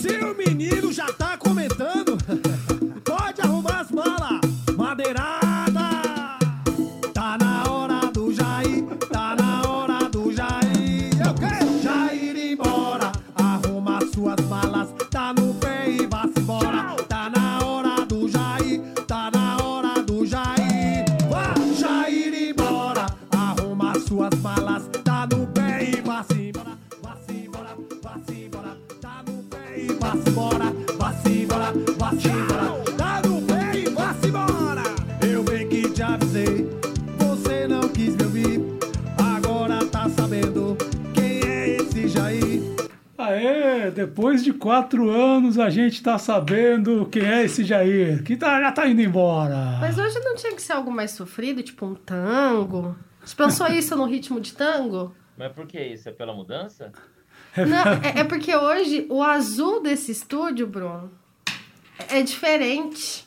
Se 0.00 0.08
o 0.24 0.34
menino 0.34 0.90
já 0.90 1.12
tá 1.12 1.36
comentando, 1.36 1.79
depois 44.20 44.44
de 44.44 44.52
quatro 44.52 45.08
anos 45.08 45.58
a 45.58 45.70
gente 45.70 46.02
tá 46.02 46.18
sabendo 46.18 47.08
quem 47.10 47.24
é 47.24 47.42
esse 47.42 47.64
Jair, 47.64 48.22
que 48.22 48.36
tá, 48.36 48.60
já 48.60 48.70
tá 48.70 48.86
indo 48.86 49.00
embora. 49.00 49.78
Mas 49.80 49.96
hoje 49.96 50.20
não 50.20 50.34
tinha 50.36 50.54
que 50.54 50.60
ser 50.60 50.74
algo 50.74 50.90
mais 50.90 51.12
sofrido, 51.12 51.62
tipo 51.62 51.86
um 51.86 51.94
tango? 51.94 52.94
Você 53.24 53.34
pensou 53.34 53.66
isso 53.72 53.96
no 53.96 54.04
ritmo 54.04 54.38
de 54.38 54.52
tango? 54.52 55.14
Mas 55.38 55.50
por 55.52 55.66
que 55.66 55.80
isso? 55.82 56.06
É 56.10 56.12
pela 56.12 56.34
mudança? 56.34 56.92
Não, 57.56 57.92
é, 58.04 58.20
é 58.20 58.24
porque 58.24 58.54
hoje 58.54 59.06
o 59.08 59.22
azul 59.22 59.82
desse 59.82 60.12
estúdio, 60.12 60.66
Bruno, 60.66 61.10
é 62.10 62.22
diferente. 62.22 63.26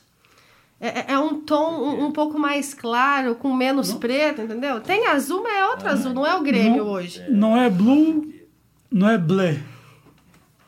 É, 0.80 0.88
é- 1.00 1.06
é 1.14 1.18
um 1.20 1.42
tom 1.42 1.72
um, 1.82 2.06
um 2.06 2.12
pouco 2.12 2.38
mais 2.38 2.72
claro, 2.76 3.34
com 3.34 3.52
menos 3.52 3.92
preto, 3.96 4.44
entendeu? 4.44 4.80
Tem 4.80 5.08
azul, 5.08 5.42
mas 5.42 5.54
é 5.56 5.66
outro 5.66 5.90
azul, 5.90 6.14
não 6.14 6.24
é 6.26 6.36
o 6.36 6.44
Grêmio 6.44 6.84
Não- 6.86 6.92
hoje. 6.92 7.26
Não 7.30 7.58
é 7.58 7.68
blue, 7.68 8.32
não 8.92 9.10
é 9.10 9.18
blé. 9.18 9.60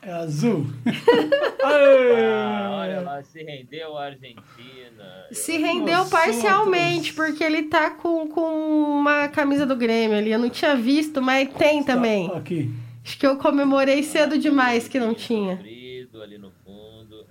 É 0.05 0.11
azul. 0.11 0.65
Ah, 1.67 2.77
olha 2.81 3.01
lá, 3.01 3.23
se 3.23 3.41
rendeu 3.41 3.97
a 3.97 4.05
Argentina. 4.05 5.25
Se 5.31 5.57
rendeu 5.57 6.05
parcialmente, 6.05 7.11
porque 7.11 7.43
ele 7.43 7.63
tá 7.63 7.89
com, 7.89 8.27
com 8.27 8.99
uma 8.99 9.27
camisa 9.29 9.65
do 9.65 9.75
Grêmio 9.75 10.15
ali. 10.15 10.31
Eu 10.31 10.37
não 10.37 10.47
tinha 10.47 10.75
visto, 10.75 11.23
mas 11.23 11.51
tem 11.55 11.83
também. 11.83 12.29
Tá, 12.29 12.37
Aqui. 12.37 12.71
Acho 13.03 13.17
que 13.17 13.25
eu 13.25 13.37
comemorei 13.37 14.03
cedo 14.03 14.37
demais 14.37 14.87
que 14.87 14.99
não 14.99 15.15
tinha. 15.15 15.53
Ali 15.53 16.37
no 16.37 16.51
fundo. 16.63 17.25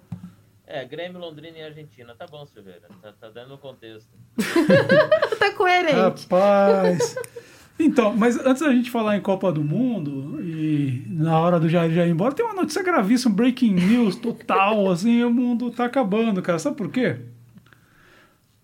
É, 0.67 0.85
Grêmio, 0.85 1.21
Londrina 1.21 1.59
e 1.59 1.63
Argentina. 1.63 2.13
Tá 2.19 2.27
bom, 2.27 2.45
Silveira. 2.45 2.89
Tá, 3.01 3.13
tá 3.13 3.29
dando 3.29 3.55
o 3.55 3.59
contexto. 3.59 4.11
Tá 5.39 5.53
coerente. 5.53 6.27
Rapaz. 6.29 7.15
Então, 7.79 8.15
mas 8.17 8.39
antes 8.39 8.63
da 8.63 8.73
gente 8.73 8.91
falar 8.91 9.17
em 9.17 9.21
Copa 9.21 9.51
do 9.51 9.65
Mundo 9.65 10.41
e 10.43 11.05
na 11.09 11.39
hora 11.39 11.59
do 11.59 11.69
Jair 11.69 11.93
já 11.93 12.07
ir 12.07 12.11
embora, 12.11 12.33
tem 12.35 12.45
uma 12.45 12.55
notícia 12.55 12.83
gravíssima, 12.83 13.35
breaking 13.35 13.73
news 13.75 14.15
total, 14.17 14.91
assim, 14.93 15.23
o 15.25 15.31
mundo 15.31 15.71
tá 15.71 15.85
acabando, 15.87 16.41
cara. 16.41 16.59
Sabe 16.59 16.77
por 16.77 16.91
quê? 16.91 17.17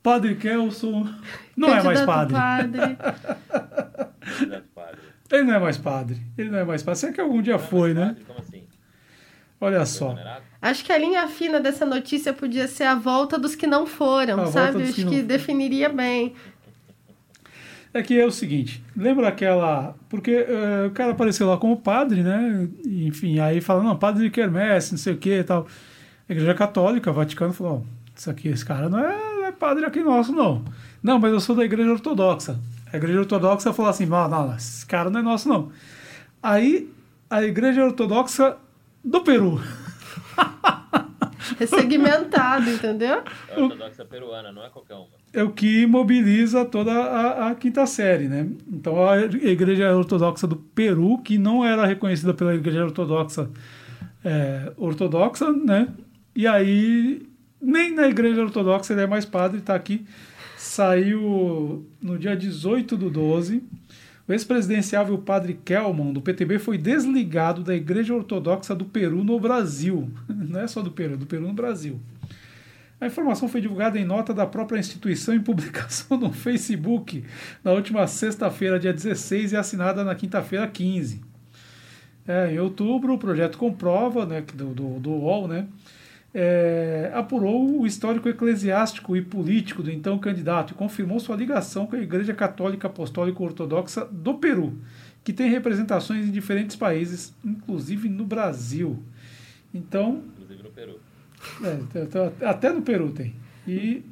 Padre 0.02 0.36
Kelson 0.36 1.06
não 1.56 1.68
é 1.68 1.82
mais 1.82 2.00
Candidato 2.00 2.32
padre. 2.32 2.34
padre. 2.34 2.96
Candidato 4.38 4.64
padre. 4.74 5.00
Ele 5.32 5.42
não 5.44 5.54
é 5.54 5.58
mais 5.58 5.76
padre. 5.76 6.22
Ele 6.38 6.50
não 6.50 6.58
é 6.58 6.64
mais 6.64 6.82
padre. 6.82 7.00
Será 7.00 7.12
que 7.12 7.20
algum 7.20 7.42
dia 7.42 7.56
Não 7.56 7.60
é 7.62 7.66
foi, 7.66 7.94
mais 7.94 7.94
né? 7.94 8.06
padre? 8.14 8.24
Como 8.24 8.38
assim? 8.38 8.62
Olha 9.60 9.76
Foi 9.78 9.86
só. 9.86 10.16
Acho 10.62 10.84
que 10.84 10.92
a 10.92 10.98
linha 10.98 11.28
fina 11.28 11.60
dessa 11.60 11.84
notícia 11.84 12.32
podia 12.32 12.66
ser 12.66 12.84
a 12.84 12.94
volta 12.94 13.38
dos 13.38 13.54
que 13.54 13.66
não 13.66 13.86
foram, 13.86 14.42
A 14.42 14.46
sabe? 14.46 14.82
Acho 14.82 14.94
que 14.94 15.04
que, 15.04 15.22
definiria 15.22 15.88
bem. 15.88 16.34
É 17.92 18.02
que 18.02 18.18
é 18.18 18.24
o 18.24 18.30
seguinte, 18.30 18.82
lembra 18.96 19.26
aquela. 19.26 19.96
Porque 20.08 20.30
eh, 20.30 20.86
o 20.86 20.90
cara 20.92 21.10
apareceu 21.10 21.48
lá 21.48 21.56
como 21.56 21.76
padre, 21.76 22.22
né? 22.22 22.68
Enfim, 22.86 23.40
aí 23.40 23.60
fala, 23.60 23.82
não, 23.82 23.96
padre 23.96 24.22
de 24.22 24.30
quermesse, 24.30 24.92
não 24.92 24.98
sei 24.98 25.14
o 25.14 25.16
que 25.16 25.40
e 25.40 25.44
tal. 25.44 25.66
A 26.28 26.32
Igreja 26.32 26.54
Católica, 26.54 27.10
o 27.10 27.14
Vaticano 27.14 27.52
falou: 27.52 27.84
ó, 27.84 28.10
isso 28.14 28.30
aqui, 28.30 28.46
esse 28.46 28.64
cara 28.64 28.88
não 28.88 29.00
é, 29.00 29.34
não 29.34 29.46
é 29.46 29.50
padre 29.50 29.84
aqui 29.84 30.00
nosso, 30.04 30.32
não. 30.32 30.64
Não, 31.02 31.18
mas 31.18 31.32
eu 31.32 31.40
sou 31.40 31.56
da 31.56 31.64
Igreja 31.64 31.90
Ortodoxa. 31.90 32.60
A 32.92 32.96
Igreja 32.96 33.18
Ortodoxa 33.18 33.72
falou 33.72 33.90
assim: 33.90 34.06
não, 34.06 34.28
não, 34.28 34.54
esse 34.54 34.86
cara 34.86 35.10
não 35.10 35.18
é 35.18 35.22
nosso, 35.24 35.48
não. 35.48 35.72
Aí 36.40 36.88
a 37.28 37.42
Igreja 37.42 37.84
Ortodoxa 37.84 38.56
do 39.04 39.22
Peru. 39.22 39.60
Ressegmentado, 41.58 42.70
entendeu? 42.70 43.22
É 43.48 43.60
ortodoxa 43.60 44.04
peruana, 44.04 44.52
não 44.52 44.64
é 44.64 44.70
qualquer 44.70 44.94
uma. 44.94 45.19
É 45.32 45.42
o 45.42 45.50
que 45.50 45.86
mobiliza 45.86 46.64
toda 46.64 46.92
a, 46.92 47.50
a 47.50 47.54
quinta 47.54 47.86
série, 47.86 48.28
né? 48.28 48.48
Então 48.70 49.08
a 49.08 49.20
Igreja 49.20 49.94
Ortodoxa 49.96 50.46
do 50.46 50.56
Peru, 50.56 51.18
que 51.18 51.38
não 51.38 51.64
era 51.64 51.86
reconhecida 51.86 52.34
pela 52.34 52.54
Igreja 52.54 52.84
Ortodoxa 52.84 53.48
é, 54.24 54.72
ortodoxa, 54.76 55.52
né? 55.52 55.88
E 56.34 56.46
aí 56.46 57.26
nem 57.60 57.94
na 57.94 58.08
Igreja 58.08 58.42
Ortodoxa 58.42 58.92
ele 58.92 59.02
é 59.02 59.06
mais 59.06 59.24
padre, 59.24 59.58
está 59.58 59.74
aqui. 59.74 60.04
Saiu 60.56 61.86
no 62.02 62.18
dia 62.18 62.36
18 62.36 62.96
do 62.96 63.10
12. 63.10 63.62
O 64.28 64.32
ex-presidenciável 64.32 65.18
padre 65.18 65.58
Kelman, 65.64 66.12
do 66.12 66.20
PTB, 66.20 66.58
foi 66.58 66.78
desligado 66.78 67.62
da 67.62 67.74
Igreja 67.74 68.14
Ortodoxa 68.14 68.74
do 68.74 68.84
Peru 68.84 69.24
no 69.24 69.40
Brasil. 69.40 70.08
Não 70.28 70.60
é 70.60 70.66
só 70.66 70.82
do 70.82 70.90
Peru, 70.90 71.14
é 71.14 71.16
do 71.16 71.26
Peru 71.26 71.46
no 71.46 71.52
Brasil. 71.52 72.00
A 73.00 73.06
informação 73.06 73.48
foi 73.48 73.62
divulgada 73.62 73.98
em 73.98 74.04
nota 74.04 74.34
da 74.34 74.46
própria 74.46 74.78
instituição 74.78 75.34
em 75.34 75.40
publicação 75.40 76.18
no 76.18 76.30
Facebook 76.30 77.24
na 77.64 77.72
última 77.72 78.06
sexta-feira, 78.06 78.78
dia 78.78 78.92
16, 78.92 79.52
e 79.52 79.56
assinada 79.56 80.04
na 80.04 80.14
quinta-feira, 80.14 80.68
15. 80.68 81.22
É, 82.28 82.52
em 82.52 82.58
outubro, 82.58 83.14
o 83.14 83.18
projeto 83.18 83.56
comprova, 83.56 84.26
né, 84.26 84.44
do, 84.54 84.74
do, 84.74 85.00
do 85.00 85.10
UOL, 85.10 85.48
né, 85.48 85.66
é, 86.34 87.10
apurou 87.14 87.80
o 87.80 87.86
histórico 87.86 88.28
eclesiástico 88.28 89.16
e 89.16 89.22
político 89.22 89.82
do 89.82 89.90
então 89.90 90.18
candidato 90.18 90.72
e 90.72 90.74
confirmou 90.74 91.18
sua 91.18 91.36
ligação 91.36 91.86
com 91.86 91.96
a 91.96 92.00
Igreja 92.00 92.34
Católica 92.34 92.86
Apostólica 92.86 93.42
Ortodoxa 93.42 94.04
do 94.04 94.34
Peru, 94.34 94.78
que 95.24 95.32
tem 95.32 95.50
representações 95.50 96.28
em 96.28 96.30
diferentes 96.30 96.76
países, 96.76 97.34
inclusive 97.42 98.10
no 98.10 98.26
Brasil. 98.26 99.02
Então, 99.72 100.22
Inclusive 100.36 100.62
no 100.62 100.70
Peru. 100.70 101.09
É, 101.64 102.04
tá- 102.06 102.30
tá- 102.30 102.50
até 102.50 102.72
no 102.72 102.82
Peru 102.82 103.12
tem. 103.12 103.34
E 103.66 104.02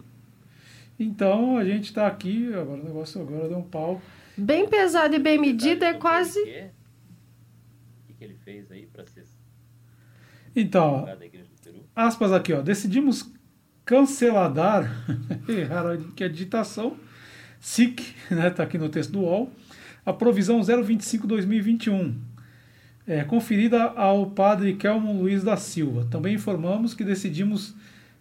então 0.99 1.57
a 1.57 1.65
gente 1.65 1.85
está 1.87 2.07
aqui, 2.07 2.53
agora 2.55 2.81
o 2.81 2.85
negócio 2.85 3.21
agora 3.21 3.49
deu 3.49 3.59
um 3.59 3.63
pau. 3.63 4.01
Bem 4.37 4.69
pesado 4.69 5.15
e 5.15 5.19
bem 5.19 5.39
medido 5.39 5.85
é 5.85 5.91
Então, 5.91 6.01
quase. 6.01 6.41
O 6.41 6.45
que, 8.07 8.15
que 8.19 8.25
ele 8.25 8.35
fez 8.45 8.71
aí 8.71 8.87
pra 8.87 9.05
ser 9.07 9.25
Então, 10.55 11.07
aspas 11.95 12.33
aqui, 12.33 12.53
ó, 12.53 12.61
decidimos 12.63 13.31
canceladar, 13.85 14.91
erraram 15.49 15.93
aqui 15.93 16.23
a 16.25 16.29
digitação, 16.29 16.97
SIC, 17.61 18.15
né, 18.31 18.51
tá 18.51 18.63
aqui 18.63 18.77
no 18.79 18.89
texto 18.89 19.13
do 19.13 19.21
UOL, 19.21 19.51
a 20.05 20.13
provisão 20.13 20.61
025-2021, 20.61 22.15
é, 23.09 23.25
conferida 23.25 23.85
ao 23.85 24.27
padre 24.27 24.75
Kelmon 24.75 25.19
Luiz 25.19 25.43
da 25.43 25.57
Silva. 25.57 26.07
Também 26.11 26.35
informamos 26.35 26.93
que 26.93 27.03
decidimos 27.03 27.75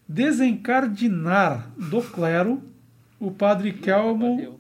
desencardinar 0.08 1.70
do 1.78 2.02
clero 2.02 2.64
o 3.20 3.30
padre 3.30 3.72
Bateu. 3.74 4.60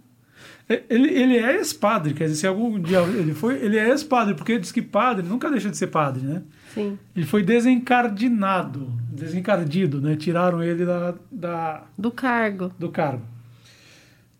É, 0.69 0.83
Ele, 0.89 1.07
ele 1.09 1.37
é 1.37 1.55
ex-padre, 1.55 2.13
quer 2.13 2.25
dizer, 2.25 2.41
se 2.41 2.47
algum 2.47 2.77
dia 2.77 2.99
ele 2.99 3.33
foi, 3.33 3.55
ele 3.63 3.77
é 3.77 3.87
ex-padre, 3.89 4.33
porque 4.35 4.59
diz 4.59 4.71
que 4.71 4.81
padre 4.81 5.25
nunca 5.25 5.49
deixa 5.49 5.69
de 5.69 5.77
ser 5.77 5.87
padre, 5.87 6.25
né? 6.25 6.43
Sim. 6.73 6.99
Ele 7.15 7.25
foi 7.25 7.41
desencardinado, 7.41 8.91
desencardido, 9.09 10.01
né? 10.01 10.17
Tiraram 10.17 10.61
ele 10.61 10.85
da, 10.85 11.15
da, 11.31 11.83
Do 11.97 12.11
cargo. 12.11 12.71
do 12.77 12.89
cargo. 12.89 13.23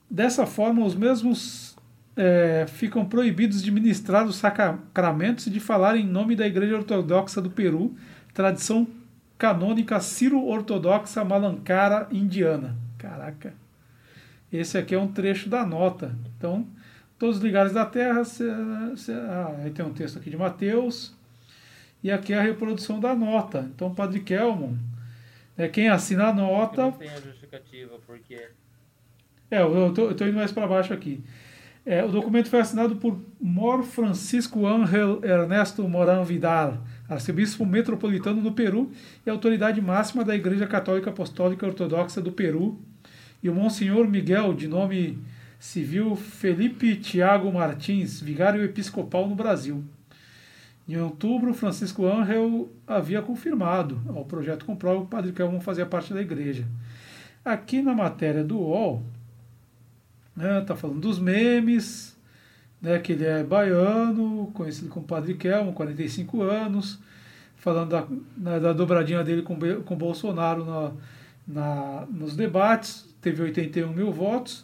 Dessa 0.10 0.45
forma, 0.45 0.83
os 0.86 0.95
mesmos 0.95 1.67
é, 2.18 2.66
ficam 2.68 3.06
proibidos 3.06 3.62
de 3.62 3.69
ministrar 3.72 4.25
os 4.25 4.38
sacramentos 4.38 5.46
e 5.46 5.52
de 5.52 5.60
falar 5.60 5.96
em 5.96 6.06
nome 6.06 6.36
da 6.36 6.48
Igreja 6.48 6.75
Ortodoxa 6.75 7.40
do 7.40 7.52
Peru, 7.52 7.96
tradição 8.34 8.88
canônica 9.38 10.00
Ciro-Ortodoxa 10.00 11.24
Malancara 11.24 12.08
Indiana. 12.12 12.75
Caraca. 12.98 13.54
Esse 14.52 14.78
aqui 14.78 14.96
é 14.96 15.00
um 15.00 15.08
trecho 15.08 15.48
da 15.48 15.64
nota. 15.66 16.16
Então, 16.36 16.66
todos 17.19 17.38
os 17.38 17.44
ligares 17.44 17.72
da 17.74 17.86
terra. 17.86 18.24
Se, 18.25 18.44
se, 18.96 19.12
ah, 19.12 19.56
aí 19.64 19.69
tem 19.69 19.86
um 19.86 19.94
texto 19.94 20.18
aqui 20.18 20.31
de 20.31 20.38
Mateus. 20.38 21.16
E 22.04 22.12
aqui 22.12 22.34
é 22.34 22.40
a 22.40 22.42
reprodução 22.42 23.00
da 23.00 23.14
nota. 23.16 23.69
Então, 23.75 23.94
Padre 23.94 24.22
Kelmon, 24.22 24.75
é 25.58 25.68
quem 25.68 25.90
assina 25.90 26.28
a 26.28 26.34
nota. 26.34 26.84
não 26.84 26.92
tem 26.94 27.10
a 27.10 27.19
justificativa, 27.19 28.00
porque 28.06 28.50
É, 29.52 29.62
eu 29.62 29.75
eu 29.75 30.16
tô 30.16 30.25
indo 30.25 30.36
mais 30.38 30.52
para 30.52 30.68
baixo 30.68 30.94
aqui. 30.94 31.24
É, 31.89 32.04
o 32.04 32.12
documento 32.12 32.50
foi 32.50 32.60
assinado 32.60 32.98
por 32.98 33.18
Mor 33.39 33.81
Francisco 33.81 34.68
Ángel 34.68 35.24
Ernesto 35.24 35.88
Moran 35.88 36.22
Vidal, 36.22 36.84
arcebispo 37.07 37.66
metropolitano 37.66 38.42
do 38.42 38.51
Peru 38.51 38.92
e 39.25 39.30
autoridade 39.30 39.80
máxima 39.80 40.25
da 40.25 40.36
Igreja 40.36 40.68
Católica 40.68 41.12
Apostólica 41.12 41.66
Ortodoxa 41.66 42.19
do 42.19 42.30
Peru, 42.30 42.78
e 43.42 43.48
o 43.48 43.56
Monsenhor 43.56 44.06
Miguel, 44.06 44.54
de 44.54 44.68
nome 44.68 45.18
civil 45.57 46.18
Felipe 46.18 46.98
Tiago 46.98 47.50
Martins, 47.54 48.19
vigário 48.19 48.62
episcopal 48.66 49.25
no 49.25 49.33
Brasil. 49.33 49.81
Em 50.90 50.98
outubro, 50.98 51.54
Francisco 51.54 52.06
Angel 52.06 52.69
havia 52.86 53.22
confirmado 53.22 54.01
ao 54.13 54.25
projeto 54.25 54.66
Comprova 54.66 54.98
que 54.98 55.06
o 55.06 55.07
Padre 55.07 55.31
Kelman 55.31 55.62
fazia 55.62 55.86
parte 55.86 56.13
da 56.13 56.22
igreja. 56.22 56.66
Aqui 57.45 57.81
na 57.81 57.95
matéria 57.95 58.44
do 58.44 58.57
UOL, 58.57 59.06
né, 60.38 60.62
tá 60.62 60.75
falando 60.75 61.00
dos 61.00 61.18
memes, 61.18 62.16
né, 62.80 63.00
que 63.00 63.13
ele 63.13 63.25
é 63.25 63.44
baiano, 63.44 64.51
conhecido 64.54 64.88
como 64.89 65.06
Padre 65.06 65.34
Kelman, 65.34 65.74
45 65.74 66.44
anos, 66.44 67.00
falando 67.56 67.89
da, 67.89 68.07
né, 68.38 68.60
da 68.60 68.72
dobradinha 68.72 69.24
dele 69.24 69.42
com, 69.42 69.57
com 69.84 69.95
Bolsonaro 69.95 70.63
na, 70.63 70.92
na, 71.48 72.07
nos 72.12 72.36
debates, 72.36 73.07
teve 73.19 73.42
81 73.42 73.92
mil 73.92 74.12
votos, 74.12 74.63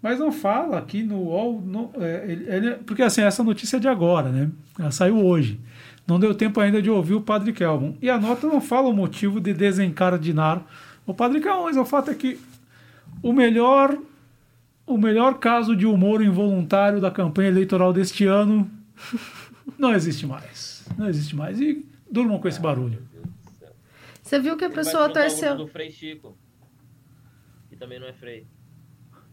mas 0.00 0.18
não 0.18 0.32
fala 0.32 0.78
aqui 0.78 1.02
no 1.02 1.16
UOL, 1.16 1.92
é, 2.00 2.24
ele, 2.26 2.48
ele, 2.48 2.70
porque 2.86 3.02
assim, 3.02 3.20
essa 3.20 3.42
notícia 3.42 3.76
é 3.76 3.80
de 3.80 3.88
agora, 3.88 4.30
né? 4.30 4.50
Ela 4.78 4.90
saiu 4.90 5.18
hoje. 5.18 5.60
Não 6.06 6.18
deu 6.18 6.34
tempo 6.34 6.58
ainda 6.58 6.80
de 6.80 6.90
ouvir 6.90 7.14
o 7.14 7.20
Padre 7.20 7.52
Kelman. 7.52 7.98
E 8.00 8.08
a 8.08 8.18
nota 8.18 8.46
não 8.46 8.60
fala 8.60 8.88
o 8.88 8.94
motivo 8.94 9.40
de 9.40 9.52
desencardinar 9.52 10.64
o 11.06 11.12
Padre 11.12 11.40
Kelman, 11.40 11.64
mas 11.64 11.76
o 11.76 11.84
fato 11.84 12.10
é 12.10 12.14
que 12.14 12.40
o 13.22 13.32
melhor, 13.32 13.96
o 14.90 14.98
melhor 14.98 15.38
caso 15.38 15.76
de 15.76 15.86
humor 15.86 16.20
involuntário 16.20 17.00
da 17.00 17.10
campanha 17.10 17.48
eleitoral 17.48 17.92
deste 17.92 18.26
ano 18.26 18.68
não 19.78 19.94
existe 19.94 20.26
mais. 20.26 20.84
Não 20.98 21.08
existe 21.08 21.36
mais. 21.36 21.60
E 21.60 21.86
durmam 22.10 22.40
com 22.40 22.48
esse 22.48 22.60
barulho. 22.60 23.06
Você 24.20 24.40
viu 24.40 24.56
que 24.56 24.64
a 24.64 24.70
pessoa 24.70 25.08
torceu. 25.08 25.56
do 25.56 25.68
Frei 25.68 25.90
Chico, 25.90 26.36
que 27.68 27.76
também 27.76 28.00
não 28.00 28.08
é 28.08 28.12
Frei. 28.12 28.46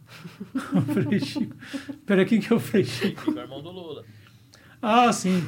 Frei 0.93 1.19
Chico. 1.19 1.55
Peraí, 2.05 2.25
quem 2.25 2.39
que 2.39 2.53
é 2.53 2.55
o 2.55 2.59
Frei 2.59 2.83
Chico? 2.83 3.25
Chico 3.25 3.39
é 3.39 3.41
irmão 3.41 3.61
do 3.61 3.71
Lula. 3.71 4.05
Ah, 4.79 5.11
sim. 5.11 5.41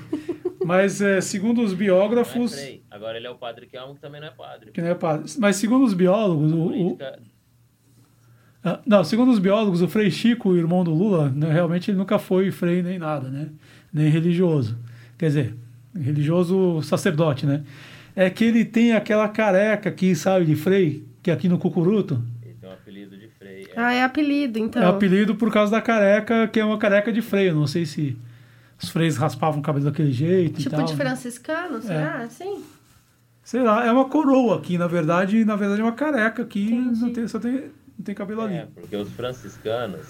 Mas 0.65 1.01
é, 1.01 1.21
segundo 1.21 1.61
os 1.61 1.71
Não 1.71 1.75
é 1.75 1.77
biógrafos. 1.77 2.53
Frei. 2.55 2.83
Agora 2.89 3.17
ele 3.17 3.27
é 3.27 3.29
o 3.29 3.37
padre 3.37 3.67
Kelmo, 3.67 3.93
que 3.93 4.01
também 4.01 4.19
não 4.19 4.27
é 4.27 4.31
padre. 4.31 4.71
Que 4.71 4.81
não 4.81 4.89
é 4.89 4.95
padre. 4.95 5.31
Mas 5.37 5.55
segundo 5.57 5.85
os 5.85 5.93
biólogos, 5.93 6.51
o, 6.51 6.97
ah, 6.99 7.19
não, 8.85 9.03
segundo 9.03 9.31
os 9.31 9.39
biólogos, 9.39 9.81
o 9.81 9.87
Frei 9.87 10.11
Chico, 10.11 10.49
o 10.49 10.57
irmão 10.57 10.83
do 10.83 10.93
Lula, 10.93 11.29
né, 11.29 11.51
realmente 11.51 11.89
ele 11.91 11.97
nunca 11.97 12.19
foi 12.19 12.51
frei 12.51 12.83
nem 12.83 12.99
nada, 12.99 13.29
né? 13.29 13.47
Nem 13.91 14.09
religioso. 14.09 14.77
Quer 15.17 15.27
dizer, 15.27 15.55
religioso 15.97 16.81
sacerdote, 16.81 17.45
né? 17.45 17.63
É 18.15 18.29
que 18.29 18.43
ele 18.43 18.65
tem 18.65 18.93
aquela 18.93 19.27
careca 19.29 19.89
aqui, 19.89 20.13
sabe, 20.15 20.45
de 20.45 20.55
frei, 20.55 21.05
que 21.23 21.31
é 21.31 21.33
aqui 21.33 21.47
no 21.47 21.57
Cucuruto. 21.57 22.21
Ele 22.43 22.55
tem 22.59 22.69
um 22.69 22.73
apelido 22.73 23.17
de 23.17 23.27
Frei. 23.29 23.63
É. 23.63 23.79
Ah, 23.79 23.93
é 23.93 24.03
apelido, 24.03 24.59
então. 24.59 24.81
É 24.83 24.85
apelido 24.85 25.35
por 25.35 25.51
causa 25.51 25.71
da 25.71 25.81
careca, 25.81 26.47
que 26.47 26.59
é 26.59 26.65
uma 26.65 26.77
careca 26.77 27.13
de 27.13 27.21
freio. 27.21 27.55
Não 27.55 27.65
sei 27.67 27.85
se 27.85 28.17
os 28.81 28.89
freios 28.89 29.15
raspavam 29.15 29.59
o 29.59 29.63
cabelo 29.63 29.85
daquele 29.85 30.11
jeito 30.11 30.59
e 30.59 30.63
Tipo 30.63 30.75
tal. 30.75 30.85
de 30.85 30.93
né? 30.93 30.97
franciscano, 30.97 31.81
será? 31.81 32.27
Sim. 32.29 32.61
Sei 33.43 33.61
lá, 33.63 33.85
é 33.85 33.91
uma 33.91 34.05
coroa 34.05 34.57
aqui, 34.57 34.77
na 34.77 34.85
verdade, 34.87 35.43
na 35.43 35.55
verdade 35.55 35.81
é 35.81 35.83
uma 35.83 35.93
careca 35.93 36.43
aqui, 36.43 36.71
Entendi. 36.73 37.01
não 37.01 37.11
tem, 37.13 37.27
só 37.27 37.39
tem, 37.39 37.63
não 37.99 38.05
tem 38.05 38.15
cabelo 38.15 38.41
ali. 38.41 38.55
É, 38.55 38.67
porque 38.73 38.95
os 38.95 39.09
franciscanos, 39.11 40.07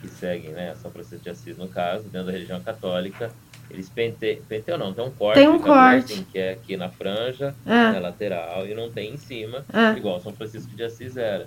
que 0.00 0.08
seguem, 0.08 0.50
né, 0.50 0.74
São 0.80 0.90
Francisco 0.90 1.22
de 1.22 1.30
Assis, 1.30 1.56
no 1.56 1.68
caso, 1.68 2.04
dentro 2.04 2.26
da 2.26 2.32
religião 2.32 2.60
católica, 2.60 3.30
eles 3.70 3.88
pente, 3.88 4.42
penteiam 4.48 4.78
não, 4.78 4.92
tem 4.92 5.04
um 5.04 5.10
corte. 5.10 5.38
Tem 5.38 5.48
um 5.48 5.60
corte. 5.60 6.12
assim, 6.14 6.24
que 6.24 6.38
é 6.38 6.52
aqui 6.52 6.76
na 6.76 6.88
franja, 6.88 7.54
É. 7.64 7.92
na 7.92 7.98
lateral, 8.00 8.66
e 8.66 8.74
não 8.74 8.90
tem 8.90 9.12
em 9.14 9.16
cima, 9.16 9.64
É. 9.72 9.96
igual 9.96 10.20
São 10.20 10.32
Francisco 10.32 10.74
de 10.74 10.82
Assis 10.82 11.16
era. 11.16 11.46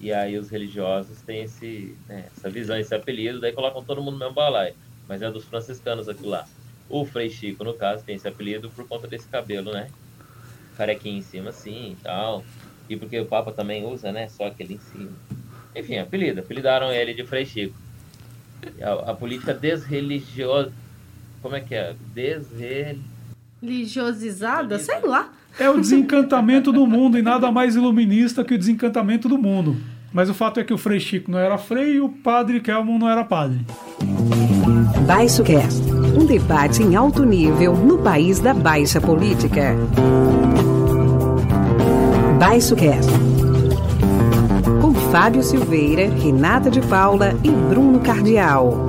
E 0.00 0.12
aí 0.12 0.38
os 0.38 0.48
religiosos 0.48 1.20
têm 1.22 1.42
esse, 1.42 1.94
né, 2.08 2.26
essa 2.36 2.48
visão, 2.48 2.78
esse 2.78 2.94
apelido, 2.94 3.40
daí 3.40 3.52
colocam 3.52 3.82
todo 3.82 4.00
mundo 4.00 4.12
no 4.14 4.18
mesmo 4.20 4.34
balaio. 4.34 4.74
Mas 5.08 5.20
é 5.22 5.30
dos 5.30 5.44
franciscanos 5.44 6.08
aquilo 6.08 6.28
lá. 6.28 6.46
O 6.88 7.04
Frei 7.04 7.28
Chico, 7.28 7.64
no 7.64 7.74
caso, 7.74 8.04
tem 8.04 8.14
esse 8.14 8.28
apelido 8.28 8.70
por 8.70 8.86
conta 8.86 9.06
desse 9.08 9.26
cabelo, 9.26 9.72
né? 9.72 9.88
Carequinha 10.76 11.18
em 11.18 11.22
cima, 11.22 11.50
assim, 11.50 11.92
e 11.92 11.96
tal. 12.02 12.44
E 12.88 12.96
porque 12.96 13.18
o 13.20 13.26
Papa 13.26 13.52
também 13.52 13.84
usa, 13.84 14.10
né? 14.10 14.28
Só 14.28 14.46
aquele 14.46 14.74
em 14.74 14.78
cima. 14.78 15.10
Enfim, 15.74 15.98
apelido. 15.98 16.40
Apelidaram 16.40 16.92
ele 16.92 17.14
de 17.14 17.24
Frei 17.24 17.44
Chico. 17.44 17.74
A, 18.80 19.10
a 19.10 19.14
política 19.14 19.52
desreligiosa... 19.54 20.72
Como 21.42 21.54
é 21.54 21.60
que 21.60 21.74
é? 21.74 21.94
Desre... 22.14 22.98
Religiosizada? 23.62 24.78
Sei 24.78 25.00
lá. 25.00 25.32
É 25.58 25.68
o 25.68 25.80
desencantamento 25.80 26.72
do 26.72 26.86
mundo 26.86 27.18
e 27.18 27.22
nada 27.22 27.50
mais 27.50 27.74
iluminista 27.74 28.44
que 28.44 28.54
o 28.54 28.58
desencantamento 28.58 29.28
do 29.28 29.36
mundo. 29.36 29.76
Mas 30.12 30.30
o 30.30 30.34
fato 30.34 30.60
é 30.60 30.64
que 30.64 30.72
o 30.72 30.78
Frei 30.78 31.00
Chico 31.00 31.30
não 31.30 31.38
era 31.38 31.58
frei 31.58 31.96
e 31.96 32.00
o 32.00 32.08
Padre 32.08 32.60
Kelman 32.60 32.98
não 32.98 33.08
era 33.08 33.24
padre. 33.24 33.60
Baixo 35.06 35.42
Cast, 35.42 35.82
um 36.16 36.26
debate 36.26 36.82
em 36.82 36.96
alto 36.96 37.24
nível 37.24 37.74
no 37.76 37.98
país 37.98 38.40
da 38.40 38.54
baixa 38.54 39.00
política. 39.00 39.74
Baixo 42.38 42.74
Cast. 42.76 43.10
Com 44.80 44.94
Fábio 45.10 45.42
Silveira, 45.42 46.08
Renata 46.08 46.70
de 46.70 46.80
Paula 46.82 47.34
e 47.42 47.50
Bruno 47.50 48.00
Cardial. 48.00 48.86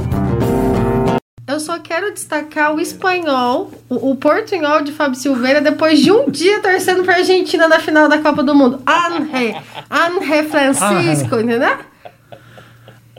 Eu 1.48 1.60
só 1.60 1.80
quero 1.80 2.14
destacar 2.14 2.76
o 2.76 2.80
espanhol, 2.80 3.72
o, 3.90 4.12
o 4.12 4.16
portunhol 4.16 4.82
de 4.82 4.92
Fábio 4.92 5.16
Silveira, 5.20 5.62
depois 5.62 6.00
de 6.00 6.12
um 6.12 6.30
dia 6.30 6.60
torcendo 6.62 7.04
pra 7.04 7.16
Argentina 7.16 7.68
na 7.68 7.80
final 7.80 8.08
da 8.08 8.20
Copa 8.20 8.44
do 8.44 8.54
Mundo. 8.54 8.82
Ange, 8.88 9.56
Ange 9.90 10.44
Francisco, 10.50 11.40
entendeu? 11.40 11.78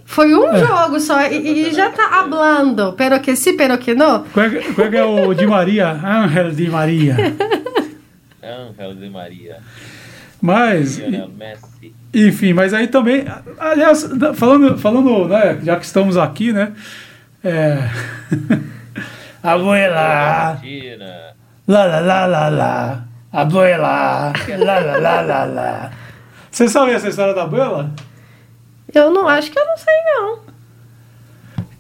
Foi 0.05 0.35
um 0.35 0.57
jogo 0.59 0.99
só 1.01 1.23
e, 1.27 1.69
e 1.69 1.73
já 1.75 1.91
tá 1.91 2.21
hablando. 2.21 2.95
Pero 2.97 3.19
que 3.21 3.35
sí, 3.37 3.53
pero 3.53 3.79
que 3.79 3.95
no. 3.95 4.21
Qual 4.33 4.47
é, 4.47 4.51
que- 4.51 4.73
qual 4.75 4.89
é 4.89 4.97
é 4.97 5.05
o 5.05 5.35
Di 5.35 5.47
Maria? 5.47 5.89
Ángel 5.91 6.51
Di 6.53 6.69
Maria. 6.69 7.17
Ángel 8.43 8.95
de 8.97 9.09
Maria. 9.09 9.59
Mas, 10.41 11.01
enfim, 12.15 12.53
mas 12.53 12.73
aí 12.75 12.89
também, 12.89 13.25
aliás, 13.59 14.09
falando, 14.35 14.79
falando 14.79 15.29
né, 15.29 15.59
já 15.63 15.77
que 15.77 15.85
estamos 15.85 16.17
aqui, 16.17 16.53
né? 16.53 16.73
É... 17.45 17.79
Abuela, 19.43 20.61
lá, 21.67 21.85
lá, 21.87 22.01
lá, 22.01 22.27
lá, 22.27 22.49
lá. 22.49 23.05
Abuela, 23.33 24.33
lá, 24.59 24.79
lá, 24.79 24.99
lá, 24.99 25.21
lá, 25.21 25.45
lá. 25.45 25.91
Você 26.51 26.69
sabe 26.69 26.93
essa 26.93 27.09
história 27.09 27.33
da 27.33 27.45
abuela? 27.45 27.91
Eu 28.93 29.11
não 29.11 29.29
acho 29.29 29.51
que 29.51 29.59
eu 29.59 29.65
não 29.67 29.77
sei, 29.77 29.95
não. 30.07 30.41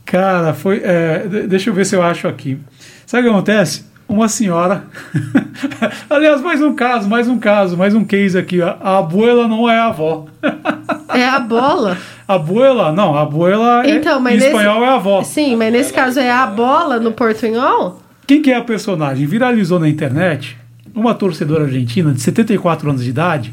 Cara, 0.06 0.54
foi. 0.54 0.80
é, 0.84 1.26
de- 1.26 1.46
deixa 1.48 1.70
eu 1.70 1.74
ver 1.74 1.84
se 1.84 1.94
eu 1.96 2.02
acho 2.02 2.28
aqui. 2.28 2.58
Sabe 3.04 3.22
o 3.22 3.30
que 3.30 3.36
acontece? 3.36 3.84
Uma 4.08 4.28
senhora. 4.28 4.84
Aliás, 6.08 6.40
mais 6.40 6.60
um 6.62 6.74
caso, 6.74 7.08
mais 7.08 7.28
um 7.28 7.38
caso, 7.38 7.76
mais 7.76 7.94
um 7.94 8.04
case 8.04 8.36
aqui. 8.38 8.60
A 8.62 8.98
abuela 8.98 9.46
não 9.48 9.68
é 9.68 9.78
a 9.78 9.86
avó. 9.86 10.26
É 11.12 11.28
a 11.28 11.40
bola. 11.40 11.98
Abuela, 12.28 12.92
não, 12.92 13.16
a 13.16 13.22
abuela 13.22 13.84
é- 13.84 13.96
Então, 13.96 14.20
mas 14.20 14.34
em 14.34 14.36
nesse- 14.36 14.46
espanhol 14.50 14.84
é 14.84 14.88
a 14.88 14.94
avó. 14.94 15.24
Sim, 15.24 15.56
mas 15.56 15.72
nesse 15.72 15.92
caso 15.92 16.20
é 16.20 16.30
a 16.30 16.46
bola 16.46 17.00
no 17.00 17.10
portunhol? 17.10 18.00
Quem 18.28 18.40
que 18.40 18.48
é 18.52 18.56
a 18.56 18.62
personagem? 18.62 19.26
Viralizou 19.26 19.80
na 19.80 19.88
internet 19.88 20.56
uma 20.94 21.12
torcedora 21.12 21.64
argentina 21.64 22.12
de 22.12 22.20
74 22.20 22.88
anos 22.90 23.02
de 23.02 23.10
idade 23.10 23.52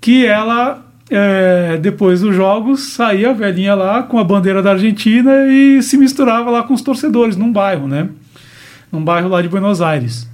que 0.00 0.24
ela, 0.24 0.82
é, 1.10 1.76
depois 1.76 2.22
dos 2.22 2.34
jogos, 2.34 2.94
saía 2.94 3.30
a 3.30 3.34
velhinha 3.34 3.74
lá 3.74 4.02
com 4.02 4.18
a 4.18 4.24
bandeira 4.24 4.62
da 4.62 4.70
Argentina 4.70 5.44
e 5.46 5.82
se 5.82 5.98
misturava 5.98 6.50
lá 6.50 6.62
com 6.62 6.72
os 6.72 6.80
torcedores 6.80 7.36
num 7.36 7.52
bairro, 7.52 7.86
né? 7.86 8.08
Num 8.90 9.04
bairro 9.04 9.28
lá 9.28 9.42
de 9.42 9.48
Buenos 9.48 9.82
Aires. 9.82 10.26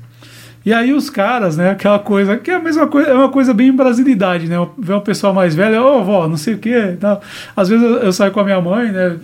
E 0.65 0.73
aí 0.73 0.93
os 0.93 1.11
caras, 1.11 1.57
né, 1.57 1.71
aquela 1.71 1.99
coisa, 1.99 2.37
que 2.37 2.51
é 2.51 2.55
a 2.55 2.61
mesma 2.61 2.87
coisa, 2.87 3.11
é 3.11 3.15
uma 3.15 3.29
coisa 3.29 3.53
bem 3.53 3.73
brasilidade, 3.73 4.47
né? 4.47 4.57
Ver 4.79 4.93
uma 4.93 5.01
pessoa 5.01 5.33
mais 5.33 5.55
velha, 5.55 5.83
ô 5.83 6.05
vó, 6.05 6.29
não 6.29 6.37
sei 6.37 6.55
o 6.55 6.59
quê, 6.59 6.97
tal. 7.01 7.21
Às 7.57 7.69
vezes 7.69 7.85
eu, 7.85 7.97
eu 7.99 8.13
saio 8.13 8.31
com 8.31 8.41
a 8.41 8.45
minha 8.45 8.61
mãe, 8.61 8.93
né? 8.93 9.17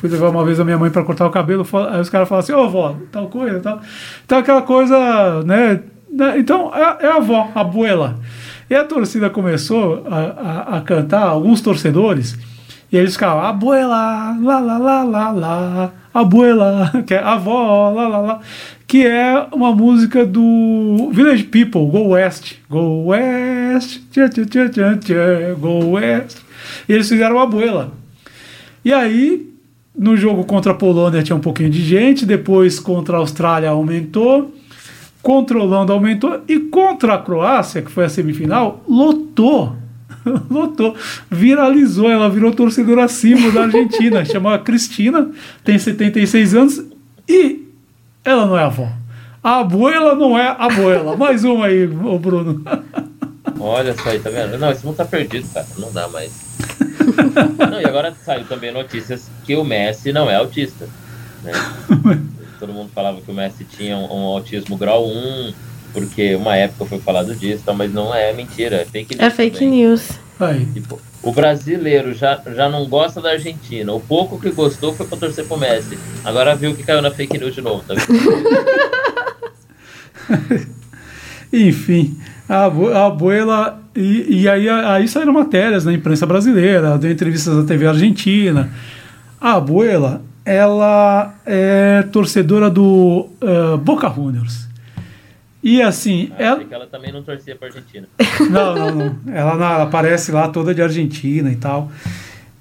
Fui 0.00 0.08
levar 0.08 0.30
uma 0.30 0.44
vez 0.44 0.58
a 0.58 0.64
minha 0.64 0.78
mãe 0.78 0.90
para 0.90 1.04
cortar 1.04 1.26
o 1.26 1.30
cabelo, 1.30 1.66
aí 1.90 2.00
os 2.00 2.08
caras 2.08 2.28
falam 2.28 2.40
assim, 2.40 2.52
ô 2.52 2.68
vó, 2.68 2.96
tal 3.12 3.28
coisa, 3.28 3.60
tal. 3.60 3.80
Então 4.24 4.38
aquela 4.38 4.62
coisa, 4.62 5.42
né? 5.44 5.80
né, 6.10 6.38
Então 6.38 6.72
é, 6.74 7.06
é 7.06 7.08
a 7.08 7.16
avó, 7.16 7.50
a 7.54 7.60
abuela. 7.60 8.18
E 8.68 8.74
a 8.74 8.84
torcida 8.84 9.28
começou 9.28 10.06
a, 10.10 10.16
a, 10.16 10.78
a 10.78 10.80
cantar, 10.80 11.24
alguns 11.24 11.60
torcedores, 11.60 12.38
e 12.90 12.96
eles 12.96 13.12
ficavam, 13.12 13.44
abuela, 13.44 14.36
lá, 14.40 14.58
lá, 14.58 14.78
lá, 14.78 15.02
lá, 15.02 15.30
lá, 15.30 15.92
abuela, 16.12 16.90
que 17.06 17.14
é 17.14 17.22
avó, 17.22 17.90
lá, 17.90 18.08
lá, 18.08 18.18
lá, 18.18 18.40
que 18.92 19.06
é 19.06 19.46
uma 19.54 19.74
música 19.74 20.26
do 20.26 21.08
Village 21.14 21.44
People, 21.44 21.86
Go 21.86 22.08
West, 22.08 22.56
Go 22.68 23.06
West, 23.06 24.02
tchá, 24.10 24.28
tchá, 24.28 24.44
tchá, 24.44 24.98
tchá, 24.98 25.54
Go 25.58 25.92
West. 25.92 26.36
E 26.86 26.92
eles 26.92 27.08
fizeram 27.08 27.38
a 27.38 27.44
abuela. 27.44 27.90
E 28.84 28.92
aí, 28.92 29.48
no 29.96 30.14
jogo 30.14 30.44
contra 30.44 30.72
a 30.72 30.74
Polônia 30.74 31.22
tinha 31.22 31.34
um 31.34 31.40
pouquinho 31.40 31.70
de 31.70 31.80
gente, 31.80 32.26
depois 32.26 32.78
contra 32.78 33.16
a 33.16 33.20
Austrália 33.20 33.70
aumentou, 33.70 34.54
controlando, 35.22 35.90
aumentou. 35.90 36.42
E 36.46 36.58
contra 36.58 37.14
a 37.14 37.18
Croácia, 37.18 37.80
que 37.80 37.90
foi 37.90 38.04
a 38.04 38.10
semifinal, 38.10 38.84
lotou. 38.86 39.74
lotou. 40.50 40.94
Viralizou, 41.30 42.10
ela 42.10 42.28
virou 42.28 42.52
torcedora 42.52 43.04
acima 43.04 43.50
da 43.52 43.62
Argentina. 43.62 44.22
Chama 44.28 44.58
Cristina, 44.58 45.30
tem 45.64 45.78
76 45.78 46.54
anos 46.54 46.84
e 47.26 47.61
ela 48.24 48.46
não 48.46 48.58
é 48.58 48.62
avó. 48.62 48.88
A 49.42 49.58
abuela 49.58 50.14
não 50.14 50.38
é 50.38 50.46
a 50.46 50.66
abuela. 50.66 51.16
Mais 51.18 51.42
uma 51.44 51.66
aí, 51.66 51.86
ô 51.86 52.18
Bruno. 52.18 52.62
Olha 53.58 53.94
só 53.94 54.10
aí, 54.10 54.20
tá 54.20 54.30
vendo? 54.30 54.56
Não, 54.58 54.70
esse 54.70 54.84
mundo 54.84 54.96
tá 54.96 55.04
perdido, 55.04 55.48
cara. 55.52 55.66
Não 55.78 55.92
dá 55.92 56.08
mais. 56.08 56.32
não, 57.70 57.80
e 57.80 57.84
agora 57.84 58.14
saiu 58.24 58.44
também 58.44 58.72
notícias 58.72 59.28
que 59.44 59.56
o 59.56 59.64
Messi 59.64 60.12
não 60.12 60.30
é 60.30 60.36
autista. 60.36 60.88
Né? 61.42 61.52
Todo 62.58 62.72
mundo 62.72 62.90
falava 62.94 63.20
que 63.20 63.30
o 63.30 63.34
Messi 63.34 63.64
tinha 63.64 63.96
um, 63.96 64.04
um 64.04 64.26
autismo 64.26 64.76
grau 64.76 65.06
1, 65.06 65.54
porque 65.92 66.36
uma 66.36 66.56
época 66.56 66.86
foi 66.86 67.00
falado 67.00 67.34
disso, 67.34 67.64
mas 67.74 67.92
não 67.92 68.14
é 68.14 68.32
mentira, 68.32 68.76
é 68.76 68.84
fake 68.84 69.16
news. 69.16 69.26
É 69.26 69.30
fake 69.30 69.58
também. 69.58 69.70
news. 69.70 70.10
Aí. 70.38 70.66
Tipo, 70.66 71.00
o 71.22 71.32
brasileiro 71.32 72.12
já, 72.12 72.40
já 72.54 72.68
não 72.68 72.86
gosta 72.86 73.20
da 73.20 73.30
Argentina. 73.30 73.92
O 73.92 74.00
pouco 74.00 74.40
que 74.40 74.50
gostou 74.50 74.92
foi 74.92 75.06
pra 75.06 75.16
torcer 75.16 75.46
pro 75.46 75.56
Messi. 75.56 75.96
Agora 76.24 76.56
viu 76.56 76.74
que 76.74 76.82
caiu 76.82 77.00
na 77.00 77.10
fake 77.10 77.38
news 77.38 77.54
de 77.54 77.62
novo, 77.62 77.84
tá? 77.86 77.94
Enfim, 81.52 82.18
a, 82.48 82.64
a 82.64 83.06
abuela. 83.06 83.80
E, 83.94 84.42
e 84.42 84.48
aí, 84.48 84.68
aí 84.68 85.06
saíram 85.06 85.34
matérias 85.34 85.84
na 85.84 85.92
imprensa 85.92 86.26
brasileira, 86.26 86.96
deu 86.96 87.10
entrevistas 87.10 87.54
na 87.54 87.64
TV 87.64 87.86
Argentina. 87.86 88.70
A 89.40 89.54
abuela, 89.54 90.22
ela 90.44 91.34
é 91.44 92.02
torcedora 92.10 92.70
do 92.70 93.28
uh, 93.42 93.76
Boca 93.78 94.08
Juniors. 94.08 94.71
E 95.62 95.80
assim. 95.80 96.30
Ah, 96.32 96.42
ela... 96.42 96.64
ela 96.70 96.86
também 96.86 97.12
não 97.12 97.22
torcia 97.22 97.54
pra 97.54 97.68
Argentina. 97.68 98.08
Não, 98.50 98.74
não, 98.74 98.90
não. 98.90 99.16
Ela, 99.32 99.52
ela 99.52 99.82
aparece 99.84 100.32
lá 100.32 100.48
toda 100.48 100.74
de 100.74 100.82
Argentina 100.82 101.50
e 101.50 101.56
tal. 101.56 101.90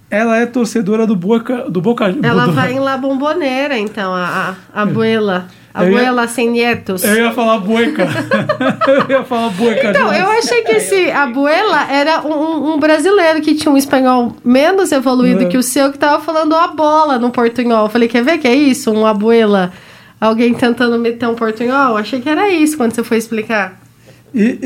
Ela 0.10 0.38
é 0.38 0.46
torcedora 0.46 1.08
do 1.08 1.15
Boca. 1.15 1.70
Do 1.70 1.81
Boca 1.81 2.13
ela 2.22 2.46
do... 2.46 2.51
vai 2.51 2.74
em 2.74 2.79
La 2.79 2.98
Bombonera, 2.98 3.77
então, 3.77 4.13
a, 4.13 4.55
a 4.74 4.81
abuela. 4.81 5.48
Abuela 5.74 6.24
ia, 6.24 6.27
sem 6.27 6.51
netos. 6.51 7.01
Eu 7.03 7.15
ia 7.15 7.31
falar 7.31 7.60
bueca. 7.60 8.05
eu 9.10 9.10
ia 9.10 9.24
falar 9.24 9.50
bueca. 9.51 9.89
Então, 9.89 10.13
eu 10.13 10.29
achei 10.31 10.63
que 10.63 10.74
esse 10.74 11.10
abuela 11.12 11.89
era 11.89 12.22
um, 12.27 12.74
um, 12.74 12.79
brasileiro 12.79 13.41
que 13.41 13.55
tinha 13.55 13.72
um 13.72 13.77
espanhol 13.77 14.36
menos 14.43 14.91
evoluído 14.91 15.43
é. 15.43 15.46
que 15.46 15.58
o 15.58 15.63
seu, 15.63 15.91
que 15.91 15.98
tava 15.98 16.22
falando 16.22 16.53
a 16.55 16.67
bola 16.67 17.17
no 17.17 17.31
portunhol. 17.31 17.86
Eu 17.86 17.89
falei, 17.89 18.10
quer 18.10 18.24
ver 18.24 18.38
que 18.38 18.48
é 18.48 18.53
isso? 18.53 18.91
Um 18.91 19.05
abuela, 19.05 19.72
alguém 20.22 20.54
tentando 20.54 21.00
meter 21.00 21.28
um 21.28 21.36
portunhol? 21.36 21.98
Achei 21.98 22.22
que 22.22 22.30
era 22.30 22.50
isso 22.50 22.78
quando 22.78 22.94
você 22.94 23.04
foi 23.04 23.18
explicar. 23.18 23.82
E, 24.34 24.60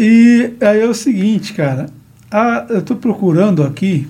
e 0.60 0.66
aí 0.66 0.82
é 0.82 0.86
o 0.86 0.94
seguinte, 0.94 1.54
cara. 1.54 1.88
A, 2.30 2.66
eu 2.70 2.82
tô 2.82 2.96
procurando 2.96 3.64
aqui. 3.64 4.06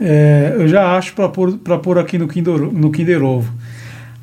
É, 0.00 0.54
eu 0.56 0.68
já 0.68 0.96
acho 0.96 1.14
para 1.14 1.28
pôr, 1.28 1.56
pra 1.58 1.78
pôr 1.78 1.98
aqui 1.98 2.18
no 2.18 2.26
Kinder, 2.26 2.58
no 2.58 2.90
Kinder 2.90 3.22
Ovo. 3.22 3.52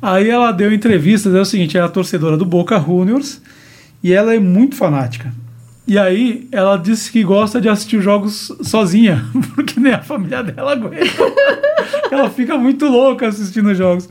Aí 0.00 0.28
ela 0.28 0.52
deu 0.52 0.72
entrevistas, 0.72 1.34
é 1.34 1.40
o 1.40 1.44
seguinte, 1.44 1.76
ela 1.76 1.86
é 1.86 1.88
a 1.88 1.92
torcedora 1.92 2.36
do 2.36 2.44
Boca 2.44 2.78
Juniors 2.78 3.40
e 4.02 4.12
ela 4.12 4.34
é 4.34 4.38
muito 4.38 4.76
fanática. 4.76 5.32
E 5.86 5.98
aí 5.98 6.48
ela 6.50 6.76
disse 6.76 7.10
que 7.10 7.22
gosta 7.22 7.60
de 7.60 7.68
assistir 7.68 8.00
jogos 8.00 8.52
sozinha, 8.62 9.24
porque 9.54 9.78
nem 9.80 9.92
a 9.92 10.02
família 10.02 10.42
dela 10.42 10.72
aguenta. 10.72 11.22
ela 12.10 12.28
fica 12.28 12.58
muito 12.58 12.86
louca 12.86 13.28
assistindo 13.28 13.74
jogos. 13.74 14.08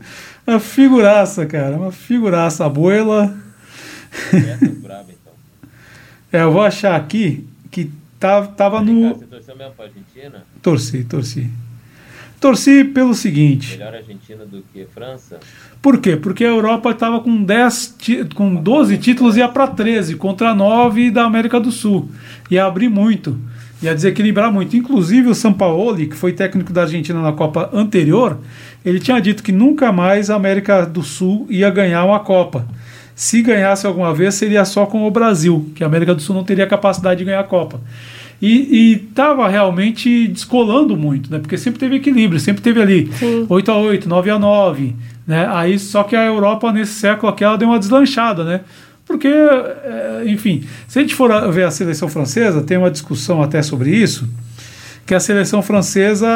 Uma 0.48 0.60
figuraça, 0.60 1.46
cara, 1.46 1.76
uma 1.76 1.92
figuraça. 1.92 2.64
A 2.64 2.68
abuela. 2.68 3.36
é, 6.32 6.42
eu 6.42 6.52
vou 6.52 6.62
achar 6.62 6.96
aqui 6.96 7.48
que 7.72 7.92
tava, 8.20 8.48
tava 8.48 8.82
no. 8.82 9.16
Você 9.16 9.26
torceu 9.26 9.56
mesmo 9.56 9.74
pra 9.74 9.86
Argentina? 9.86 10.44
Torci, 10.62 11.04
torci. 11.04 11.50
Torci 12.40 12.84
pelo 12.84 13.16
seguinte. 13.16 13.78
Melhor 13.78 13.96
Argentina 13.96 14.46
do 14.46 14.64
que 14.72 14.86
França? 14.94 15.40
Por 15.82 16.00
quê? 16.00 16.16
Porque 16.16 16.44
a 16.44 16.50
Europa 16.50 16.92
estava 16.92 17.20
com 17.20 17.44
10, 17.44 17.98
com 18.36 18.54
12 18.54 18.98
títulos 18.98 19.36
e 19.36 19.40
ia 19.40 19.48
para 19.48 19.68
13 19.68 20.16
contra 20.16 20.54
9 20.54 21.10
da 21.10 21.24
América 21.24 21.60
do 21.60 21.72
Sul. 21.72 22.12
Ia 22.52 22.66
abrir 22.66 22.90
muito, 22.90 23.40
ia 23.82 23.94
desequilibrar 23.94 24.52
muito. 24.52 24.76
Inclusive 24.76 25.30
o 25.30 25.36
Sampaoli, 25.36 26.08
que 26.08 26.16
foi 26.16 26.34
técnico 26.34 26.72
da 26.72 26.82
Argentina 26.82 27.22
na 27.22 27.32
Copa 27.32 27.70
anterior, 27.74 28.38
ele 28.84 29.00
tinha 29.00 29.20
dito 29.20 29.44
que 29.44 29.52
nunca 29.52 29.92
mais 29.92 30.30
a 30.30 30.36
América 30.36 30.86
do 30.86 31.04
Sul 31.04 31.46
ia 31.50 31.70
ganhar 31.70 32.04
uma 32.06 32.20
Copa. 32.20 32.68
Se 33.16 33.42
ganhasse 33.42 33.88
alguma 33.88 34.14
vez, 34.14 34.36
seria 34.36 34.66
só 34.66 34.86
com 34.86 35.08
o 35.08 35.12
Brasil, 35.12 35.72
que 35.74 35.84
a 35.84 35.88
América 35.88 36.14
do 36.14 36.22
Sul 36.22 36.36
não 36.36 36.44
teria 36.44 36.68
capacidade 36.68 37.20
de 37.20 37.26
ganhar 37.26 37.40
a 37.40 37.46
Copa. 37.46 37.80
E 38.42 39.02
estava 39.10 39.48
realmente 39.48 40.28
descolando 40.28 40.98
muito, 40.98 41.32
né? 41.32 41.40
Porque 41.40 41.58
sempre 41.58 41.80
teve 41.80 41.96
equilíbrio, 41.96 42.40
sempre 42.40 42.62
teve 42.62 42.82
ali 42.82 43.10
Sim. 43.14 43.46
8 43.48 43.72
a 43.72 43.78
8 43.78 44.10
9 44.10 44.30
a 44.30 44.38
9 44.38 44.96
né? 45.26 45.48
Aí, 45.52 45.80
só 45.80 46.04
que 46.04 46.16
a 46.16 46.26
Europa, 46.26 46.72
nesse 46.72 46.94
século 46.94 47.32
aqui, 47.32 47.44
ela 47.44 47.58
deu 47.58 47.70
uma 47.70 47.80
deslanchada, 47.80 48.44
né? 48.44 48.62
Porque, 49.16 49.30
é, 49.30 50.24
enfim, 50.28 50.66
se 50.90 51.00
a 51.00 51.02
gente 51.02 51.16
for 51.16 51.50
ver 51.50 51.64
a 51.64 51.72
seleção 51.72 52.10
francesa, 52.10 52.62
tem 52.62 52.78
uma 52.78 52.92
discussão 52.92 53.42
até 53.42 53.62
sobre 53.62 53.90
isso, 53.90 54.28
que 55.06 55.16
a 55.16 55.22
seleção 55.22 55.62
francesa 55.62 56.28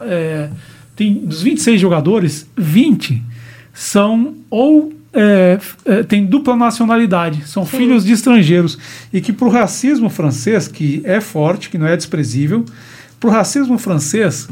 é, 0.00 0.48
tem 0.96 1.12
dos 1.12 1.42
26 1.42 1.78
jogadores, 1.78 2.48
20 2.56 3.22
são 3.74 4.34
ou 4.48 4.94
é, 5.12 5.58
é, 5.84 6.02
tem 6.04 6.24
dupla 6.24 6.56
nacionalidade, 6.56 7.46
são 7.46 7.66
Sim. 7.66 7.76
filhos 7.76 8.02
de 8.02 8.12
estrangeiros. 8.12 8.78
E 9.12 9.20
que 9.20 9.30
para 9.30 9.46
o 9.46 9.50
racismo 9.50 10.08
francês, 10.08 10.66
que 10.68 11.02
é 11.04 11.20
forte, 11.20 11.68
que 11.68 11.76
não 11.76 11.86
é 11.86 11.98
desprezível, 11.98 12.64
para 13.20 13.28
o 13.28 13.30
racismo 13.30 13.76
francês 13.76 14.48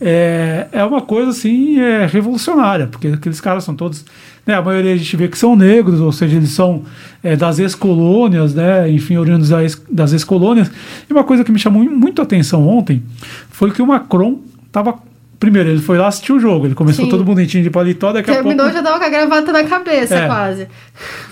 é, 0.00 0.66
é 0.72 0.82
uma 0.82 1.02
coisa 1.02 1.30
assim 1.30 1.78
é, 1.78 2.06
revolucionária, 2.06 2.86
porque 2.86 3.08
aqueles 3.08 3.38
caras 3.38 3.64
são 3.64 3.76
todos. 3.76 4.02
Né, 4.44 4.54
a 4.54 4.62
maioria 4.62 4.92
a 4.92 4.96
gente 4.96 5.16
vê 5.16 5.28
que 5.28 5.38
são 5.38 5.54
negros, 5.54 6.00
ou 6.00 6.10
seja, 6.10 6.36
eles 6.36 6.50
são 6.50 6.82
é, 7.22 7.36
das 7.36 7.60
ex-colônias, 7.60 8.54
né, 8.54 8.90
enfim, 8.90 9.16
oriundos 9.16 9.50
das 9.88 10.12
ex-colônias. 10.12 10.70
E 11.08 11.12
uma 11.12 11.22
coisa 11.22 11.44
que 11.44 11.52
me 11.52 11.58
chamou 11.58 11.84
muito 11.84 12.20
a 12.20 12.24
atenção 12.24 12.66
ontem 12.66 13.02
foi 13.50 13.70
que 13.70 13.80
o 13.80 13.86
Macron 13.86 14.40
estava 14.66 14.98
Primeiro, 15.42 15.70
ele 15.70 15.80
foi 15.80 15.98
lá 15.98 16.06
assistir 16.06 16.32
o 16.32 16.38
jogo, 16.38 16.66
ele 16.66 16.74
começou 16.76 17.04
Sim. 17.04 17.10
todo 17.10 17.24
bonitinho 17.24 17.64
de 17.64 17.68
paletó, 17.68 18.12
daqui 18.12 18.30
Terminou, 18.30 18.64
a 18.64 18.70
pouco... 18.70 18.72
já 18.76 18.80
tava 18.80 19.00
com 19.00 19.04
a 19.04 19.08
gravata 19.08 19.50
na 19.50 19.64
cabeça, 19.64 20.14
é, 20.14 20.26
quase. 20.28 20.68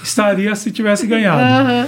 Estaria 0.02 0.52
se 0.56 0.72
tivesse 0.72 1.06
ganhado. 1.06 1.68
Uhum. 1.68 1.86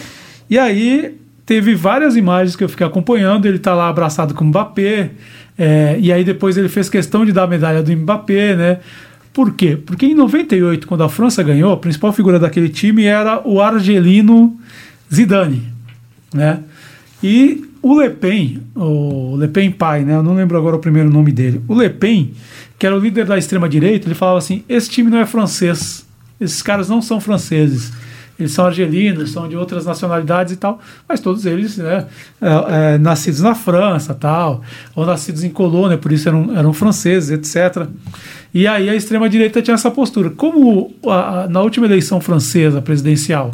E 0.49 0.57
aí, 0.57 1.17
teve 1.45 1.75
várias 1.75 2.15
imagens 2.15 2.55
que 2.55 2.63
eu 2.63 2.69
fiquei 2.69 2.87
acompanhando, 2.87 3.47
ele 3.47 3.59
tá 3.59 3.75
lá 3.75 3.89
abraçado 3.89 4.35
com 4.35 4.45
o 4.45 4.47
Mbappé, 4.47 5.11
é, 5.59 5.97
e 5.99 6.13
aí 6.13 6.23
depois 6.23 6.57
ele 6.57 6.69
fez 6.69 6.89
questão 6.89 7.27
de 7.27 7.33
dar 7.33 7.43
a 7.43 7.47
medalha 7.49 7.83
do 7.83 7.91
Mbappé, 7.91 8.55
né? 8.55 8.79
Por 9.33 9.55
quê? 9.55 9.77
Porque 9.77 10.07
em 10.07 10.15
98, 10.15 10.87
quando 10.87 11.03
a 11.03 11.09
França 11.09 11.43
ganhou, 11.43 11.73
a 11.73 11.77
principal 11.77 12.13
figura 12.13 12.39
daquele 12.39 12.69
time 12.69 13.05
era 13.05 13.41
o 13.47 13.61
argelino 13.61 14.59
Zidane, 15.13 15.63
né? 16.35 16.61
E 17.23 17.65
o 17.81 17.99
Le 17.99 18.11
Pen, 18.11 18.61
o 18.75 19.37
Le 19.37 19.49
Pen 19.49 19.71
pai, 19.71 20.05
né? 20.05 20.17
Eu 20.17 20.23
não 20.23 20.35
lembro 20.35 20.59
agora 20.59 20.77
o 20.77 20.79
primeiro 20.79 21.11
nome 21.11 21.33
dele. 21.33 21.63
O 21.67 21.75
Le 21.75 21.89
Pen, 21.89 22.33
que 22.79 22.87
era 22.87 22.95
o 22.95 22.99
líder 22.99 23.25
da 23.25 23.39
extrema 23.39 23.69
direita, 23.69 24.07
ele 24.07 24.15
falava 24.15 24.39
assim: 24.39 24.65
esse 24.69 24.91
time 24.91 25.11
não 25.11 25.19
é 25.19 25.25
francês, 25.25 26.07
esses 26.41 26.63
caras 26.63 26.89
não 26.89 27.01
são 27.01 27.21
franceses. 27.21 27.93
Eles 28.43 28.53
são 28.53 28.67
argelinos, 28.67 29.33
são 29.33 29.49
de 29.49 29.57
outras 29.57 29.87
nacionalidades 29.87 30.53
e 30.53 30.57
tal, 30.57 30.81
mas 31.09 31.21
todos 31.21 31.47
eles 31.47 31.77
né, 31.77 32.07
é, 32.41 32.95
é, 32.95 32.99
nascidos 32.99 33.41
na 33.41 33.55
França, 33.55 34.15
tal, 34.15 34.63
ou 34.95 35.07
nascidos 35.07 35.45
em 35.45 35.51
colônia, 35.51 35.97
por 35.97 36.13
isso 36.13 36.29
eram, 36.29 36.57
eram 36.57 36.73
franceses, 36.73 37.31
etc. 37.31 37.87
E 38.53 38.67
aí 38.67 38.89
a 38.91 38.95
extrema 38.95 39.29
direita 39.29 39.63
tinha 39.63 39.75
essa 39.75 39.91
postura. 39.91 40.31
Como 40.31 40.93
a, 41.07 41.45
a, 41.45 41.49
na 41.49 41.61
última 41.63 41.87
eleição 41.87 42.21
francesa 42.21 42.83
presidencial 42.83 43.51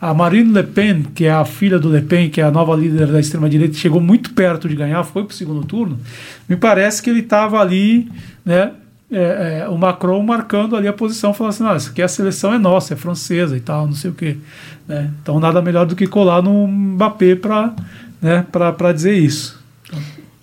a 0.00 0.12
Marine 0.12 0.52
Le 0.52 0.62
Pen, 0.64 1.02
que 1.14 1.24
é 1.24 1.32
a 1.32 1.46
filha 1.46 1.78
do 1.78 1.88
Le 1.88 2.02
Pen, 2.02 2.28
que 2.28 2.38
é 2.38 2.44
a 2.44 2.50
nova 2.50 2.76
líder 2.76 3.06
da 3.06 3.18
extrema-direita, 3.18 3.74
chegou 3.74 4.02
muito 4.02 4.34
perto 4.34 4.68
de 4.68 4.76
ganhar, 4.76 5.02
foi 5.02 5.24
para 5.24 5.32
o 5.32 5.34
segundo 5.34 5.64
turno. 5.64 5.98
Me 6.46 6.56
parece 6.56 7.02
que 7.02 7.08
ele 7.08 7.20
estava 7.20 7.58
ali, 7.58 8.06
né? 8.44 8.72
É, 9.10 9.60
é, 9.62 9.68
o 9.68 9.76
Macron 9.76 10.22
marcando 10.22 10.74
ali 10.74 10.88
a 10.88 10.92
posição, 10.92 11.34
falando 11.34 11.50
assim: 11.50 11.62
não, 11.62 11.76
isso 11.76 11.90
aqui 11.90 12.02
a 12.02 12.08
seleção 12.08 12.52
é 12.52 12.58
nossa, 12.58 12.94
é 12.94 12.96
francesa 12.96 13.56
e 13.56 13.60
tal, 13.60 13.86
não 13.86 13.94
sei 13.94 14.10
o 14.10 14.14
quê. 14.14 14.36
Né? 14.88 15.10
Então, 15.22 15.38
nada 15.38 15.60
melhor 15.62 15.86
do 15.86 15.94
que 15.94 16.06
colar 16.06 16.42
no 16.42 16.66
Mbappé 16.66 17.36
para 17.36 17.74
né, 18.20 18.44
dizer 18.94 19.14
isso. 19.14 19.62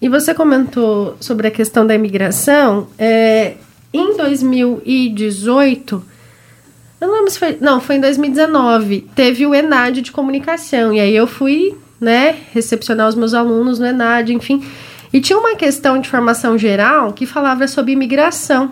E 0.01 0.07
você 0.07 0.33
comentou 0.33 1.17
sobre 1.19 1.47
a 1.47 1.51
questão 1.51 1.85
da 1.85 1.93
imigração. 1.93 2.87
É, 2.97 3.55
em 3.93 4.15
2018 4.15 6.11
eu 7.01 7.07
não 7.07 7.15
lembro 7.15 7.31
se 7.31 7.39
foi. 7.39 7.57
Não, 7.59 7.81
foi 7.81 7.95
em 7.95 7.99
2019. 7.99 9.09
Teve 9.15 9.47
o 9.47 9.55
ENAD 9.55 10.03
de 10.03 10.11
comunicação. 10.11 10.93
E 10.93 10.99
aí 10.99 11.15
eu 11.15 11.25
fui, 11.25 11.75
né, 11.99 12.37
recepcionar 12.53 13.09
os 13.09 13.15
meus 13.15 13.33
alunos 13.33 13.79
no 13.79 13.87
ENAD, 13.87 14.31
enfim. 14.31 14.63
E 15.13 15.19
tinha 15.19 15.37
uma 15.37 15.55
questão 15.55 15.99
de 15.99 16.09
formação 16.09 16.57
geral 16.57 17.11
que 17.11 17.25
falava 17.25 17.67
sobre 17.67 17.91
imigração. 17.91 18.71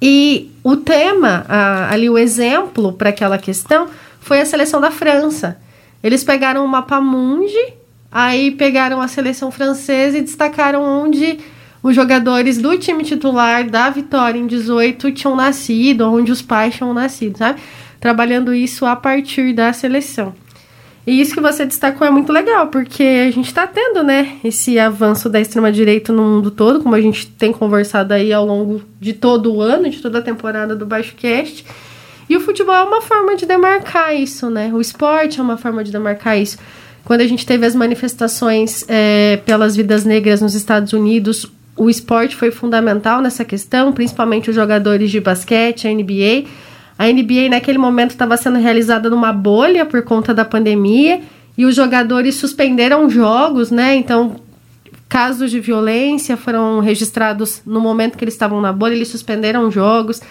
E 0.00 0.50
o 0.62 0.76
tema, 0.76 1.46
a, 1.48 1.92
ali 1.92 2.10
o 2.10 2.18
exemplo 2.18 2.92
para 2.92 3.10
aquela 3.10 3.38
questão 3.38 3.88
foi 4.20 4.40
a 4.40 4.44
seleção 4.44 4.80
da 4.80 4.90
França. 4.90 5.58
Eles 6.02 6.24
pegaram 6.24 6.64
o 6.64 6.68
mapa 6.68 7.00
mundi, 7.00 7.74
aí 8.10 8.50
pegaram 8.50 9.00
a 9.00 9.08
seleção 9.08 9.50
francesa 9.50 10.18
e 10.18 10.22
destacaram 10.22 10.82
onde 10.82 11.38
os 11.82 11.94
jogadores 11.94 12.58
do 12.58 12.76
time 12.76 13.02
titular 13.02 13.68
da 13.68 13.90
Vitória 13.90 14.38
em 14.38 14.46
18 14.46 15.12
tinham 15.12 15.34
nascido, 15.34 16.12
onde 16.12 16.30
os 16.30 16.42
pais 16.42 16.74
tinham 16.74 16.92
nascido, 16.92 17.38
sabe? 17.38 17.60
Trabalhando 17.98 18.52
isso 18.52 18.84
a 18.84 18.94
partir 18.94 19.52
da 19.52 19.72
seleção. 19.72 20.34
E 21.06 21.20
isso 21.20 21.34
que 21.34 21.40
você 21.40 21.66
destacou 21.66 22.06
é 22.06 22.10
muito 22.10 22.32
legal, 22.32 22.68
porque 22.68 23.02
a 23.02 23.30
gente 23.30 23.46
está 23.46 23.66
tendo, 23.66 24.04
né, 24.04 24.36
esse 24.44 24.78
avanço 24.78 25.28
da 25.28 25.40
extrema-direita 25.40 26.12
no 26.12 26.22
mundo 26.22 26.50
todo, 26.50 26.80
como 26.80 26.94
a 26.94 27.00
gente 27.00 27.26
tem 27.26 27.52
conversado 27.52 28.14
aí 28.14 28.32
ao 28.32 28.46
longo 28.46 28.82
de 29.00 29.12
todo 29.12 29.52
o 29.52 29.60
ano, 29.60 29.90
de 29.90 30.00
toda 30.00 30.20
a 30.20 30.22
temporada 30.22 30.76
do 30.76 30.86
Baixo 30.86 31.14
Cast. 31.16 31.66
E 32.28 32.36
o 32.36 32.40
futebol 32.40 32.74
é 32.74 32.84
uma 32.84 33.02
forma 33.02 33.34
de 33.34 33.44
demarcar 33.46 34.14
isso, 34.14 34.48
né? 34.48 34.70
O 34.72 34.80
esporte 34.80 35.40
é 35.40 35.42
uma 35.42 35.56
forma 35.56 35.82
de 35.82 35.90
demarcar 35.90 36.38
isso. 36.38 36.56
Quando 37.04 37.20
a 37.20 37.26
gente 37.26 37.44
teve 37.44 37.66
as 37.66 37.74
manifestações 37.74 38.84
é, 38.88 39.40
pelas 39.44 39.74
vidas 39.74 40.04
negras 40.04 40.40
nos 40.40 40.54
Estados 40.54 40.92
Unidos, 40.92 41.50
o 41.76 41.90
esporte 41.90 42.36
foi 42.36 42.52
fundamental 42.52 43.20
nessa 43.20 43.44
questão, 43.44 43.92
principalmente 43.92 44.50
os 44.50 44.54
jogadores 44.54 45.10
de 45.10 45.20
basquete, 45.20 45.88
a 45.88 45.92
NBA. 45.92 46.44
A 47.02 47.12
NBA 47.12 47.48
naquele 47.50 47.78
momento 47.78 48.10
estava 48.10 48.36
sendo 48.36 48.60
realizada 48.60 49.10
numa 49.10 49.32
bolha 49.32 49.84
por 49.84 50.02
conta 50.02 50.32
da 50.32 50.44
pandemia 50.44 51.20
e 51.58 51.64
os 51.66 51.74
jogadores 51.74 52.36
suspenderam 52.36 53.10
jogos, 53.10 53.72
né? 53.72 53.96
Então, 53.96 54.36
casos 55.08 55.50
de 55.50 55.58
violência 55.58 56.36
foram 56.36 56.78
registrados 56.78 57.60
no 57.66 57.80
momento 57.80 58.16
que 58.16 58.22
eles 58.22 58.34
estavam 58.34 58.60
na 58.60 58.72
bolha, 58.72 58.94
eles 58.94 59.08
suspenderam 59.08 59.68
jogos. 59.68 60.22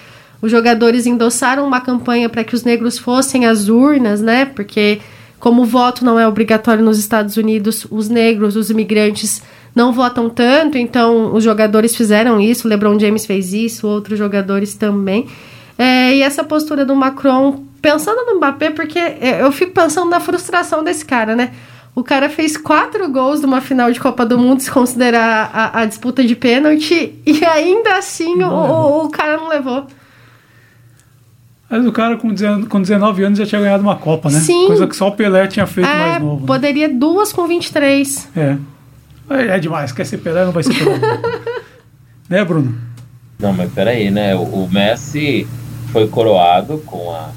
Os 0.42 0.50
jogadores 0.50 1.06
endossaram 1.06 1.68
uma 1.68 1.82
campanha 1.82 2.30
para 2.30 2.42
que 2.42 2.56
os 2.56 2.64
negros 2.64 2.98
fossem 2.98 3.46
às 3.46 3.68
urnas, 3.68 4.22
né? 4.22 4.46
Porque 4.46 5.02
como 5.42 5.64
o 5.64 5.66
voto 5.66 6.06
não 6.06 6.18
é 6.18 6.26
obrigatório 6.26 6.86
nos 6.86 6.98
Estados 6.98 7.36
Unidos, 7.36 7.86
os 7.92 8.08
negros, 8.08 8.56
os 8.56 8.70
imigrantes 8.70 9.44
não 9.76 9.92
votam 9.92 10.30
tanto, 10.30 10.78
então 10.78 11.36
os 11.36 11.44
jogadores 11.44 11.94
fizeram 11.98 12.40
isso, 12.40 12.66
LeBron 12.66 12.98
James 12.98 13.26
fez 13.26 13.52
isso, 13.52 13.86
outros 13.86 14.18
jogadores 14.18 14.74
também. 14.74 15.28
É, 15.82 16.16
e 16.16 16.22
essa 16.22 16.44
postura 16.44 16.86
do 16.86 16.96
Macron, 16.96 17.66
pensando 17.82 18.24
no 18.28 18.38
Mbappé, 18.38 18.70
porque 18.70 19.00
eu 19.40 19.52
fico 19.52 19.72
pensando 19.72 20.12
na 20.12 20.20
frustração 20.20 20.84
desse 20.84 21.04
cara, 21.04 21.36
né? 21.36 21.54
O 21.96 22.04
cara 22.04 22.30
fez 22.30 22.56
quatro 22.56 23.10
gols 23.10 23.42
numa 23.42 23.60
final 23.62 23.92
de 23.92 24.00
Copa 24.00 24.24
do 24.24 24.38
Mundo, 24.38 24.62
se 24.62 24.70
considerar 24.70 25.50
a, 25.52 25.82
a 25.82 25.86
disputa 25.86 26.24
de 26.24 26.36
pênalti, 26.36 27.20
e 27.26 27.44
ainda 27.44 27.98
assim 27.98 28.44
o, 28.44 29.06
o, 29.06 29.10
cara 29.10 29.38
não 29.38 29.50
levou. 29.50 29.88
Mas 31.68 31.84
o 31.84 31.92
cara 31.92 32.16
com 32.16 32.32
19 32.32 33.24
anos 33.24 33.40
já 33.40 33.46
tinha 33.48 33.62
ganhado 33.62 33.82
uma 33.82 33.96
Copa, 33.96 34.30
né? 34.30 34.40
Sim. 34.40 34.68
Coisa 34.68 34.86
que 34.86 34.96
só 34.96 35.08
o 35.08 35.14
Pelé 35.14 35.48
tinha 35.48 35.66
feito 35.66 35.90
é, 35.90 35.96
mais 35.98 36.22
novo. 36.22 36.42
Né? 36.42 36.46
Poderia 36.46 36.90
duas 36.90 37.34
com 37.34 37.48
23. 37.48 38.30
É. 38.38 38.58
É 39.32 39.58
demais, 39.58 39.92
quer 39.92 40.06
ser 40.06 40.20
Pelé, 40.20 40.46
não 40.46 40.52
vai 40.52 40.62
ser 40.62 40.76
Pelé. 40.76 41.00
né, 42.30 42.46
Bruno? 42.46 42.78
Não, 43.40 43.52
mas 43.52 43.72
peraí, 43.74 44.12
né? 44.12 44.36
O 44.36 44.70
Messi 44.72 45.48
foi 45.92 46.08
coroado 46.08 46.80
com 46.86 47.12
a, 47.12 47.30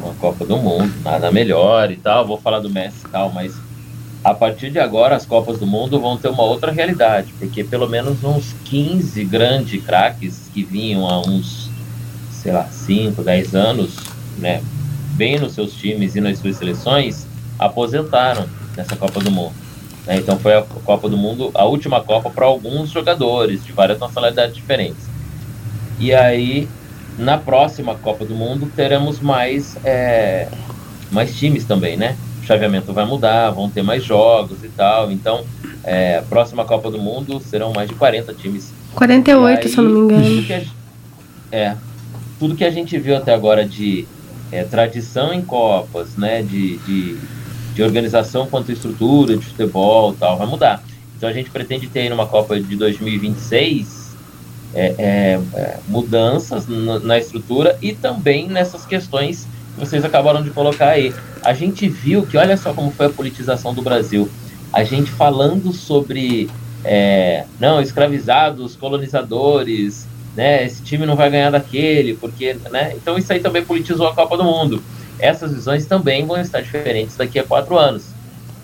com 0.00 0.10
a 0.10 0.14
Copa 0.14 0.44
do 0.44 0.56
Mundo, 0.56 0.92
nada 1.02 1.30
melhor 1.30 1.90
e 1.90 1.96
tal. 1.96 2.26
Vou 2.26 2.38
falar 2.38 2.60
do 2.60 2.70
Messi 2.70 3.04
e 3.04 3.08
tal, 3.08 3.30
mas 3.30 3.54
a 4.22 4.34
partir 4.34 4.70
de 4.70 4.78
agora 4.78 5.16
as 5.16 5.26
Copas 5.26 5.58
do 5.58 5.66
Mundo 5.66 6.00
vão 6.00 6.16
ter 6.16 6.28
uma 6.28 6.42
outra 6.42 6.70
realidade, 6.70 7.32
porque 7.38 7.64
pelo 7.64 7.88
menos 7.88 8.22
uns 8.22 8.54
15 8.64 9.24
grandes 9.24 9.82
craques 9.84 10.48
que 10.52 10.62
vinham 10.62 11.08
há 11.08 11.20
uns, 11.20 11.70
sei 12.30 12.52
lá, 12.52 12.64
5, 12.64 13.22
10 13.22 13.54
anos, 13.54 13.96
né, 14.38 14.62
bem 15.14 15.38
nos 15.38 15.54
seus 15.54 15.72
times 15.72 16.14
e 16.14 16.20
nas 16.20 16.38
suas 16.38 16.56
seleções, 16.56 17.26
aposentaram 17.58 18.46
nessa 18.76 18.96
Copa 18.96 19.20
do 19.20 19.30
Mundo. 19.30 19.54
Né? 20.06 20.16
Então 20.16 20.38
foi 20.38 20.54
a 20.54 20.62
Copa 20.62 21.08
do 21.08 21.16
Mundo, 21.16 21.50
a 21.54 21.64
última 21.64 22.00
Copa 22.00 22.30
para 22.30 22.46
alguns 22.46 22.90
jogadores 22.90 23.64
de 23.64 23.72
várias 23.72 23.98
nacionalidades 23.98 24.54
diferentes. 24.54 25.08
E 25.98 26.14
aí 26.14 26.68
na 27.18 27.36
próxima 27.36 27.96
Copa 27.96 28.24
do 28.24 28.34
Mundo 28.34 28.70
teremos 28.74 29.18
mais, 29.20 29.76
é, 29.84 30.48
mais 31.10 31.36
times 31.36 31.64
também, 31.64 31.96
né? 31.96 32.16
O 32.40 32.46
chaveamento 32.46 32.92
vai 32.92 33.04
mudar, 33.04 33.50
vão 33.50 33.68
ter 33.68 33.82
mais 33.82 34.04
jogos 34.04 34.62
e 34.62 34.68
tal. 34.68 35.10
Então, 35.10 35.44
é, 35.82 36.22
próxima 36.28 36.64
Copa 36.64 36.90
do 36.90 36.98
Mundo 36.98 37.40
serão 37.40 37.72
mais 37.72 37.88
de 37.88 37.94
40 37.96 38.32
times. 38.34 38.72
48, 38.94 39.58
aí, 39.58 39.68
se 39.68 39.78
eu 39.78 39.84
não 39.84 39.90
me 39.90 40.14
engano. 40.14 40.24
Tudo 40.24 40.46
que 40.46 40.52
a, 40.52 40.62
é, 41.50 41.76
tudo 42.38 42.54
que 42.54 42.64
a 42.64 42.70
gente 42.70 42.96
viu 42.98 43.16
até 43.16 43.34
agora 43.34 43.66
de 43.66 44.06
é, 44.52 44.62
tradição 44.62 45.32
em 45.32 45.42
Copas, 45.42 46.16
né? 46.16 46.42
De, 46.42 46.78
de, 46.78 47.16
de 47.74 47.82
organização 47.82 48.46
quanto 48.46 48.70
estrutura 48.70 49.36
de 49.36 49.44
futebol 49.44 50.14
tal, 50.14 50.38
vai 50.38 50.46
mudar. 50.46 50.82
Então 51.16 51.28
a 51.28 51.32
gente 51.32 51.50
pretende 51.50 51.88
ter 51.88 52.00
aí 52.00 52.08
numa 52.08 52.26
Copa 52.26 52.60
de 52.60 52.76
2026 52.76 53.97
é, 54.74 54.94
é, 54.98 55.40
é, 55.54 55.78
mudanças 55.88 56.66
na, 56.66 57.18
estrutura 57.18 57.78
e 57.80 57.92
também 57.92 58.48
nessas 58.48 58.84
questões 58.84 59.46
que 59.74 59.80
vocês 59.80 60.04
acabaram 60.04 60.42
de 60.42 60.50
colocar 60.50 60.90
aí. 60.90 61.14
A 61.42 61.54
gente 61.54 61.88
viu 61.88 62.26
que, 62.26 62.36
olha 62.36 62.56
só 62.56 62.72
como 62.72 62.90
foi 62.90 63.06
a 63.06 63.10
politização 63.10 63.72
do 63.72 63.82
Brasil. 63.82 64.28
A 64.72 64.84
gente 64.84 65.10
falando 65.10 65.72
sobre, 65.72 66.50
é, 66.84 67.44
não, 67.58 67.80
escravizados, 67.80 68.76
colonizadores, 68.76 70.06
né, 70.36 70.64
esse 70.64 70.82
time 70.82 71.06
não 71.06 71.16
vai 71.16 71.30
ganhar 71.30 71.50
daquele, 71.50 72.14
porque, 72.14 72.56
né, 72.70 72.92
então 72.94 73.16
isso 73.16 73.32
aí 73.32 73.40
também 73.40 73.64
politizou 73.64 74.06
a 74.06 74.14
Copa 74.14 74.36
do 74.36 74.44
Mundo. 74.44 74.82
Essas 75.18 75.52
visões 75.52 75.86
também 75.86 76.26
vão 76.26 76.40
estar 76.40 76.60
diferentes 76.60 77.16
daqui 77.16 77.38
a 77.38 77.44
quatro 77.44 77.76
anos. 77.76 78.18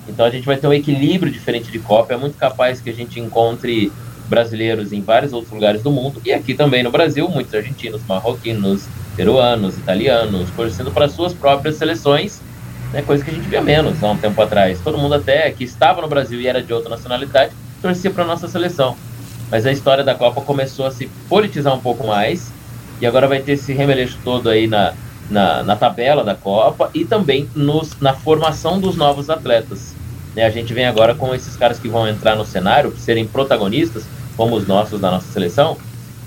Então 0.07 0.27
a 0.27 0.31
gente 0.31 0.45
vai 0.45 0.57
ter 0.57 0.67
um 0.67 0.73
equilíbrio 0.73 1.33
diferente 1.33 1.73
de 1.73 1.79
Copa. 1.79 2.15
É 2.15 2.17
muito 2.17 2.37
capaz 2.37 2.81
que 2.81 2.91
a 2.91 2.93
gente 2.93 3.19
encontre 3.19 3.91
brasileiros 4.29 4.93
em 4.93 5.01
vários 5.01 5.33
outros 5.33 5.53
lugares 5.53 5.83
do 5.83 5.91
mundo 5.91 6.21
e 6.25 6.33
aqui 6.33 6.55
também 6.55 6.83
no 6.83 6.91
Brasil, 6.91 7.29
muitos 7.29 7.55
argentinos, 7.55 8.03
marroquinos, 8.09 8.87
peruanos, 9.17 9.77
italianos, 9.79 10.51
torcendo 10.51 10.91
para 10.91 11.09
suas 11.09 11.33
próprias 11.33 11.77
seleções, 11.77 12.41
né, 12.93 13.03
coisa 13.03 13.25
que 13.25 13.31
a 13.31 13.35
gente 13.35 13.49
via 13.49 13.61
menos 13.61 14.03
há 14.03 14.11
um 14.11 14.17
tempo 14.17 14.41
atrás. 14.41 14.81
Todo 14.81 14.99
mundo 14.99 15.15
até 15.15 15.51
que 15.51 15.65
estava 15.65 16.01
no 16.01 16.09
Brasil 16.09 16.41
e 16.41 16.47
era 16.47 16.63
de 16.63 16.73
outra 16.73 16.91
nacionalidade 16.91 17.53
torcia 17.81 18.11
para 18.11 18.25
nossa 18.25 18.49
seleção. 18.49 18.97
Mas 19.51 19.67
a 19.67 19.73
história 19.73 20.03
da 20.03 20.15
Copa 20.15 20.41
começou 20.41 20.87
a 20.87 20.91
se 20.91 21.07
politizar 21.29 21.75
um 21.75 21.81
pouco 21.81 22.07
mais 22.07 22.53
e 23.01 23.07
agora 23.07 23.29
vai 23.29 23.41
ter 23.41 23.53
esse 23.53 23.73
remeleixo 23.73 24.19
todo 24.25 24.49
aí 24.49 24.67
na, 24.67 24.95
na, 25.29 25.63
na 25.63 25.77
tabela 25.77 26.25
da 26.25 26.35
Copa 26.35 26.91
e 26.95 27.05
também 27.05 27.49
nos, 27.55 27.99
na 28.01 28.15
formação 28.15 28.81
dos 28.81 28.97
novos 28.97 29.29
atletas. 29.29 29.95
Né, 30.35 30.45
a 30.45 30.51
gente 30.51 30.73
vem 30.75 30.87
agora 30.87 31.15
com 31.15 31.35
esses 31.35 31.57
caras 31.57 31.79
que 31.79 31.89
vão 31.89 32.09
entrar 32.09 32.35
no 32.37 32.45
cenário, 32.45 32.95
serem 32.97 33.27
protagonistas, 33.27 34.05
como 34.37 34.57
os 34.57 34.67
nossos 34.67 35.01
da 35.01 35.11
nossa 35.11 35.33
seleção, 35.33 35.77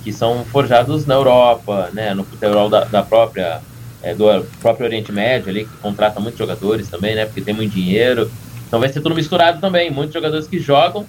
que 0.04 0.13
são 0.13 0.46
forjados 0.46 1.06
na 1.06 1.15
Europa, 1.15 1.89
né, 1.93 2.13
no 2.13 2.24
futebol 2.24 2.70
da, 2.70 2.86
da 2.86 3.04
própria 3.04 3.62
é, 4.02 4.13
do 4.13 4.46
próprio 4.62 4.86
Oriente 4.86 5.12
Médio 5.12 5.50
ali, 5.50 5.65
que 5.65 5.78
contrata 5.78 6.20
muitos 6.20 6.38
jogadores 6.38 6.88
também, 6.88 7.15
né, 7.15 7.26
porque 7.26 7.41
tem 7.41 7.54
muito 7.54 7.74
dinheiro. 7.74 8.30
Então 8.67 8.80
vai 8.80 8.89
ser 8.89 9.02
tudo 9.02 9.15
misturado 9.15 9.60
também, 9.60 9.91
muitos 9.91 10.13
jogadores 10.13 10.48
que 10.48 10.60
jogam, 10.60 11.06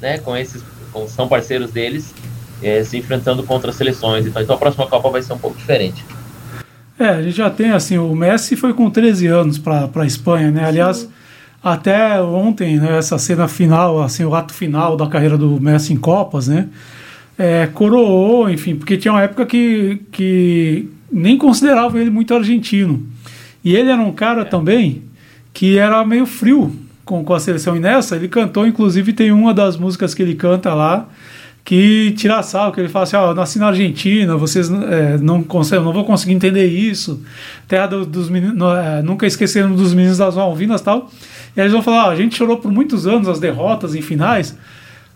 né, 0.00 0.18
com 0.18 0.36
esses, 0.36 0.62
com, 0.92 1.08
são 1.08 1.28
parceiros 1.28 1.70
deles, 1.70 2.14
é, 2.62 2.82
se 2.84 2.98
enfrentando 2.98 3.42
contra 3.42 3.72
seleções. 3.72 4.26
Então, 4.26 4.42
então 4.42 4.56
a 4.56 4.58
próxima 4.58 4.86
Copa 4.86 5.08
vai 5.10 5.22
ser 5.22 5.32
um 5.32 5.38
pouco 5.38 5.56
diferente. 5.56 6.04
É, 6.98 7.08
a 7.08 7.22
gente 7.22 7.36
já 7.36 7.50
tem 7.50 7.70
assim, 7.70 7.98
o 7.98 8.14
Messi 8.14 8.54
foi 8.54 8.74
com 8.74 8.90
13 8.90 9.26
anos 9.26 9.58
para 9.58 9.88
a 9.94 10.06
Espanha, 10.06 10.50
né? 10.50 10.64
Aliás, 10.64 11.08
até 11.62 12.20
ontem, 12.20 12.78
né, 12.78 12.98
essa 12.98 13.18
cena 13.18 13.46
final, 13.46 14.02
assim, 14.02 14.24
o 14.24 14.34
ato 14.34 14.52
final 14.52 14.96
da 14.96 15.06
carreira 15.06 15.38
do 15.38 15.60
Messi 15.60 15.92
em 15.92 15.96
Copas, 15.96 16.48
né? 16.48 16.68
É, 17.38 17.66
coroou, 17.66 18.50
enfim, 18.50 18.74
porque 18.74 18.96
tinha 18.96 19.12
uma 19.12 19.22
época 19.22 19.46
que, 19.46 20.00
que 20.10 20.88
nem 21.10 21.38
considerava 21.38 22.00
ele 22.00 22.10
muito 22.10 22.34
argentino. 22.34 23.06
E 23.64 23.76
ele 23.76 23.90
era 23.90 24.00
um 24.00 24.12
cara 24.12 24.44
também 24.44 25.02
que 25.52 25.78
era 25.78 26.04
meio 26.04 26.26
frio 26.26 26.74
com, 27.04 27.22
com 27.22 27.34
a 27.34 27.40
seleção. 27.40 27.76
E 27.76 27.80
nessa, 27.80 28.16
ele 28.16 28.28
cantou, 28.28 28.66
inclusive, 28.66 29.12
tem 29.12 29.30
uma 29.30 29.54
das 29.54 29.76
músicas 29.76 30.14
que 30.14 30.22
ele 30.22 30.34
canta 30.34 30.74
lá, 30.74 31.08
que 31.64 32.12
tira 32.16 32.42
sal, 32.42 32.72
que 32.72 32.80
ele 32.80 32.88
fala 32.88 33.04
assim, 33.04 33.16
ó, 33.16 33.30
oh, 33.30 33.34
nasci 33.34 33.58
na 33.58 33.68
Argentina, 33.68 34.36
vocês 34.36 34.68
é, 34.70 35.16
não 35.18 35.42
conseguem, 35.44 35.84
não 35.84 35.92
vou 35.92 36.04
conseguir 36.04 36.32
entender 36.32 36.66
isso. 36.66 37.22
Terra 37.68 37.86
do, 37.86 38.04
dos 38.04 38.28
meninos, 38.28 38.56
é, 38.76 39.02
nunca 39.02 39.26
esqueceram 39.26 39.74
dos 39.74 39.94
meninos 39.94 40.18
das 40.18 40.34
Malvinas 40.34 40.80
tal. 40.80 41.10
E 41.56 41.60
eles 41.60 41.72
vão 41.72 41.82
falar: 41.82 42.04
ah, 42.04 42.10
a 42.10 42.16
gente 42.16 42.36
chorou 42.36 42.58
por 42.58 42.70
muitos 42.70 43.06
anos 43.06 43.28
as 43.28 43.40
derrotas 43.40 43.94
em 43.94 44.02
finais, 44.02 44.56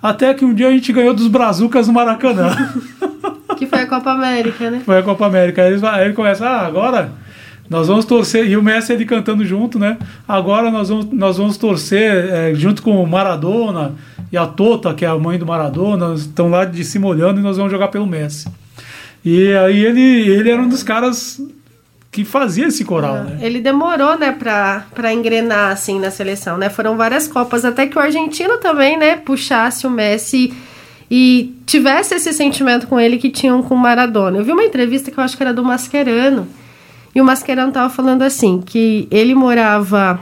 até 0.02 0.34
que 0.34 0.44
um 0.44 0.54
dia 0.54 0.68
a 0.68 0.72
gente 0.72 0.92
ganhou 0.92 1.14
dos 1.14 1.28
Brazucas 1.28 1.86
no 1.86 1.94
Maracanã. 1.94 2.54
Que 3.56 3.64
foi 3.64 3.80
a 3.80 3.86
Copa 3.86 4.10
América, 4.10 4.70
né? 4.70 4.82
Foi 4.84 4.98
a 4.98 5.02
Copa 5.02 5.24
América. 5.24 5.62
Aí, 5.62 5.70
eles, 5.70 5.82
aí 5.82 6.04
ele 6.04 6.12
começa: 6.12 6.46
ah, 6.46 6.66
agora 6.66 7.10
nós 7.68 7.88
vamos 7.88 8.04
torcer. 8.04 8.46
E 8.46 8.56
o 8.56 8.62
Messi 8.62 8.92
ele 8.92 9.04
cantando 9.04 9.44
junto, 9.44 9.78
né? 9.78 9.96
Agora 10.26 10.70
nós 10.70 10.88
vamos, 10.88 11.06
nós 11.10 11.38
vamos 11.38 11.56
torcer 11.56 12.28
é, 12.30 12.54
junto 12.54 12.82
com 12.82 13.02
o 13.02 13.06
Maradona 13.06 13.94
e 14.30 14.36
a 14.36 14.46
Tota, 14.46 14.92
que 14.94 15.04
é 15.04 15.08
a 15.08 15.16
mãe 15.16 15.38
do 15.38 15.46
Maradona, 15.46 16.14
estão 16.14 16.48
lá 16.48 16.64
de 16.64 16.84
cima 16.84 17.06
olhando 17.06 17.40
e 17.40 17.42
nós 17.42 17.56
vamos 17.56 17.72
jogar 17.72 17.88
pelo 17.88 18.06
Messi. 18.06 18.46
E 19.24 19.52
aí 19.54 19.84
ele, 19.84 20.28
ele 20.28 20.50
era 20.50 20.60
um 20.60 20.68
dos 20.68 20.82
caras 20.82 21.40
que 22.16 22.24
fazia 22.24 22.68
esse 22.68 22.82
coral, 22.82 23.16
É, 23.16 23.22
né? 23.24 23.38
Ele 23.42 23.60
demorou, 23.60 24.18
né, 24.18 24.32
pra, 24.32 24.86
pra 24.94 25.12
engrenar, 25.12 25.70
assim, 25.70 26.00
na 26.00 26.10
seleção, 26.10 26.56
né? 26.56 26.70
Foram 26.70 26.96
várias 26.96 27.28
Copas, 27.28 27.62
até 27.62 27.86
que 27.86 27.98
o 27.98 28.00
argentino 28.00 28.56
também, 28.56 28.96
né, 28.96 29.16
puxasse 29.16 29.86
o 29.86 29.90
Messi 29.90 30.54
e 31.10 31.54
tivesse 31.66 32.14
esse 32.14 32.32
sentimento 32.32 32.86
com 32.86 32.98
ele 32.98 33.18
que 33.18 33.28
tinham 33.28 33.62
com 33.62 33.74
o 33.74 33.78
Maradona. 33.78 34.38
Eu 34.38 34.44
vi 34.44 34.52
uma 34.52 34.64
entrevista 34.64 35.10
que 35.10 35.18
eu 35.18 35.24
acho 35.24 35.36
que 35.36 35.42
era 35.42 35.52
do 35.52 35.62
Mascherano, 35.62 36.48
e 37.14 37.20
o 37.20 37.24
Mascherano 37.24 37.70
tava 37.70 37.90
falando 37.90 38.22
assim, 38.22 38.62
que 38.64 39.06
ele 39.10 39.34
morava 39.34 40.18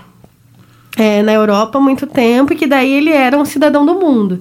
é, 0.96 1.22
na 1.22 1.32
Europa 1.32 1.78
há 1.78 1.80
muito 1.80 2.08
tempo 2.08 2.52
e 2.52 2.56
que 2.56 2.66
daí 2.66 2.92
ele 2.92 3.10
era 3.10 3.38
um 3.38 3.44
cidadão 3.44 3.86
do 3.86 3.94
mundo. 3.94 4.40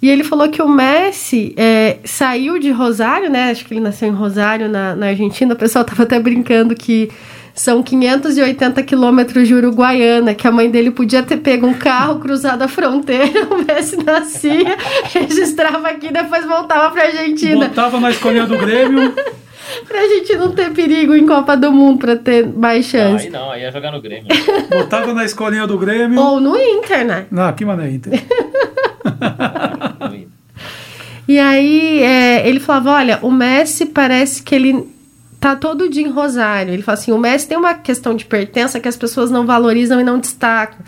E 0.00 0.08
ele 0.08 0.22
falou 0.22 0.48
que 0.48 0.62
o 0.62 0.68
Messi 0.68 1.54
é, 1.56 1.96
saiu 2.04 2.58
de 2.58 2.70
Rosário, 2.70 3.28
né? 3.28 3.50
Acho 3.50 3.64
que 3.64 3.74
ele 3.74 3.80
nasceu 3.80 4.08
em 4.08 4.12
Rosário, 4.12 4.68
na, 4.68 4.94
na 4.94 5.06
Argentina. 5.08 5.54
O 5.54 5.56
pessoal 5.56 5.84
tava 5.84 6.04
até 6.04 6.20
brincando 6.20 6.74
que 6.74 7.10
são 7.58 7.82
580 7.82 8.80
quilômetros 8.84 9.48
de 9.48 9.54
Uruguaiana, 9.54 10.34
que 10.34 10.46
a 10.46 10.52
mãe 10.52 10.70
dele 10.70 10.92
podia 10.92 11.22
ter 11.22 11.38
pego 11.38 11.66
um 11.66 11.74
carro, 11.74 12.20
cruzado 12.20 12.62
a 12.62 12.68
fronteira, 12.68 13.46
o 13.50 13.64
Messi 13.64 13.96
nascia, 14.04 14.76
registrava 15.12 15.88
aqui, 15.88 16.12
depois 16.12 16.46
voltava 16.46 16.90
pra 16.92 17.06
Argentina. 17.06 17.66
Botava 17.66 17.98
na 17.98 18.10
escolinha 18.10 18.46
do 18.46 18.56
Grêmio. 18.56 19.12
Pra 19.86 20.00
gente 20.08 20.34
não 20.36 20.52
ter 20.52 20.70
perigo 20.70 21.14
em 21.14 21.26
Copa 21.26 21.54
do 21.54 21.70
Mundo, 21.70 21.98
pra 21.98 22.16
ter 22.16 22.46
mais 22.46 22.86
chance. 22.86 23.26
aí 23.26 23.30
não, 23.30 23.50
aí 23.50 23.62
ia 23.62 23.70
jogar 23.70 23.92
no 23.92 24.00
Grêmio. 24.00 24.28
Botava 24.70 25.12
na 25.12 25.24
escolinha 25.24 25.66
do 25.66 25.76
Grêmio. 25.76 26.18
Ou 26.18 26.40
no 26.40 26.56
Inter, 26.56 27.04
né? 27.04 27.26
Não, 27.30 27.52
que 27.52 27.64
mané 27.66 27.90
Inter. 27.90 28.22
E 31.28 31.38
aí 31.38 32.02
é, 32.02 32.48
ele 32.48 32.58
falava: 32.58 32.92
olha, 32.92 33.18
o 33.20 33.30
Messi 33.30 33.84
parece 33.84 34.42
que 34.42 34.54
ele 34.54 34.88
tá 35.38 35.54
todo 35.54 35.88
dia 35.88 36.02
em 36.02 36.10
Rosário. 36.10 36.72
Ele 36.72 36.82
fala 36.82 36.96
assim: 36.96 37.12
o 37.12 37.18
Messi 37.18 37.46
tem 37.46 37.58
uma 37.58 37.74
questão 37.74 38.16
de 38.16 38.24
pertença 38.24 38.80
que 38.80 38.88
as 38.88 38.96
pessoas 38.96 39.30
não 39.30 39.44
valorizam 39.44 40.00
e 40.00 40.04
não 40.04 40.18
destacam. 40.18 40.78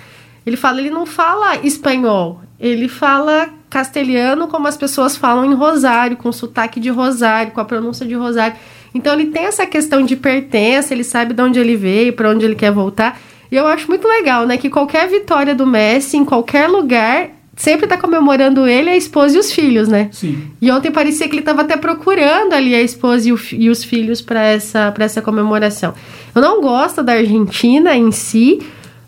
Ele 0.46 0.56
fala: 0.56 0.80
ele 0.80 0.88
não 0.88 1.04
fala 1.04 1.56
espanhol, 1.62 2.40
ele 2.58 2.88
fala 2.88 3.50
castelhano 3.68 4.48
como 4.48 4.66
as 4.66 4.78
pessoas 4.78 5.14
falam 5.14 5.44
em 5.44 5.54
Rosário, 5.54 6.16
com 6.16 6.32
sotaque 6.32 6.80
de 6.80 6.88
Rosário, 6.88 7.52
com 7.52 7.60
a 7.60 7.64
pronúncia 7.64 8.06
de 8.06 8.14
Rosário. 8.14 8.56
Então 8.94 9.12
ele 9.12 9.26
tem 9.26 9.44
essa 9.44 9.66
questão 9.66 10.02
de 10.02 10.16
pertença, 10.16 10.92
ele 10.94 11.04
sabe 11.04 11.34
de 11.34 11.42
onde 11.42 11.60
ele 11.60 11.76
veio, 11.76 12.14
para 12.14 12.30
onde 12.30 12.44
ele 12.44 12.56
quer 12.56 12.72
voltar. 12.72 13.20
E 13.52 13.56
eu 13.56 13.66
acho 13.66 13.86
muito 13.88 14.08
legal, 14.08 14.46
né, 14.46 14.56
que 14.56 14.70
qualquer 14.70 15.08
vitória 15.08 15.54
do 15.54 15.66
Messi 15.66 16.16
em 16.16 16.24
qualquer 16.24 16.66
lugar 16.68 17.30
sempre 17.60 17.86
tá 17.86 17.98
comemorando 17.98 18.66
ele, 18.66 18.88
a 18.88 18.96
esposa 18.96 19.36
e 19.36 19.38
os 19.38 19.52
filhos, 19.52 19.86
né? 19.86 20.08
Sim. 20.12 20.50
E 20.62 20.70
ontem 20.70 20.90
parecia 20.90 21.28
que 21.28 21.34
ele 21.34 21.40
estava 21.42 21.60
até 21.60 21.76
procurando 21.76 22.54
ali 22.54 22.74
a 22.74 22.80
esposa 22.80 23.28
e, 23.28 23.32
o 23.32 23.38
e 23.52 23.68
os 23.68 23.84
filhos 23.84 24.22
para 24.22 24.42
essa, 24.42 24.90
pra 24.92 25.04
essa 25.04 25.20
comemoração. 25.20 25.92
Eu 26.34 26.40
não 26.40 26.62
gosto 26.62 27.02
da 27.02 27.12
Argentina 27.12 27.94
em 27.94 28.10
si, 28.10 28.60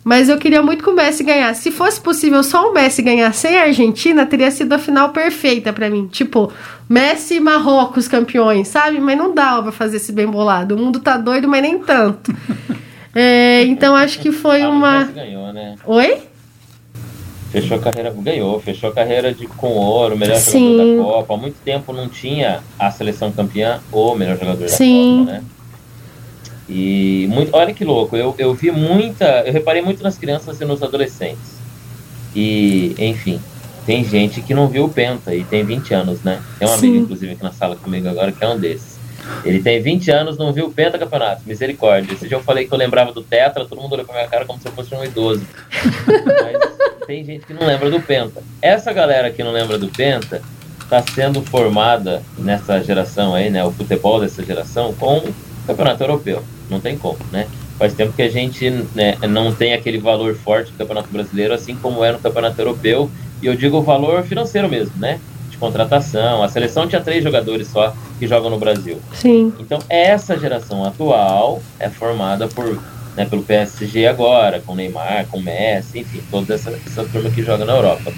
mas 0.04 0.28
eu 0.28 0.36
queria 0.36 0.60
muito 0.60 0.84
que 0.84 0.90
o 0.90 0.94
Messi 0.94 1.24
ganhasse. 1.24 1.62
Se 1.62 1.70
fosse 1.70 1.98
possível 1.98 2.42
só 2.42 2.68
o 2.70 2.74
Messi 2.74 3.00
ganhar 3.00 3.32
sem 3.32 3.56
a 3.56 3.62
Argentina, 3.62 4.26
teria 4.26 4.50
sido 4.50 4.74
a 4.74 4.78
final 4.78 5.08
perfeita 5.10 5.72
para 5.72 5.88
mim. 5.88 6.06
Tipo, 6.12 6.52
Messi 6.86 7.36
e 7.36 7.40
Marrocos 7.40 8.06
campeões, 8.06 8.68
sabe? 8.68 9.00
Mas 9.00 9.16
não 9.16 9.32
dá 9.34 9.62
pra 9.62 9.72
fazer 9.72 9.96
esse 9.96 10.12
bem 10.12 10.26
bolado. 10.26 10.74
O 10.74 10.78
mundo 10.78 11.00
tá 11.00 11.16
doido, 11.16 11.48
mas 11.48 11.62
nem 11.62 11.78
tanto. 11.78 12.30
É, 13.14 13.64
então 13.64 13.94
acho 13.94 14.18
que 14.20 14.32
foi 14.32 14.62
Ah, 14.62 14.70
uma. 14.70 15.00
Messi 15.00 15.12
ganhou, 15.12 15.52
né? 15.52 15.74
Oi? 15.84 16.16
Fechou 17.52 17.76
a 17.76 17.80
carreira, 17.80 18.10
ganhou, 18.16 18.58
fechou 18.60 18.88
a 18.88 18.92
carreira 18.94 19.34
de, 19.34 19.46
com 19.46 19.68
ouro, 19.68 20.16
melhor 20.16 20.36
Sim. 20.36 20.72
jogador 20.72 20.96
da 20.96 21.02
Copa. 21.02 21.34
Há 21.34 21.36
muito 21.36 21.56
tempo 21.62 21.92
não 21.92 22.08
tinha 22.08 22.60
a 22.78 22.90
seleção 22.90 23.30
campeã 23.30 23.78
ou 23.92 24.16
melhor 24.16 24.38
jogador 24.38 24.68
Sim. 24.70 25.26
da 25.26 25.32
Copa, 25.32 25.32
né? 25.32 25.44
E 26.66 27.28
muito, 27.30 27.54
olha 27.54 27.74
que 27.74 27.84
louco, 27.84 28.16
eu, 28.16 28.34
eu 28.38 28.54
vi 28.54 28.70
muita, 28.70 29.42
eu 29.46 29.52
reparei 29.52 29.82
muito 29.82 30.02
nas 30.02 30.16
crianças 30.16 30.58
e 30.58 30.64
nos 30.64 30.82
adolescentes. 30.82 31.58
E, 32.34 32.94
enfim, 32.98 33.38
tem 33.84 34.02
gente 34.02 34.40
que 34.40 34.54
não 34.54 34.68
viu 34.68 34.84
o 34.84 34.88
Penta 34.88 35.34
e 35.34 35.44
tem 35.44 35.62
20 35.62 35.92
anos, 35.92 36.22
né? 36.22 36.40
Tem 36.58 36.66
um 36.66 36.70
Sim. 36.70 36.78
amigo, 36.78 37.04
inclusive, 37.04 37.32
aqui 37.32 37.42
na 37.42 37.52
sala 37.52 37.76
comigo 37.76 38.08
agora 38.08 38.32
que 38.32 38.42
é 38.42 38.48
um 38.48 38.58
desses. 38.58 38.91
Ele 39.44 39.62
tem 39.62 39.80
20 39.80 40.10
anos, 40.10 40.38
não 40.38 40.52
viu 40.52 40.66
o 40.66 40.72
Penta 40.72 40.98
Campeonato, 40.98 41.42
misericórdia. 41.46 42.12
Esse 42.12 42.28
dia 42.28 42.36
eu 42.36 42.42
falei 42.42 42.66
que 42.66 42.72
eu 42.72 42.78
lembrava 42.78 43.12
do 43.12 43.22
Tetra, 43.22 43.64
todo 43.64 43.80
mundo 43.80 43.92
olhou 43.92 44.04
pra 44.04 44.14
minha 44.14 44.28
cara 44.28 44.44
como 44.44 44.60
se 44.60 44.66
eu 44.66 44.72
fosse 44.72 44.94
um 44.94 45.04
idoso. 45.04 45.46
Mas 45.74 47.06
tem 47.06 47.24
gente 47.24 47.46
que 47.46 47.52
não 47.52 47.66
lembra 47.66 47.90
do 47.90 48.00
Penta. 48.00 48.42
Essa 48.60 48.92
galera 48.92 49.30
que 49.30 49.42
não 49.42 49.52
lembra 49.52 49.78
do 49.78 49.88
Penta 49.88 50.42
está 50.82 51.02
sendo 51.14 51.42
formada 51.42 52.22
nessa 52.38 52.82
geração 52.82 53.34
aí, 53.34 53.48
né? 53.48 53.64
O 53.64 53.72
futebol 53.72 54.20
dessa 54.20 54.44
geração 54.44 54.92
com 54.92 55.18
o 55.18 55.34
campeonato 55.66 56.02
europeu. 56.02 56.42
Não 56.68 56.80
tem 56.80 56.98
como, 56.98 57.18
né? 57.30 57.46
Faz 57.78 57.94
tempo 57.94 58.12
que 58.12 58.22
a 58.22 58.28
gente 58.28 58.70
né, 58.94 59.16
não 59.28 59.52
tem 59.54 59.72
aquele 59.72 59.98
valor 59.98 60.34
forte 60.34 60.70
do 60.70 60.78
campeonato 60.78 61.08
brasileiro, 61.08 61.54
assim 61.54 61.74
como 61.74 62.04
é 62.04 62.12
no 62.12 62.18
campeonato 62.18 62.60
europeu. 62.60 63.10
E 63.42 63.46
eu 63.46 63.56
digo 63.56 63.78
o 63.78 63.82
valor 63.82 64.22
financeiro 64.22 64.68
mesmo, 64.68 64.94
né? 64.98 65.18
Contratação. 65.62 66.42
A 66.42 66.48
seleção 66.48 66.88
tinha 66.88 67.00
três 67.00 67.22
jogadores 67.22 67.68
só 67.68 67.94
que 68.18 68.26
jogam 68.26 68.50
no 68.50 68.58
Brasil. 68.58 68.98
Sim. 69.12 69.52
Então, 69.60 69.78
essa 69.88 70.36
geração 70.36 70.84
atual 70.84 71.62
é 71.78 71.88
formada 71.88 72.48
por, 72.48 72.82
né, 73.16 73.24
pelo 73.26 73.44
PSG 73.44 74.08
agora, 74.08 74.60
com 74.60 74.74
Neymar, 74.74 75.28
com 75.30 75.40
Messi, 75.40 76.00
enfim, 76.00 76.20
toda 76.32 76.52
essa, 76.54 76.76
essa 76.84 77.04
turma 77.04 77.30
que 77.30 77.44
joga 77.44 77.64
na 77.64 77.74
Europa. 77.74 78.12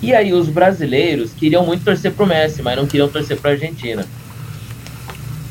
E 0.00 0.14
aí, 0.14 0.32
os 0.32 0.48
brasileiros 0.48 1.34
queriam 1.34 1.66
muito 1.66 1.84
torcer 1.84 2.14
pro 2.14 2.26
Messi, 2.26 2.62
mas 2.62 2.78
não 2.78 2.86
queriam 2.86 3.10
torcer 3.10 3.38
pra 3.38 3.50
Argentina. 3.50 4.06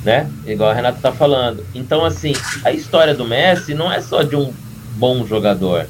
Né? 0.04 0.28
Igual 0.48 0.72
a 0.72 0.74
Renata 0.74 0.98
tá 1.00 1.12
falando. 1.12 1.64
Então, 1.76 2.04
assim, 2.04 2.34
a 2.66 2.72
história 2.72 3.14
do 3.14 3.24
Messi 3.24 3.76
não 3.76 3.94
é 3.94 4.02
só 4.02 4.24
de 4.24 4.36
um 4.36 4.52
bom 4.96 5.24
jogador. 5.28 5.86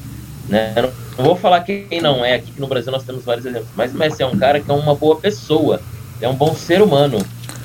Né? 0.50 0.74
Eu 0.76 0.92
não 1.18 1.26
vou 1.26 1.36
falar 1.36 1.62
quem 1.62 2.02
não 2.02 2.26
é, 2.26 2.36
aqui 2.36 2.52
no 2.58 2.68
Brasil 2.68 2.92
nós 2.92 3.04
temos 3.04 3.24
vários 3.24 3.46
exemplos, 3.46 3.70
mas 3.76 3.94
o 3.94 3.98
Messi 3.98 4.24
é 4.24 4.26
um 4.26 4.38
cara 4.38 4.60
que 4.60 4.70
é 4.70 4.74
uma 4.74 4.96
boa 4.96 5.16
pessoa, 5.18 5.80
é 6.20 6.28
um 6.28 6.36
bom 6.36 6.56
ser 6.56 6.82
humano. 6.82 7.24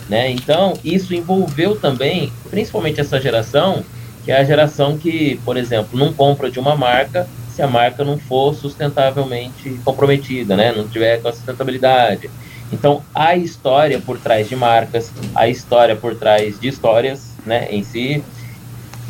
Né? 0.09 0.31
Então, 0.31 0.75
isso 0.85 1.15
envolveu 1.15 1.77
também, 1.77 2.31
principalmente 2.51 3.01
essa 3.01 3.21
geração, 3.21 3.83
que 4.25 4.31
é 4.31 4.39
a 4.39 4.45
geração 4.45 4.99
que, 4.99 5.41
por 5.45 5.57
exemplo, 5.57 5.99
não 5.99 6.13
compra 6.13 6.51
de 6.51 6.59
uma 6.59 6.77
marca 6.77 7.27
se 7.51 7.63
a 7.63 7.67
marca 7.67 8.05
não 8.05 8.19
for 8.19 8.55
sustentavelmente 8.55 9.79
comprometida, 9.85 10.57
né? 10.57 10.73
não 10.73 10.87
tiver 10.87 11.23
com 11.23 11.29
a 11.29 11.33
sustentabilidade. 11.33 12.29
Então, 12.73 13.03
a 13.15 13.37
história 13.37 14.01
por 14.01 14.19
trás 14.19 14.49
de 14.49 14.57
marcas, 14.57 15.13
a 15.35 15.49
história 15.49 15.95
por 15.95 16.17
trás 16.17 16.59
de 16.59 16.69
histórias 16.69 17.33
né, 17.47 17.69
em 17.71 17.85
si, 17.85 18.23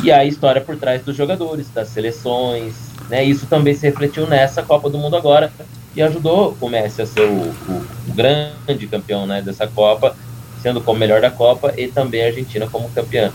e 0.03 0.13
a 0.13 0.25
história 0.25 0.61
por 0.61 0.77
trás 0.77 1.03
dos 1.03 1.17
jogadores, 1.17 1.71
das 1.71 1.89
seleções. 1.89 2.75
Né? 3.09 3.25
Isso 3.25 3.47
também 3.47 3.75
se 3.75 3.87
refletiu 3.87 4.27
nessa 4.27 4.63
Copa 4.63 4.89
do 4.89 4.99
Mundo 4.99 5.17
agora 5.17 5.53
e 5.95 6.03
ajudou 6.03 6.57
o 6.61 6.69
Messi 6.69 7.03
a 7.03 7.07
ser 7.07 7.23
o, 7.23 7.49
o- 7.69 7.85
grande 8.15 8.87
campeão 8.87 9.27
né, 9.27 9.43
dessa 9.43 9.67
Copa, 9.67 10.17
sendo 10.63 10.81
como 10.81 10.99
melhor 10.99 11.21
da 11.21 11.31
Copa 11.31 11.73
e 11.77 11.89
também 11.89 12.23
a 12.23 12.27
Argentina 12.27 12.69
como 12.69 12.89
campeã. 12.91 13.33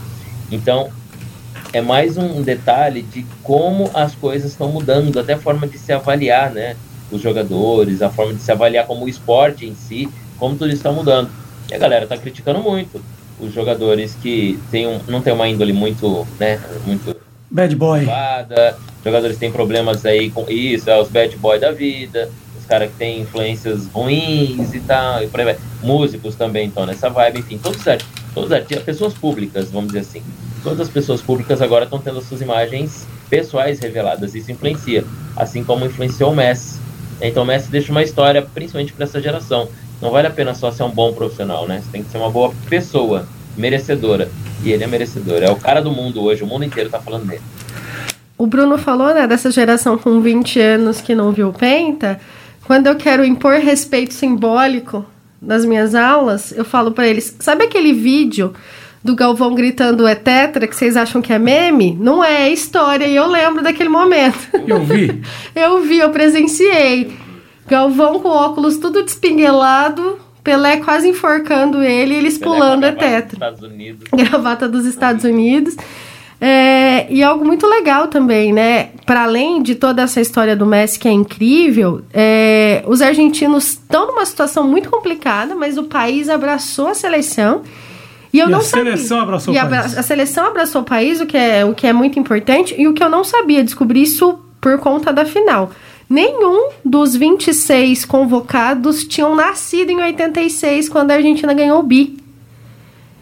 Então, 0.51 0.89
é 1.71 1.81
mais 1.81 2.17
um 2.17 2.41
detalhe 2.41 3.01
de 3.01 3.25
como 3.43 3.89
as 3.93 4.15
coisas 4.15 4.51
estão 4.51 4.69
mudando, 4.71 5.19
até 5.19 5.33
a 5.33 5.39
forma 5.39 5.67
de 5.67 5.77
se 5.77 5.91
avaliar, 5.91 6.51
né? 6.51 6.75
Os 7.11 7.21
jogadores, 7.21 8.01
a 8.01 8.09
forma 8.09 8.33
de 8.33 8.41
se 8.41 8.51
avaliar 8.51 8.85
como 8.87 9.05
o 9.05 9.09
esporte 9.09 9.65
em 9.65 9.75
si, 9.75 10.09
como 10.37 10.55
tudo 10.55 10.71
está 10.71 10.91
mudando. 10.91 11.29
E 11.69 11.75
a 11.75 11.77
galera 11.77 12.07
tá 12.07 12.17
criticando 12.17 12.59
muito 12.59 13.03
os 13.39 13.53
jogadores 13.53 14.15
que 14.15 14.59
tem 14.69 14.85
um, 14.87 14.99
não 15.07 15.21
tem 15.21 15.31
uma 15.33 15.47
índole 15.47 15.71
muito, 15.71 16.27
né, 16.39 16.59
muito 16.85 17.15
Bad 17.51 17.75
boy. 17.75 17.99
elevada, 17.99 18.77
jogadores 19.03 19.37
têm 19.37 19.51
problemas 19.51 20.05
aí 20.05 20.29
com 20.29 20.45
isso, 20.49 20.89
é 20.89 20.99
os 20.99 21.09
bad 21.09 21.35
boy 21.37 21.59
da 21.59 21.71
vida, 21.71 22.29
os 22.57 22.65
caras 22.65 22.91
que 22.91 22.97
têm 22.97 23.21
influências 23.21 23.87
ruins 23.87 24.73
e 24.73 24.79
tal, 24.81 25.23
e 25.23 25.27
por 25.27 25.39
aí 25.39 25.45
vai. 25.47 25.57
Músicos 25.81 26.35
também 26.35 26.67
estão 26.67 26.85
nessa 26.85 27.09
vibe, 27.09 27.39
enfim, 27.39 27.57
todos 27.57 27.79
os 27.79 27.87
artistas, 27.87 28.23
todos 28.33 28.49
os 28.51 28.55
artistas, 28.55 28.83
pessoas 28.83 29.13
públicas, 29.13 29.71
vamos 29.71 29.87
dizer 29.87 30.01
assim. 30.01 30.21
Todas 30.63 30.81
as 30.81 30.89
pessoas 30.89 31.21
públicas 31.21 31.61
agora 31.61 31.85
estão 31.85 31.99
tendo 31.99 32.19
as 32.19 32.25
suas 32.25 32.41
imagens 32.41 33.07
pessoais 33.29 33.79
reveladas, 33.79 34.35
isso 34.35 34.51
influencia, 34.51 35.03
assim 35.35 35.63
como 35.63 35.85
influenciou 35.85 36.31
o 36.31 36.35
Messi. 36.35 36.79
Então 37.21 37.43
o 37.43 37.45
Messi 37.45 37.71
deixa 37.71 37.91
uma 37.91 38.03
história, 38.03 38.41
principalmente 38.41 38.93
para 38.93 39.05
essa 39.05 39.21
geração. 39.21 39.67
Não 40.01 40.11
vale 40.11 40.27
a 40.27 40.31
pena 40.31 40.53
só 40.53 40.71
ser 40.71 40.83
um 40.83 40.91
bom 40.91 41.13
profissional, 41.13 41.67
né? 41.67 41.81
Você 41.81 41.91
tem 41.91 42.03
que 42.03 42.11
ser 42.11 42.17
uma 42.17 42.29
boa 42.29 42.53
pessoa, 42.69 43.25
merecedora. 43.57 44.29
E 44.63 44.71
ele 44.71 44.83
é 44.83 44.87
merecedor. 44.87 45.41
É 45.41 45.49
o 45.49 45.55
cara 45.55 45.81
do 45.81 45.91
mundo 45.91 46.21
hoje, 46.23 46.43
o 46.43 46.47
mundo 46.47 46.65
inteiro 46.65 46.89
tá 46.89 46.99
falando 46.99 47.27
dele. 47.27 47.41
O 48.37 48.47
Bruno 48.47 48.77
falou, 48.77 49.13
né, 49.13 49.27
dessa 49.27 49.51
geração 49.51 49.97
com 49.97 50.21
20 50.21 50.59
anos 50.59 51.01
que 51.01 51.13
não 51.13 51.31
viu 51.31 51.51
Penta. 51.51 52.19
Quando 52.65 52.87
eu 52.87 52.95
quero 52.95 53.25
impor 53.25 53.55
respeito 53.55 54.13
simbólico 54.13 55.05
nas 55.41 55.65
minhas 55.65 55.95
aulas, 55.95 56.51
eu 56.51 56.63
falo 56.63 56.91
pra 56.91 57.07
eles: 57.07 57.35
sabe 57.39 57.65
aquele 57.65 57.91
vídeo 57.93 58.53
do 59.03 59.15
Galvão 59.15 59.55
gritando 59.55 60.07
é 60.07 60.15
tetra 60.15 60.67
que 60.67 60.75
vocês 60.75 60.95
acham 60.95 61.21
que 61.21 61.33
é 61.33 61.39
meme? 61.39 61.97
Não 61.99 62.23
é, 62.23 62.43
é 62.43 62.53
história. 62.53 63.05
E 63.05 63.15
eu 63.15 63.27
lembro 63.27 63.63
daquele 63.63 63.89
momento. 63.89 64.37
Eu 64.67 64.83
vi. 64.83 65.21
Eu 65.55 65.81
vi, 65.81 65.99
eu 65.99 66.09
presenciei. 66.09 67.17
Galvão 67.67 68.19
com 68.19 68.29
óculos 68.29 68.77
tudo 68.77 69.03
despinguelado, 69.03 70.17
Pelé 70.49 70.77
quase 70.77 71.07
enforcando 71.07 71.83
ele 71.83 72.15
e 72.15 72.17
eles 72.17 72.37
pulando 72.39 72.83
é 72.85 72.91
Pelé 72.91 73.17
a 73.17 73.21
gravata 73.21 73.27
dos 73.27 73.31
tetra 73.31 73.33
Estados 73.35 73.61
Unidos. 73.61 74.07
gravata 74.29 74.67
dos 74.69 74.85
Estados 74.85 75.23
Unidos. 75.23 75.75
É, 76.41 77.05
e 77.13 77.21
algo 77.21 77.45
muito 77.45 77.67
legal 77.67 78.07
também, 78.07 78.51
né? 78.53 78.89
Para 79.05 79.23
além 79.23 79.61
de 79.61 79.75
toda 79.75 80.01
essa 80.01 80.19
história 80.21 80.55
do 80.55 80.65
Messi 80.65 80.97
que 80.97 81.07
é 81.07 81.11
incrível, 81.11 82.01
é, 82.13 82.81
os 82.87 83.01
argentinos 83.01 83.67
estão 83.71 84.07
numa 84.07 84.25
situação 84.25 84.65
muito 84.67 84.89
complicada, 84.89 85.53
mas 85.53 85.77
o 85.77 85.83
país 85.83 86.29
abraçou 86.29 86.87
a 86.87 86.93
seleção. 86.95 87.61
E 88.33 88.39
eu 88.39 88.47
E 88.47 88.51
não 88.51 88.59
a 88.59 88.61
sabia. 88.61 88.95
seleção 88.95 89.19
abraçou 89.19 89.53
o 89.53 89.55
E 89.55 89.59
a, 89.59 89.65
país. 89.67 89.97
a 89.97 90.01
seleção 90.01 90.45
abraçou 90.47 90.81
o 90.81 90.85
país, 90.85 91.19
o 91.19 91.25
que, 91.25 91.37
é, 91.37 91.65
o 91.65 91.73
que 91.75 91.85
é 91.85 91.93
muito 91.93 92.17
importante, 92.17 92.73
e 92.77 92.87
o 92.87 92.93
que 92.93 93.03
eu 93.03 93.09
não 93.09 93.23
sabia, 93.23 93.63
descobri 93.63 94.01
isso 94.01 94.39
por 94.61 94.79
conta 94.79 95.11
da 95.13 95.25
final. 95.25 95.69
Nenhum 96.09 96.69
dos 96.83 97.15
26 97.15 98.03
convocados 98.03 99.03
tinham 99.03 99.35
nascido 99.35 99.91
em 99.91 100.01
86, 100.01 100.89
quando 100.89 101.11
a 101.11 101.15
Argentina 101.15 101.53
ganhou 101.53 101.79
o 101.79 101.83
bi. 101.83 102.17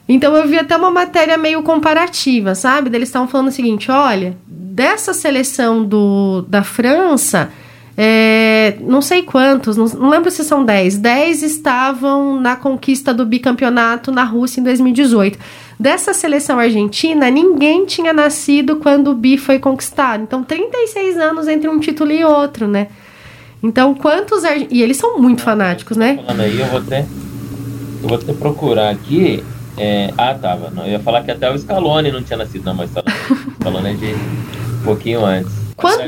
Então 0.08 0.34
eu 0.36 0.48
vi 0.48 0.58
até 0.58 0.78
uma 0.78 0.90
matéria 0.90 1.38
meio 1.38 1.62
comparativa, 1.64 2.56
sabe? 2.56 2.96
Eles 2.96 3.10
estavam 3.10 3.28
falando 3.28 3.50
o 3.50 3.52
seguinte: 3.52 3.92
olha, 3.92 4.38
dessa 4.48 5.14
seleção 5.14 5.84
do, 5.84 6.46
da 6.48 6.64
França, 6.64 7.52
é, 7.98 8.78
não 8.80 9.02
sei 9.02 9.24
quantos, 9.24 9.76
não, 9.76 9.86
não 9.86 10.10
lembro 10.10 10.32
se 10.32 10.46
são 10.46 10.64
10. 10.64 11.00
10 11.00 11.44
estavam 11.44 12.40
na 12.40 12.56
conquista 12.56 13.14
do 13.14 13.26
bicampeonato 13.26 14.14
na 14.14 14.24
Rússia 14.24 14.62
em 14.62 14.64
2018. 14.64 15.38
Dessa 15.80 16.12
seleção 16.12 16.58
argentina, 16.58 17.30
ninguém 17.30 17.86
tinha 17.86 18.12
nascido 18.12 18.78
quando 18.78 19.12
o 19.12 19.14
bi 19.14 19.38
foi 19.38 19.60
conquistado. 19.60 20.24
Então, 20.24 20.44
36 20.44 21.18
anos 21.18 21.48
entre 21.48 21.70
um 21.70 21.80
título 21.80 22.12
e 22.12 22.24
outro, 22.24 22.68
né? 22.68 22.88
Então, 23.62 23.94
quantos. 23.94 24.44
E 24.72 24.82
eles 24.82 24.98
são 24.98 25.20
muito 25.20 25.44
fanáticos, 25.44 25.96
né? 25.96 26.20
Aí, 26.28 26.60
eu 26.60 26.66
vou 26.66 26.80
até, 26.80 27.02
eu 28.02 28.10
vou 28.10 28.18
até 28.18 28.34
procurar 28.34 28.90
aqui. 28.90 29.44
é, 29.78 30.12
ah, 30.18 30.34
tava. 30.34 30.72
Não, 30.72 30.84
eu 30.84 30.94
ia 30.94 31.00
falar 31.00 31.22
que 31.22 31.30
até 31.30 31.52
o 31.52 31.58
Scaloni 31.58 32.12
não 32.12 32.24
tinha 32.24 32.38
nascido, 32.38 32.66
não, 32.66 32.74
mas 32.74 32.90
o 32.92 33.04
Scaloni 33.62 33.90
é 33.90 33.94
de 33.94 34.16
um 34.16 34.84
pouquinho 34.84 35.24
antes. 35.24 35.67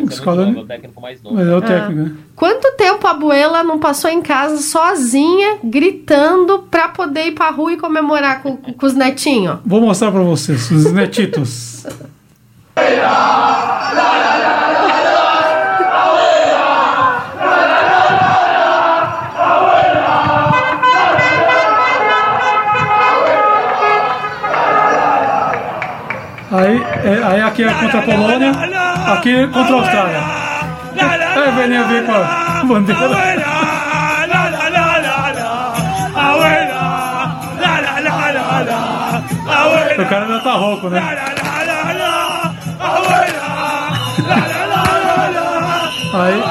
Scaloni- 0.10 0.52
novo, 0.52 0.60
é 0.60 0.64
o 0.64 0.66
técnico 0.68 1.02
mais 1.02 1.22
novo. 1.22 1.36
Mas 1.36 1.48
é 1.48 1.54
o 1.54 1.58
Ah. 1.58 1.62
técnico, 1.62 2.02
né? 2.02 2.12
Quanto 2.36 2.72
tempo 2.76 3.06
a 3.06 3.12
Abuela 3.12 3.64
não 3.64 3.78
passou 3.80 4.10
em 4.10 4.22
casa 4.22 4.58
sozinha, 4.58 5.58
gritando 5.64 6.60
pra 6.72 6.88
poder 6.90 7.28
ir 7.28 7.32
pra 7.34 7.52
rua 7.52 7.74
e 7.74 7.78
comemorar 7.78 8.42
com, 8.42 8.58
com 8.58 8.86
os 8.86 8.94
netinhos? 8.96 9.60
Vou 9.66 9.80
mostrar 9.82 10.12
pra 10.12 10.22
vocês, 10.22 10.72
os 10.72 10.92
netitos. 10.92 11.86
Aí, 26.52 26.82
é, 27.04 27.24
aí 27.24 27.42
aqui 27.42 27.64
é 27.64 27.72
contra 27.74 28.00
a 28.00 28.02
Polônia, 28.02 28.52
aqui 29.14 29.36
é 29.36 29.48
contra 29.48 29.74
a 29.74 29.78
Austrália. 29.78 30.22
Aí 31.36 31.52
velhinha 31.52 31.84
vem 31.86 32.04
com 32.04 32.12
a 32.12 32.64
bandeira. 32.64 33.10
O 40.00 40.06
cara 40.10 40.26
ainda 40.26 40.40
tá 40.40 40.54
rouco, 40.54 40.90
né? 40.90 41.02
Aí. 46.14 46.44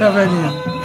É 0.00 0.10
a. 0.10 0.77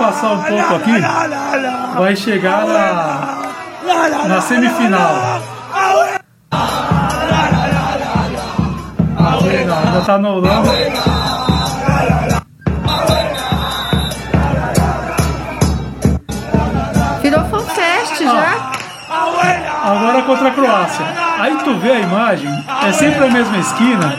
passar 0.00 0.32
um 0.32 0.42
pouco 0.42 0.74
aqui. 0.76 0.98
Vai 1.98 2.16
chegar 2.16 2.64
na, 2.64 4.26
na 4.26 4.40
semifinal. 4.40 5.42
Ainda 9.84 10.00
tá 10.06 10.18
na 10.18 10.28
Holanda. 10.30 10.70
Virou 17.20 17.44
fanfest 17.44 18.22
já. 18.22 18.72
Agora 19.84 20.22
contra 20.22 20.48
a 20.48 20.50
Croácia. 20.52 21.06
Aí 21.38 21.56
tu 21.64 21.74
vê 21.78 21.92
a 21.92 22.00
imagem, 22.00 22.64
é 22.86 22.92
sempre 22.92 23.24
a 23.24 23.30
mesma 23.30 23.58
esquina. 23.58 24.14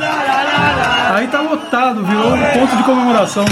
Aí 1.16 1.28
tá 1.28 1.42
lotado, 1.42 2.04
virou 2.04 2.34
um 2.34 2.46
ponto 2.52 2.76
de 2.76 2.84
comemoração. 2.84 3.46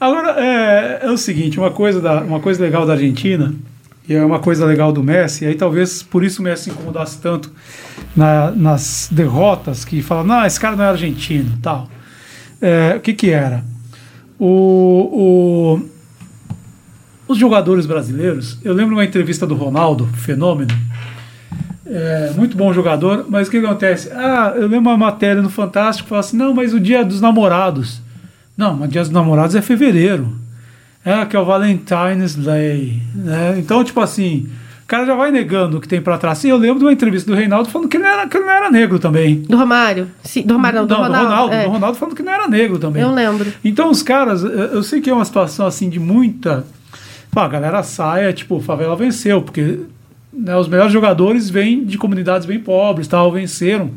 Agora, 0.00 0.30
é, 0.40 1.00
é 1.02 1.10
o 1.10 1.16
seguinte, 1.18 1.58
uma 1.58 1.70
coisa, 1.70 2.00
da, 2.00 2.22
uma 2.22 2.40
coisa 2.40 2.62
legal 2.62 2.86
da 2.86 2.94
Argentina, 2.94 3.52
e 4.08 4.14
é 4.14 4.24
uma 4.24 4.38
coisa 4.38 4.64
legal 4.64 4.92
do 4.92 5.02
Messi, 5.02 5.44
aí 5.44 5.54
talvez 5.54 6.02
por 6.02 6.24
isso 6.24 6.40
o 6.40 6.44
Messi 6.44 6.64
se 6.64 6.70
incomodasse 6.70 7.18
tanto 7.20 7.52
na- 8.16 8.50
nas 8.50 9.08
derrotas, 9.12 9.84
que 9.84 10.00
fala, 10.02 10.24
não, 10.24 10.44
esse 10.46 10.58
cara 10.58 10.74
não 10.74 10.84
é 10.84 10.88
argentino, 10.88 11.52
tal. 11.62 11.86
É, 12.62 12.94
o 12.96 13.00
que 13.00 13.12
que 13.12 13.30
era? 13.30 13.62
O, 14.38 14.46
o- 15.78 15.88
os 17.28 17.36
jogadores 17.38 17.84
brasileiros, 17.84 18.58
eu 18.64 18.72
lembro 18.72 18.96
uma 18.96 19.04
entrevista 19.04 19.46
do 19.46 19.54
Ronaldo, 19.54 20.06
fenômeno, 20.14 20.72
é, 21.86 22.32
muito 22.36 22.56
bom 22.56 22.72
jogador, 22.72 23.26
mas 23.28 23.48
o 23.48 23.50
que 23.50 23.58
acontece? 23.58 24.10
Ah, 24.12 24.52
eu 24.56 24.62
lembro 24.62 24.90
uma 24.90 24.96
matéria 24.96 25.42
no 25.42 25.50
Fantástico, 25.50 26.08
fala 26.08 26.20
assim, 26.20 26.36
não, 26.38 26.54
mas 26.54 26.72
o 26.72 26.80
dia 26.80 27.04
dos 27.04 27.20
namorados. 27.20 28.00
Não, 28.60 28.76
mas 28.76 28.90
dia 28.90 29.00
dos 29.00 29.10
namorados 29.10 29.56
é 29.56 29.62
fevereiro. 29.62 30.36
É, 31.02 31.24
que 31.24 31.34
é 31.34 31.40
o 31.40 31.44
Valentine's 31.46 32.34
Day. 32.36 33.00
Né? 33.14 33.54
Então, 33.58 33.82
tipo 33.82 33.98
assim, 34.00 34.46
o 34.84 34.86
cara 34.86 35.06
já 35.06 35.14
vai 35.14 35.30
negando 35.30 35.78
o 35.78 35.80
que 35.80 35.88
tem 35.88 35.98
pra 35.98 36.18
trás. 36.18 36.44
E 36.44 36.50
eu 36.50 36.58
lembro 36.58 36.78
de 36.80 36.84
uma 36.84 36.92
entrevista 36.92 37.30
do 37.30 37.34
Reinaldo 37.36 37.70
falando 37.70 37.88
que 37.88 37.96
ele 37.96 38.04
não 38.04 38.10
era, 38.10 38.28
que 38.28 38.36
ele 38.36 38.44
não 38.44 38.52
era 38.52 38.70
negro 38.70 38.98
também. 38.98 39.40
Do 39.48 39.56
Romário. 39.56 40.08
Sim, 40.22 40.42
do 40.42 40.52
Romário, 40.52 40.80
não, 40.80 40.86
do 40.86 40.92
Não, 40.94 41.02
Ronaldo. 41.04 41.24
do 41.24 41.30
Ronaldo. 41.30 41.54
é. 41.54 41.64
Do 41.64 41.70
Ronaldo 41.70 41.96
falando 41.98 42.14
que 42.14 42.22
não 42.22 42.32
era 42.32 42.46
negro 42.48 42.78
também. 42.78 43.02
Eu 43.02 43.10
lembro. 43.10 43.50
Então 43.64 43.90
os 43.90 44.02
caras, 44.02 44.42
eu 44.42 44.50
eu 44.50 44.82
sei 44.82 45.00
que 45.00 45.08
é 45.08 45.14
uma 45.14 45.24
situação 45.24 45.66
assim 45.66 45.88
de 45.88 45.98
muita. 45.98 46.66
Pô, 47.30 47.40
a 47.40 47.48
galera 47.48 47.82
sai, 47.82 48.28
é 48.28 48.32
tipo, 48.34 48.60
favela 48.60 48.94
venceu, 48.94 49.40
porque 49.40 49.80
né, 50.32 50.54
os 50.54 50.68
melhores 50.68 50.92
jogadores 50.92 51.48
vêm 51.48 51.82
de 51.82 51.96
comunidades 51.96 52.46
bem 52.46 52.58
pobres, 52.60 53.08
tal, 53.08 53.32
venceram. 53.32 53.92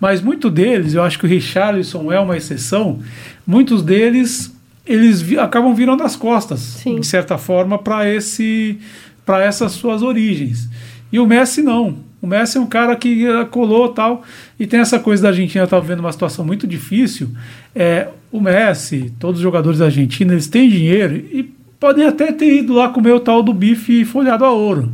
Mas 0.00 0.20
muito 0.20 0.48
deles, 0.50 0.94
eu 0.94 1.02
acho 1.02 1.18
que 1.18 1.26
o 1.26 1.28
Richarlison 1.28 2.12
é 2.12 2.20
uma 2.20 2.36
exceção, 2.36 3.00
muitos 3.46 3.82
deles 3.82 4.54
eles 4.86 5.20
vi- 5.20 5.38
acabam 5.38 5.74
virando 5.74 6.02
as 6.02 6.16
costas, 6.16 6.60
Sim. 6.60 7.00
de 7.00 7.06
certa 7.06 7.36
forma, 7.36 7.78
para 7.78 8.08
esse 8.08 8.78
para 9.26 9.44
essas 9.44 9.72
suas 9.72 10.02
origens. 10.02 10.66
E 11.12 11.18
o 11.18 11.26
Messi 11.26 11.60
não. 11.60 11.96
O 12.22 12.26
Messi 12.26 12.56
é 12.56 12.60
um 12.60 12.66
cara 12.66 12.96
que 12.96 13.26
eh, 13.26 13.44
colou 13.44 13.90
tal. 13.90 14.22
E 14.58 14.66
tem 14.66 14.80
essa 14.80 14.98
coisa 14.98 15.22
da 15.24 15.28
Argentina 15.28 15.64
estar 15.64 15.78
vivendo 15.80 16.00
uma 16.00 16.10
situação 16.10 16.44
muito 16.46 16.66
difícil. 16.66 17.28
É, 17.74 18.08
o 18.32 18.40
Messi, 18.40 19.12
todos 19.20 19.36
os 19.38 19.42
jogadores 19.42 19.78
da 19.80 19.84
Argentina, 19.84 20.32
eles 20.32 20.46
têm 20.46 20.70
dinheiro 20.70 21.14
e 21.16 21.52
podem 21.78 22.06
até 22.06 22.32
ter 22.32 22.50
ido 22.60 22.72
lá 22.72 22.88
comer 22.88 23.12
o 23.12 23.20
tal 23.20 23.42
do 23.42 23.52
bife 23.52 24.02
folhado 24.06 24.44
a 24.46 24.50
ouro. 24.50 24.90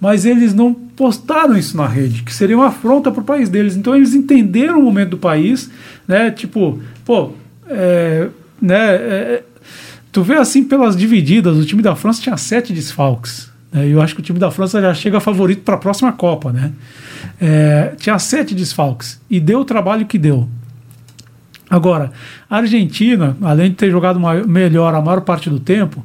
Mas 0.00 0.24
eles 0.24 0.54
não 0.54 0.72
postaram 0.72 1.56
isso 1.56 1.76
na 1.76 1.86
rede, 1.86 2.22
que 2.22 2.32
seria 2.32 2.56
uma 2.56 2.68
afronta 2.68 3.10
para 3.10 3.20
o 3.20 3.24
país 3.24 3.48
deles. 3.48 3.76
Então 3.76 3.94
eles 3.94 4.14
entenderam 4.14 4.80
o 4.80 4.82
momento 4.82 5.10
do 5.10 5.18
país, 5.18 5.70
né? 6.08 6.30
Tipo, 6.30 6.80
pô, 7.04 7.32
é, 7.68 8.28
né? 8.60 8.94
é, 8.94 9.42
tu 10.10 10.22
vê 10.22 10.36
assim 10.36 10.64
pelas 10.64 10.96
divididas, 10.96 11.56
o 11.56 11.64
time 11.64 11.82
da 11.82 11.94
França 11.94 12.22
tinha 12.22 12.36
sete 12.36 12.72
desfalques. 12.72 13.50
Né? 13.72 13.88
Eu 13.88 14.00
acho 14.00 14.14
que 14.14 14.20
o 14.20 14.24
time 14.24 14.38
da 14.38 14.50
França 14.50 14.80
já 14.80 14.94
chega 14.94 15.20
favorito 15.20 15.62
para 15.62 15.74
a 15.74 15.78
próxima 15.78 16.12
Copa, 16.12 16.52
né? 16.52 16.72
É, 17.40 17.94
tinha 17.98 18.18
sete 18.18 18.54
desfalques 18.54 19.20
e 19.28 19.38
deu 19.38 19.60
o 19.60 19.64
trabalho 19.64 20.06
que 20.06 20.18
deu. 20.18 20.48
Agora, 21.68 22.10
a 22.48 22.56
Argentina, 22.56 23.36
além 23.40 23.70
de 23.70 23.76
ter 23.76 23.90
jogado 23.90 24.18
melhor 24.48 24.92
a 24.92 25.00
maior 25.00 25.20
parte 25.20 25.48
do 25.48 25.60
tempo, 25.60 26.04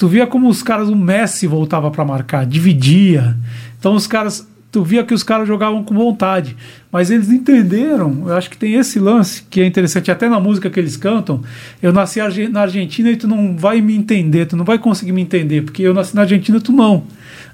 tu 0.00 0.08
via 0.08 0.26
como 0.26 0.48
os 0.48 0.62
caras, 0.62 0.88
o 0.88 0.96
Messi 0.96 1.46
voltava 1.46 1.90
para 1.90 2.02
marcar, 2.06 2.46
dividia. 2.46 3.36
Então 3.78 3.92
os 3.92 4.06
caras, 4.06 4.48
tu 4.72 4.82
via 4.82 5.04
que 5.04 5.12
os 5.12 5.22
caras 5.22 5.46
jogavam 5.46 5.84
com 5.84 5.94
vontade, 5.94 6.56
mas 6.90 7.10
eles 7.10 7.28
entenderam. 7.28 8.24
Eu 8.26 8.34
acho 8.34 8.48
que 8.48 8.56
tem 8.56 8.76
esse 8.76 8.98
lance 8.98 9.42
que 9.50 9.60
é 9.60 9.66
interessante 9.66 10.10
até 10.10 10.26
na 10.26 10.40
música 10.40 10.70
que 10.70 10.80
eles 10.80 10.96
cantam. 10.96 11.42
Eu 11.82 11.92
nasci 11.92 12.18
na 12.48 12.62
Argentina 12.62 13.10
e 13.10 13.16
tu 13.16 13.28
não 13.28 13.54
vai 13.58 13.82
me 13.82 13.94
entender, 13.94 14.46
tu 14.46 14.56
não 14.56 14.64
vai 14.64 14.78
conseguir 14.78 15.12
me 15.12 15.20
entender, 15.20 15.64
porque 15.64 15.82
eu 15.82 15.92
nasci 15.92 16.16
na 16.16 16.22
Argentina, 16.22 16.58
tu 16.58 16.72
não. 16.72 17.04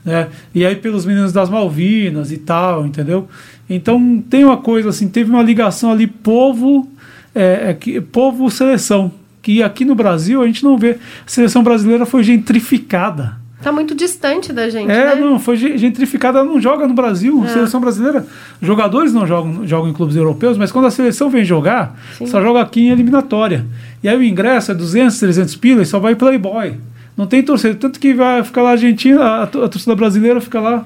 Né? 0.04 0.28
E 0.54 0.64
aí 0.64 0.76
pelos 0.76 1.04
meninos 1.04 1.32
das 1.32 1.50
Malvinas 1.50 2.30
e 2.30 2.38
tal, 2.38 2.86
entendeu? 2.86 3.26
Então 3.68 4.22
tem 4.30 4.44
uma 4.44 4.58
coisa 4.58 4.90
assim, 4.90 5.08
teve 5.08 5.30
uma 5.30 5.42
ligação 5.42 5.90
ali 5.90 6.06
povo 6.06 6.88
é, 7.34 7.70
é 7.70 7.74
que 7.74 8.00
povo 8.00 8.48
seleção 8.52 9.10
que 9.46 9.62
aqui 9.62 9.84
no 9.84 9.94
Brasil 9.94 10.42
a 10.42 10.46
gente 10.46 10.64
não 10.64 10.76
vê 10.76 10.90
a 10.90 10.96
seleção 11.30 11.62
brasileira 11.62 12.04
foi 12.04 12.24
gentrificada 12.24 13.36
Tá 13.62 13.72
muito 13.72 13.94
distante 13.94 14.52
da 14.52 14.68
gente, 14.68 14.90
É, 14.90 15.14
né? 15.14 15.20
não, 15.20 15.38
foi 15.40 15.56
ge- 15.56 15.78
gentrificada, 15.78 16.38
ela 16.40 16.46
não 16.46 16.60
joga 16.60 16.86
no 16.86 16.94
Brasil. 16.94 17.42
A 17.44 17.48
seleção 17.48 17.80
brasileira, 17.80 18.24
jogadores 18.60 19.12
não 19.12 19.26
jogam, 19.26 19.66
jogam 19.66 19.88
em 19.90 19.92
clubes 19.92 20.14
europeus, 20.14 20.58
mas 20.58 20.70
quando 20.70 20.84
a 20.86 20.90
seleção 20.90 21.30
vem 21.30 21.42
jogar, 21.44 21.98
só 22.26 22.40
joga 22.42 22.60
aqui 22.60 22.82
em 22.82 22.90
eliminatória. 22.90 23.64
E 24.02 24.08
aí 24.08 24.16
o 24.16 24.22
ingresso 24.22 24.70
é 24.70 24.74
200, 24.74 25.18
300 25.18 25.56
pilas, 25.56 25.88
só 25.88 25.98
vai 25.98 26.14
Playboy. 26.14 26.74
Não 27.16 27.26
tem 27.26 27.42
torcida. 27.42 27.74
Tanto 27.74 27.98
que 27.98 28.12
vai 28.14 28.44
ficar 28.44 28.62
lá 28.62 28.68
a 28.68 28.72
Argentina, 28.72 29.20
a, 29.24 29.42
a 29.44 29.46
torcida 29.46 29.96
brasileira 29.96 30.40
fica 30.40 30.60
lá. 30.60 30.78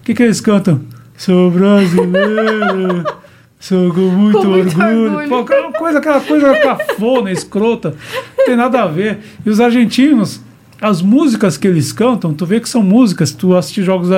O 0.00 0.04
que, 0.04 0.14
que 0.14 0.22
eles 0.22 0.40
cantam? 0.40 0.80
Sou 1.18 1.50
brasileiro. 1.50 3.04
Sou 3.62 3.94
com 3.94 4.00
muito, 4.00 4.38
Com 4.38 4.44
muito 4.48 4.76
orgulho. 4.76 5.04
orgulho. 5.04 5.28
Pô, 5.28 5.38
aquela 5.38 5.72
coisa, 5.72 5.98
aquela 5.98 6.20
coisa 6.20 6.58
cafona, 6.58 7.30
escrota. 7.30 7.94
Não 8.36 8.44
tem 8.44 8.56
nada 8.56 8.82
a 8.82 8.88
ver. 8.88 9.20
E 9.46 9.48
os 9.48 9.60
argentinos, 9.60 10.40
as 10.80 11.00
músicas 11.00 11.56
que 11.56 11.68
eles 11.68 11.92
cantam, 11.92 12.34
tu 12.34 12.44
vê 12.44 12.58
que 12.58 12.68
são 12.68 12.82
músicas, 12.82 13.30
tu 13.30 13.54
assiste 13.54 13.84
jogos. 13.84 14.08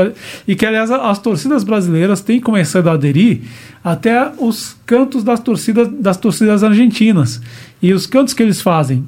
E 0.48 0.56
que, 0.56 0.64
aliás, 0.64 0.90
as 0.90 1.18
torcidas 1.18 1.62
brasileiras 1.62 2.22
têm 2.22 2.40
começado 2.40 2.88
a 2.88 2.92
aderir 2.92 3.42
até 3.84 4.32
os 4.38 4.78
cantos 4.86 5.22
das 5.22 5.40
torcidas, 5.40 5.88
das 5.88 6.16
torcidas 6.16 6.64
argentinas. 6.64 7.38
E 7.82 7.92
os 7.92 8.06
cantos 8.06 8.32
que 8.32 8.42
eles 8.42 8.62
fazem 8.62 9.04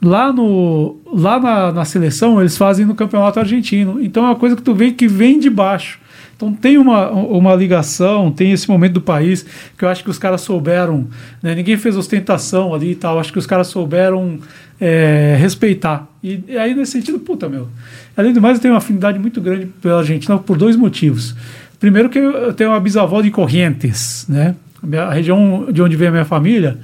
lá 0.00 0.32
no 0.32 0.96
lá 1.12 1.40
na, 1.40 1.72
na 1.72 1.84
seleção 1.84 2.38
eles 2.38 2.58
fazem 2.58 2.84
no 2.84 2.94
campeonato 2.94 3.38
argentino 3.40 4.02
então 4.02 4.24
é 4.24 4.26
uma 4.26 4.36
coisa 4.36 4.54
que 4.54 4.60
tu 4.60 4.74
vê 4.74 4.90
que 4.90 5.08
vem 5.08 5.38
de 5.38 5.48
baixo 5.48 5.98
então 6.36 6.52
tem 6.52 6.76
uma, 6.78 7.10
uma 7.10 7.54
ligação 7.54 8.30
tem 8.30 8.50
esse 8.52 8.68
momento 8.68 8.94
do 8.94 9.00
país 9.00 9.44
que 9.78 9.84
eu 9.84 9.88
acho 9.88 10.02
que 10.02 10.10
os 10.10 10.18
caras 10.18 10.40
souberam 10.40 11.06
né? 11.42 11.54
ninguém 11.54 11.76
fez 11.76 11.96
ostentação 11.96 12.74
ali 12.74 12.90
e 12.90 12.94
tal. 12.94 13.18
Acho 13.18 13.32
que 13.32 13.38
os 13.38 13.46
caras 13.46 13.68
souberam 13.68 14.38
é, 14.80 15.36
respeitar. 15.38 16.06
E, 16.22 16.42
e 16.48 16.56
aí 16.58 16.74
nesse 16.74 16.92
sentido 16.92 17.18
puta 17.20 17.48
meu. 17.48 17.68
Além 18.16 18.32
do 18.32 18.40
mais 18.42 18.56
eu 18.58 18.62
tenho 18.62 18.74
uma 18.74 18.78
afinidade 18.78 19.18
muito 19.18 19.40
grande 19.40 19.66
pela 19.80 19.98
Argentina 19.98 20.36
por 20.38 20.56
dois 20.56 20.76
motivos. 20.76 21.34
Primeiro 21.78 22.08
que 22.08 22.18
eu 22.18 22.52
tenho 22.52 22.70
uma 22.70 22.80
bisavó 22.80 23.20
de 23.22 23.30
Corrientes 23.30 24.26
né? 24.28 24.54
A, 24.82 24.86
minha- 24.86 25.02
a 25.04 25.12
região 25.12 25.66
de 25.72 25.80
onde 25.82 25.96
vem 25.96 26.08
a 26.08 26.10
minha 26.10 26.24
família 26.24 26.78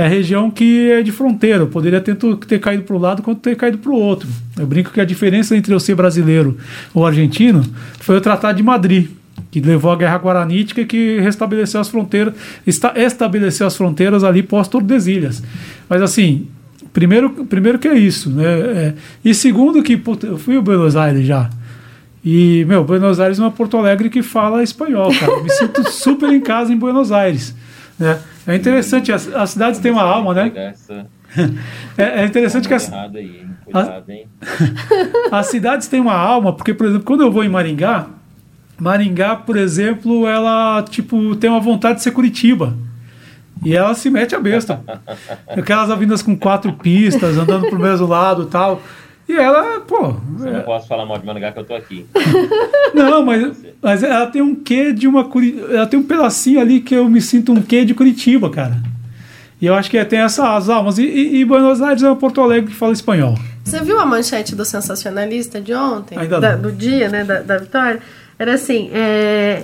é 0.00 0.06
a 0.06 0.08
região 0.08 0.50
que 0.50 0.90
é 0.90 1.02
de 1.02 1.12
fronteira. 1.12 1.58
Eu 1.58 1.66
poderia 1.68 2.00
tanto 2.00 2.36
ter 2.36 2.58
caído 2.58 2.82
para 2.84 2.96
um 2.96 2.98
lado 2.98 3.22
quanto 3.22 3.40
ter 3.40 3.56
caído 3.56 3.78
para 3.78 3.90
o 3.90 3.94
outro. 3.94 4.28
Eu 4.58 4.66
brinco 4.66 4.90
que 4.90 5.00
a 5.00 5.04
diferença 5.04 5.56
entre 5.56 5.72
eu 5.74 5.80
ser 5.80 5.94
brasileiro 5.94 6.56
ou 6.94 7.06
argentino 7.06 7.62
foi 8.00 8.16
o 8.16 8.20
Tratado 8.20 8.56
de 8.56 8.62
Madrid, 8.62 9.08
que 9.50 9.60
levou 9.60 9.90
à 9.92 9.96
Guerra 9.96 10.16
Guaranítica 10.18 10.80
e 10.80 10.86
que 10.86 11.18
restabeleceu 11.20 11.80
as 11.80 11.88
fronteiras, 11.88 12.34
esta- 12.66 12.92
estabeleceu 12.96 13.66
as 13.66 13.76
fronteiras 13.76 14.22
ali 14.24 14.42
pós-Tordesilhas. 14.42 15.42
Mas 15.88 16.00
assim, 16.02 16.46
primeiro, 16.92 17.30
primeiro 17.46 17.78
que 17.78 17.88
é 17.88 17.94
isso, 17.98 18.30
né? 18.30 18.44
É, 18.44 18.94
e 19.24 19.34
segundo 19.34 19.82
que 19.82 19.96
puta, 19.96 20.26
eu 20.26 20.38
fui 20.38 20.56
a 20.56 20.60
Buenos 20.60 20.96
Aires 20.96 21.26
já. 21.26 21.50
E, 22.24 22.64
meu, 22.66 22.84
Buenos 22.84 23.18
Aires 23.18 23.38
é 23.38 23.42
uma 23.42 23.50
Porto 23.50 23.76
Alegre 23.78 24.10
que 24.10 24.22
fala 24.22 24.62
espanhol, 24.62 25.10
cara. 25.18 25.42
Me 25.42 25.48
sinto 25.50 25.88
super 25.90 26.30
em 26.30 26.40
casa 26.40 26.70
em 26.72 26.76
Buenos 26.76 27.10
Aires. 27.10 27.54
Né? 27.98 28.18
É 28.46 28.56
interessante, 28.56 29.12
as, 29.12 29.32
as 29.34 29.50
cidades 29.50 29.80
têm 29.80 29.92
uma 29.92 30.02
alma, 30.02 30.34
né? 30.34 30.52
Essa 30.54 31.06
É, 31.96 32.22
é 32.22 32.24
interessante 32.24 32.66
que 32.66 32.74
as, 32.74 32.88
errada 32.88 33.18
aí? 33.18 33.46
Cuidado, 33.64 34.10
hein? 34.10 34.26
as 35.30 35.46
cidades 35.46 35.86
têm 35.86 36.00
uma 36.00 36.14
alma, 36.14 36.52
porque, 36.52 36.74
por 36.74 36.86
exemplo, 36.86 37.04
quando 37.04 37.22
eu 37.22 37.30
vou 37.30 37.44
em 37.44 37.48
Maringá, 37.48 38.06
Maringá, 38.78 39.36
por 39.36 39.56
exemplo, 39.56 40.26
ela 40.26 40.82
tipo 40.82 41.36
tem 41.36 41.50
uma 41.50 41.60
vontade 41.60 41.98
de 41.98 42.02
ser 42.02 42.12
Curitiba. 42.12 42.74
E 43.62 43.76
ela 43.76 43.94
se 43.94 44.08
mete 44.08 44.34
a 44.34 44.40
besta. 44.40 44.82
Aquelas 45.46 45.90
avenidas 45.90 46.22
com 46.22 46.34
quatro 46.34 46.72
pistas, 46.72 47.36
andando 47.36 47.68
pro 47.68 47.78
mesmo 47.78 48.06
lado 48.06 48.44
e 48.44 48.46
tal. 48.46 48.82
E 49.30 49.36
ela, 49.36 49.80
pô. 49.80 50.14
Eu 50.40 50.46
é- 50.48 50.52
não 50.54 50.62
posso 50.62 50.88
falar 50.88 51.06
mal 51.06 51.18
de 51.18 51.24
Maringá 51.26 51.52
que 51.52 51.60
eu 51.60 51.64
tô 51.64 51.74
aqui. 51.74 52.04
não, 52.94 53.24
mas, 53.24 53.56
mas 53.80 54.02
ela 54.02 54.26
tem 54.26 54.42
um 54.42 54.54
quê 54.54 54.92
de 54.92 55.06
uma. 55.06 55.24
Curi- 55.24 55.62
Ela 55.70 55.86
tem 55.86 55.98
um 56.00 56.02
pedacinho 56.02 56.60
ali 56.60 56.80
que 56.80 56.94
eu 56.94 57.08
me 57.08 57.20
sinto 57.20 57.52
um 57.52 57.62
quê 57.62 57.84
de 57.84 57.94
Curitiba, 57.94 58.50
cara. 58.50 58.76
E 59.60 59.66
eu 59.66 59.74
acho 59.74 59.90
que 59.90 60.02
tem 60.04 60.20
essas 60.20 60.68
almas. 60.68 60.98
E, 60.98 61.04
e, 61.04 61.36
e 61.40 61.44
Buenos 61.44 61.80
Aires 61.82 62.02
é 62.02 62.08
uma 62.08 62.16
Porto 62.16 62.40
Alegre 62.40 62.70
que 62.70 62.76
fala 62.76 62.92
espanhol. 62.92 63.34
Você 63.62 63.78
viu 63.80 64.00
a 64.00 64.06
manchete 64.06 64.56
do 64.56 64.64
sensacionalista 64.64 65.60
de 65.60 65.72
ontem? 65.74 66.18
Ainda 66.18 66.40
Da- 66.40 66.52
não. 66.56 66.62
do 66.62 66.72
dia, 66.72 67.08
né? 67.08 67.22
Da, 67.24 67.40
da 67.40 67.58
vitória? 67.58 68.00
Era 68.38 68.54
assim: 68.54 68.90
é, 68.92 69.62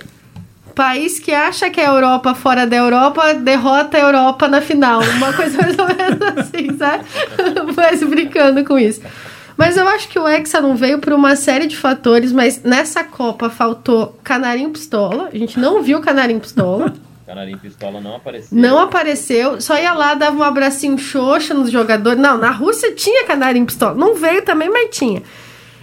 país 0.75 1.19
que 1.19 1.33
acha 1.33 1.71
que 1.71 1.81
é 1.81 1.87
a 1.87 1.91
Europa 1.93 2.35
fora 2.35 2.67
da 2.67 2.77
Europa 2.77 3.33
derrota 3.35 3.97
a 3.97 4.01
Europa 4.01 4.47
na 4.47 4.61
final. 4.61 5.01
Uma 5.03 5.33
coisa 5.33 5.57
mais 5.61 5.77
ou 5.79 5.87
menos 5.87 6.39
assim, 6.39 6.77
sabe? 6.77 7.05
Mas 7.75 8.03
brincando 8.05 8.63
com 8.65 8.79
isso. 8.79 9.01
Mas 9.57 9.77
eu 9.77 9.89
acho 9.89 10.09
que 10.09 10.19
o 10.19 10.29
Hexa 10.29 10.61
não 10.61 10.77
veio 10.77 10.99
por 10.99 11.13
uma 11.13 11.35
série 11.35 11.67
de 11.67 11.77
fatores, 11.77 12.31
mas 12.31 12.63
nessa 12.63 13.03
Copa 13.03 13.49
faltou 13.49 14.19
Canarinho 14.23 14.71
Pistola. 14.71 15.31
A 15.33 15.39
gente 15.39 15.59
não 15.59 15.83
viu 15.83 16.01
Canarinho 16.01 16.41
Pistola. 16.41 16.93
Canarinho 17.27 17.59
Pistola 17.59 18.01
não 18.01 18.15
apareceu. 18.15 18.57
Não 18.57 18.79
apareceu, 18.79 19.61
só 19.61 19.77
ia 19.77 19.93
lá, 19.93 20.15
dava 20.15 20.37
um 20.37 20.43
abracinho 20.45 20.97
xoxa 20.97 21.53
nos 21.53 21.73
jogadores. 21.73 22.21
Não, 22.21 22.39
na 22.39 22.53
Rússia 22.53 22.95
tinha 22.95 23.27
canarinho 23.27 23.67
pistola. 23.67 23.95
Não 23.95 24.15
veio 24.15 24.43
também, 24.43 24.71
mas 24.71 24.97
tinha. 24.97 25.25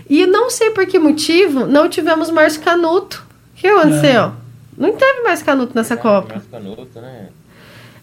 E 0.09 0.25
não 0.25 0.49
sei 0.49 0.69
por 0.69 0.86
que 0.86 0.97
motivo, 0.97 1.65
não 1.65 1.89
tivemos 1.89 2.31
Márcio 2.31 2.62
Canuto. 2.62 3.25
O 3.53 3.59
que 3.59 3.67
aconteceu? 3.67 4.31
Não 4.77 4.93
teve 4.93 5.21
mais 5.21 5.43
Canuto 5.43 5.73
nessa 5.75 5.97
Copa. 5.97 6.36
Mais 6.36 6.47
canuto, 6.47 7.01
né? 7.01 7.27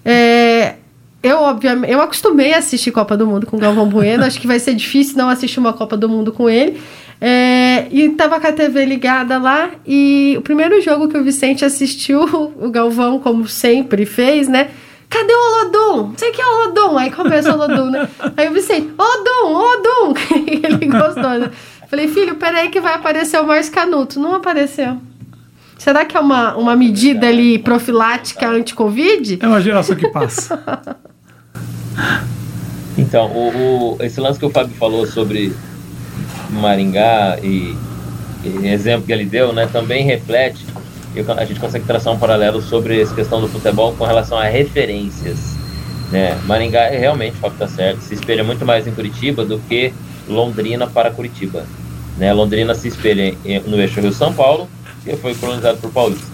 É, 0.05 0.77
eu, 1.23 1.39
obviamente, 1.39 1.93
eu 1.93 2.01
acostumei 2.01 2.55
a 2.55 2.59
assistir 2.59 2.91
Copa 2.91 3.15
do 3.17 3.27
Mundo 3.27 3.47
com 3.47 3.57
o 3.57 3.61
Galvão 3.61 3.87
Bueno. 3.87 4.25
Acho 4.25 4.41
que 4.41 4.47
vai 4.47 4.59
ser 4.59 4.75
difícil 4.75 5.19
não 5.19 5.29
assistir 5.29 5.61
uma 5.61 5.73
Copa 5.73 5.97
do 5.97 6.09
Mundo 6.09 6.33
com 6.33 6.49
ele. 6.49 6.81
É, 7.21 7.87
e 7.91 8.09
tava 8.11 8.41
com 8.41 8.47
a 8.47 8.53
TV 8.53 8.87
ligada 8.87 9.39
lá. 9.39 9.71
E 9.87 10.35
o 10.39 10.41
primeiro 10.41 10.81
jogo 10.81 11.09
que 11.09 11.19
o 11.19 11.23
Vicente 11.23 11.63
assistiu, 11.63 12.23
o 12.59 12.71
Galvão, 12.71 13.19
como 13.19 13.47
sempre 13.47 14.07
fez, 14.07 14.49
né? 14.49 14.71
Cadê 15.11 15.33
o 15.33 15.37
Olodum? 15.37 16.15
Sei 16.17 16.31
que 16.31 16.41
é 16.41 16.47
o 16.47 16.49
Olodum. 16.49 16.97
Aí 16.97 17.11
começa 17.11 17.51
o 17.51 17.55
Olodum, 17.55 17.91
né? 17.91 18.09
Aí 18.37 18.49
o 18.49 18.53
Vicente, 18.53 18.91
Olodum, 18.97 19.55
Olodum. 19.55 20.15
ele 20.47 20.87
gostou, 20.87 21.39
né? 21.39 21.51
Falei, 21.89 22.09
filho, 22.09 22.37
peraí 22.37 22.71
que 22.71 22.81
vai 22.81 22.95
aparecer 22.95 23.39
o 23.41 23.47
Márcio 23.47 23.73
Canuto. 23.73 24.19
Não 24.19 24.35
apareceu. 24.35 24.97
Será 25.77 26.05
que 26.05 26.17
é 26.17 26.21
uma, 26.21 26.57
uma 26.57 26.77
medida 26.77 27.27
ali 27.27 27.59
profilática 27.59 28.49
anti-Covid? 28.49 29.39
É 29.43 29.47
uma 29.47 29.61
geração 29.61 29.97
que 29.97 30.09
passa. 30.09 30.63
Então, 32.99 33.27
o, 33.29 33.97
o- 33.99 34.03
esse 34.05 34.21
lance 34.21 34.39
que 34.39 34.45
o 34.45 34.51
Fábio 34.51 34.75
falou 34.77 35.07
sobre 35.07 35.55
Maringá 36.51 37.39
e, 37.43 37.77
e 38.45 38.67
exemplo 38.69 39.07
que 39.07 39.13
ele 39.13 39.25
deu, 39.25 39.53
né, 39.53 39.69
também 39.73 40.05
reflete, 40.05 40.67
e 41.15 41.21
a 41.21 41.45
gente 41.45 41.59
consegue 41.59 41.85
traçar 41.85 42.13
um 42.13 42.19
paralelo 42.19 42.61
sobre 42.63 43.01
essa 43.01 43.15
questão 43.15 43.41
do 43.41 43.49
futebol 43.49 43.95
com 43.95 44.05
relação 44.05 44.39
a 44.39 44.45
referências. 44.45 45.57
Né? 46.11 46.37
Maringá, 46.47 46.83
é 46.83 46.99
realmente, 46.99 47.37
o 47.37 47.41
Fábio 47.41 47.55
está 47.55 47.69
certo, 47.69 48.01
se 48.01 48.15
espelha 48.15 48.45
muito 48.45 48.65
mais 48.67 48.87
em 48.87 48.93
Curitiba 48.93 49.45
do 49.45 49.59
que 49.61 49.93
Londrina 50.29 50.87
para 50.87 51.11
Curitiba. 51.11 51.65
Né? 52.19 52.33
Londrina 52.33 52.75
se 52.75 52.89
espelha 52.89 53.35
no 53.67 53.81
eixo 53.81 54.01
Rio-São 54.01 54.33
Paulo, 54.33 54.69
que 55.05 55.17
foi 55.17 55.35
colonizado 55.35 55.79
por 55.79 55.91
paulistas. 55.91 56.29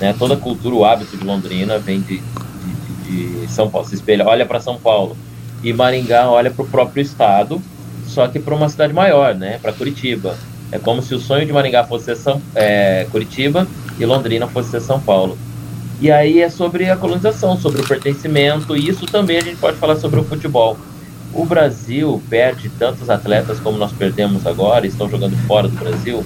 Né? 0.00 0.14
Toda 0.18 0.34
a 0.34 0.36
cultura, 0.36 0.74
o 0.74 0.84
hábito 0.84 1.16
de 1.16 1.24
Londrina 1.24 1.78
vem 1.78 2.00
de, 2.00 2.22
de- 3.08 3.48
São 3.48 3.70
Paulo, 3.70 3.86
se 3.88 3.94
espelha, 3.94 4.26
olha 4.26 4.44
para 4.46 4.60
São 4.60 4.76
Paulo. 4.76 5.16
E 5.62 5.72
Maringá 5.72 6.28
olha 6.30 6.50
para 6.50 6.64
o 6.64 6.68
próprio 6.68 7.02
estado, 7.02 7.60
só 8.06 8.28
que 8.28 8.38
para 8.38 8.54
uma 8.54 8.68
cidade 8.68 8.92
maior, 8.92 9.34
né? 9.34 9.58
para 9.60 9.72
Curitiba. 9.72 10.36
É 10.70 10.78
como 10.78 11.00
se 11.02 11.14
o 11.14 11.18
sonho 11.18 11.46
de 11.46 11.52
Maringá 11.52 11.84
fosse 11.84 12.04
ser 12.06 12.16
São, 12.16 12.40
é, 12.54 13.06
Curitiba 13.10 13.66
e 13.98 14.04
Londrina 14.04 14.46
fosse 14.46 14.70
ser 14.70 14.80
São 14.80 15.00
Paulo. 15.00 15.36
E 16.00 16.12
aí 16.12 16.40
é 16.40 16.48
sobre 16.48 16.88
a 16.88 16.96
colonização, 16.96 17.56
sobre 17.56 17.80
o 17.80 17.86
pertencimento, 17.88 18.76
e 18.76 18.88
isso 18.88 19.04
também 19.06 19.38
a 19.38 19.40
gente 19.40 19.56
pode 19.56 19.76
falar 19.78 19.96
sobre 19.96 20.20
o 20.20 20.24
futebol. 20.24 20.76
O 21.32 21.44
Brasil 21.44 22.22
perde 22.30 22.68
tantos 22.78 23.10
atletas 23.10 23.58
como 23.58 23.76
nós 23.78 23.90
perdemos 23.92 24.46
agora, 24.46 24.86
estão 24.86 25.08
jogando 25.10 25.36
fora 25.46 25.66
do 25.66 25.76
Brasil, 25.76 26.24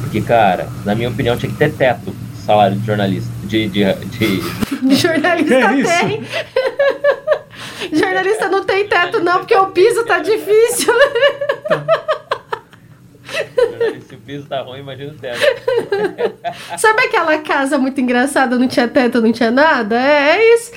porque, 0.00 0.20
cara, 0.20 0.68
na 0.84 0.94
minha 0.94 1.08
opinião, 1.08 1.36
tinha 1.36 1.50
que 1.52 1.56
ter 1.58 1.72
teto 1.72 2.12
salário 2.44 2.76
de 2.76 2.86
jornalista, 2.86 3.30
de, 3.44 3.68
de, 3.68 3.84
de 3.94 4.94
Jornalista 4.96 5.68
Que 5.68 5.74
isso? 5.80 5.98
tem. 5.98 6.24
Jornalista 7.98 8.48
não 8.48 8.64
tem 8.64 8.86
teto, 8.88 9.20
não, 9.20 9.38
porque 9.38 9.54
o 9.56 9.66
piso 9.66 10.04
tá 10.04 10.18
difícil. 10.18 10.92
jornalista. 10.94 12.04
Se 14.08 14.14
o 14.14 14.18
piso 14.18 14.46
tá 14.46 14.60
ruim, 14.60 14.78
imagina 14.80 15.12
o 15.12 15.16
teto. 15.16 15.40
Sabe 16.78 17.02
aquela 17.06 17.36
casa 17.38 17.76
muito 17.78 18.00
engraçada, 18.00 18.56
não 18.56 18.68
tinha 18.68 18.86
teto, 18.86 19.20
não 19.20 19.32
tinha 19.32 19.50
nada? 19.50 19.96
É, 20.00 20.36
é 20.36 20.54
isso. 20.54 20.70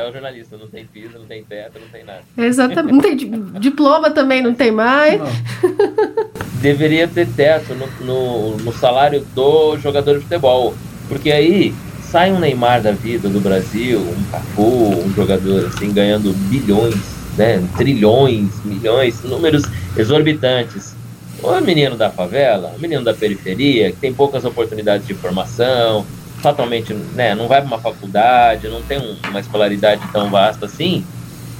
É 0.00 0.08
o 0.08 0.12
jornalista, 0.12 0.56
não 0.56 0.66
tem 0.66 0.86
piso, 0.86 1.18
não 1.18 1.26
tem 1.26 1.44
teto, 1.44 1.78
não 1.78 1.88
tem 1.88 2.02
nada. 2.02 2.22
Exatamente. 2.38 2.92
Não 2.94 3.00
tem 3.02 3.14
di- 3.14 3.30
diploma 3.60 4.10
também, 4.10 4.40
não 4.42 4.54
tem 4.54 4.70
mais. 4.70 5.20
Não. 5.20 5.28
deveria 6.62 7.06
ter 7.06 7.28
teto 7.28 7.74
no, 7.74 7.86
no, 8.06 8.56
no 8.56 8.72
salário 8.72 9.26
do 9.34 9.76
jogador 9.76 10.14
de 10.14 10.22
futebol. 10.22 10.74
Porque 11.06 11.30
aí 11.30 11.74
sai 12.02 12.32
um 12.32 12.38
Neymar 12.38 12.80
da 12.80 12.92
vida 12.92 13.28
do 13.28 13.40
Brasil, 13.40 14.00
um 14.00 14.24
Cafu, 14.30 14.62
um 15.04 15.12
jogador 15.14 15.66
assim, 15.66 15.92
ganhando 15.92 16.32
bilhões, 16.48 16.96
né, 17.36 17.62
trilhões, 17.76 18.48
milhões, 18.64 19.22
números 19.22 19.64
exorbitantes. 19.96 20.94
O 21.42 21.60
menino 21.60 21.94
da 21.96 22.10
favela, 22.10 22.72
o 22.74 22.80
menino 22.80 23.04
da 23.04 23.12
periferia, 23.12 23.92
que 23.92 23.98
tem 23.98 24.14
poucas 24.14 24.46
oportunidades 24.46 25.06
de 25.06 25.12
formação, 25.12 26.06
fatalmente 26.40 26.92
né, 26.92 27.34
não 27.34 27.46
vai 27.46 27.60
para 27.60 27.68
uma 27.68 27.78
faculdade, 27.78 28.68
não 28.68 28.82
tem 28.82 28.98
um, 28.98 29.16
uma 29.28 29.40
escolaridade 29.40 30.02
tão 30.12 30.30
vasta 30.30 30.66
assim, 30.66 31.04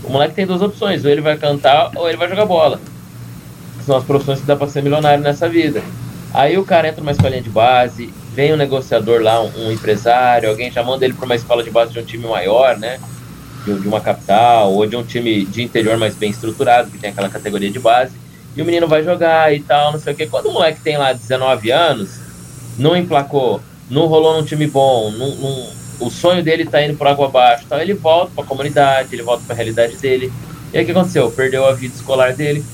o 0.03 0.11
moleque 0.11 0.35
tem 0.35 0.47
duas 0.47 0.63
opções, 0.63 1.05
ou 1.05 1.11
ele 1.11 1.21
vai 1.21 1.37
cantar 1.37 1.91
ou 1.95 2.09
ele 2.09 2.17
vai 2.17 2.29
jogar 2.29 2.47
bola. 2.47 2.81
São 3.85 3.97
as 3.97 4.05
profissões 4.05 4.41
que 4.41 4.47
dá 4.47 4.57
para 4.57 4.69
ser 4.69 4.83
milionário 4.83 5.23
nessa 5.23 5.49
vida. 5.49 5.83
Aí 6.33 6.57
o 6.57 6.65
cara 6.65 6.89
entra 6.89 7.01
numa 7.01 7.13
escolinha 7.13 7.43
de 7.43 7.51
base, 7.51 8.13
vem 8.35 8.53
um 8.53 8.57
negociador 8.57 9.21
lá, 9.21 9.43
um, 9.43 9.67
um 9.67 9.73
empresário, 9.73 10.49
alguém 10.49 10.71
já 10.71 10.83
manda 10.83 11.05
ele 11.05 11.15
para 11.15 11.25
uma 11.25 11.35
escola 11.35 11.63
de 11.63 11.71
base 11.71 11.93
de 11.93 11.99
um 11.99 12.05
time 12.05 12.27
maior, 12.27 12.79
né? 12.79 12.99
De, 13.65 13.79
de, 13.79 13.89
uma 13.89 14.01
capital, 14.01 14.73
ou 14.73 14.87
de 14.87 14.97
um 14.97 15.03
time 15.03 15.45
de 15.45 15.63
interior 15.63 15.99
mais 15.99 16.15
bem 16.15 16.31
estruturado, 16.31 16.91
que 16.91 16.99
tem 16.99 17.11
aquela 17.11 17.29
categoria 17.29 17.71
de 17.71 17.79
base, 17.79 18.13
e 18.57 18.63
o 18.63 18.65
menino 18.65 18.87
vai 18.87 19.03
jogar 19.03 19.53
e 19.53 19.61
tal, 19.61 19.93
não 19.93 20.01
sei 20.01 20.13
o 20.13 20.17
quê. 20.17 20.27
Quando 20.27 20.47
o 20.47 20.53
moleque 20.53 20.81
tem 20.81 20.97
lá 20.97 21.13
19 21.13 21.71
anos, 21.71 22.21
não 22.79 22.97
emplacou, 22.97 23.61
não 23.91 24.07
rolou 24.07 24.37
num 24.37 24.45
time 24.45 24.67
bom, 24.67 25.11
não, 25.11 25.35
não, 25.37 25.69
o 26.01 26.11
sonho 26.11 26.43
dele 26.43 26.65
tá 26.65 26.83
indo 26.83 26.97
por 26.97 27.07
água 27.07 27.27
abaixo, 27.27 27.65
então 27.67 27.79
ele 27.79 27.93
volta 27.93 28.33
para 28.35 28.45
a 28.45 28.47
comunidade, 28.47 29.09
ele 29.13 29.23
volta 29.23 29.43
para 29.45 29.55
a 29.55 29.57
realidade 29.57 29.97
dele. 29.97 30.33
E 30.73 30.79
aí 30.79 30.85
o 30.85 30.87
que 30.87 30.93
aconteceu? 30.93 31.31
Perdeu 31.31 31.67
a 31.67 31.73
vida 31.73 31.95
escolar 31.95 32.33
dele, 32.33 32.65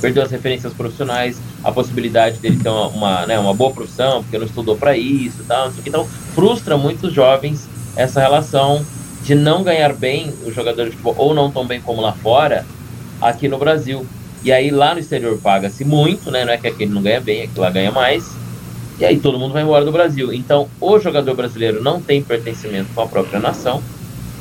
perdeu 0.00 0.22
as 0.22 0.30
referências 0.30 0.72
profissionais, 0.72 1.40
a 1.62 1.70
possibilidade 1.70 2.38
dele 2.38 2.58
ter 2.60 2.68
uma, 2.68 2.88
uma, 2.88 3.26
né, 3.26 3.38
uma 3.38 3.54
boa 3.54 3.72
profissão, 3.72 4.22
porque 4.22 4.36
não 4.36 4.46
estudou 4.46 4.76
para 4.76 4.96
isso, 4.96 5.44
tal. 5.46 5.72
Então, 5.86 6.06
frustra 6.34 6.76
muitos 6.76 7.12
jovens 7.12 7.68
essa 7.96 8.20
relação 8.20 8.84
de 9.22 9.34
não 9.34 9.62
ganhar 9.62 9.92
bem 9.92 10.34
o 10.44 10.50
jogador 10.50 10.86
de 10.86 10.90
futebol, 10.90 11.14
ou 11.16 11.34
não 11.34 11.50
tão 11.50 11.66
bem 11.66 11.80
como 11.80 12.00
lá 12.00 12.12
fora, 12.12 12.66
aqui 13.20 13.48
no 13.48 13.58
Brasil. 13.58 14.04
E 14.42 14.50
aí 14.50 14.70
lá 14.70 14.94
no 14.94 15.00
exterior 15.00 15.38
paga-se 15.38 15.84
muito, 15.84 16.30
né? 16.30 16.44
Não 16.44 16.52
é 16.52 16.58
que 16.58 16.66
aqui 16.66 16.82
ele 16.82 16.92
não 16.92 17.02
ganha 17.02 17.20
bem, 17.20 17.42
é 17.42 17.46
que 17.46 17.58
lá 17.58 17.70
ganha 17.70 17.92
mais. 17.92 18.41
E 18.98 19.04
aí 19.04 19.18
todo 19.18 19.38
mundo 19.38 19.52
vai 19.52 19.62
embora 19.62 19.84
do 19.84 19.92
Brasil. 19.92 20.32
Então 20.32 20.68
o 20.80 20.98
jogador 20.98 21.34
brasileiro 21.34 21.82
não 21.82 22.00
tem 22.00 22.22
pertencimento 22.22 22.88
com 22.94 23.02
a 23.02 23.06
própria 23.06 23.40
nação, 23.40 23.82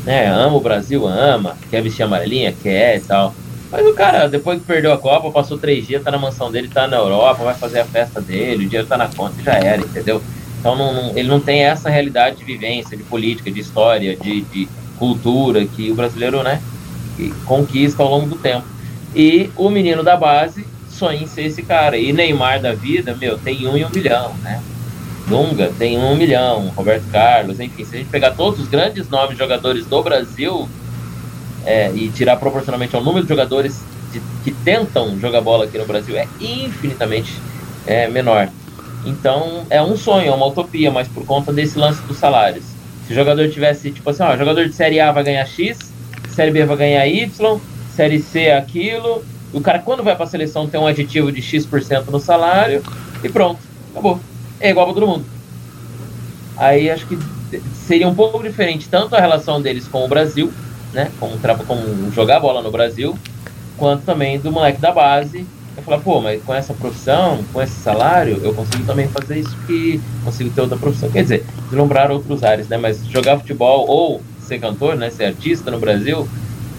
né? 0.05 0.27
Ama 0.27 0.57
o 0.57 0.61
Brasil, 0.61 1.07
ama, 1.07 1.57
quer 1.69 1.81
vestir 1.81 2.03
amarelinha, 2.03 2.53
quer 2.61 2.97
e 2.97 3.01
tal. 3.01 3.33
Mas 3.71 3.87
o 3.87 3.93
cara, 3.93 4.27
depois 4.27 4.59
que 4.59 4.65
perdeu 4.65 4.91
a 4.91 4.97
Copa, 4.97 5.31
passou 5.31 5.57
três 5.57 5.87
dias, 5.87 6.03
tá 6.03 6.11
na 6.11 6.17
mansão 6.17 6.51
dele, 6.51 6.67
tá 6.67 6.87
na 6.87 6.97
Europa, 6.97 7.43
vai 7.43 7.55
fazer 7.55 7.79
a 7.79 7.85
festa 7.85 8.19
dele, 8.19 8.65
o 8.65 8.69
dinheiro 8.69 8.87
tá 8.87 8.97
na 8.97 9.07
conta 9.07 9.39
e 9.39 9.43
já 9.43 9.53
era, 9.53 9.81
entendeu? 9.81 10.21
Então 10.59 10.75
não, 10.75 10.93
não, 10.93 11.17
ele 11.17 11.29
não 11.29 11.39
tem 11.39 11.63
essa 11.63 11.89
realidade 11.89 12.37
de 12.37 12.43
vivência, 12.43 12.97
de 12.97 13.03
política, 13.03 13.49
de 13.49 13.61
história, 13.61 14.15
de, 14.15 14.41
de 14.41 14.67
cultura 14.99 15.65
que 15.65 15.89
o 15.89 15.95
brasileiro, 15.95 16.43
né, 16.43 16.61
conquista 17.45 18.03
ao 18.03 18.09
longo 18.09 18.27
do 18.27 18.35
tempo. 18.35 18.65
E 19.15 19.49
o 19.55 19.69
menino 19.69 20.03
da 20.03 20.15
base 20.15 20.65
sonha 21.01 21.23
em 21.23 21.27
ser 21.27 21.43
esse 21.43 21.63
cara. 21.63 21.97
E 21.97 22.13
Neymar 22.13 22.61
da 22.61 22.73
vida, 22.73 23.15
meu, 23.15 23.37
tem 23.37 23.67
um 23.67 23.75
em 23.75 23.83
um 23.83 23.89
milhão, 23.89 24.33
né? 24.43 24.61
Dunga 25.27 25.71
tem 25.79 25.97
um 25.97 26.15
milhão, 26.15 26.67
Roberto 26.75 27.09
Carlos, 27.11 27.59
enfim, 27.59 27.85
se 27.85 27.95
a 27.95 27.99
gente 27.99 28.09
pegar 28.09 28.31
todos 28.31 28.59
os 28.59 28.67
grandes 28.67 29.09
nomes 29.09 29.31
de 29.31 29.37
jogadores 29.37 29.85
do 29.85 30.03
Brasil, 30.03 30.67
é, 31.65 31.91
e 31.93 32.09
tirar 32.09 32.37
proporcionalmente 32.37 32.95
ao 32.95 33.03
número 33.03 33.23
de 33.23 33.29
jogadores 33.29 33.81
de, 34.11 34.21
que 34.43 34.51
tentam 34.51 35.19
jogar 35.19 35.41
bola 35.41 35.65
aqui 35.65 35.77
no 35.77 35.85
Brasil 35.85 36.17
é 36.17 36.27
infinitamente 36.39 37.33
é, 37.85 38.07
menor. 38.07 38.49
Então 39.05 39.65
é 39.69 39.81
um 39.81 39.95
sonho, 39.97 40.27
é 40.27 40.31
uma 40.31 40.47
utopia, 40.47 40.91
mas 40.91 41.07
por 41.07 41.25
conta 41.25 41.51
desse 41.51 41.77
lance 41.77 42.01
dos 42.03 42.17
salários. 42.17 42.65
Se 43.07 43.13
o 43.13 43.15
jogador 43.15 43.49
tivesse, 43.49 43.91
tipo 43.91 44.09
assim, 44.09 44.23
ó, 44.23 44.35
jogador 44.37 44.67
de 44.67 44.73
Série 44.73 44.99
A 44.99 45.11
vai 45.11 45.23
ganhar 45.23 45.45
X, 45.45 45.91
Série 46.29 46.51
B 46.51 46.65
vai 46.65 46.77
ganhar 46.77 47.07
Y, 47.07 47.59
Série 47.95 48.21
C 48.21 48.51
aquilo, 48.51 49.23
o 49.53 49.61
cara 49.61 49.79
quando 49.79 50.03
vai 50.03 50.15
para 50.15 50.25
a 50.25 50.27
seleção 50.27 50.67
tem 50.67 50.79
um 50.79 50.87
aditivo 50.87 51.31
de 51.31 51.41
X% 51.41 52.09
no 52.09 52.19
salário 52.19 52.83
e 53.23 53.29
pronto, 53.29 53.59
acabou. 53.91 54.19
É 54.59 54.69
igual 54.69 54.85
para 54.85 54.95
todo 54.95 55.07
mundo. 55.07 55.25
Aí 56.57 56.89
acho 56.89 57.05
que 57.07 57.17
seria 57.73 58.07
um 58.07 58.15
pouco 58.15 58.41
diferente 58.41 58.87
tanto 58.87 59.15
a 59.15 59.19
relação 59.19 59.61
deles 59.61 59.87
com 59.87 60.05
o 60.05 60.07
Brasil, 60.07 60.51
né? 60.93 61.11
Como, 61.19 61.37
como 61.65 62.11
jogar 62.11 62.39
bola 62.39 62.61
no 62.61 62.71
Brasil, 62.71 63.17
quanto 63.77 64.03
também 64.03 64.39
do 64.39 64.51
moleque 64.51 64.79
da 64.79 64.91
base. 64.91 65.45
Eu 65.75 65.83
falar, 65.83 65.99
pô, 65.99 66.19
mas 66.19 66.43
com 66.43 66.53
essa 66.53 66.73
profissão, 66.73 67.43
com 67.51 67.61
esse 67.61 67.75
salário, 67.75 68.39
eu 68.43 68.53
consigo 68.53 68.83
também 68.85 69.07
fazer 69.07 69.39
isso 69.39 69.55
que 69.65 70.01
consigo 70.23 70.49
ter 70.49 70.61
outra 70.61 70.77
profissão. 70.77 71.09
Quer 71.09 71.23
dizer, 71.23 71.45
deslumbrar 71.69 72.11
outros 72.11 72.43
ares, 72.43 72.67
né? 72.67 72.77
Mas 72.77 73.05
jogar 73.07 73.39
futebol 73.39 73.87
ou 73.87 74.21
ser 74.41 74.59
cantor, 74.59 74.95
né? 74.95 75.09
Ser 75.09 75.25
artista 75.25 75.71
no 75.71 75.79
Brasil 75.79 76.27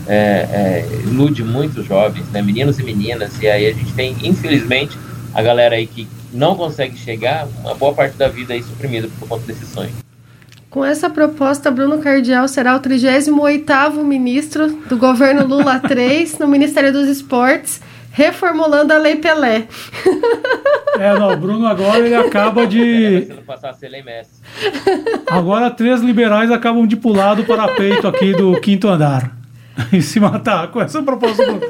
é, 0.07 0.85
é, 0.85 1.01
ilude 1.05 1.43
muitos 1.43 1.85
jovens, 1.87 2.29
né? 2.31 2.43
Meninos 2.43 2.79
e 2.79 2.83
meninas. 2.83 3.41
E 3.41 3.49
aí 3.49 3.67
a 3.67 3.73
gente 3.73 3.93
tem, 3.93 4.17
infelizmente, 4.23 4.97
a 5.35 5.43
galera 5.43 5.77
aí 5.77 5.87
que 5.87 6.09
não 6.33 6.55
consegue 6.55 6.97
chegar, 6.97 7.47
uma 7.61 7.75
boa 7.75 7.93
parte 7.93 8.17
da 8.17 8.29
vida 8.29 8.55
aí 8.55 8.63
suprimida 8.63 9.09
por 9.19 9.29
conta 9.29 9.47
desse 9.47 9.67
sonho. 9.67 9.93
Com 10.71 10.85
essa 10.85 11.11
proposta, 11.11 11.71
Bruno 11.71 11.99
Cardial 11.99 12.49
será 12.49 12.75
o 12.75 12.81
38º 12.81 14.03
ministro 14.03 14.69
do 14.89 14.97
governo 14.97 15.47
Lula 15.47 15.83
III 15.85 16.33
no 16.41 16.49
Ministério 16.49 16.91
dos 16.93 17.09
Esportes, 17.09 17.81
reformulando 18.11 18.93
a 18.93 18.99
Lei 18.99 19.17
Pelé. 19.17 19.67
É, 20.99 21.19
não, 21.19 21.33
o 21.33 21.37
Bruno 21.37 21.67
agora 21.67 21.99
ele 21.99 22.15
acaba 22.15 22.67
de... 22.67 23.29
Agora 25.27 25.71
três 25.71 26.01
liberais 26.01 26.51
acabam 26.51 26.87
de 26.87 26.97
pular 26.97 27.35
do 27.35 27.45
parapeito 27.45 28.09
aqui 28.09 28.33
do 28.35 28.59
quinto 28.61 28.89
andar 28.89 29.42
e 29.93 30.03
se 30.03 30.21
matar 30.21 30.69
com 30.69 30.81
essa 30.81 31.03
proposta. 31.03 31.61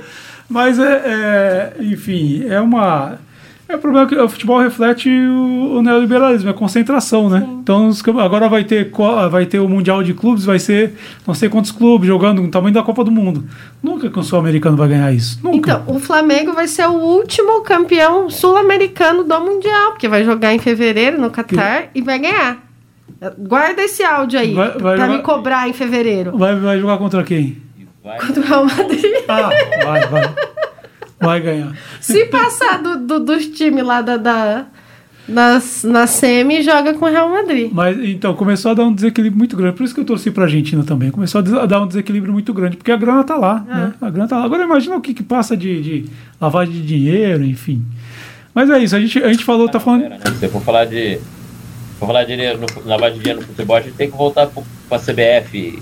Mas, 0.48 0.78
é, 0.78 1.72
é 1.76 1.76
enfim, 1.80 2.44
é 2.48 2.60
uma 2.60 3.18
é 3.72 3.76
o 3.76 3.78
problema 3.78 4.06
que 4.06 4.14
o 4.14 4.28
futebol 4.28 4.60
reflete 4.60 5.08
o, 5.08 5.78
o 5.78 5.82
neoliberalismo, 5.82 6.50
a 6.50 6.52
concentração, 6.52 7.30
né? 7.30 7.40
Sim. 7.40 7.60
Então 7.62 7.90
agora 8.20 8.46
vai 8.46 8.64
ter, 8.64 8.90
vai 9.30 9.46
ter 9.46 9.60
o 9.60 9.68
Mundial 9.68 10.02
de 10.02 10.12
Clubes, 10.12 10.44
vai 10.44 10.58
ser 10.58 10.92
não 11.26 11.32
sei 11.32 11.48
quantos 11.48 11.70
clubes 11.70 12.06
jogando 12.06 12.42
no 12.42 12.48
tamanho 12.48 12.74
da 12.74 12.82
Copa 12.82 13.02
do 13.02 13.10
Mundo. 13.10 13.46
Nunca 13.82 14.10
que 14.10 14.18
o 14.18 14.22
sul-americano 14.22 14.76
vai 14.76 14.88
ganhar 14.88 15.10
isso. 15.10 15.40
Nunca. 15.42 15.80
Então, 15.82 15.96
o 15.96 15.98
Flamengo 15.98 16.52
vai 16.52 16.68
ser 16.68 16.86
o 16.86 16.92
último 16.92 17.62
campeão 17.62 18.28
sul-americano 18.28 19.24
do 19.24 19.40
Mundial, 19.40 19.92
porque 19.92 20.06
vai 20.06 20.22
jogar 20.22 20.52
em 20.52 20.58
fevereiro 20.58 21.18
no 21.18 21.30
Catar 21.30 21.84
que... 21.84 21.98
e 21.98 22.02
vai 22.02 22.18
ganhar. 22.18 22.58
Guarda 23.38 23.82
esse 23.82 24.02
áudio 24.02 24.38
aí 24.38 24.52
vai, 24.52 24.70
vai 24.72 24.96
pra 24.96 25.06
jogar... 25.06 25.08
me 25.08 25.22
cobrar 25.22 25.68
em 25.68 25.72
fevereiro. 25.72 26.36
Vai, 26.36 26.56
vai 26.56 26.78
jogar 26.78 26.98
contra 26.98 27.22
quem? 27.22 27.56
Vai. 28.02 28.18
Contra 28.18 28.42
o 28.42 28.44
Real 28.44 28.64
Madrid. 28.64 29.04
Ah, 29.28 29.50
vai, 29.84 30.06
vai. 30.08 30.34
Vai 31.20 31.40
ganhar. 31.40 31.76
Se 32.00 32.26
passar 32.26 32.82
do, 32.82 33.06
do 33.06 33.20
dos 33.20 33.46
times 33.46 33.84
lá 33.84 34.02
da, 34.02 34.16
da, 34.16 34.66
nas, 35.28 35.84
na 35.84 36.06
semi, 36.06 36.62
joga 36.62 36.94
com 36.94 37.04
o 37.04 37.08
Real 37.08 37.28
Madrid. 37.28 37.70
Mas 37.72 37.96
então, 38.02 38.34
começou 38.34 38.72
a 38.72 38.74
dar 38.74 38.84
um 38.84 38.92
desequilíbrio 38.92 39.38
muito 39.38 39.56
grande. 39.56 39.76
Por 39.76 39.84
isso 39.84 39.94
que 39.94 40.00
eu 40.00 40.04
torci 40.04 40.32
pra 40.32 40.44
Argentina 40.44 40.82
também. 40.82 41.12
Começou 41.12 41.40
a 41.40 41.66
dar 41.66 41.80
um 41.80 41.86
desequilíbrio 41.86 42.32
muito 42.32 42.52
grande, 42.52 42.76
porque 42.76 42.90
a 42.90 42.96
grana 42.96 43.22
tá 43.22 43.36
lá. 43.36 43.64
É. 43.68 43.74
Né? 43.74 43.94
A 44.00 44.10
grana 44.10 44.28
tá 44.28 44.38
lá. 44.38 44.44
Agora 44.44 44.64
imagina 44.64 44.96
o 44.96 45.00
que, 45.00 45.14
que 45.14 45.22
passa 45.22 45.56
de, 45.56 45.80
de 45.80 46.10
lavagem 46.40 46.74
de 46.74 46.82
dinheiro, 46.82 47.44
enfim. 47.44 47.84
Mas 48.52 48.68
é 48.68 48.78
isso, 48.80 48.94
a 48.96 49.00
gente, 49.00 49.22
a 49.22 49.32
gente 49.32 49.44
falou, 49.44 49.68
tá 49.68 49.78
falando. 49.78 50.08
Né? 50.08 50.18
Se 50.38 50.48
for 50.48 50.60
falar 50.60 50.86
de. 50.86 51.18
For 52.00 52.06
falar 52.06 52.24
de 52.24 52.34
dinheiro, 52.34 52.58
no, 52.58 52.88
lavagem 52.88 53.18
de 53.18 53.20
dinheiro 53.20 53.40
no 53.40 53.46
futebol, 53.46 53.76
a 53.76 53.80
gente 53.80 53.94
tem 53.94 54.10
que 54.10 54.16
voltar 54.16 54.50
pra 54.88 54.98
CBF, 54.98 55.80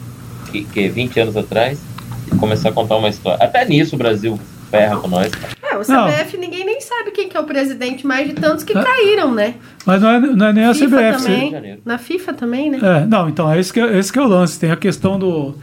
que, 0.52 0.64
que 0.64 0.88
20 0.88 1.20
anos 1.20 1.36
atrás, 1.36 1.80
e 2.32 2.36
começar 2.36 2.70
a 2.70 2.72
contar 2.72 2.96
uma 2.96 3.08
história. 3.08 3.44
Até 3.44 3.64
nisso 3.64 3.94
o 3.94 3.98
Brasil 3.98 4.38
ferra 4.70 4.96
com 4.96 5.08
nós. 5.08 5.30
É, 5.62 5.76
o 5.76 5.80
CBF 5.80 6.36
não. 6.36 6.40
ninguém 6.40 6.64
nem 6.64 6.80
sabe 6.80 7.10
quem 7.10 7.28
que 7.28 7.36
é 7.36 7.40
o 7.40 7.44
presidente, 7.44 8.06
mais 8.06 8.28
de 8.28 8.34
tantos 8.34 8.64
que 8.64 8.76
é. 8.76 8.82
caíram, 8.82 9.34
né? 9.34 9.54
Mas 9.84 10.00
não 10.00 10.10
é, 10.10 10.20
não 10.20 10.46
é 10.46 10.52
nem 10.52 10.64
a 10.64 10.74
FIFA 10.74 10.96
CBF. 10.96 11.24
Também. 11.24 11.80
Na 11.84 11.98
FIFA 11.98 12.32
também, 12.32 12.70
né? 12.70 12.78
É, 12.82 13.06
não, 13.06 13.28
então, 13.28 13.50
é 13.50 13.58
esse 13.58 13.72
que 13.72 13.80
é, 13.80 13.98
esse 13.98 14.12
que 14.12 14.18
é 14.18 14.22
o 14.22 14.26
lance. 14.28 14.58
Tem 14.58 14.70
a 14.70 14.76
questão 14.76 15.18
do. 15.18 15.54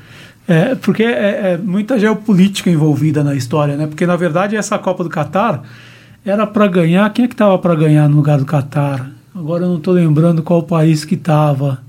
É, 0.48 0.76
porque 0.76 1.04
é, 1.04 1.54
é, 1.54 1.58
muita 1.58 2.00
geopolítica 2.00 2.70
envolvida 2.70 3.24
na 3.24 3.36
história, 3.36 3.76
né? 3.76 3.86
Porque, 3.86 4.06
na 4.06 4.16
verdade, 4.16 4.56
essa 4.56 4.78
Copa 4.78 5.04
do 5.04 5.10
Catar 5.10 5.64
era 6.26 6.46
para 6.48 6.68
ganhar. 6.68 7.10
Quem 7.12 7.26
é 7.26 7.28
que 7.28 7.34
estava 7.34 7.58
para 7.58 7.76
ganhar 7.76 8.08
no 8.08 8.18
lugar 8.18 8.38
do 8.38 8.46
Catar? 8.46 9.10
Agora 9.36 9.64
eu 9.64 9.70
não 9.70 9.78
estou 9.78 9.94
lembrando 9.94 10.42
qual 10.42 10.64
país 10.64 11.04
que 11.04 11.16
estava. 11.16 11.80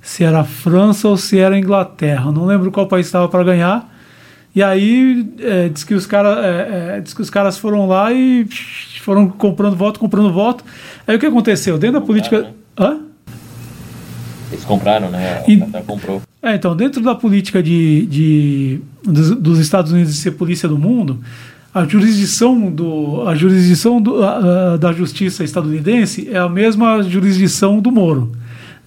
Se 0.00 0.24
era 0.24 0.40
a 0.40 0.44
França 0.44 1.06
ou 1.06 1.16
se 1.16 1.38
era 1.38 1.54
a 1.54 1.58
Inglaterra. 1.58 2.32
Não 2.32 2.44
lembro 2.44 2.72
qual 2.72 2.88
país 2.88 3.06
estava 3.06 3.28
para 3.28 3.44
ganhar. 3.44 3.91
E 4.54 4.62
aí 4.62 5.26
é, 5.38 5.68
diz, 5.68 5.82
que 5.82 5.94
os 5.94 6.06
cara, 6.06 6.44
é, 6.44 6.96
é, 6.96 7.00
diz 7.00 7.14
que 7.14 7.22
os 7.22 7.30
caras 7.30 7.56
foram 7.56 7.86
lá 7.86 8.12
e 8.12 8.46
foram 9.00 9.28
comprando 9.28 9.74
voto, 9.74 9.98
comprando 9.98 10.32
voto. 10.32 10.62
Aí 11.06 11.16
o 11.16 11.18
que 11.18 11.26
aconteceu? 11.26 11.78
Dentro 11.78 12.00
da 12.00 12.06
política. 12.06 12.42
Né? 12.42 12.50
Hã? 12.78 13.00
Eles 14.50 14.64
compraram, 14.64 15.10
né? 15.10 15.42
E... 15.48 15.56
Comprou. 15.86 16.20
É, 16.42 16.54
então, 16.54 16.76
dentro 16.76 17.00
da 17.02 17.14
política 17.14 17.62
de, 17.62 18.06
de, 18.06 18.80
dos, 19.02 19.30
dos, 19.30 19.58
Estados 19.58 19.92
Unidos 19.92 20.12
de 20.12 20.20
ser 20.20 20.32
polícia 20.32 20.68
do 20.68 20.78
mundo, 20.78 21.20
a 21.72 21.84
jurisdição, 21.86 22.70
do, 22.70 23.26
a 23.26 23.34
jurisdição 23.34 24.02
do, 24.02 24.22
a, 24.22 24.72
a, 24.72 24.76
da 24.76 24.92
justiça 24.92 25.42
estadunidense 25.44 26.28
é 26.30 26.38
a 26.38 26.48
mesma 26.48 27.02
jurisdição 27.02 27.80
do 27.80 27.90
Moro. 27.90 28.32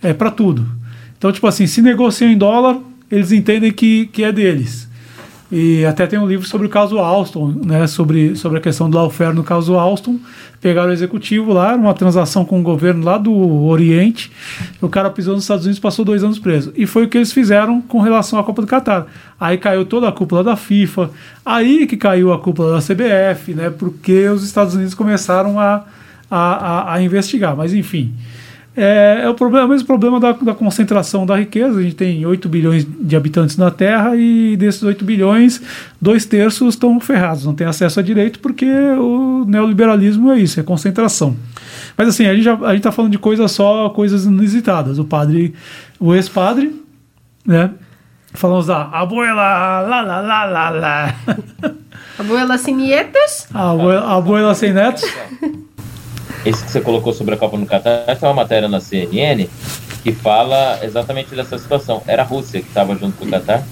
É 0.03 0.13
para 0.13 0.29
tudo. 0.29 0.67
Então, 1.17 1.31
tipo 1.31 1.47
assim, 1.47 1.65
se 1.65 1.81
negociam 1.81 2.29
em 2.29 2.37
dólar, 2.37 2.77
eles 3.09 3.31
entendem 3.31 3.71
que, 3.71 4.07
que 4.07 4.23
é 4.23 4.31
deles. 4.31 4.87
E 5.51 5.85
até 5.85 6.07
tem 6.07 6.17
um 6.17 6.27
livro 6.27 6.47
sobre 6.47 6.65
o 6.65 6.69
caso 6.69 6.97
Alston, 6.97 7.53
né? 7.63 7.85
Sobre, 7.85 8.35
sobre 8.35 8.57
a 8.57 8.61
questão 8.61 8.89
do 8.89 8.97
lawfare 8.97 9.33
no 9.33 9.43
caso 9.43 9.75
Alston. 9.75 10.19
Pegaram 10.59 10.89
o 10.89 10.93
executivo 10.93 11.53
lá, 11.53 11.75
uma 11.75 11.93
transação 11.93 12.43
com 12.43 12.59
o 12.59 12.63
governo 12.63 13.05
lá 13.05 13.17
do 13.17 13.31
Oriente. 13.65 14.31
O 14.81 14.89
cara 14.89 15.11
pisou 15.11 15.35
nos 15.35 15.43
Estados 15.43 15.65
Unidos 15.65 15.79
passou 15.79 16.03
dois 16.03 16.23
anos 16.23 16.39
preso. 16.39 16.73
E 16.75 16.87
foi 16.87 17.05
o 17.05 17.07
que 17.07 17.17
eles 17.17 17.31
fizeram 17.31 17.79
com 17.79 17.99
relação 17.99 18.39
à 18.39 18.43
Copa 18.43 18.63
do 18.63 18.67
Catar. 18.67 19.05
Aí 19.39 19.57
caiu 19.57 19.85
toda 19.85 20.09
a 20.09 20.11
cúpula 20.11 20.43
da 20.43 20.55
FIFA. 20.55 21.11
Aí 21.45 21.85
que 21.85 21.95
caiu 21.95 22.33
a 22.33 22.39
cúpula 22.39 22.71
da 22.71 22.79
CBF, 22.79 23.53
né? 23.53 23.69
Porque 23.69 24.27
os 24.29 24.43
Estados 24.43 24.73
Unidos 24.73 24.95
começaram 24.95 25.59
a, 25.59 25.83
a, 26.29 26.37
a, 26.39 26.93
a 26.95 27.01
investigar. 27.03 27.55
Mas 27.55 27.71
enfim. 27.71 28.11
É, 28.77 29.21
é, 29.23 29.29
o, 29.29 29.33
problema, 29.33 29.63
é 29.63 29.65
o 29.65 29.69
mesmo 29.69 29.87
problema 29.87 30.19
da, 30.19 30.33
da, 30.33 30.53
concentração 30.53 31.25
da 31.25 31.37
riqueza. 31.37 31.79
A 31.79 31.81
gente 31.81 31.95
tem 31.95 32.25
8 32.25 32.49
bilhões 32.49 32.85
de 32.85 33.15
habitantes 33.15 33.55
na 33.55 33.71
Terra 33.71 34.15
e 34.17 34.57
desses 34.57 34.83
8 34.83 35.05
bilhões, 35.05 35.61
dois 36.01 36.25
terços 36.25 36.73
estão 36.73 36.99
ferrados, 36.99 37.45
não 37.45 37.55
têm 37.55 37.65
acesso 37.65 37.99
a 37.99 38.03
direito 38.03 38.39
porque 38.39 38.65
o 38.65 39.45
neoliberalismo 39.47 40.29
é 40.31 40.39
isso, 40.39 40.59
é 40.59 40.63
concentração. 40.63 41.37
Mas 41.97 42.09
assim, 42.09 42.25
a 42.25 42.35
gente 42.35 42.49
está 42.75 42.91
falando 42.91 43.11
de 43.11 43.17
coisas 43.17 43.49
só, 43.51 43.89
coisas 43.89 44.25
inusitadas. 44.25 44.99
O 44.99 45.05
padre, 45.05 45.53
o 45.97 46.13
ex-padre, 46.13 46.83
né? 47.45 47.71
Falamos 48.33 48.67
da 48.67 48.89
abuela, 48.91 49.81
lá, 49.81 50.01
lá, 50.01 50.21
lá, 50.21 50.45
lá, 50.45 50.69
lá. 50.69 51.15
Abuela 52.19 52.57
sem 52.57 52.75
nietas? 52.75 53.47
A 53.53 53.71
abuela, 53.71 54.17
abuela 54.17 54.53
sem 54.53 54.73
netos. 54.73 55.03
esse 56.45 56.63
que 56.63 56.71
você 56.71 56.79
colocou 56.79 57.11
sobre 57.11 57.33
a 57.33 57.37
Copa 57.37 57.57
no 57.57 57.65
Catar, 57.65 58.15
tem 58.15 58.29
uma 58.29 58.33
matéria 58.35 58.69
na 58.69 58.79
CNN 58.79 59.49
que 60.03 60.11
fala 60.11 60.79
exatamente 60.83 61.33
dessa 61.35 61.57
situação. 61.57 62.03
Era 62.05 62.21
a 62.21 62.25
Rússia 62.25 62.61
que 62.61 62.67
estava 62.67 62.95
junto 62.95 63.17
com 63.17 63.25
o 63.25 63.29
Catar? 63.29 63.63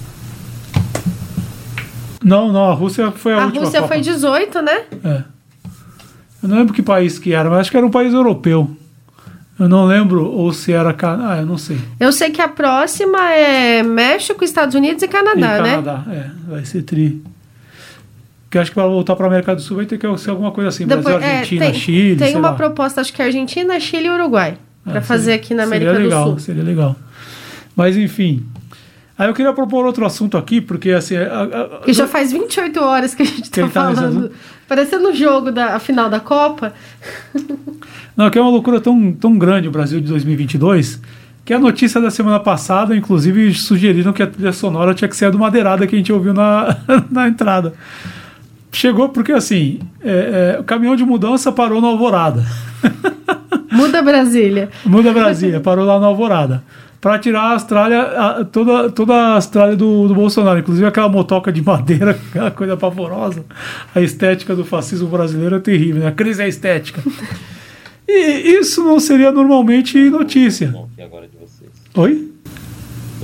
Não, 2.22 2.50
não, 2.50 2.70
a 2.70 2.74
Rússia 2.74 3.12
foi 3.12 3.34
a, 3.34 3.36
a 3.36 3.44
última. 3.44 3.62
A 3.62 3.64
Rússia 3.64 3.80
Copa. 3.80 3.94
foi 3.94 4.02
18, 4.02 4.62
né? 4.62 4.82
É. 5.04 5.22
Eu 6.42 6.48
não 6.48 6.58
lembro 6.58 6.74
que 6.74 6.82
país 6.82 7.18
que 7.18 7.32
era, 7.32 7.48
mas 7.48 7.60
acho 7.60 7.70
que 7.70 7.76
era 7.76 7.86
um 7.86 7.90
país 7.90 8.12
europeu. 8.12 8.68
Eu 9.58 9.68
não 9.68 9.86
lembro 9.86 10.26
ou 10.26 10.52
se 10.52 10.72
era. 10.72 10.94
Ah, 11.00 11.36
eu 11.38 11.46
não 11.46 11.56
sei. 11.56 11.78
Eu 12.00 12.10
sei 12.10 12.30
que 12.30 12.42
a 12.42 12.48
próxima 12.48 13.30
é 13.32 13.82
México, 13.84 14.42
Estados 14.42 14.74
Unidos 14.74 15.02
e 15.02 15.08
Canadá, 15.08 15.58
e 15.58 15.62
né? 15.62 15.70
Canadá, 15.76 16.04
é. 16.10 16.30
Vai 16.48 16.64
ser 16.64 16.82
tri. 16.82 17.22
Porque 18.54 18.60
acho 18.60 18.70
que 18.70 18.76
para 18.76 18.86
voltar 18.86 19.16
para 19.16 19.26
a 19.26 19.28
América 19.28 19.56
do 19.56 19.60
Sul 19.60 19.78
vai 19.78 19.86
ter 19.86 19.98
que 19.98 20.16
ser 20.16 20.30
alguma 20.30 20.52
coisa 20.52 20.68
assim. 20.68 20.86
Depois, 20.86 21.04
Brasil, 21.04 21.28
Argentina, 21.28 21.64
é, 21.64 21.70
tem, 21.72 21.80
Chile. 21.80 22.16
Tem 22.16 22.36
uma 22.36 22.50
lá. 22.50 22.54
proposta, 22.54 23.00
acho 23.00 23.12
que 23.12 23.20
é 23.20 23.24
Argentina, 23.24 23.80
Chile 23.80 24.06
e 24.06 24.10
Uruguai. 24.10 24.56
Para 24.84 24.98
é, 24.98 25.00
fazer 25.00 25.24
seria, 25.24 25.36
aqui 25.36 25.54
na 25.54 25.64
América 25.64 25.90
legal, 25.90 26.24
do 26.26 26.30
Sul. 26.30 26.38
Seria 26.38 26.62
legal. 26.62 26.94
Mas 27.74 27.96
enfim. 27.96 28.46
Aí 29.18 29.28
eu 29.28 29.34
queria 29.34 29.52
propor 29.52 29.84
outro 29.84 30.06
assunto 30.06 30.36
aqui, 30.38 30.60
porque 30.60 30.92
assim. 30.92 31.16
A, 31.16 31.42
a, 31.42 31.80
que 31.80 31.92
já 31.92 32.06
faz 32.06 32.30
28 32.30 32.80
horas 32.80 33.12
que 33.12 33.22
a 33.22 33.26
gente 33.26 33.42
está 33.42 33.62
tá 33.62 33.68
falando. 33.68 34.30
Parecendo 34.68 35.08
o 35.08 35.12
jogo 35.12 35.50
da 35.50 35.74
a 35.74 35.80
final 35.80 36.08
da 36.08 36.20
Copa. 36.20 36.72
Não, 38.16 38.30
que 38.30 38.38
é 38.38 38.40
uma 38.40 38.50
loucura 38.50 38.80
tão, 38.80 39.10
tão 39.14 39.36
grande 39.36 39.66
o 39.66 39.72
Brasil 39.72 40.00
de 40.00 40.06
2022 40.06 41.00
que 41.44 41.52
a 41.52 41.58
notícia 41.58 42.00
da 42.00 42.10
semana 42.10 42.38
passada, 42.38 42.96
inclusive, 42.96 43.52
sugeriram 43.52 44.12
que 44.12 44.22
a 44.22 44.28
trilha 44.28 44.52
sonora 44.52 44.94
tinha 44.94 45.08
que 45.08 45.16
ser 45.16 45.26
a 45.26 45.30
do 45.30 45.38
Madeirada 45.40 45.86
que 45.88 45.94
a 45.96 45.98
gente 45.98 46.12
ouviu 46.12 46.32
na, 46.32 46.76
na 47.10 47.26
entrada. 47.26 47.74
Chegou 48.74 49.08
porque, 49.08 49.30
assim, 49.30 49.78
é, 50.02 50.56
é, 50.56 50.60
o 50.60 50.64
caminhão 50.64 50.96
de 50.96 51.04
mudança 51.04 51.52
parou 51.52 51.80
na 51.80 51.86
Alvorada. 51.86 52.44
Muda 53.70 54.02
Brasília. 54.02 54.68
Muda 54.84 55.12
Brasília, 55.12 55.60
parou 55.60 55.86
lá 55.86 56.00
na 56.00 56.06
Alvorada. 56.06 56.62
Para 57.00 57.16
tirar 57.20 57.42
a 57.42 57.52
Austrália, 57.52 58.02
a, 58.02 58.44
toda, 58.44 58.90
toda 58.90 59.14
a 59.14 59.34
Austrália 59.34 59.76
do, 59.76 60.08
do 60.08 60.14
Bolsonaro, 60.14 60.58
inclusive 60.58 60.84
aquela 60.86 61.08
motoca 61.08 61.52
de 61.52 61.62
madeira, 61.62 62.18
aquela 62.30 62.50
coisa 62.50 62.76
pavorosa. 62.76 63.44
A 63.94 64.00
estética 64.00 64.56
do 64.56 64.64
fascismo 64.64 65.06
brasileiro 65.06 65.54
é 65.54 65.60
terrível, 65.60 66.02
né? 66.02 66.08
a 66.08 66.12
crise 66.12 66.42
é 66.42 66.48
estética. 66.48 67.00
E 68.08 68.58
isso 68.58 68.82
não 68.82 68.98
seria 68.98 69.30
normalmente 69.30 70.10
notícia. 70.10 70.74
vocês. 71.40 71.70
Oi? 71.94 72.32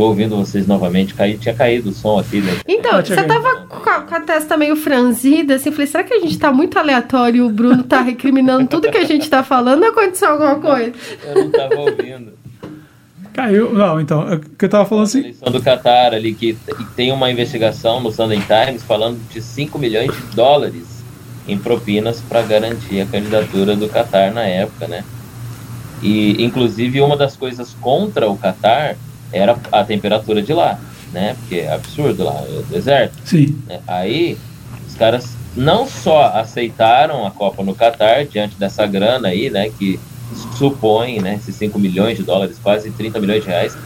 Tô 0.01 0.07
ouvindo 0.07 0.35
vocês 0.35 0.67
novamente, 0.67 1.13
Cai, 1.13 1.35
tinha 1.35 1.55
caído 1.55 1.91
o 1.91 1.93
som 1.93 2.19
aqui. 2.19 2.41
Né? 2.41 2.57
Então, 2.67 2.93
ah, 2.93 3.05
você 3.05 3.23
tava 3.23 3.67
com 3.69 3.91
a, 3.91 4.01
com 4.01 4.15
a, 4.15 4.21
testa 4.21 4.57
meio 4.57 4.75
franzida, 4.75 5.57
assim, 5.57 5.71
falei, 5.71 5.87
será 5.87 6.03
que 6.03 6.15
a 6.15 6.21
gente 6.21 6.39
tá 6.39 6.51
muito 6.51 6.79
aleatório 6.79 7.37
e 7.37 7.43
o 7.43 7.51
Bruno 7.51 7.83
tá 7.83 8.01
recriminando 8.01 8.67
tudo 8.67 8.91
que 8.91 8.97
a 8.97 9.05
gente 9.05 9.29
tá 9.29 9.45
falando 9.45 9.83
ou 9.83 9.91
aconteceu 9.91 10.31
alguma 10.31 10.55
coisa? 10.55 10.95
Eu 11.23 11.45
não 11.45 11.51
tava 11.51 11.75
ouvindo. 11.75 12.33
Caiu, 13.35 13.75
não, 13.75 14.01
então, 14.01 14.27
é 14.33 14.41
que 14.57 14.65
eu 14.65 14.71
tava 14.71 14.87
falando 14.87 15.05
assim... 15.05 15.19
A 15.19 15.21
eleição 15.21 15.53
do 15.53 15.61
Qatar 15.61 16.15
ali, 16.15 16.33
que 16.33 16.57
tem 16.97 17.13
uma 17.13 17.31
investigação 17.31 18.01
no 18.01 18.11
Sunday 18.11 18.41
Times 18.41 18.83
falando 18.83 19.21
de 19.29 19.43
5 19.43 19.79
milhões 19.79 20.11
de 20.11 20.35
dólares 20.35 21.05
em 21.47 21.59
propinas 21.59 22.23
para 22.23 22.41
garantir 22.41 23.03
a 23.03 23.07
candidatura 23.07 23.77
do 23.77 23.87
Qatar 23.87 24.33
na 24.33 24.45
época, 24.45 24.89
né? 24.89 25.05
E, 26.03 26.43
inclusive, 26.43 27.03
uma 27.03 27.19
das 27.19 27.37
coisas 27.37 27.77
contra 27.83 28.31
o 28.31 28.39
Qatar 28.39 28.97
era 29.33 29.57
a 29.71 29.85
temperatura 29.85 30.43
de 30.43 30.53
lá, 30.53 30.79
né? 31.13 31.37
Porque 31.41 31.57
é 31.57 31.73
absurdo 31.73 32.25
lá, 32.25 32.43
é 32.43 32.63
deserto. 32.73 33.15
Sim. 33.25 33.59
Né? 33.67 33.81
Aí, 33.87 34.39
os 34.87 34.95
caras 34.95 35.37
não 35.57 35.87
só 35.87 36.27
aceitaram 36.35 37.27
a 37.27 37.31
Copa 37.31 37.63
no 37.63 37.75
Qatar, 37.75 38.25
diante 38.27 38.57
dessa 38.57 38.87
grana 38.87 39.29
aí, 39.29 39.51
né? 39.51 39.71
Que 39.79 39.99
supõe, 40.57 41.21
né? 41.21 41.35
Esses 41.35 41.57
5 41.57 41.79
milhões 41.79 42.17
de 42.17 42.23
dólares, 42.23 42.59
quase 42.63 42.91
30 42.91 43.19
milhões 43.21 43.43
de 43.43 43.49
reais, 43.49 43.77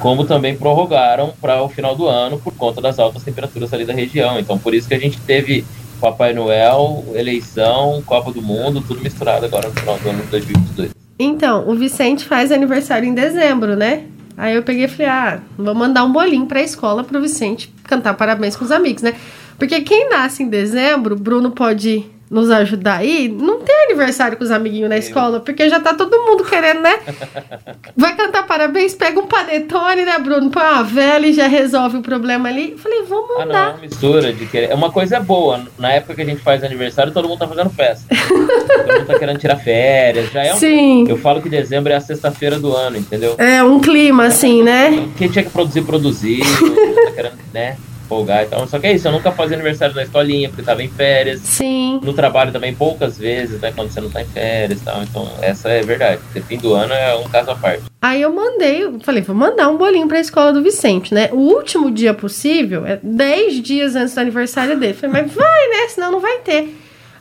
como 0.00 0.24
também 0.24 0.56
prorrogaram 0.56 1.32
para 1.40 1.62
o 1.62 1.68
final 1.68 1.96
do 1.96 2.06
ano 2.06 2.38
por 2.38 2.54
conta 2.54 2.80
das 2.80 2.98
altas 2.98 3.22
temperaturas 3.22 3.72
ali 3.72 3.84
da 3.84 3.94
região. 3.94 4.38
Então, 4.38 4.58
por 4.58 4.74
isso 4.74 4.86
que 4.86 4.94
a 4.94 4.98
gente 4.98 5.18
teve 5.20 5.64
Papai 6.00 6.34
Noel, 6.34 7.04
eleição, 7.14 8.02
Copa 8.04 8.30
do 8.30 8.42
Mundo, 8.42 8.82
tudo 8.86 9.00
misturado 9.00 9.46
agora 9.46 9.68
no 9.68 9.74
final 9.74 9.98
do 9.98 10.10
ano 10.10 10.22
de 10.22 10.28
2022. 10.28 10.90
Então, 11.18 11.66
o 11.66 11.74
Vicente 11.74 12.24
faz 12.26 12.52
aniversário 12.52 13.08
em 13.08 13.14
dezembro, 13.14 13.74
né? 13.74 14.04
Aí 14.36 14.54
eu 14.54 14.62
peguei 14.62 14.84
e 14.84 14.88
falei, 14.88 15.06
ah, 15.06 15.40
vou 15.56 15.74
mandar 15.74 16.04
um 16.04 16.12
bolinho 16.12 16.46
pra 16.46 16.60
escola 16.60 17.02
pro 17.02 17.20
Vicente 17.20 17.72
cantar 17.84 18.14
parabéns 18.14 18.54
com 18.54 18.64
os 18.64 18.70
amigos, 18.70 19.02
né? 19.02 19.14
Porque 19.58 19.80
quem 19.80 20.10
nasce 20.10 20.42
em 20.42 20.48
dezembro, 20.48 21.16
Bruno 21.16 21.50
pode 21.50 22.04
nos 22.30 22.50
ajudar 22.50 22.98
aí, 22.98 23.28
não 23.28 23.60
tem 23.60 23.74
aniversário 23.84 24.36
com 24.36 24.42
os 24.42 24.50
amiguinhos 24.50 24.88
na 24.88 24.98
escola, 24.98 25.38
porque 25.38 25.68
já 25.68 25.78
tá 25.78 25.94
todo 25.94 26.18
mundo 26.24 26.44
querendo, 26.44 26.80
né? 26.80 26.98
Vai 27.96 28.16
cantar 28.16 28.46
parabéns, 28.46 28.94
pega 28.94 29.20
um 29.20 29.26
panetone, 29.26 30.04
né, 30.04 30.18
Bruno? 30.18 30.50
Põe 30.50 30.62
uma 30.62 30.82
vela 30.82 31.26
e 31.26 31.32
já 31.32 31.46
resolve 31.46 31.98
o 31.98 32.02
problema 32.02 32.48
ali. 32.48 32.76
Falei, 32.76 33.02
vamos 33.02 33.38
mandar. 33.38 33.68
Ah, 33.68 33.72
não, 33.72 33.78
é 33.78 33.80
mistura 33.82 34.32
de 34.32 34.46
querer. 34.46 34.70
É 34.70 34.74
uma 34.74 34.90
coisa 34.90 35.20
boa. 35.20 35.64
Na 35.78 35.92
época 35.92 36.14
que 36.14 36.22
a 36.22 36.24
gente 36.24 36.42
faz 36.42 36.64
aniversário, 36.64 37.12
todo 37.12 37.28
mundo 37.28 37.38
tá 37.38 37.48
fazendo 37.48 37.70
festa. 37.70 38.06
todo 38.14 38.92
mundo 38.92 39.06
tá 39.06 39.18
querendo 39.18 39.38
tirar 39.38 39.56
férias. 39.56 40.30
Já 40.32 40.44
é 40.44 40.54
um... 40.54 40.56
Sim. 40.56 41.04
Eu 41.08 41.18
falo 41.18 41.40
que 41.40 41.48
dezembro 41.48 41.92
é 41.92 41.96
a 41.96 42.00
sexta-feira 42.00 42.58
do 42.58 42.74
ano, 42.74 42.96
entendeu? 42.96 43.36
É 43.38 43.62
um 43.62 43.80
clima, 43.80 44.26
assim, 44.26 44.62
né? 44.62 45.08
Quem 45.16 45.28
tinha 45.28 45.44
que 45.44 45.50
produzir, 45.50 45.82
produzir. 45.82 46.40
tá 47.06 47.12
querendo, 47.12 47.38
né? 47.54 47.76
Folgar 48.06 48.44
e 48.44 48.46
tal. 48.46 48.66
Só 48.66 48.78
que 48.78 48.86
é 48.86 48.92
isso, 48.94 49.06
eu 49.06 49.12
nunca 49.12 49.30
fazia 49.32 49.56
aniversário 49.56 49.94
na 49.94 50.02
escolinha, 50.02 50.48
porque 50.48 50.62
tava 50.62 50.82
em 50.82 50.88
férias. 50.88 51.40
Sim. 51.40 52.00
No 52.02 52.12
trabalho 52.12 52.52
também 52.52 52.74
poucas 52.74 53.18
vezes, 53.18 53.60
né? 53.60 53.72
Quando 53.74 53.90
você 53.90 54.00
não 54.00 54.10
tá 54.10 54.22
em 54.22 54.26
férias 54.26 54.80
e 54.80 54.84
tal. 54.84 55.02
Então, 55.02 55.30
essa 55.40 55.68
é 55.68 55.82
verdade. 55.82 56.20
Porque 56.22 56.40
fim 56.40 56.58
do 56.58 56.74
ano 56.74 56.92
é 56.92 57.14
um 57.16 57.28
caso 57.28 57.50
à 57.50 57.56
parte. 57.56 57.84
Aí 58.00 58.22
eu 58.22 58.32
mandei, 58.32 58.84
eu 58.84 59.00
falei, 59.00 59.22
vou 59.22 59.34
mandar 59.34 59.68
um 59.68 59.76
bolinho 59.76 60.06
pra 60.06 60.20
escola 60.20 60.52
do 60.52 60.62
Vicente, 60.62 61.12
né? 61.12 61.28
O 61.32 61.38
último 61.38 61.90
dia 61.90 62.14
possível, 62.14 62.86
é 62.86 63.00
10 63.02 63.62
dias 63.62 63.96
antes 63.96 64.14
do 64.14 64.20
aniversário 64.20 64.78
dele. 64.78 64.94
Falei, 64.94 65.22
mas 65.22 65.34
vai, 65.34 65.68
né? 65.68 65.88
Senão 65.88 66.12
não 66.12 66.20
vai 66.20 66.38
ter. 66.38 66.74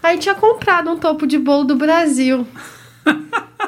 Aí 0.04 0.18
tinha 0.20 0.36
comprado 0.36 0.92
um 0.92 0.98
topo 0.98 1.26
de 1.26 1.40
bolo 1.40 1.64
do 1.64 1.76
Brasil. 1.76 2.46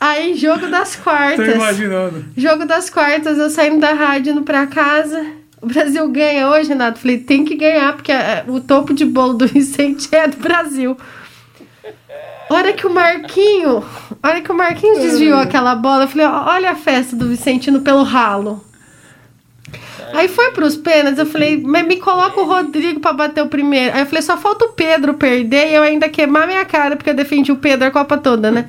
Aí, 0.00 0.34
jogo 0.34 0.68
das 0.68 0.94
quartas. 0.94 1.46
Tô 1.46 1.52
imaginando. 1.54 2.24
Jogo 2.36 2.66
das 2.66 2.90
quartas, 2.90 3.38
eu 3.38 3.48
saindo 3.50 3.80
da 3.80 3.92
rádio 3.92 4.32
indo 4.32 4.42
pra 4.42 4.66
casa. 4.66 5.26
O 5.60 5.66
Brasil 5.66 6.08
ganha 6.08 6.48
hoje, 6.48 6.68
Renato. 6.68 6.98
Falei, 6.98 7.18
tem 7.18 7.44
que 7.44 7.56
ganhar, 7.56 7.94
porque 7.94 8.12
a, 8.12 8.44
o 8.46 8.60
topo 8.60 8.92
de 8.92 9.04
bolo 9.04 9.34
do 9.34 9.46
Vicente 9.48 10.08
é 10.14 10.28
do 10.28 10.36
Brasil. 10.36 10.96
Hora 12.48 12.72
que 12.72 12.86
o 12.86 12.90
Marquinho. 12.90 13.84
Hora 14.22 14.40
que 14.40 14.52
o 14.52 14.54
Marquinhos 14.54 14.98
desviou 14.98 15.38
aquela 15.38 15.74
bola, 15.74 16.04
eu 16.04 16.08
falei, 16.08 16.26
olha 16.26 16.70
a 16.70 16.76
festa 16.76 17.16
do 17.16 17.28
Vicentino 17.28 17.80
pelo 17.80 18.02
ralo. 18.02 18.64
Aí 20.12 20.28
foi 20.28 20.52
pros 20.52 20.76
pênaltis, 20.76 21.18
eu 21.18 21.26
falei, 21.26 21.60
mas 21.60 21.84
me 21.84 21.96
coloca 21.96 22.40
o 22.40 22.44
Rodrigo 22.44 23.00
para 23.00 23.12
bater 23.12 23.42
o 23.42 23.48
primeiro. 23.48 23.94
Aí 23.94 24.02
eu 24.02 24.06
falei, 24.06 24.22
só 24.22 24.36
falta 24.36 24.64
o 24.66 24.72
Pedro 24.72 25.14
perder 25.14 25.68
e 25.70 25.74
eu 25.74 25.82
ainda 25.82 26.08
queimar 26.08 26.46
minha 26.46 26.64
cara, 26.64 26.96
porque 26.96 27.10
eu 27.10 27.14
defendi 27.14 27.50
o 27.50 27.56
Pedro 27.56 27.88
a 27.88 27.90
Copa 27.90 28.16
toda, 28.16 28.50
né? 28.50 28.66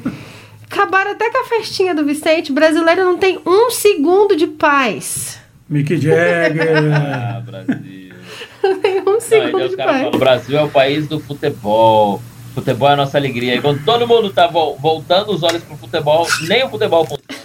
Acabaram 0.70 1.12
até 1.12 1.30
com 1.30 1.38
a 1.38 1.46
festinha 1.46 1.94
do 1.94 2.04
Vicente. 2.04 2.52
Brasileiro 2.52 3.06
não 3.06 3.18
tem 3.18 3.40
um 3.46 3.70
segundo 3.70 4.36
de 4.36 4.48
paz. 4.48 5.40
Mick 5.70 5.96
Jagger. 5.98 6.94
ah, 6.94 7.42
Brasil. 7.46 8.14
Tem 8.82 9.02
um 9.02 9.20
segundo 9.20 9.70
de 9.70 9.78
paz. 9.78 10.08
O 10.14 10.18
Brasil 10.18 10.58
é 10.58 10.64
o 10.64 10.70
país 10.70 11.08
do 11.08 11.20
futebol. 11.20 12.22
Futebol 12.54 12.90
é 12.90 12.94
a 12.94 12.98
nossa 12.98 13.18
alegria. 13.18 13.56
E 13.56 13.62
quando 13.62 13.84
todo 13.86 14.08
mundo 14.08 14.32
tá 14.32 14.48
voltando 14.48 15.32
os 15.32 15.44
olhos 15.44 15.64
pro 15.64 15.78
futebol, 15.78 16.28
nem 16.48 16.64
o 16.64 16.70
futebol 16.70 17.06
funciona. 17.06 17.28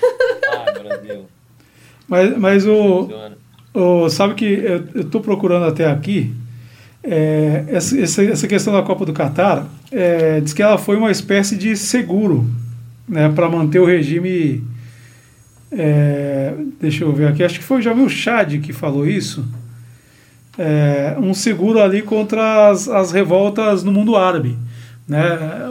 Ah, 0.55 0.71
Brasil. 0.71 1.27
Mas, 2.07 2.37
mas 2.37 2.67
o. 2.67 3.09
Ô, 3.73 4.11
sabe 4.11 4.35
que 4.35 4.45
eu, 4.45 4.85
eu 4.95 5.05
tô 5.05 5.21
procurando 5.21 5.65
até 5.65 5.91
aqui 5.91 6.35
é, 7.03 7.65
essa, 7.69 7.99
essa, 8.01 8.25
essa 8.25 8.47
questão 8.47 8.73
da 8.73 8.83
Copa 8.83 9.05
do 9.05 9.13
Catar, 9.13 9.67
é, 9.91 10.41
diz 10.41 10.53
que 10.53 10.63
ela 10.63 10.79
foi 10.79 10.97
uma 10.97 11.11
espécie 11.11 11.57
de 11.57 11.77
seguro 11.77 12.49
né, 13.09 13.29
para 13.29 13.49
manter 13.49 13.81
o 13.81 13.85
regime. 13.85 14.63
É, 15.73 16.55
deixa 16.81 17.05
eu 17.05 17.13
ver 17.13 17.29
aqui, 17.29 17.43
acho 17.43 17.59
que 17.59 17.65
foi 17.65 17.79
o 17.79 17.83
Jamil 17.83 18.09
Chad 18.09 18.61
que 18.61 18.73
falou 18.73 19.07
isso. 19.07 19.45
É, 20.59 21.17
um 21.19 21.33
seguro 21.33 21.81
ali 21.81 22.03
contra 22.03 22.69
as, 22.69 22.89
as 22.89 23.11
revoltas 23.11 23.83
no 23.83 23.91
mundo 23.91 24.17
árabe. 24.17 24.57
Né? 25.09 25.21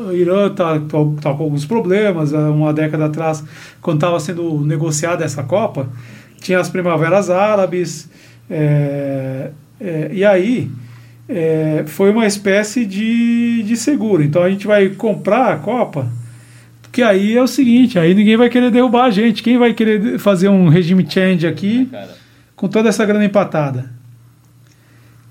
O 0.07 0.11
Irã 0.11 0.47
está 0.47 0.79
tá, 0.79 0.97
tá 1.21 1.33
com 1.33 1.43
alguns 1.43 1.65
problemas. 1.65 2.33
há 2.33 2.49
Uma 2.49 2.73
década 2.73 3.05
atrás, 3.05 3.43
quando 3.81 3.97
estava 3.97 4.19
sendo 4.19 4.61
negociada 4.61 5.23
essa 5.23 5.43
Copa, 5.43 5.87
tinha 6.39 6.59
as 6.59 6.69
primaveras 6.69 7.29
árabes. 7.29 8.09
é, 8.49 9.51
é, 9.79 10.09
e 10.13 10.23
aí 10.23 10.69
é, 11.27 11.83
foi 11.87 12.11
uma 12.11 12.27
espécie 12.27 12.85
de, 12.85 13.63
de 13.63 13.77
seguro. 13.77 14.23
Então 14.23 14.43
a 14.43 14.49
gente 14.49 14.67
vai 14.67 14.89
comprar 14.89 15.53
a 15.53 15.57
Copa, 15.57 16.07
que 16.91 17.01
aí 17.01 17.35
é 17.37 17.41
o 17.41 17.47
seguinte, 17.47 17.97
aí 17.97 18.13
ninguém 18.13 18.35
vai 18.37 18.49
querer 18.49 18.69
derrubar 18.71 19.05
a 19.05 19.11
gente. 19.11 19.41
Quem 19.41 19.57
vai 19.57 19.73
querer 19.73 20.19
fazer 20.19 20.49
um 20.49 20.67
regime 20.67 21.05
change 21.09 21.47
aqui 21.47 21.85
Cara, 21.85 22.15
com 22.55 22.67
toda 22.67 22.89
essa 22.89 23.05
grana 23.05 23.23
empatada? 23.25 23.89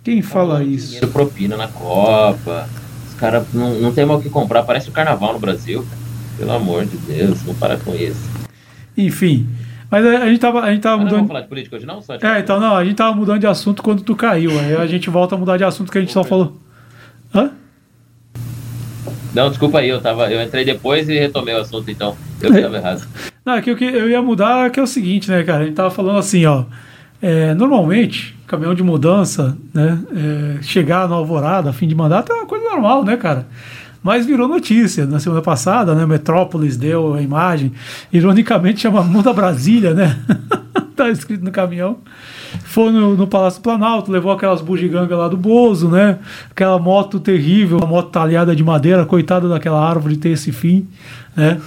Quem 0.02 0.22
fala 0.22 0.64
isso? 0.64 0.86
dinheiro 0.86 1.08
propina 1.08 1.56
na 1.56 1.68
Copa. 1.68 2.68
Os 3.08 3.14
caras 3.14 3.44
não, 3.52 3.74
não 3.74 3.92
tem 3.92 4.06
mal 4.06 4.18
o 4.18 4.22
que 4.22 4.30
comprar. 4.30 4.62
Parece 4.62 4.88
o 4.88 4.92
carnaval 4.92 5.34
no 5.34 5.38
Brasil. 5.38 5.82
cara. 5.82 6.00
Pelo 6.38 6.52
amor 6.52 6.86
de 6.86 6.96
Deus, 6.96 7.44
não 7.44 7.54
para 7.54 7.76
com 7.76 7.94
isso. 7.94 8.30
Enfim. 8.96 9.46
Mas 9.90 10.06
a, 10.06 10.22
a 10.22 10.26
gente 10.28 10.38
tava, 10.40 10.61
a 10.62 10.70
gente 10.72 10.80
tava 10.80 10.96
Mas 10.96 11.04
não 11.04 11.11
vamos 11.11 11.22
mudando. 11.22 11.28
falar 11.28 11.40
de 11.42 11.48
política 11.48 11.76
hoje, 11.76 11.84
não? 11.84 12.00
Só 12.00 12.16
de 12.16 12.24
É, 12.24 12.38
então 12.38 12.58
não, 12.58 12.76
a 12.76 12.84
gente 12.84 12.94
tava 12.96 13.14
mudando 13.14 13.40
de 13.40 13.46
assunto 13.46 13.82
quando 13.82 14.02
tu 14.02 14.16
caiu. 14.16 14.58
Aí 14.58 14.74
a 14.76 14.86
gente 14.86 15.11
volta 15.11 15.34
a 15.34 15.38
mudar 15.38 15.58
de 15.58 15.64
assunto 15.64 15.92
que 15.92 15.98
a 15.98 16.00
gente 16.00 16.12
só 16.12 16.24
falou. 16.24 16.58
Hã? 17.34 17.50
Não, 19.35 19.49
desculpa 19.49 19.78
aí, 19.78 19.89
eu, 19.89 20.01
tava, 20.01 20.31
eu 20.31 20.43
entrei 20.43 20.64
depois 20.64 21.09
e 21.09 21.18
retomei 21.18 21.55
o 21.55 21.59
assunto, 21.59 21.91
então. 21.91 22.16
Eu 22.41 22.53
que 22.53 22.61
tava 22.61 22.76
errado. 22.76 23.07
Não, 23.45 23.55
é 23.55 23.62
que 23.62 23.70
o 23.70 23.76
que 23.76 23.85
eu 23.85 24.09
ia 24.09 24.20
mudar 24.20 24.66
é 24.66 24.70
que 24.70 24.78
é 24.78 24.83
o 24.83 24.87
seguinte, 24.87 25.31
né, 25.31 25.43
cara? 25.43 25.62
A 25.62 25.66
gente 25.66 25.74
tava 25.74 25.91
falando 25.91 26.18
assim, 26.18 26.45
ó. 26.45 26.64
é, 27.22 27.55
normalmente, 27.55 28.37
caminhão 28.47 28.74
de 28.74 28.83
mudança, 28.83 29.57
né? 29.72 29.99
é, 30.59 30.62
chegar 30.62 31.09
na 31.09 31.14
alvorada, 31.14 31.72
fim 31.72 31.89
de 31.89 31.95
mandato, 31.95 32.33
é 32.33 32.35
uma 32.35 32.47
coisa 32.47 32.64
normal, 32.64 33.05
né, 33.05 33.16
cara? 33.16 33.47
Mas 34.03 34.24
virou 34.26 34.49
notícia. 34.49 35.07
Na 35.07 35.18
semana 35.18 35.43
passada, 35.43 35.95
né? 35.95 36.07
Metrópolis 36.07 36.76
deu 36.76 37.14
a 37.14 37.22
imagem. 37.22 37.72
Ironicamente, 38.12 38.81
chama 38.81 39.03
Muda 39.03 39.33
Brasília, 39.33 39.95
né? 39.95 40.18
tá 40.97 41.11
escrito 41.11 41.45
no 41.45 41.51
caminhão. 41.51 41.99
Foi 42.64 42.90
no, 42.90 43.16
no 43.16 43.26
Palácio 43.26 43.62
Planalto, 43.62 44.11
levou 44.11 44.32
aquelas 44.32 44.61
bugigangas 44.61 45.18
lá 45.18 45.28
do 45.28 45.36
Bozo, 45.36 45.88
né? 45.88 46.18
Aquela 46.51 46.78
moto 46.78 47.20
terrível, 47.20 47.78
uma 47.78 47.86
moto 47.86 48.11
talhada 48.11 48.55
de 48.55 48.62
madeira, 48.62 49.05
coitada 49.05 49.48
daquela 49.48 49.82
árvore 49.82 50.16
ter 50.16 50.30
esse 50.30 50.53
fim, 50.53 50.86
né? 51.36 51.61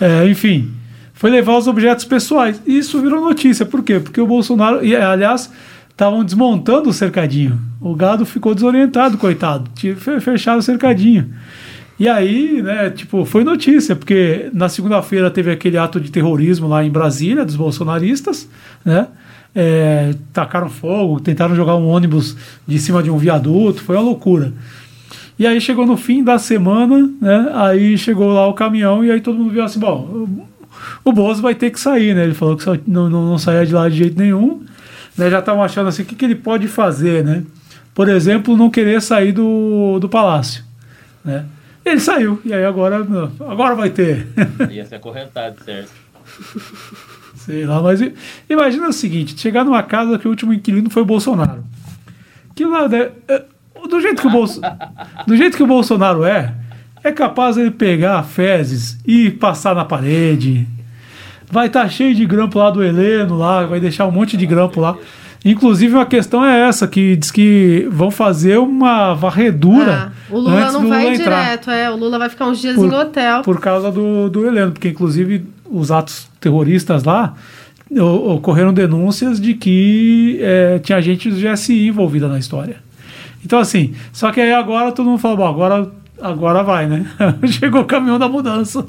É, 0.00 0.26
enfim, 0.28 0.70
foi 1.12 1.30
levar 1.30 1.58
os 1.58 1.66
objetos 1.66 2.04
pessoais. 2.04 2.60
E 2.66 2.78
isso 2.78 3.00
virou 3.00 3.20
notícia. 3.20 3.66
Por 3.66 3.82
quê? 3.82 4.00
Porque 4.00 4.20
o 4.20 4.26
Bolsonaro, 4.26 4.84
e 4.84 4.96
aliás, 4.96 5.52
estavam 5.90 6.24
desmontando 6.24 6.88
o 6.88 6.92
cercadinho. 6.92 7.60
O 7.78 7.94
gado 7.94 8.24
ficou 8.24 8.54
desorientado, 8.54 9.18
coitado. 9.18 9.70
Fecharam 10.20 10.60
o 10.60 10.62
cercadinho. 10.62 11.30
E 11.98 12.08
aí, 12.08 12.62
né, 12.62 12.88
tipo, 12.88 13.26
foi 13.26 13.44
notícia, 13.44 13.94
porque 13.94 14.48
na 14.54 14.70
segunda-feira 14.70 15.30
teve 15.30 15.50
aquele 15.50 15.76
ato 15.76 16.00
de 16.00 16.10
terrorismo 16.10 16.66
lá 16.66 16.82
em 16.82 16.90
Brasília, 16.90 17.44
dos 17.44 17.56
bolsonaristas, 17.56 18.48
né? 18.82 19.08
É, 19.54 20.14
tacaram 20.32 20.68
fogo, 20.68 21.18
tentaram 21.18 21.56
jogar 21.56 21.74
um 21.74 21.88
ônibus 21.88 22.36
de 22.66 22.78
cima 22.78 23.02
de 23.02 23.10
um 23.10 23.18
viaduto, 23.18 23.82
foi 23.82 23.96
uma 23.96 24.04
loucura. 24.04 24.52
E 25.40 25.46
aí 25.46 25.60
chegou 25.60 25.86
no 25.86 25.96
fim 25.96 26.22
da 26.22 26.38
semana, 26.38 27.10
né? 27.20 27.50
Aí 27.54 27.96
chegou 27.96 28.30
lá 28.32 28.46
o 28.46 28.52
caminhão 28.52 29.02
e 29.02 29.10
aí 29.10 29.20
todo 29.22 29.38
mundo 29.38 29.50
viu 29.50 29.64
assim, 29.64 29.80
bom, 29.80 30.28
o, 31.02 31.12
Bozo 31.12 31.40
vai 31.40 31.54
ter 31.54 31.70
que 31.70 31.80
sair, 31.80 32.14
né? 32.14 32.24
Ele 32.24 32.34
falou 32.34 32.56
que 32.56 32.66
não, 32.86 33.08
não, 33.08 33.26
não 33.26 33.38
saía 33.38 33.64
de 33.64 33.72
lá 33.72 33.88
de 33.88 33.96
jeito 33.96 34.18
nenhum. 34.18 34.62
Né? 35.16 35.30
Já 35.30 35.38
estavam 35.38 35.62
achando 35.62 35.88
assim, 35.88 36.02
o 36.02 36.04
que, 36.04 36.14
que 36.14 36.24
ele 36.26 36.34
pode 36.34 36.68
fazer, 36.68 37.24
né? 37.24 37.42
Por 37.94 38.08
exemplo, 38.08 38.54
não 38.56 38.70
querer 38.70 39.00
sair 39.00 39.32
do, 39.32 39.98
do 39.98 40.08
palácio, 40.08 40.62
né? 41.24 41.46
Ele 41.84 42.00
saiu, 42.00 42.38
e 42.44 42.52
aí 42.52 42.64
agora, 42.64 42.98
agora 43.48 43.74
vai 43.74 43.88
ter. 43.88 44.28
Ia 44.70 44.84
ser 44.84 44.96
acorrentado, 44.96 45.56
certo? 45.64 45.90
Sei 47.44 47.64
lá, 47.64 47.80
mas 47.82 48.00
imagina 48.48 48.88
o 48.88 48.92
seguinte: 48.92 49.38
chegar 49.38 49.64
numa 49.64 49.82
casa 49.82 50.18
que 50.18 50.26
o 50.26 50.30
último 50.30 50.52
inquilino 50.52 50.90
foi 50.90 51.02
o 51.02 51.06
Bolsonaro. 51.06 51.64
Que 52.54 52.64
lá, 52.64 52.86
né, 52.88 53.10
é, 53.28 53.42
do 53.88 54.00
jeito 54.00 54.20
que 54.20 54.28
o 54.28 54.30
Bolso, 54.30 54.60
do 55.26 55.36
jeito 55.36 55.56
que 55.56 55.62
o 55.62 55.66
Bolsonaro 55.66 56.24
é, 56.24 56.54
é 57.02 57.10
capaz 57.12 57.56
ele 57.56 57.70
pegar 57.70 58.22
fezes 58.22 58.98
e 59.06 59.30
passar 59.30 59.74
na 59.74 59.84
parede. 59.84 60.66
Vai 61.50 61.66
estar 61.66 61.88
cheio 61.88 62.14
de 62.14 62.24
grampo 62.26 62.58
lá 62.58 62.70
do 62.70 62.82
Heleno 62.84 63.36
lá, 63.36 63.64
vai 63.64 63.80
deixar 63.80 64.06
um 64.06 64.10
monte 64.12 64.36
de 64.36 64.46
grampo 64.46 64.80
lá. 64.80 64.96
Inclusive 65.44 65.94
uma 65.94 66.04
questão 66.04 66.44
é 66.44 66.68
essa 66.68 66.86
que 66.86 67.16
diz 67.16 67.30
que 67.30 67.88
vão 67.90 68.10
fazer 68.10 68.58
uma 68.58 69.14
varredura 69.14 70.12
Ah, 70.12 70.12
o 70.28 70.36
Lula 70.38 70.52
antes 70.60 70.72
não 70.74 70.82
do 70.82 70.88
vai 70.90 71.02
Lula 71.04 71.14
entrar 71.16 71.42
direto, 71.44 71.70
é. 71.70 71.90
O 71.90 71.96
Lula 71.96 72.18
vai 72.18 72.28
ficar 72.28 72.46
uns 72.46 72.60
dias 72.60 72.76
Por- 72.76 72.86
em 72.86 72.94
hotel. 72.94 73.40
por 73.42 73.58
causa 73.58 73.90
do, 73.90 74.28
do 74.28 74.46
Heleno, 74.46 74.72
porque 74.72 74.90
inclusive 74.90 75.46
os 75.70 75.90
atos 75.92 76.28
terroristas 76.40 77.04
lá 77.04 77.34
o- 77.90 78.34
ocorreram 78.34 78.72
denúncias 78.72 79.40
de 79.40 79.54
que 79.54 80.38
é, 80.42 80.78
tinha 80.80 81.00
gente 81.00 81.30
do 81.30 81.36
GSI 81.36 81.86
envolvida 81.88 82.28
na 82.28 82.38
história. 82.38 82.76
Então, 83.44 83.58
assim, 83.58 83.94
só 84.12 84.30
que 84.30 84.40
aí 84.40 84.52
agora 84.52 84.92
todo 84.92 85.06
mundo 85.08 85.18
fala, 85.18 85.36
bom, 85.36 85.46
agora, 85.48 85.88
agora 86.20 86.62
vai, 86.62 86.86
né? 86.86 87.06
Chegou 87.48 87.80
o 87.80 87.86
caminhão 87.86 88.18
da 88.18 88.28
mudança. 88.28 88.84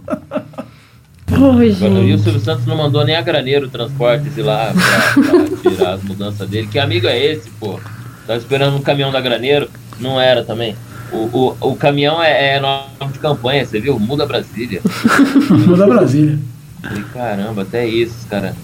E 1.30 2.14
o. 2.14 2.18
Silvio 2.20 2.40
Santos 2.42 2.66
não 2.66 2.76
mandou 2.76 3.06
nem 3.06 3.16
a 3.16 3.22
Graneiro 3.22 3.70
Transportes 3.70 4.36
ir 4.38 4.42
lá 4.42 4.74
pra, 4.74 5.24
pra 5.24 5.72
tirar 5.72 5.94
as 5.94 6.04
mudanças 6.04 6.50
dele. 6.50 6.68
Que 6.68 6.78
amigo 6.78 7.08
é 7.08 7.18
esse, 7.18 7.50
pô? 7.52 7.80
Tava 8.28 8.38
esperando 8.38 8.76
um 8.76 8.82
caminhão 8.82 9.12
da 9.12 9.22
Graneiro, 9.22 9.70
não 10.00 10.20
era 10.20 10.44
também. 10.44 10.76
O, 11.12 11.56
o, 11.62 11.72
o 11.72 11.76
caminhão 11.76 12.22
é, 12.22 12.56
é 12.56 12.60
nome 12.60 13.14
de 13.14 13.20
campanha, 13.20 13.66
você 13.66 13.80
viu? 13.80 13.98
Muda 14.00 14.26
Brasília. 14.26 14.82
Muda 15.68 15.88
Brasília. 15.88 16.38
Falei, 16.82 17.04
caramba, 17.14 17.62
até 17.62 17.88
isso, 17.88 18.28
cara. 18.28 18.56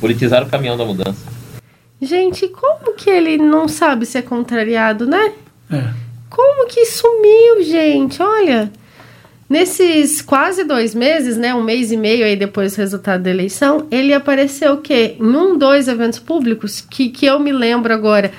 Politizaram 0.00 0.46
o 0.46 0.50
caminhão 0.50 0.76
da 0.76 0.84
mudança. 0.84 1.26
Gente, 2.00 2.48
como 2.48 2.94
que 2.94 3.08
ele 3.08 3.38
não 3.38 3.68
sabe 3.68 4.04
ser 4.04 4.22
contrariado, 4.22 5.06
né? 5.06 5.32
É. 5.70 5.84
Como 6.28 6.68
que 6.68 6.84
sumiu, 6.84 7.62
gente? 7.62 8.22
Olha, 8.22 8.70
nesses 9.48 10.20
quase 10.20 10.64
dois 10.64 10.94
meses, 10.94 11.36
né? 11.36 11.54
Um 11.54 11.62
mês 11.62 11.90
e 11.90 11.96
meio 11.96 12.24
aí 12.26 12.36
depois 12.36 12.74
do 12.74 12.78
resultado 12.78 13.22
da 13.22 13.30
eleição, 13.30 13.86
ele 13.90 14.12
apareceu 14.12 14.74
o 14.74 14.78
quê? 14.78 15.16
Em 15.18 15.24
um, 15.24 15.56
dois 15.56 15.88
eventos 15.88 16.18
públicos 16.18 16.80
que, 16.80 17.08
que 17.08 17.24
eu 17.24 17.40
me 17.40 17.52
lembro 17.52 17.94
agora, 17.94 18.32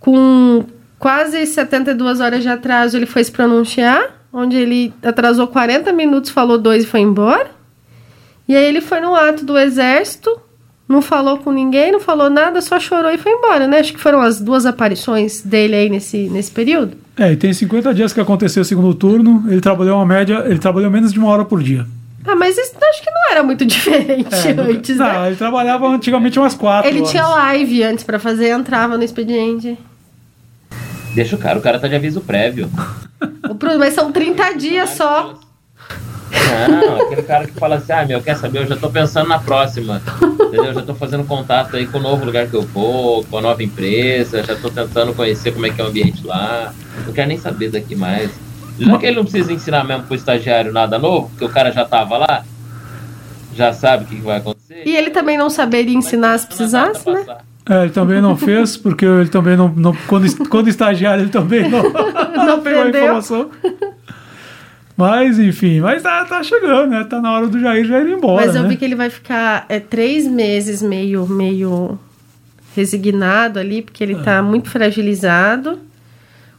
com 0.00 0.64
quase 0.98 1.46
72 1.46 2.20
horas 2.20 2.42
de 2.42 2.48
atraso, 2.48 2.96
ele 2.96 3.06
foi 3.06 3.22
se 3.22 3.30
pronunciar, 3.30 4.26
onde 4.32 4.56
ele 4.56 4.92
atrasou 5.02 5.46
40 5.46 5.92
minutos, 5.92 6.30
falou 6.30 6.58
dois 6.58 6.82
e 6.82 6.86
foi 6.86 7.00
embora. 7.00 7.57
E 8.48 8.56
aí 8.56 8.64
ele 8.64 8.80
foi 8.80 9.00
no 9.00 9.14
ato 9.14 9.44
do 9.44 9.58
exército, 9.58 10.40
não 10.88 11.02
falou 11.02 11.36
com 11.38 11.52
ninguém, 11.52 11.92
não 11.92 12.00
falou 12.00 12.30
nada, 12.30 12.60
só 12.62 12.80
chorou 12.80 13.10
e 13.10 13.18
foi 13.18 13.32
embora, 13.32 13.66
né? 13.66 13.78
Acho 13.80 13.92
que 13.92 14.00
foram 14.00 14.20
as 14.22 14.40
duas 14.40 14.64
aparições 14.64 15.42
dele 15.42 15.74
aí 15.76 15.90
nesse, 15.90 16.28
nesse 16.30 16.50
período. 16.50 16.96
É, 17.16 17.32
e 17.32 17.36
tem 17.36 17.52
50 17.52 17.92
dias 17.92 18.12
que 18.12 18.20
aconteceu 18.20 18.62
o 18.62 18.64
segundo 18.64 18.94
turno, 18.94 19.44
ele 19.48 19.60
trabalhou 19.60 19.96
uma 19.96 20.06
média, 20.06 20.42
ele 20.46 20.58
trabalhou 20.58 20.90
menos 20.90 21.12
de 21.12 21.18
uma 21.18 21.28
hora 21.28 21.44
por 21.44 21.62
dia. 21.62 21.84
Ah, 22.26 22.34
mas 22.36 22.56
isso 22.58 22.72
acho 22.90 23.02
que 23.02 23.10
não 23.10 23.30
era 23.30 23.42
muito 23.42 23.64
diferente 23.66 24.34
É, 24.34 24.50
antes, 24.60 24.96
não, 24.96 25.06
né? 25.22 25.26
ele 25.28 25.36
trabalhava 25.36 25.86
antigamente 25.88 26.38
umas 26.38 26.54
quatro 26.54 26.88
Ele 26.88 26.98
horas. 27.00 27.10
tinha 27.10 27.26
live 27.26 27.82
antes 27.82 28.04
pra 28.04 28.18
fazer, 28.18 28.48
entrava 28.50 28.96
no 28.96 29.04
expediente. 29.04 29.78
Deixa 31.14 31.36
o 31.36 31.38
cara, 31.38 31.58
o 31.58 31.62
cara 31.62 31.78
tá 31.78 31.88
de 31.88 31.94
aviso 31.96 32.20
prévio. 32.20 32.70
O 33.48 33.54
pro- 33.54 33.78
Mas 33.78 33.94
são 33.94 34.12
30 34.12 34.52
dias 34.56 34.90
só. 34.90 35.38
Não, 36.68 37.02
aquele 37.06 37.22
cara 37.22 37.46
que 37.46 37.52
fala 37.54 37.76
assim, 37.76 37.92
ah, 37.92 38.04
meu, 38.06 38.20
quer 38.22 38.36
saber, 38.36 38.60
eu 38.62 38.66
já 38.66 38.76
tô 38.76 38.88
pensando 38.90 39.28
na 39.28 39.38
próxima. 39.38 40.00
Entendeu? 40.22 40.64
Eu 40.66 40.74
já 40.74 40.82
tô 40.82 40.94
fazendo 40.94 41.24
contato 41.24 41.76
aí 41.76 41.86
com 41.86 41.98
o 41.98 42.02
novo 42.02 42.24
lugar 42.24 42.46
que 42.46 42.54
eu 42.54 42.62
vou, 42.62 43.24
com 43.24 43.38
a 43.38 43.40
nova 43.42 43.62
empresa, 43.62 44.42
já 44.42 44.54
tô 44.56 44.70
tentando 44.70 45.14
conhecer 45.14 45.52
como 45.52 45.66
é 45.66 45.70
que 45.70 45.80
é 45.80 45.84
o 45.84 45.88
ambiente 45.88 46.26
lá. 46.26 46.72
Não 47.06 47.12
quero 47.12 47.28
nem 47.28 47.38
saber 47.38 47.70
daqui 47.70 47.94
mais. 47.94 48.30
Já 48.78 48.96
que 48.96 49.06
ele 49.06 49.16
não 49.16 49.24
precisa 49.24 49.52
ensinar 49.52 49.84
mesmo 49.84 50.04
pro 50.04 50.14
estagiário 50.14 50.72
nada 50.72 50.98
novo, 50.98 51.28
porque 51.30 51.44
o 51.44 51.48
cara 51.48 51.72
já 51.72 51.84
tava 51.84 52.16
lá, 52.18 52.44
já 53.54 53.72
sabe 53.72 54.04
o 54.04 54.06
que 54.06 54.16
vai 54.16 54.36
acontecer. 54.38 54.82
E 54.86 54.96
ele 54.96 55.10
também 55.10 55.36
não 55.36 55.50
saberia 55.50 55.96
ensinar 55.96 56.38
se 56.38 56.46
precisasse, 56.46 57.10
né? 57.10 57.24
É, 57.68 57.82
ele 57.82 57.90
também 57.90 58.22
não 58.22 58.34
fez, 58.36 58.76
porque 58.78 59.04
ele 59.04 59.28
também 59.28 59.56
não. 59.56 59.68
não- 59.76 59.94
quando, 60.06 60.48
quando 60.48 60.68
estagiário, 60.68 61.24
ele 61.24 61.30
também 61.30 61.68
não, 61.68 61.82
não 62.46 62.60
pegou 62.62 62.82
a 62.84 62.88
informação. 62.88 63.50
Mas, 64.98 65.38
enfim, 65.38 65.78
mas 65.78 66.02
tá, 66.02 66.24
tá 66.24 66.42
chegando, 66.42 66.90
né? 66.90 67.04
Tá 67.04 67.20
na 67.20 67.30
hora 67.32 67.46
do 67.46 67.60
Jair 67.60 67.84
já 67.86 68.00
ir 68.00 68.10
embora. 68.10 68.44
Mas 68.44 68.56
eu 68.56 68.64
né? 68.64 68.68
vi 68.68 68.76
que 68.76 68.84
ele 68.84 68.96
vai 68.96 69.08
ficar 69.08 69.64
é, 69.68 69.78
três 69.78 70.26
meses 70.26 70.82
meio, 70.82 71.24
meio 71.28 71.96
resignado 72.74 73.60
ali, 73.60 73.80
porque 73.80 74.02
ele 74.02 74.14
está 74.14 74.42
muito 74.42 74.68
fragilizado. 74.68 75.78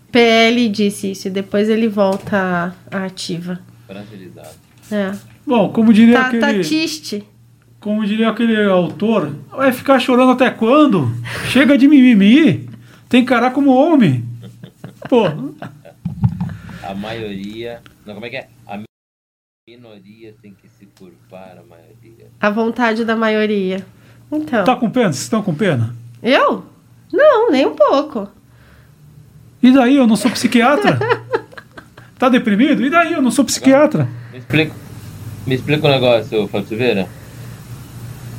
PL 0.10 0.70
disse 0.70 1.12
isso, 1.12 1.28
e 1.28 1.32
depois 1.32 1.68
ele 1.68 1.90
volta 1.90 2.74
à 2.90 3.04
ativa. 3.04 3.60
Fragilizado. 3.86 4.56
É. 4.90 5.12
Bom, 5.46 5.68
como 5.68 5.92
diria 5.92 6.16
Tá, 6.16 6.28
aquele. 6.28 6.42
tá 6.42 6.48
triste. 6.54 7.26
Como 7.78 8.06
diria 8.06 8.30
aquele 8.30 8.56
autor, 8.70 9.36
vai 9.52 9.74
ficar 9.74 10.00
chorando 10.00 10.32
até 10.32 10.50
quando? 10.50 11.12
Chega 11.50 11.78
de 11.78 11.90
mimimi. 11.90 12.70
Tem 13.10 13.20
que 13.20 13.26
encarar 13.26 13.52
como 13.52 13.72
homem. 13.72 14.24
Pô, 15.10 15.26
A 16.90 16.96
maioria. 16.96 17.84
Não, 18.04 18.16
como 18.16 18.26
é 18.26 18.30
que 18.32 18.38
é? 18.38 18.48
A 18.66 18.80
minoria 19.70 20.34
tem 20.42 20.56
que 20.56 20.68
se 20.68 20.88
curvar 20.88 21.56
a 21.60 21.64
maioria. 21.64 22.32
A 22.42 22.50
vontade 22.50 23.06
da 23.06 23.16
maioria. 23.16 23.86
Então. 24.32 24.64
tá 24.64 24.76
com 24.76 24.90
pena? 24.90 25.14
Vocês 25.14 25.22
estão 25.22 25.44
com 25.44 25.54
pena? 25.54 25.96
Eu? 26.24 26.66
Não, 27.14 27.52
nem 27.52 27.68
um 27.68 27.76
pouco. 27.76 28.28
E 29.62 29.72
daí? 29.72 29.98
Eu 29.98 30.08
não 30.08 30.16
sou 30.16 30.32
psiquiatra? 30.32 30.98
Tá 32.18 32.28
deprimido? 32.28 32.84
E 32.84 32.90
daí? 32.90 33.14
Eu 33.14 33.22
não 33.22 33.30
sou 33.30 33.46
psiquiatra. 33.46 34.10
Me 34.32 34.40
explica, 34.40 34.76
me 35.46 35.56
explica 35.56 35.88
um 35.88 35.92
negócio, 35.92 36.48
Fábio 36.48 36.68
Silveira. 36.68 37.08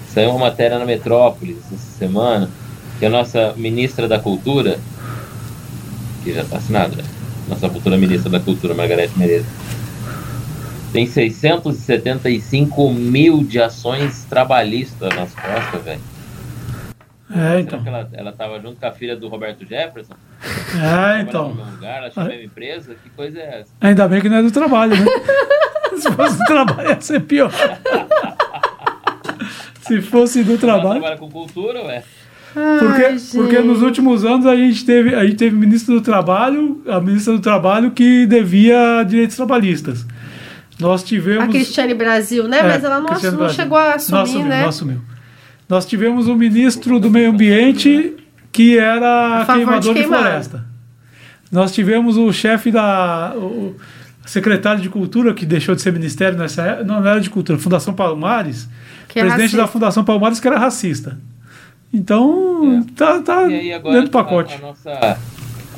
Saiu 0.09 0.31
uma 0.31 0.41
matéria 0.41 0.77
na 0.77 0.85
Metrópolis 0.85 1.57
essa 1.73 1.99
semana 1.99 2.51
que 2.99 3.07
a 3.07 3.11
nossa 3.11 3.55
ministra 3.57 4.09
da 4.09 4.19
Cultura, 4.19 4.81
que 6.25 6.33
já 6.33 6.43
está 6.43 6.59
assinada? 6.59 7.20
Nossa 7.51 7.69
futura 7.69 7.99
ministra 7.99 8.31
da 8.31 8.41
Cultura, 8.41 8.75
Margarete 8.75 9.19
Menezes, 9.19 9.47
tem 10.93 11.07
675 11.07 12.93
mil 12.93 13.45
de 13.45 13.61
ações 13.61 14.25
trabalhistas 14.25 15.15
nas 15.15 15.35
costas, 15.35 15.83
velho. 15.85 16.01
É, 17.31 17.35
Será 17.35 17.61
então. 17.61 17.83
que 17.83 17.89
ela, 17.89 18.11
ela 18.13 18.33
tava 18.33 18.59
junto 18.61 18.81
com 18.81 18.87
a 18.87 18.91
filha 18.91 19.17
do 19.17 19.29
Roberto 19.29 19.65
Jefferson? 19.65 20.15
É, 20.75 21.21
então. 21.21 21.55
no 21.55 21.65
lugar, 21.65 21.99
ela 21.99 22.11
tinha 22.11 22.25
a 22.25 22.29
mesma 22.29 22.45
empresa? 22.45 22.97
Que 23.01 23.09
coisa 23.11 23.39
é 23.39 23.61
essa? 23.61 23.73
Ainda 23.81 24.09
bem 24.09 24.21
que 24.21 24.29
não 24.29 24.39
é 24.39 24.43
do 24.43 24.51
trabalho, 24.51 24.97
né? 24.97 25.05
Se 25.97 26.11
fosse 26.11 26.39
do 26.39 26.45
trabalho, 26.45 26.89
ia 26.89 27.01
ser 27.01 27.21
pior. 27.21 27.53
Se 29.83 30.01
fosse 30.01 30.43
do 30.43 30.53
Ela 30.53 30.61
trabalho. 30.61 31.01
trabalha 31.01 31.19
com 31.19 31.31
cultura, 31.31 31.83
ué. 31.85 32.03
Porque, 32.53 33.05
Ai, 33.05 33.19
porque 33.33 33.59
nos 33.61 33.81
últimos 33.81 34.25
anos 34.25 34.45
a 34.45 34.57
gente 34.57 34.85
teve 34.85 35.15
a 35.15 35.25
gente 35.25 35.37
teve 35.37 35.55
ministro 35.55 35.95
do 35.95 36.01
trabalho, 36.01 36.83
a 36.87 37.01
ministra 37.01 37.33
do 37.33 37.41
trabalho 37.41 37.93
que 37.93 38.27
devia 38.27 39.05
direitos 39.05 39.37
trabalhistas. 39.37 40.05
Nós 40.79 41.05
tivemos 41.05 41.45
A 41.45 41.49
Cristiane 41.49 41.95
Brasil, 41.95 42.49
né? 42.49 42.59
É, 42.59 42.63
Mas 42.63 42.83
ela 42.83 43.01
não, 43.01 43.07
Brasil. 43.07 43.49
chegou 43.51 43.79
a 43.79 43.95
assumir, 43.95 44.17
não 44.17 44.23
assumiu, 44.23 44.49
né? 44.49 44.63
Não 44.63 44.69
assumiu. 44.69 45.01
Nós 45.69 45.87
tivemos 45.87 46.27
o 46.27 46.35
ministro 46.35 46.99
do 46.99 47.11
meio 47.11 47.31
ambiente 47.31 48.17
que 48.51 48.77
era 48.79 49.45
de 49.45 49.53
queimador 49.53 49.95
de, 49.95 50.01
queimar. 50.01 50.21
floresta. 50.21 50.65
Nós 51.53 51.73
tivemos 51.73 52.17
o 52.17 52.33
chefe 52.33 52.73
da 52.73 53.33
o 53.37 53.77
secretário 54.27 54.81
de 54.81 54.89
cultura 54.89 55.35
que 55.35 55.47
deixou 55.47 55.75
de 55.75 55.83
ser 55.83 55.93
ministério 55.93 56.39
nessa 56.39 56.63
época, 56.63 56.85
não, 56.85 57.01
não 57.01 57.09
era 57.09 57.21
de 57.21 57.31
cultura, 57.31 57.59
Fundação 57.59 57.95
Palmares, 57.95 58.69
Que 59.09 59.19
é 59.19 59.23
presidente 59.23 59.53
da 59.53 59.63
racista. 59.63 59.73
Fundação 59.73 60.05
Palmares 60.05 60.41
que 60.41 60.49
era 60.49 60.59
racista. 60.59 61.19
Então, 61.93 62.85
tá, 62.97 63.21
tá 63.21 63.49
E 63.49 63.55
aí 63.55 63.73
agora 63.73 63.95
dentro 63.95 64.11
do 64.11 64.13
pacote. 64.13 64.55
A, 64.55 64.57
a 64.57 64.61
nossa, 64.61 65.19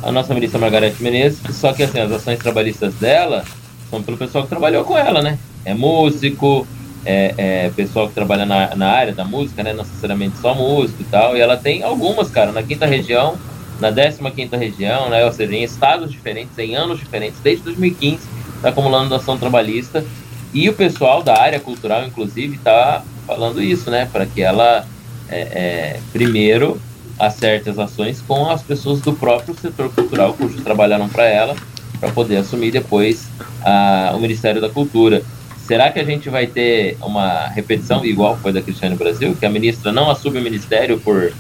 a 0.03 0.13
nossa 0.13 0.35
ministra 0.35 0.59
Margarete 0.59 1.03
Menezes, 1.03 1.41
só 1.57 1.73
que 1.73 1.83
assim, 1.83 2.01
as 2.01 2.13
ações 2.13 2.39
trabalhistas 2.39 2.95
dela 2.95 3.45
são 3.89 4.03
pelo 4.03 4.17
pessoal 4.17 4.45
que 4.45 4.51
trabalhou 4.51 4.85
com 4.85 4.97
ela, 4.97 5.23
né? 5.23 5.39
É 5.65 5.73
músico, 5.73 6.67
é, 7.05 7.35
é 7.37 7.71
pessoal 7.71 8.09
que 8.09 8.15
trabalha 8.15 8.45
na, 8.45 8.75
na 8.75 8.91
área 8.91 9.15
da 9.15 9.25
música, 9.25 9.63
né? 9.63 9.73
Não 9.73 9.85
necessariamente 9.85 10.37
só 10.39 10.55
músico 10.55 11.03
e 11.03 11.05
tal. 11.05 11.37
E 11.37 11.41
ela 11.41 11.57
tem 11.57 11.83
algumas, 11.83 12.31
cara, 12.31 12.53
na 12.53 12.63
quinta 12.63 12.85
região, 12.85 13.37
na 13.81 13.91
décima 13.91 14.31
quinta 14.31 14.57
região, 14.57 15.09
né? 15.09 15.25
Ou 15.25 15.33
seja, 15.33 15.55
em 15.55 15.63
estados 15.63 16.11
diferentes, 16.11 16.59
em 16.59 16.75
anos 16.75 16.99
diferentes, 16.99 17.41
desde 17.41 17.65
2015, 17.65 18.21
tá 18.61 18.69
acumulando 18.69 19.15
ação 19.15 19.39
trabalhista. 19.39 20.05
E 20.53 20.69
o 20.69 20.75
pessoal 20.75 21.23
da 21.23 21.41
área 21.41 21.59
cultural, 21.59 22.05
inclusive, 22.05 22.59
tá 22.59 23.03
falando 23.27 23.63
isso, 23.63 23.91
né? 23.91 24.09
Para 24.13 24.27
que 24.27 24.43
ela 24.43 24.87
é, 25.33 25.41
é, 25.41 26.01
primeiro 26.13 26.81
acerte 27.19 27.71
as 27.71 27.79
ações 27.79 28.21
com 28.21 28.51
as 28.51 28.63
pessoas 28.63 29.01
do 29.01 29.13
próprio 29.13 29.55
setor 29.59 29.91
cultural, 29.91 30.35
cujos 30.35 30.63
trabalharam 30.63 31.09
para 31.09 31.25
ela, 31.25 31.57
para 31.99 32.11
poder 32.11 32.37
assumir 32.37 32.71
depois 32.71 33.29
a, 33.65 34.13
o 34.15 34.21
Ministério 34.21 34.61
da 34.61 34.69
Cultura. 34.69 35.23
Será 35.67 35.91
que 35.91 36.01
a 36.01 36.05
gente 36.05 36.29
vai 36.29 36.47
ter 36.47 36.97
uma 37.01 37.47
repetição 37.47 38.05
igual 38.05 38.37
foi 38.37 38.53
da 38.53 38.61
Cristiane 38.61 38.97
Brasil, 38.97 39.37
que 39.39 39.47
a 39.47 39.51
ministra 39.51 39.93
não 39.93 40.11
assume 40.11 40.39
o 40.39 40.43
ministério 40.43 40.99
por 41.01 41.33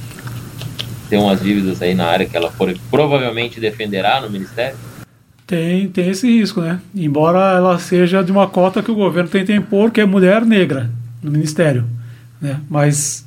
ter 1.10 1.16
umas 1.16 1.42
dívidas 1.42 1.82
aí 1.82 1.94
na 1.94 2.06
área 2.06 2.26
que 2.26 2.36
ela 2.36 2.50
for, 2.50 2.74
provavelmente 2.90 3.60
defenderá 3.60 4.20
no 4.20 4.30
ministério? 4.30 4.76
Tem, 5.46 5.88
tem 5.88 6.08
esse 6.08 6.26
risco, 6.26 6.60
né? 6.60 6.80
Embora 6.94 7.56
ela 7.56 7.78
seja 7.78 8.22
de 8.22 8.32
uma 8.32 8.46
cota 8.46 8.82
que 8.82 8.90
o 8.90 8.94
governo 8.94 9.28
tenta 9.28 9.52
impor, 9.52 9.90
que 9.90 10.00
é 10.00 10.06
mulher 10.06 10.46
negra 10.46 10.88
no 11.22 11.30
ministério. 11.30 11.84
Né? 12.40 12.58
Mas 12.70 13.26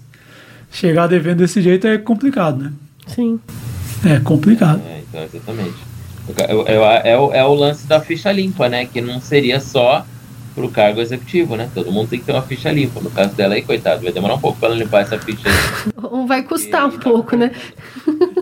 chegar 0.75 1.07
devendo 1.07 1.37
desse 1.37 1.61
jeito 1.61 1.87
é 1.87 1.97
complicado, 1.97 2.63
né? 2.63 2.73
Sim. 3.07 3.39
É 4.05 4.19
complicado. 4.19 4.81
É, 4.85 5.01
então, 5.07 5.23
exatamente. 5.23 5.75
É, 6.37 7.17
o, 7.17 7.33
é 7.33 7.45
o 7.45 7.53
lance 7.53 7.87
da 7.87 7.99
ficha 8.01 8.31
limpa, 8.31 8.67
né? 8.67 8.85
Que 8.85 8.99
não 8.99 9.21
seria 9.21 9.59
só 9.59 10.05
pro 10.53 10.69
cargo 10.69 10.99
executivo, 10.99 11.55
né? 11.55 11.69
Todo 11.73 11.91
mundo 11.91 12.09
tem 12.09 12.19
que 12.19 12.25
ter 12.25 12.31
uma 12.31 12.41
ficha 12.41 12.71
limpa. 12.71 12.99
No 12.99 13.09
caso 13.09 13.33
dela 13.35 13.55
aí, 13.55 13.61
coitado, 13.61 14.03
vai 14.03 14.11
demorar 14.11 14.35
um 14.35 14.39
pouco 14.39 14.59
para 14.59 14.69
ela 14.69 14.77
limpar 14.77 15.01
essa 15.01 15.17
ficha 15.19 15.47
aí. 15.47 15.91
Ou 16.01 16.25
vai 16.27 16.43
custar 16.43 16.87
um 16.87 16.97
pouco, 16.97 17.35
né? 17.35 17.51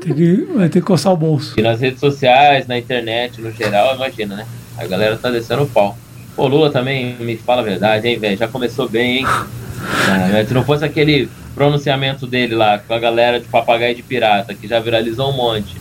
Tem 0.02 0.14
que, 0.14 0.36
vai 0.56 0.70
ter 0.70 0.80
que 0.80 0.86
coçar 0.86 1.14
o 1.14 1.18
bolso. 1.18 1.60
E 1.60 1.62
nas 1.62 1.82
redes 1.82 2.00
sociais, 2.00 2.68
na 2.68 2.78
internet, 2.78 3.42
no 3.42 3.52
geral, 3.52 3.96
imagina, 3.96 4.36
né? 4.36 4.48
A 4.78 4.88
galera 4.88 5.18
tá 5.18 5.30
descendo 5.30 5.64
o 5.64 5.68
pau. 5.68 5.98
Pô, 6.36 6.48
Lula 6.48 6.72
também, 6.72 7.16
me 7.20 7.38
fala 7.38 7.62
a 7.62 7.66
verdade, 7.66 8.08
hein, 8.08 8.18
velho? 8.18 8.38
Já 8.38 8.48
começou 8.48 8.90
bem, 8.90 9.20
hein? 9.20 9.26
Ah, 10.08 10.46
se 10.48 10.54
não 10.54 10.64
fosse 10.64 10.86
aquele 10.86 11.28
pronunciamento 11.54 12.26
dele 12.26 12.56
lá 12.56 12.78
com 12.78 12.94
a 12.94 13.00
galera 13.00 13.40
de 13.40 13.48
papagaio 13.48 13.96
de 13.96 14.04
pirata, 14.04 14.54
que 14.54 14.68
já 14.68 14.80
viralizou 14.80 15.32
um 15.32 15.36
monte. 15.36 15.78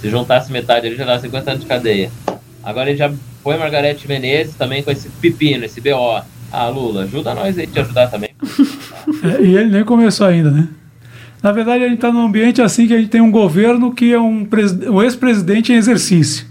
Se 0.00 0.10
juntasse 0.10 0.52
metade 0.52 0.86
ali, 0.86 0.96
já 0.96 1.04
dava 1.04 1.20
50 1.20 1.50
anos 1.50 1.62
de 1.62 1.68
cadeia. 1.68 2.10
Agora 2.62 2.90
ele 2.90 2.98
já 2.98 3.12
foi 3.42 3.56
Margarete 3.56 4.06
Menezes 4.06 4.54
também 4.54 4.82
com 4.82 4.90
esse 4.90 5.08
pepino, 5.08 5.64
esse 5.64 5.80
BO. 5.80 6.22
Ah, 6.52 6.68
Lula, 6.68 7.04
ajuda 7.04 7.34
nós 7.34 7.58
aí, 7.58 7.66
te 7.66 7.78
ajudar 7.80 8.08
também. 8.08 8.30
É, 9.24 9.42
e 9.42 9.56
ele 9.56 9.70
nem 9.70 9.84
começou 9.84 10.26
ainda, 10.26 10.50
né? 10.50 10.68
Na 11.42 11.50
verdade, 11.50 11.84
a 11.84 11.88
gente 11.88 11.96
está 11.96 12.12
num 12.12 12.24
ambiente 12.24 12.62
assim 12.62 12.86
que 12.86 12.94
a 12.94 12.98
gente 12.98 13.08
tem 13.08 13.20
um 13.20 13.30
governo 13.30 13.92
que 13.92 14.12
é 14.12 14.18
um, 14.18 14.48
um 14.88 15.02
ex-presidente 15.02 15.72
em 15.72 15.76
exercício. 15.76 16.46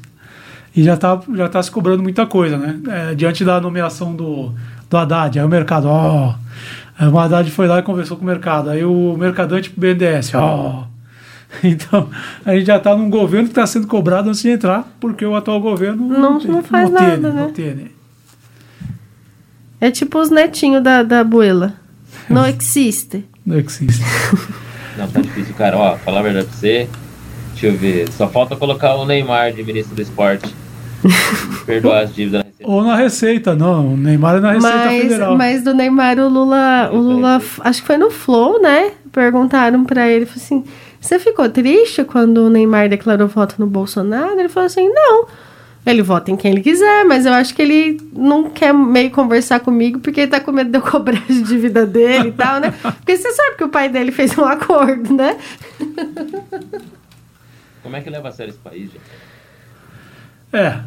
E 0.75 0.83
já 0.83 0.93
está 0.93 1.19
já 1.33 1.49
tá 1.49 1.63
se 1.63 1.71
cobrando 1.71 2.03
muita 2.03 2.25
coisa, 2.25 2.57
né? 2.57 2.79
É, 2.89 3.15
diante 3.15 3.43
da 3.43 3.59
nomeação 3.59 4.15
do, 4.15 4.53
do 4.89 4.97
Haddad, 4.97 5.39
aí 5.39 5.45
o 5.45 5.49
mercado, 5.49 5.87
ó. 5.87 6.29
Aí 6.29 6.35
o 7.09 7.17
Haddad 7.19 7.49
foi 7.51 7.67
lá 7.67 7.79
e 7.79 7.83
conversou 7.83 8.17
com 8.17 8.23
o 8.23 8.27
mercado. 8.27 8.69
Aí 8.69 8.83
o 8.83 9.15
mercadante 9.17 9.69
pro 9.69 9.79
BNDES, 9.81 10.33
ó. 10.35 10.87
Então, 11.63 12.09
a 12.45 12.53
gente 12.55 12.67
já 12.67 12.77
está 12.77 12.95
num 12.95 13.09
governo 13.09 13.45
que 13.47 13.51
está 13.51 13.67
sendo 13.67 13.85
cobrado 13.85 14.29
antes 14.29 14.41
de 14.41 14.49
entrar, 14.49 14.87
porque 15.01 15.25
o 15.25 15.35
atual 15.35 15.59
governo 15.59 16.07
Não- 16.07 16.39
tem- 16.39 16.49
não 16.49 16.63
faz 16.63 16.89
tem, 16.89 16.93
nada, 16.93 17.29
né? 17.33 17.41
Não 17.41 17.51
tem, 17.51 17.91
É 19.81 19.91
tipo 19.91 20.17
os 20.19 20.29
netinhos 20.29 20.81
da, 20.81 21.03
da 21.03 21.19
abuela. 21.19 21.73
Não 22.29 22.45
existe. 22.47 23.25
não 23.45 23.57
existe. 23.57 24.01
Não, 24.97 25.07
tá 25.09 25.21
difícil, 25.21 25.53
cara. 25.55 25.77
Ó, 25.77 25.97
falar 25.97 26.19
a 26.19 26.23
verdade 26.23 26.47
pra 26.47 26.55
você. 26.57 26.87
Deixa 27.51 27.67
eu 27.67 27.77
ver. 27.77 28.09
Só 28.11 28.27
falta 28.29 28.55
colocar 28.57 28.95
o 28.95 29.05
Neymar 29.05 29.53
de 29.53 29.63
ministro 29.63 29.95
do 29.95 30.01
esporte. 30.01 30.53
Perdoar 31.65 32.03
as 32.03 32.13
dívidas 32.13 32.41
Receita. 32.43 32.50
Ou 32.63 32.83
na 32.83 32.95
Receita, 32.95 33.55
não. 33.55 33.93
O 33.93 33.97
Neymar 33.97 34.37
é 34.37 34.39
na 34.39 34.51
Receita 34.51 34.75
Mas, 34.77 35.01
Federal. 35.01 35.37
mas 35.37 35.63
do 35.63 35.73
Neymar, 35.73 36.19
o 36.19 36.29
Lula, 36.29 36.89
o 36.91 36.97
Lula, 36.97 37.41
acho 37.61 37.81
que 37.81 37.87
foi 37.87 37.97
no 37.97 38.09
Flow, 38.11 38.61
né? 38.61 38.91
Perguntaram 39.11 39.83
pra 39.83 40.07
ele, 40.07 40.25
falou 40.25 40.43
assim, 40.43 40.63
você 40.99 41.19
ficou 41.19 41.49
triste 41.49 42.03
quando 42.03 42.39
o 42.45 42.49
Neymar 42.49 42.89
declarou 42.89 43.27
voto 43.27 43.55
no 43.57 43.67
Bolsonaro? 43.67 44.39
Ele 44.39 44.49
falou 44.49 44.67
assim, 44.67 44.87
não. 44.87 45.27
Ele 45.83 46.03
vota 46.03 46.29
em 46.29 46.37
quem 46.37 46.51
ele 46.51 46.61
quiser, 46.61 47.03
mas 47.05 47.25
eu 47.25 47.33
acho 47.33 47.55
que 47.55 47.61
ele 47.61 47.99
não 48.13 48.51
quer 48.51 48.71
meio 48.71 49.09
conversar 49.09 49.59
comigo 49.61 49.99
porque 49.99 50.21
ele 50.21 50.31
tá 50.31 50.39
com 50.39 50.51
medo 50.51 50.69
de 50.69 50.77
eu 50.77 50.81
cobrar 50.81 51.17
a 51.27 51.33
dívida 51.33 51.87
dele 51.87 52.29
e 52.29 52.31
tal, 52.31 52.59
né? 52.59 52.71
Porque 52.81 53.17
você 53.17 53.31
sabe 53.31 53.57
que 53.57 53.63
o 53.63 53.69
pai 53.69 53.89
dele 53.89 54.11
fez 54.11 54.37
um 54.37 54.45
acordo, 54.45 55.11
né? 55.11 55.37
Como 57.81 57.95
é 57.95 58.01
que 58.01 58.11
leva 58.11 58.29
a 58.29 58.31
sério 58.31 58.51
esse 58.51 58.59
país, 58.59 58.91
gente? 58.91 59.01
É, 60.53 60.79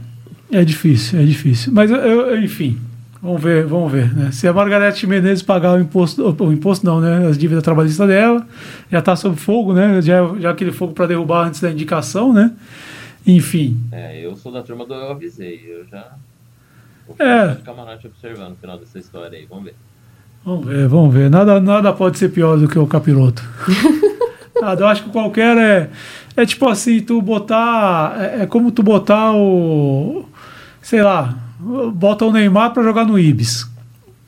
é 0.60 0.64
difícil, 0.64 1.20
é 1.20 1.24
difícil. 1.24 1.72
Mas, 1.72 1.90
eu- 1.90 1.96
eu- 1.98 2.42
enfim, 2.42 2.78
vamos 3.22 3.42
ver, 3.42 3.66
vamos 3.66 3.90
ver. 3.92 4.14
Né? 4.14 4.30
Se 4.32 4.46
a 4.48 4.52
Margarete 4.52 5.06
Menezes 5.06 5.42
pagar 5.42 5.72
o 5.74 5.80
imposto, 5.80 6.36
o 6.38 6.52
imposto 6.52 6.84
não, 6.86 7.00
né? 7.00 7.26
As 7.28 7.36
dívidas 7.38 7.62
trabalhistas 7.62 8.06
dela, 8.08 8.46
já 8.90 8.98
está 9.00 9.16
sob 9.16 9.36
fogo, 9.36 9.72
né? 9.72 10.00
Já, 10.02 10.18
já 10.38 10.50
aquele 10.50 10.72
fogo 10.72 10.92
para 10.92 11.06
derrubar 11.06 11.46
antes 11.46 11.60
da 11.60 11.70
indicação, 11.70 12.32
né? 12.32 12.52
Enfim, 13.26 13.80
É, 13.90 14.20
eu 14.24 14.36
sou 14.36 14.52
da 14.52 14.62
turma 14.62 14.84
do 14.84 14.92
Eu 14.94 15.10
Avisei. 15.12 15.64
Eu 15.66 15.86
já. 15.90 16.06
Vou 17.06 17.16
É. 17.18 17.56
camarote 17.64 18.06
observando 18.06 18.52
o 18.52 18.56
final 18.56 18.78
dessa 18.78 18.98
história 18.98 19.38
aí. 19.38 19.46
Vamos 19.48 19.64
ver. 19.64 19.74
vamos 20.44 20.66
ver, 20.66 20.88
vamos 20.88 21.14
ver. 21.14 21.30
Nada, 21.30 21.58
nada 21.60 21.92
pode 21.92 22.18
ser 22.18 22.28
pior 22.30 22.58
do 22.58 22.68
que 22.68 22.78
o 22.78 22.86
capiroto. 22.86 23.42
Ah, 24.62 24.74
eu 24.78 24.86
acho 24.86 25.02
que 25.02 25.10
qualquer 25.10 25.58
é. 25.58 25.90
É 26.36 26.46
tipo 26.46 26.66
assim, 26.68 27.00
tu 27.00 27.20
botar. 27.20 28.16
É, 28.18 28.42
é 28.42 28.46
como 28.46 28.70
tu 28.70 28.82
botar 28.84 29.32
o. 29.34 30.24
Sei 30.84 31.02
lá, 31.02 31.34
bota 31.94 32.26
o 32.26 32.30
Neymar 32.30 32.74
pra 32.74 32.82
jogar 32.82 33.06
no 33.06 33.18
Ibis. 33.18 33.66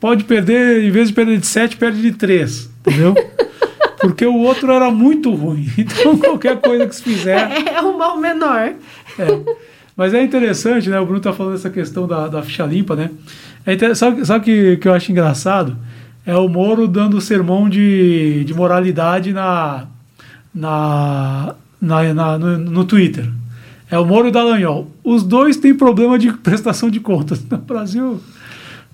Pode 0.00 0.24
perder, 0.24 0.82
em 0.82 0.90
vez 0.90 1.08
de 1.08 1.14
perder 1.14 1.38
de 1.38 1.46
7, 1.46 1.76
perde 1.76 2.00
de 2.00 2.12
3. 2.12 2.70
Entendeu? 2.80 3.14
Porque 4.00 4.24
o 4.24 4.36
outro 4.36 4.72
era 4.72 4.90
muito 4.90 5.34
ruim. 5.34 5.68
Então 5.76 6.16
qualquer 6.16 6.58
coisa 6.60 6.86
que 6.86 6.94
se 6.94 7.02
fizer. 7.02 7.48
É, 7.68 7.82
um 7.82 7.98
mal 7.98 8.18
menor. 8.18 8.74
É. 9.18 9.40
Mas 9.94 10.14
é 10.14 10.22
interessante, 10.22 10.88
né? 10.88 10.98
O 10.98 11.04
Bruno 11.04 11.20
tá 11.20 11.32
falando 11.32 11.56
essa 11.56 11.68
questão 11.68 12.06
da, 12.06 12.26
da 12.26 12.42
ficha 12.42 12.64
limpa, 12.64 12.96
né? 12.96 13.10
É 13.66 13.74
inter... 13.74 13.94
Sabe 13.94 14.22
o 14.22 14.40
que, 14.40 14.78
que 14.78 14.88
eu 14.88 14.94
acho 14.94 15.12
engraçado? 15.12 15.76
É 16.24 16.34
o 16.34 16.48
Moro 16.48 16.88
dando 16.88 17.20
sermão 17.20 17.68
de, 17.68 18.44
de 18.44 18.54
moralidade 18.54 19.32
na, 19.32 19.86
na, 20.54 21.54
na, 21.80 22.14
na 22.14 22.38
no, 22.38 22.58
no, 22.58 22.84
Twitter. 22.84 23.28
É 23.90 23.98
o 23.98 24.04
Moro 24.04 24.26
e 24.26 24.30
o 24.30 24.32
Dallagnol. 24.32 24.88
Os 25.04 25.22
dois 25.22 25.56
têm 25.56 25.74
problema 25.74 26.18
de 26.18 26.32
prestação 26.38 26.90
de 26.90 27.00
contas. 27.00 27.44
No 27.50 27.58
Brasil. 27.58 28.20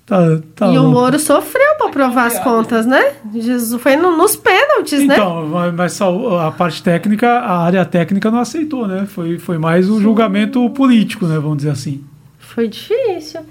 Tá, 0.05 0.19
tá 0.53 0.67
e 0.67 0.77
louco. 0.77 0.89
o 0.89 0.91
Moro 0.91 1.17
sofreu 1.17 1.75
para 1.77 1.89
provar 1.89 2.25
as 2.27 2.37
contas, 2.39 2.85
né? 2.85 3.13
Jesus 3.33 3.81
foi 3.81 3.95
no, 3.95 4.17
nos 4.17 4.35
pênaltis, 4.35 4.99
então, 4.99 5.47
né? 5.47 5.47
Então, 5.47 5.73
mas 5.73 6.01
a 6.01 6.51
parte 6.51 6.83
técnica, 6.83 7.29
a 7.39 7.63
área 7.63 7.85
técnica 7.85 8.29
não 8.29 8.39
aceitou, 8.39 8.85
né? 8.85 9.05
Foi, 9.05 9.39
foi 9.39 9.57
mais 9.57 9.89
o 9.89 10.01
julgamento 10.01 10.69
político, 10.71 11.25
né? 11.25 11.35
Vamos 11.39 11.57
dizer 11.57 11.69
assim. 11.69 12.03
Foi 12.37 12.67
difícil. 12.67 13.41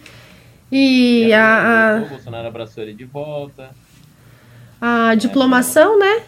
E, 0.70 1.26
e 1.28 1.32
a, 1.32 1.96
a... 1.96 2.02
O 2.02 2.08
Bolsonaro 2.10 2.48
abraçou 2.48 2.82
ele 2.82 2.92
de 2.92 3.04
volta. 3.04 3.70
A 4.80 5.14
diplomação, 5.14 5.98
né? 5.98 6.22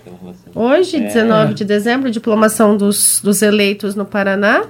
Hoje, 0.55 1.01
19 1.01 1.51
é. 1.51 1.55
de 1.55 1.65
dezembro, 1.65 2.11
diplomação 2.11 2.77
dos, 2.77 3.21
dos 3.23 3.43
eleitos 3.43 3.95
no 3.95 4.05
Paraná. 4.07 4.65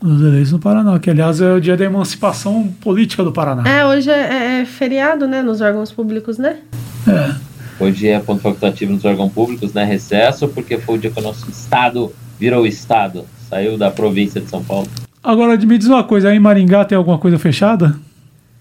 Os 0.00 0.20
eleitos 0.20 0.52
no 0.52 0.60
Paraná, 0.60 0.96
que 1.00 1.10
aliás 1.10 1.40
é 1.40 1.52
o 1.52 1.60
dia 1.60 1.76
da 1.76 1.84
emancipação 1.84 2.68
política 2.80 3.24
do 3.24 3.32
Paraná. 3.32 3.68
É, 3.68 3.84
hoje 3.84 4.08
é, 4.08 4.60
é 4.60 4.64
feriado, 4.64 5.26
né, 5.26 5.42
nos 5.42 5.60
órgãos 5.60 5.90
públicos, 5.90 6.38
né? 6.38 6.58
É. 7.06 7.34
Hoje 7.82 8.06
é 8.08 8.20
ponto 8.20 8.40
facultativo 8.40 8.92
nos 8.92 9.04
órgãos 9.04 9.32
públicos, 9.32 9.72
né? 9.72 9.84
Recesso, 9.84 10.46
porque 10.48 10.78
foi 10.78 10.96
o 10.96 10.98
dia 10.98 11.10
que 11.10 11.18
o 11.18 11.22
nosso 11.22 11.50
estado 11.50 12.12
virou 12.38 12.64
estado, 12.64 13.24
saiu 13.48 13.76
da 13.76 13.90
província 13.90 14.40
de 14.40 14.48
São 14.48 14.62
Paulo. 14.62 14.88
Agora, 15.22 15.56
me 15.56 15.76
diz 15.76 15.88
uma 15.88 16.04
coisa, 16.04 16.28
aí 16.28 16.36
em 16.36 16.40
Maringá 16.40 16.84
tem 16.84 16.96
alguma 16.96 17.18
coisa 17.18 17.38
fechada 17.38 17.98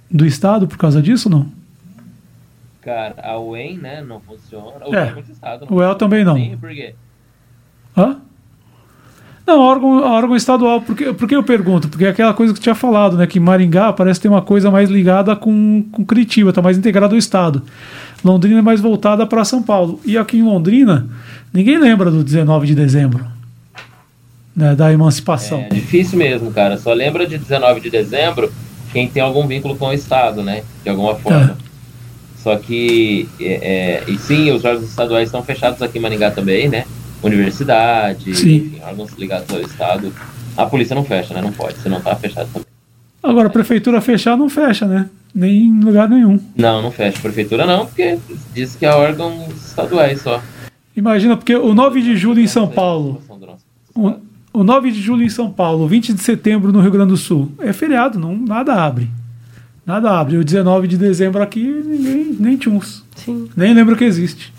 do 0.09 0.25
estado 0.25 0.67
por 0.67 0.77
causa 0.77 1.01
disso, 1.01 1.29
não? 1.29 1.47
Cara, 2.81 3.15
a 3.21 3.39
UEM, 3.39 3.77
né, 3.77 4.01
não 4.01 4.19
funciona. 4.21 4.87
O, 4.87 4.95
é. 4.95 5.13
estado, 5.29 5.67
não 5.69 5.77
o 5.77 5.83
EL 5.83 5.93
também 5.95 6.23
não. 6.23 6.35
Por 6.57 6.69
quê? 6.69 6.95
Hã? 7.95 8.17
Não, 9.47 9.61
órgão, 9.61 10.03
órgão 10.03 10.35
estadual, 10.35 10.81
porque, 10.81 11.13
porque 11.13 11.33
eu 11.33 11.41
pergunto? 11.41 11.87
Porque 11.87 12.03
é 12.03 12.09
aquela 12.09 12.33
coisa 12.33 12.51
que 12.51 12.59
eu 12.59 12.63
tinha 12.63 12.75
falado, 12.75 13.15
né? 13.15 13.25
Que 13.25 13.39
Maringá 13.39 13.93
parece 13.93 14.19
ter 14.19 14.27
uma 14.27 14.41
coisa 14.41 14.69
mais 14.69 14.89
ligada 14.89 15.37
com, 15.37 15.85
com 15.89 16.05
Curitiba, 16.05 16.49
está 16.49 16.61
mais 16.61 16.77
integrado 16.77 17.15
ao 17.15 17.17
Estado. 17.17 17.63
Londrina 18.25 18.59
é 18.59 18.61
mais 18.61 18.81
voltada 18.81 19.25
para 19.25 19.45
São 19.45 19.63
Paulo. 19.63 20.01
E 20.03 20.17
aqui 20.17 20.39
em 20.39 20.43
Londrina, 20.43 21.07
ninguém 21.53 21.77
lembra 21.77 22.11
do 22.11 22.25
19 22.25 22.67
de 22.67 22.75
dezembro. 22.75 23.25
Né, 24.53 24.75
da 24.75 24.91
emancipação. 24.91 25.59
É 25.59 25.69
difícil 25.69 26.17
mesmo, 26.17 26.51
cara. 26.51 26.77
Só 26.77 26.91
lembra 26.91 27.25
de 27.25 27.37
19 27.37 27.79
de 27.79 27.89
dezembro 27.89 28.51
quem 28.91 29.07
tem 29.07 29.21
algum 29.21 29.47
vínculo 29.47 29.77
com 29.77 29.85
o 29.87 29.93
Estado, 29.93 30.43
né? 30.43 30.63
De 30.83 30.89
alguma 30.89 31.15
forma. 31.15 31.55
É. 31.57 32.41
Só 32.43 32.55
que, 32.57 33.29
é, 33.39 34.03
é, 34.07 34.11
e 34.11 34.17
sim, 34.17 34.51
os 34.51 34.65
órgãos 34.65 34.89
estaduais 34.89 35.27
estão 35.27 35.43
fechados 35.43 35.81
aqui 35.81 35.99
em 35.99 36.01
Maringá 36.01 36.31
também, 36.31 36.67
né? 36.67 36.85
Universidade, 37.21 38.29
enfim, 38.29 38.79
órgãos 38.83 39.11
ligados 39.17 39.53
ao 39.53 39.61
Estado. 39.61 40.13
A 40.55 40.65
polícia 40.65 40.95
não 40.95 41.03
fecha, 41.03 41.33
né? 41.33 41.41
Não 41.41 41.51
pode, 41.51 41.77
se 41.77 41.89
não 41.89 42.01
tá 42.01 42.15
fechado 42.15 42.47
também. 42.47 42.67
Agora, 43.21 43.47
a 43.47 43.51
prefeitura 43.51 43.99
fechar 43.99 44.37
não 44.37 44.49
fecha, 44.49 44.85
né? 44.85 45.09
Nem 45.33 45.65
em 45.65 45.83
lugar 45.83 46.09
nenhum. 46.09 46.39
Não, 46.55 46.81
não 46.81 46.91
fecha. 46.91 47.19
Prefeitura 47.19 47.65
não, 47.65 47.85
porque 47.85 48.17
diz 48.53 48.75
que 48.75 48.85
é 48.85 48.93
órgãos 48.93 49.53
estaduais 49.67 50.21
só. 50.21 50.41
Imagina, 50.95 51.35
porque 51.35 51.55
o 51.55 51.73
9 51.73 52.01
de 52.01 52.15
julho 52.15 52.39
em 52.39 52.47
São 52.47 52.67
Paulo. 52.67 53.21
O, 53.93 54.13
o 54.53 54.63
9 54.63 54.91
de 54.91 55.01
julho 55.01 55.23
em 55.23 55.29
São 55.29 55.51
Paulo, 55.51 55.87
20 55.87 56.13
de 56.13 56.21
setembro 56.21 56.71
no 56.71 56.79
Rio 56.79 56.91
Grande 56.91 57.09
do 57.09 57.17
Sul. 57.17 57.51
É 57.59 57.73
feriado, 57.73 58.19
não, 58.19 58.35
nada 58.35 58.73
abre. 58.73 59.09
Nada 59.85 60.19
abre. 60.19 60.37
O 60.37 60.43
19 60.43 60.87
de 60.87 60.97
dezembro 60.97 61.41
aqui, 61.41 61.63
ninguém, 61.63 62.35
nem 62.39 62.57
tchuns. 62.57 63.03
Sim. 63.15 63.49
Nem 63.55 63.73
lembro 63.73 63.95
que 63.95 64.03
existe 64.03 64.53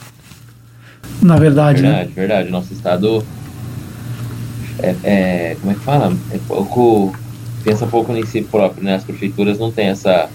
na 1.22 1.36
verdade. 1.36 1.82
Verdade, 1.82 2.08
né? 2.08 2.12
verdade. 2.14 2.50
Nosso 2.50 2.72
estado 2.72 3.24
é, 4.78 4.94
é, 5.02 5.56
como 5.60 5.72
é 5.72 5.74
que 5.74 5.80
fala? 5.80 6.16
É 6.32 6.38
pouco 6.46 7.12
pensa 7.64 7.86
pouco 7.86 8.12
em 8.16 8.24
si 8.24 8.42
próprio, 8.42 8.82
né? 8.82 8.94
As 8.94 9.04
prefeituras 9.04 9.58
não 9.58 9.70
têm 9.70 9.88
essa, 9.88 10.28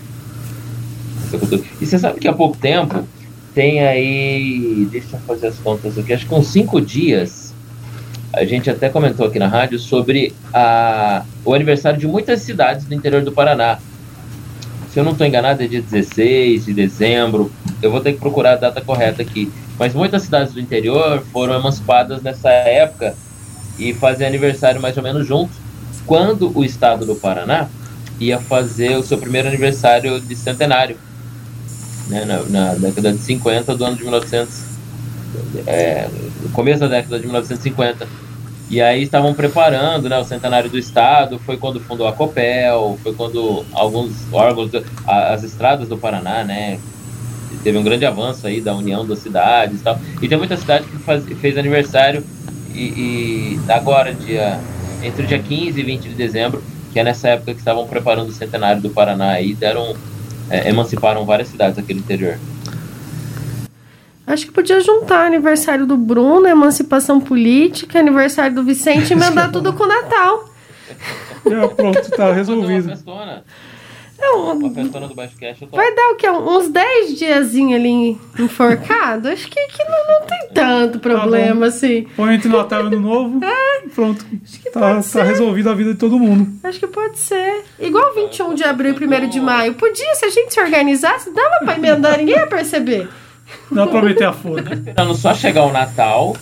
essa 1.26 1.38
cultura. 1.38 1.62
E 1.82 1.86
você 1.86 1.98
sabe 1.98 2.20
que 2.20 2.28
há 2.28 2.34
pouco 2.34 2.58
tempo 2.58 3.08
tem 3.56 3.82
aí, 3.82 4.88
deixa 4.92 5.16
eu 5.16 5.20
fazer 5.22 5.48
as 5.48 5.58
contas 5.58 5.98
aqui, 5.98 6.14
acho 6.14 6.28
que 6.28 6.34
uns 6.34 6.48
cinco 6.48 6.82
dias 6.82 7.54
a 8.34 8.44
gente 8.46 8.70
até 8.70 8.90
comentou 8.90 9.28
aqui 9.28 9.38
na 9.38 9.48
rádio 9.48 9.78
sobre 9.78 10.34
a, 10.52 11.24
o 11.46 11.54
aniversário 11.54 12.00
de 12.00 12.08
muitas 12.08 12.42
cidades 12.42 12.86
do 12.86 12.94
interior 12.94 13.22
do 13.22 13.32
Paraná. 13.32 13.78
Se 14.92 15.00
eu 15.00 15.04
não 15.04 15.12
estou 15.12 15.26
enganado, 15.26 15.62
é 15.64 15.68
dia 15.68 15.82
16 15.82 16.66
de 16.66 16.74
dezembro. 16.74 17.52
Eu 17.82 17.92
vou 17.92 18.02
ter 18.02 18.14
que 18.14 18.20
procurar 18.20 18.54
a 18.54 18.56
data 18.56 18.82
correta 18.82 19.22
aqui. 19.22 19.52
Mas 19.78 19.94
muitas 19.94 20.24
cidades 20.24 20.54
do 20.54 20.60
interior 20.60 21.24
foram 21.32 21.56
emancipadas 21.56 22.22
nessa 22.22 22.50
época 22.50 23.16
e 23.78 23.94
faziam 23.94 24.28
aniversário 24.28 24.82
mais 24.82 24.96
ou 24.98 25.04
menos 25.04 25.28
juntos, 25.28 25.56
quando 26.06 26.56
o 26.58 26.64
estado 26.64 27.06
do 27.06 27.16
Paraná 27.16 27.68
ia 28.20 28.40
fazer 28.40 28.98
o 28.98 29.04
seu 29.04 29.18
primeiro 29.18 29.48
aniversário 29.48 30.20
de 30.20 30.36
centenário, 30.36 30.98
né, 32.08 32.26
na, 32.26 32.44
na 32.44 32.76
década 32.76 33.12
de 33.12 33.20
50 33.20 33.76
do 33.76 33.86
ano 33.86 33.96
de 33.96 34.04
1900, 34.04 34.64
é, 35.66 36.08
começo 36.54 36.82
da 36.82 36.88
década 36.88 37.18
de 37.18 37.24
1950. 37.24 38.08
E 38.70 38.82
aí 38.82 39.04
estavam 39.04 39.34
preparando 39.34 40.10
né, 40.10 40.18
o 40.18 40.24
centenário 40.24 40.70
do 40.70 40.78
Estado, 40.78 41.40
foi 41.40 41.58
quando 41.58 41.80
fundou 41.80 42.08
a 42.08 42.14
COPEL, 42.14 42.98
foi 43.04 43.14
quando 43.14 43.66
alguns 43.74 44.12
órgãos, 44.32 44.72
as 45.06 45.44
estradas 45.44 45.88
do 45.88 45.98
Paraná, 45.98 46.44
né, 46.44 46.80
teve 47.64 47.78
um 47.78 47.84
grande 47.84 48.06
avanço 48.06 48.46
aí 48.46 48.60
da 48.60 48.76
união 48.76 49.06
das 49.06 49.20
cidades 49.20 49.82
e 49.82 49.84
tal. 49.84 50.00
E 50.22 50.28
tem 50.28 50.38
muita 50.38 50.58
cidade 50.58 50.86
que 50.86 50.98
faz, 50.98 51.24
fez 51.40 51.58
aniversário 51.58 52.24
e, 52.74 53.58
e, 53.58 53.72
agora, 53.72 54.14
dia, 54.14 54.60
entre 55.02 55.24
o 55.24 55.28
dia 55.28 55.40
15 55.40 55.80
e 55.80 55.84
20 55.84 56.10
de 56.10 56.16
dezembro, 56.16 56.64
que 56.92 57.00
é 57.00 57.04
nessa 57.04 57.30
época 57.30 57.54
que 57.54 57.60
estavam 57.60 57.88
preparando 57.88 58.30
o 58.30 58.34
centenário 58.34 58.82
do 58.82 58.90
Paraná 58.90 59.40
e 59.40 59.54
deram, 59.54 59.96
é, 60.50 60.70
emanciparam 60.70 61.26
várias 61.26 61.48
cidades 61.48 61.78
aqui 61.78 61.94
no 61.94 62.00
interior. 62.00 62.38
Acho 64.26 64.46
que 64.46 64.52
podia 64.52 64.80
juntar 64.80 65.26
aniversário 65.26 65.86
do 65.86 65.98
Bruno, 65.98 66.48
emancipação 66.48 67.20
política, 67.20 68.00
aniversário 68.00 68.56
do 68.56 68.64
Vicente 68.64 69.12
e 69.12 69.16
mandar 69.16 69.52
tudo 69.54 69.74
com 69.74 69.84
o 69.84 69.88
Natal. 69.88 70.50
É, 71.46 71.68
pronto, 71.68 72.10
tá 72.12 72.32
resolvido. 72.32 72.94
Uma 74.36 74.70
festona 74.70 75.08
do 75.08 75.16
Cash, 75.16 75.60
tô... 75.60 75.76
Vai 75.76 75.94
dar 75.96 76.10
o 76.10 76.16
quê? 76.16 76.30
Uns 76.30 76.70
10 76.70 77.18
diazinhos 77.18 77.80
ali 77.80 78.18
enforcado? 78.40 79.30
Acho 79.30 79.48
que, 79.48 79.68
que 79.68 79.84
não, 79.84 80.08
não 80.08 80.28
tem 80.28 80.50
tanto 80.54 81.00
tá 81.00 81.10
problema 81.10 81.62
tá 81.62 81.68
assim. 81.68 82.08
Põe 82.16 82.36
entre 82.36 82.50
Natal 82.50 82.84
e 82.84 82.88
Ano 82.88 83.00
Novo. 83.00 83.40
É. 83.54 83.90
Pronto. 83.90 84.26
Acho 84.44 84.60
que 84.62 84.70
tá, 84.72 85.02
tá 85.02 85.24
resolvida 85.24 85.72
a 85.72 85.74
vida 85.76 85.94
de 85.94 86.00
todo 86.00 86.18
mundo. 86.18 86.48
Acho 86.64 86.80
que 86.80 86.88
pode 86.88 87.20
ser. 87.20 87.64
Igual 87.80 88.14
21 88.16 88.56
de 88.56 88.64
abril 88.64 88.96
e 89.00 89.06
1 89.06 89.30
de 89.30 89.40
maio. 89.40 89.74
Podia, 89.74 90.16
se 90.16 90.26
a 90.26 90.30
gente 90.30 90.54
se 90.54 90.60
organizasse, 90.60 91.32
dava 91.32 91.66
pra 91.66 91.76
emendar, 91.76 92.18
ninguém 92.18 92.36
ia 92.36 92.48
perceber. 92.48 93.10
Dá 93.72 93.86
pra 93.86 94.02
meter 94.02 94.26
a 94.26 94.34
folha. 94.34 94.74
esperando 94.74 95.16
só 95.16 95.34
chegar 95.34 95.66
o 95.66 95.72
Natal, 95.72 96.36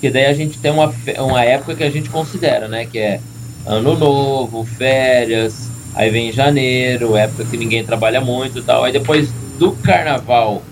que 0.00 0.10
daí 0.10 0.26
a 0.26 0.34
gente 0.34 0.58
tem 0.58 0.70
uma, 0.70 0.92
uma 1.18 1.42
época 1.42 1.74
que 1.74 1.82
a 1.82 1.90
gente 1.90 2.10
considera, 2.10 2.68
né? 2.68 2.86
Que 2.86 2.98
é 2.98 3.20
Ano 3.66 3.96
Novo, 3.96 4.64
férias 4.64 5.70
Aí 5.96 6.10
vem 6.10 6.30
janeiro, 6.30 7.16
época 7.16 7.46
que 7.46 7.56
ninguém 7.56 7.82
trabalha 7.82 8.20
muito 8.20 8.58
e 8.58 8.62
tal. 8.62 8.84
Aí 8.84 8.92
depois 8.92 9.30
do 9.58 9.72
carnaval 9.72 10.62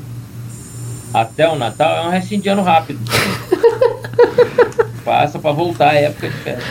até 1.14 1.49
o 1.49 1.57
Natal 1.57 2.05
é 2.05 2.09
um 2.09 2.11
restinho 2.11 2.43
de 2.43 2.49
ano 2.51 2.62
rápido. 2.62 3.01
Passa 5.03 5.39
para 5.39 5.53
voltar 5.53 5.91
a 5.91 5.95
época 5.95 6.29
de 6.29 6.37
festa. 6.37 6.62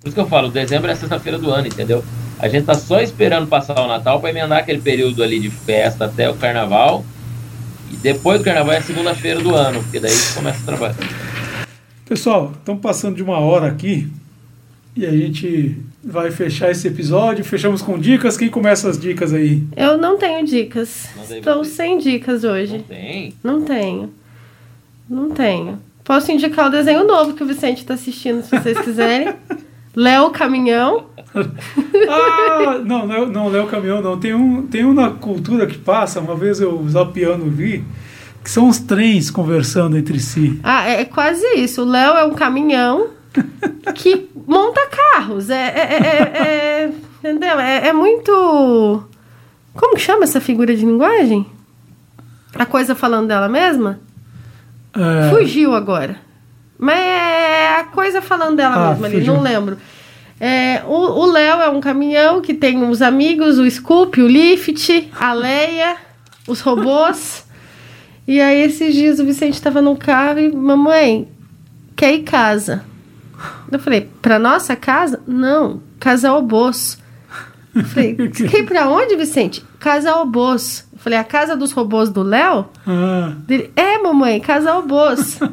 Por 0.00 0.06
isso 0.06 0.14
que 0.14 0.20
eu 0.20 0.26
falo, 0.26 0.50
dezembro 0.50 0.90
é 0.90 0.94
sexta-feira 0.94 1.38
do 1.38 1.50
ano, 1.50 1.66
entendeu? 1.66 2.04
A 2.38 2.46
gente 2.48 2.66
tá 2.66 2.74
só 2.74 3.00
esperando 3.00 3.46
passar 3.46 3.80
o 3.80 3.88
Natal 3.88 4.20
para 4.20 4.30
emendar 4.30 4.58
aquele 4.58 4.80
período 4.80 5.22
ali 5.22 5.40
de 5.40 5.50
festa 5.50 6.04
até 6.04 6.28
o 6.28 6.34
carnaval. 6.34 7.04
E 7.90 7.96
depois 7.96 8.38
do 8.38 8.44
carnaval 8.44 8.74
é 8.74 8.82
segunda-feira 8.82 9.40
do 9.40 9.54
ano, 9.54 9.82
porque 9.82 9.98
daí 9.98 10.14
começa 10.34 10.60
a 10.60 10.64
trabalhar. 10.64 10.96
Pessoal, 12.04 12.52
estamos 12.58 12.82
passando 12.82 13.16
de 13.16 13.22
uma 13.22 13.38
hora 13.38 13.66
aqui. 13.66 14.10
E 14.96 15.06
a 15.06 15.10
gente 15.10 15.76
vai 16.02 16.30
fechar 16.30 16.70
esse 16.70 16.88
episódio. 16.88 17.44
Fechamos 17.44 17.82
com 17.82 17.98
dicas. 17.98 18.36
Quem 18.36 18.48
começa 18.48 18.88
as 18.88 18.98
dicas 18.98 19.32
aí? 19.32 19.62
Eu 19.76 19.96
não 19.96 20.18
tenho 20.18 20.44
dicas. 20.44 21.08
Estou 21.30 21.64
sem 21.64 21.98
dicas 21.98 22.44
hoje. 22.44 22.78
Não 22.78 22.84
tem? 22.84 23.34
Não 23.42 23.62
tenho. 23.62 24.14
Não 25.08 25.30
tenho. 25.30 25.78
Posso 26.04 26.32
indicar 26.32 26.68
o 26.68 26.70
desenho 26.70 27.06
novo 27.06 27.34
que 27.34 27.42
o 27.42 27.46
Vicente 27.46 27.84
tá 27.84 27.94
assistindo, 27.94 28.42
se 28.42 28.50
vocês 28.50 28.78
quiserem. 28.78 29.34
Léo 29.94 30.30
Caminhão. 30.30 31.06
Ah, 32.10 32.80
não, 32.82 33.06
não, 33.06 33.26
não, 33.26 33.48
Léo 33.48 33.66
Caminhão 33.66 34.00
não. 34.00 34.18
Tem 34.18 34.32
um, 34.32 34.66
tem 34.66 34.84
um 34.84 34.94
na 34.94 35.10
cultura 35.10 35.66
que 35.66 35.76
passa, 35.76 36.20
uma 36.20 36.34
vez 36.34 36.58
eu 36.58 36.82
zapeando 36.88 37.44
vi, 37.50 37.84
que 38.42 38.50
são 38.50 38.68
os 38.68 38.78
trens 38.78 39.30
conversando 39.30 39.96
entre 39.98 40.18
si. 40.18 40.58
Ah, 40.62 40.88
é, 40.88 41.02
é 41.02 41.04
quase 41.04 41.44
isso. 41.56 41.82
O 41.82 41.84
Léo 41.84 42.14
é 42.14 42.24
um 42.24 42.32
caminhão 42.32 43.08
que 43.94 44.28
monta 44.46 44.80
carros. 44.86 45.50
É, 45.50 45.54
é, 45.54 45.80
é, 45.80 45.96
é- 45.98 46.84
é- 46.84 46.92
entendeu? 47.18 47.58
É, 47.60 47.88
é 47.88 47.92
muito. 47.92 49.04
Como 49.74 49.94
que 49.94 50.00
chama 50.00 50.24
essa 50.24 50.40
figura 50.40 50.74
de 50.74 50.84
linguagem? 50.84 51.46
A 52.54 52.66
coisa 52.66 52.94
falando 52.94 53.28
dela 53.28 53.48
mesma? 53.48 54.00
Fugiu 55.30 55.74
agora. 55.74 56.16
Mas 56.78 56.98
é 56.98 57.76
a 57.80 57.84
coisa 57.84 58.20
falando 58.22 58.56
dela 58.56 58.74
Ah, 58.76 58.90
mesma 58.90 59.06
ali, 59.06 59.24
não 59.24 59.40
lembro. 59.40 59.76
É, 60.40 60.82
o 60.86 61.26
Léo 61.26 61.60
é 61.60 61.68
um 61.68 61.80
caminhão 61.80 62.40
que 62.40 62.54
tem 62.54 62.82
os 62.88 63.02
amigos, 63.02 63.58
o 63.58 63.68
Scoop, 63.68 64.20
o 64.22 64.28
Lift, 64.28 65.10
a 65.18 65.32
Leia, 65.32 65.96
os 66.46 66.60
robôs. 66.60 67.44
E 68.26 68.40
aí, 68.40 68.60
esses 68.62 68.94
dias, 68.94 69.18
o 69.18 69.24
Vicente 69.24 69.60
tava 69.60 69.82
no 69.82 69.96
carro 69.96 70.38
e, 70.38 70.52
mamãe, 70.54 71.26
quer 71.96 72.14
ir 72.14 72.22
casa? 72.22 72.84
Eu 73.70 73.78
falei, 73.78 74.08
pra 74.20 74.38
nossa 74.38 74.74
casa? 74.74 75.20
Não, 75.26 75.80
casa 75.98 76.32
Obos. 76.32 76.98
Eu 77.74 77.84
falei, 77.84 78.16
ir 78.18 78.62
pra 78.64 78.88
onde, 78.88 79.16
Vicente? 79.16 79.64
Casa 79.78 80.14
Obos. 80.16 80.84
Eu 80.92 80.98
falei, 80.98 81.18
a 81.18 81.24
casa 81.24 81.56
dos 81.56 81.72
robôs 81.72 82.10
do 82.10 82.22
Léo? 82.22 82.66
ah, 82.86 83.32
Dele, 83.46 83.70
é, 83.76 83.98
mamãe, 83.98 84.40
casa 84.40 84.74
Obos. 84.74 85.38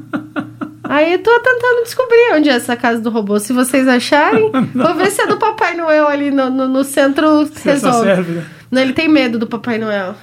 Aí 0.87 1.13
eu 1.13 1.19
tô 1.19 1.31
tentando 1.39 1.83
descobrir 1.83 2.33
onde 2.35 2.49
é 2.49 2.53
essa 2.53 2.75
casa 2.75 3.01
do 3.01 3.09
robô. 3.09 3.39
Se 3.39 3.51
vocês 3.51 3.87
acharem, 3.87 4.51
vou 4.73 4.93
ver 4.93 5.09
se 5.09 5.21
é 5.21 5.27
do 5.27 5.37
Papai 5.37 5.75
Noel 5.75 6.07
ali 6.07 6.29
no, 6.29 6.49
no, 6.49 6.67
no 6.67 6.83
centro 6.83 7.49
resolve. 7.63 8.07
serve, 8.07 8.31
né? 8.33 8.45
Não, 8.69 8.81
ele 8.81 8.93
tem 8.93 9.07
medo 9.07 9.39
do 9.39 9.47
Papai 9.47 9.77
Noel. 9.77 10.15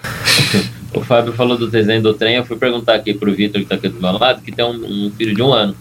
O 0.95 1.01
Fábio 1.01 1.33
falou 1.33 1.57
do 1.57 1.69
desenho 1.69 2.03
do 2.03 2.15
trem, 2.15 2.37
eu 2.37 2.45
fui 2.45 2.57
perguntar 2.57 2.95
aqui 2.95 3.15
pro 3.15 3.33
Vitor, 3.33 3.61
que 3.61 3.67
tá 3.67 3.75
aqui 3.75 3.89
do 3.89 4.01
meu 4.01 4.13
lado, 4.13 4.43
que 4.43 4.53
tem 4.53 4.65
um, 4.65 5.07
um 5.07 5.11
filho 5.17 5.35
de 5.35 5.43
um 5.43 5.53
ano. 5.53 5.75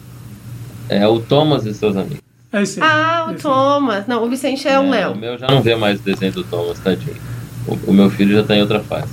É 0.94 1.08
o 1.08 1.20
Thomas 1.20 1.66
e 1.66 1.74
seus 1.74 1.96
amigos. 1.96 2.20
É 2.54 2.62
esse 2.62 2.82
aí. 2.82 2.88
Ah, 2.90 3.26
o 3.28 3.32
Esse 3.32 3.36
aí. 3.38 3.42
Thomas. 3.54 4.08
Não, 4.08 4.24
o 4.24 4.30
Vicente 4.30 4.68
é 4.68 4.78
o 4.78 4.84
O 4.84 4.90
Léo. 4.90 5.16
meu 5.16 5.38
já 5.38 5.48
não 5.48 5.62
vê 5.62 5.76
mais 5.76 6.00
o 6.00 6.04
desenho 6.04 6.34
do 6.34 6.44
Thomas, 6.44 6.80
tadinho. 6.80 7.16
O, 7.68 7.76
o 7.92 7.94
meu 7.94 8.10
filho 8.10 8.34
já 8.36 8.44
tá 8.44 8.56
em 8.56 8.62
outra 8.62 8.82
fase. 8.82 9.12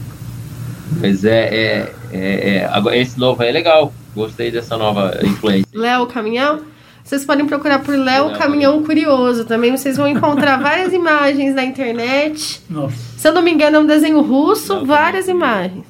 Mas 1.01 1.25
é, 1.25 1.39
é, 1.55 1.93
é, 2.13 2.57
é- 2.57 2.69
Agora, 2.73 2.97
esse 2.97 3.19
novo 3.19 3.41
aí 3.43 3.51
é 3.51 3.53
legal. 3.53 3.93
Gostei 4.15 4.51
dessa 4.51 4.77
nova 4.77 5.17
influência. 5.23 5.67
Léo 5.73 6.07
Caminhão. 6.07 6.63
Vocês 7.05 7.25
podem 7.25 7.47
procurar 7.47 7.79
por 7.79 7.97
Léo 7.97 8.27
Léo 8.27 8.39
Caminhão 8.39 8.83
Curioso. 8.83 9.45
Também 9.45 9.71
vocês 9.77 9.97
vão 9.97 10.09
encontrar 10.09 10.57
várias 10.61 10.93
imagens 10.93 11.55
na 11.55 11.65
internet. 11.65 12.61
Nossa. 12.69 12.97
Se 13.17 13.29
eu 13.29 13.33
não 13.33 13.41
me 13.43 13.53
engano, 13.53 13.77
é 13.77 13.81
um 13.81 13.87
desenho 13.87 14.21
russo, 14.21 14.75
Léo 14.75 14.87
várias 14.87 15.27
Caminhão. 15.27 15.47
imagens. 15.49 15.85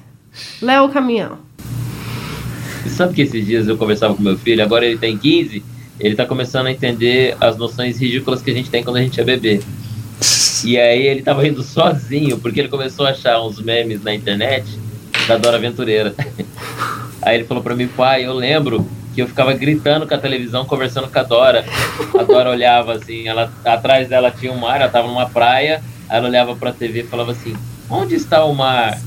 Léo 0.61 0.89
Caminhão. 0.91 1.39
E 2.85 2.89
sabe 2.91 3.15
que 3.15 3.23
esses 3.23 3.45
dias 3.47 3.67
eu 3.67 3.77
conversava 3.77 4.15
com 4.15 4.23
meu 4.23 4.37
filho, 4.39 4.63
agora 4.63 4.85
ele 4.87 4.99
tem 4.99 5.17
15, 5.17 5.63
ele 6.01 6.15
tá 6.15 6.25
começando 6.25 6.67
a 6.67 6.73
entender 6.73 7.37
as 7.41 7.57
noções 7.57 8.01
ridículas 8.01 8.43
que 8.43 8.51
a 8.51 8.55
gente 8.55 8.71
tem 8.71 8.83
quando 8.83 8.97
a 8.97 9.03
gente 9.03 9.21
é 9.21 9.25
bebê. 9.25 9.61
E 10.65 10.79
aí 10.79 11.07
ele 11.07 11.23
tava 11.23 11.43
rindo 11.43 11.63
sozinho, 11.63 12.39
porque 12.39 12.61
ele 12.61 12.69
começou 12.69 13.07
a 13.07 13.11
achar 13.11 13.41
uns 13.41 13.61
memes 13.61 14.03
na 14.03 14.15
internet 14.15 14.67
da 15.27 15.37
Dora 15.37 15.57
Aventureira. 15.57 16.15
Aí 17.21 17.37
ele 17.37 17.45
falou 17.45 17.63
pra 17.63 17.75
mim, 17.75 17.89
pai, 17.89 18.25
eu 18.25 18.33
lembro 18.33 18.89
que 19.15 19.21
eu 19.21 19.27
ficava 19.27 19.53
gritando 19.53 20.07
com 20.07 20.15
a 20.15 20.19
televisão, 20.19 20.65
conversando 20.65 21.09
com 21.09 21.19
a 21.19 21.23
Dora. 21.23 21.65
A 22.19 22.23
Dora 22.23 22.51
olhava 22.51 22.95
assim, 22.95 23.27
ela, 23.29 23.53
atrás 23.65 24.09
dela 24.09 24.31
tinha 24.31 24.53
um 24.53 24.57
mar, 24.57 24.81
ela 24.81 24.89
tava 24.89 25.09
numa 25.09 25.29
praia, 25.29 25.83
ela 26.09 26.29
olhava 26.29 26.55
pra 26.55 26.73
TV 26.73 27.01
e 27.01 27.07
falava 27.07 27.33
assim, 27.33 27.57
onde 27.91 28.15
está 28.15 28.45
o 28.45 28.55
mar? 28.55 28.99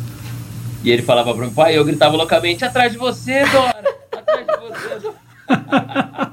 E 0.83 0.91
ele 0.91 1.01
falava 1.01 1.33
pra 1.33 1.45
mim, 1.45 1.53
pai, 1.53 1.77
eu 1.77 1.85
gritava 1.85 2.17
loucamente, 2.17 2.65
atrás 2.65 2.91
de 2.91 2.97
você, 2.97 3.45
Dora! 3.45 3.83
Atrás 4.11 4.45
de 4.45 4.57
você, 4.57 4.99
Dora! 4.99 6.27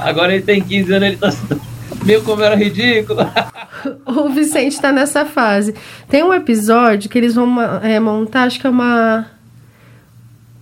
Agora 0.00 0.34
ele 0.34 0.42
tem 0.42 0.60
15 0.60 0.92
anos, 0.92 1.08
ele 1.08 1.16
tá 1.16 1.30
meio 2.04 2.22
como 2.22 2.42
era 2.42 2.54
ridículo. 2.56 3.20
O 4.06 4.28
Vicente 4.28 4.80
tá 4.80 4.92
nessa 4.92 5.24
fase. 5.24 5.74
Tem 6.08 6.22
um 6.22 6.32
episódio 6.32 7.10
que 7.10 7.18
eles 7.18 7.34
vão 7.34 7.60
é, 7.82 7.98
montar, 7.98 8.44
acho 8.44 8.60
que 8.60 8.66
é 8.66 8.70
uma. 8.70 9.26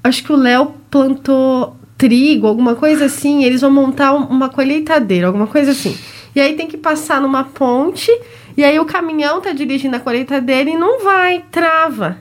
Acho 0.02 0.24
que 0.24 0.32
o 0.32 0.36
Léo 0.36 0.72
plantou 0.90 1.76
trigo, 1.98 2.46
alguma 2.46 2.74
coisa 2.76 3.04
assim. 3.04 3.44
Eles 3.44 3.60
vão 3.60 3.70
montar 3.70 4.14
um- 4.14 4.24
uma 4.24 4.48
colheitadeira, 4.48 5.26
alguma 5.26 5.46
coisa 5.46 5.72
assim. 5.72 5.98
E 6.34 6.40
aí 6.40 6.54
tem 6.56 6.66
que 6.66 6.78
passar 6.78 7.20
numa 7.20 7.44
ponte. 7.44 8.10
E 8.56 8.64
aí 8.64 8.78
o 8.80 8.86
caminhão 8.86 9.38
tá 9.42 9.52
dirigindo 9.52 9.96
a 9.96 10.00
colheitadeira 10.00 10.70
e 10.70 10.76
não 10.78 11.04
vai, 11.04 11.44
trava. 11.50 12.16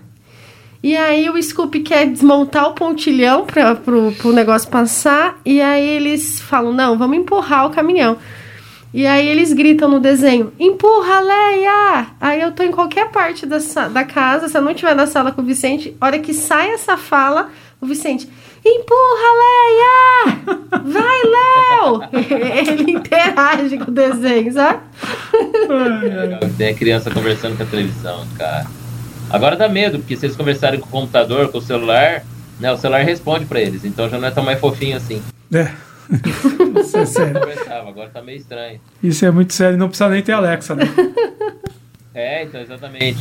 E 0.82 0.96
aí 0.96 1.30
o 1.30 1.42
Scoop 1.42 1.78
quer 1.82 2.08
desmontar 2.08 2.70
o 2.70 2.74
pontilhão 2.74 3.46
para 3.46 3.76
pro, 3.76 4.14
pro 4.14 4.32
negócio 4.32 4.70
passar. 4.70 5.38
E 5.46 5.62
aí 5.62 5.86
eles 5.86 6.40
falam: 6.40 6.72
não, 6.72 6.98
vamos 6.98 7.18
empurrar 7.18 7.66
o 7.66 7.70
caminhão. 7.70 8.18
E 8.94 9.06
aí 9.06 9.28
eles 9.28 9.52
gritam 9.52 9.90
no 9.90 10.00
desenho: 10.00 10.54
empurra, 10.58 11.20
Leia! 11.20 12.08
Aí 12.20 12.42
eu 12.42 12.54
tô 12.54 12.64
em 12.64 12.72
qualquer 12.72 13.12
parte 13.12 13.46
da, 13.46 13.58
da 13.90 14.04
casa, 14.06 14.48
se 14.48 14.58
eu 14.58 14.62
não 14.62 14.72
estiver 14.72 14.96
na 14.96 15.06
sala 15.06 15.32
com 15.32 15.42
o 15.42 15.46
Vicente, 15.46 15.96
hora 16.00 16.18
que 16.18 16.34
sai 16.34 16.72
essa 16.72 16.96
fala, 16.96 17.50
o 17.82 17.86
Vicente. 17.86 18.30
Empurra, 18.66 19.30
Leia! 19.42 20.60
Vai, 20.86 21.22
Léo! 21.24 22.02
Ele 22.74 22.92
interage 22.92 23.78
com 23.78 23.92
o 23.92 23.94
desenho, 23.94 24.52
sabe? 24.52 24.80
Tem 26.58 26.70
a 26.70 26.74
criança 26.74 27.12
conversando 27.12 27.58
com 27.58 27.64
a 27.64 27.66
televisão, 27.66 28.26
cara. 28.38 28.79
Agora 29.30 29.56
dá 29.56 29.70
medo, 29.70 30.00
porque 30.00 30.16
se 30.16 30.26
eles 30.26 30.36
conversarem 30.36 30.80
com 30.80 30.88
o 30.88 30.90
computador, 30.90 31.52
com 31.52 31.60
o 31.60 31.62
celular, 31.62 32.24
né, 32.60 32.72
o 32.72 32.78
celular 32.78 33.04
responde 33.04 33.46
pra 33.46 33.60
eles, 33.62 33.86
então 33.86 34.10
já 34.10 34.18
não 34.18 34.28
é 34.28 34.32
tão 34.32 34.44
mais 34.44 34.60
fofinho 34.60 34.98
assim. 34.98 35.22
É. 35.54 35.72
Isso 36.80 36.98
é 36.98 37.06
sério. 37.06 37.40
Agora 37.88 38.10
tá 38.10 38.22
meio 38.22 38.40
estranho. 38.40 38.80
Isso 39.04 39.24
é 39.26 39.30
muito 39.32 39.54
sério, 39.54 39.78
não 39.78 39.88
precisa 39.88 40.10
nem 40.10 40.22
ter 40.24 40.32
Alexa, 40.34 40.76
né? 40.76 40.86
É, 42.12 42.44
então, 42.44 42.60
exatamente. 42.60 43.20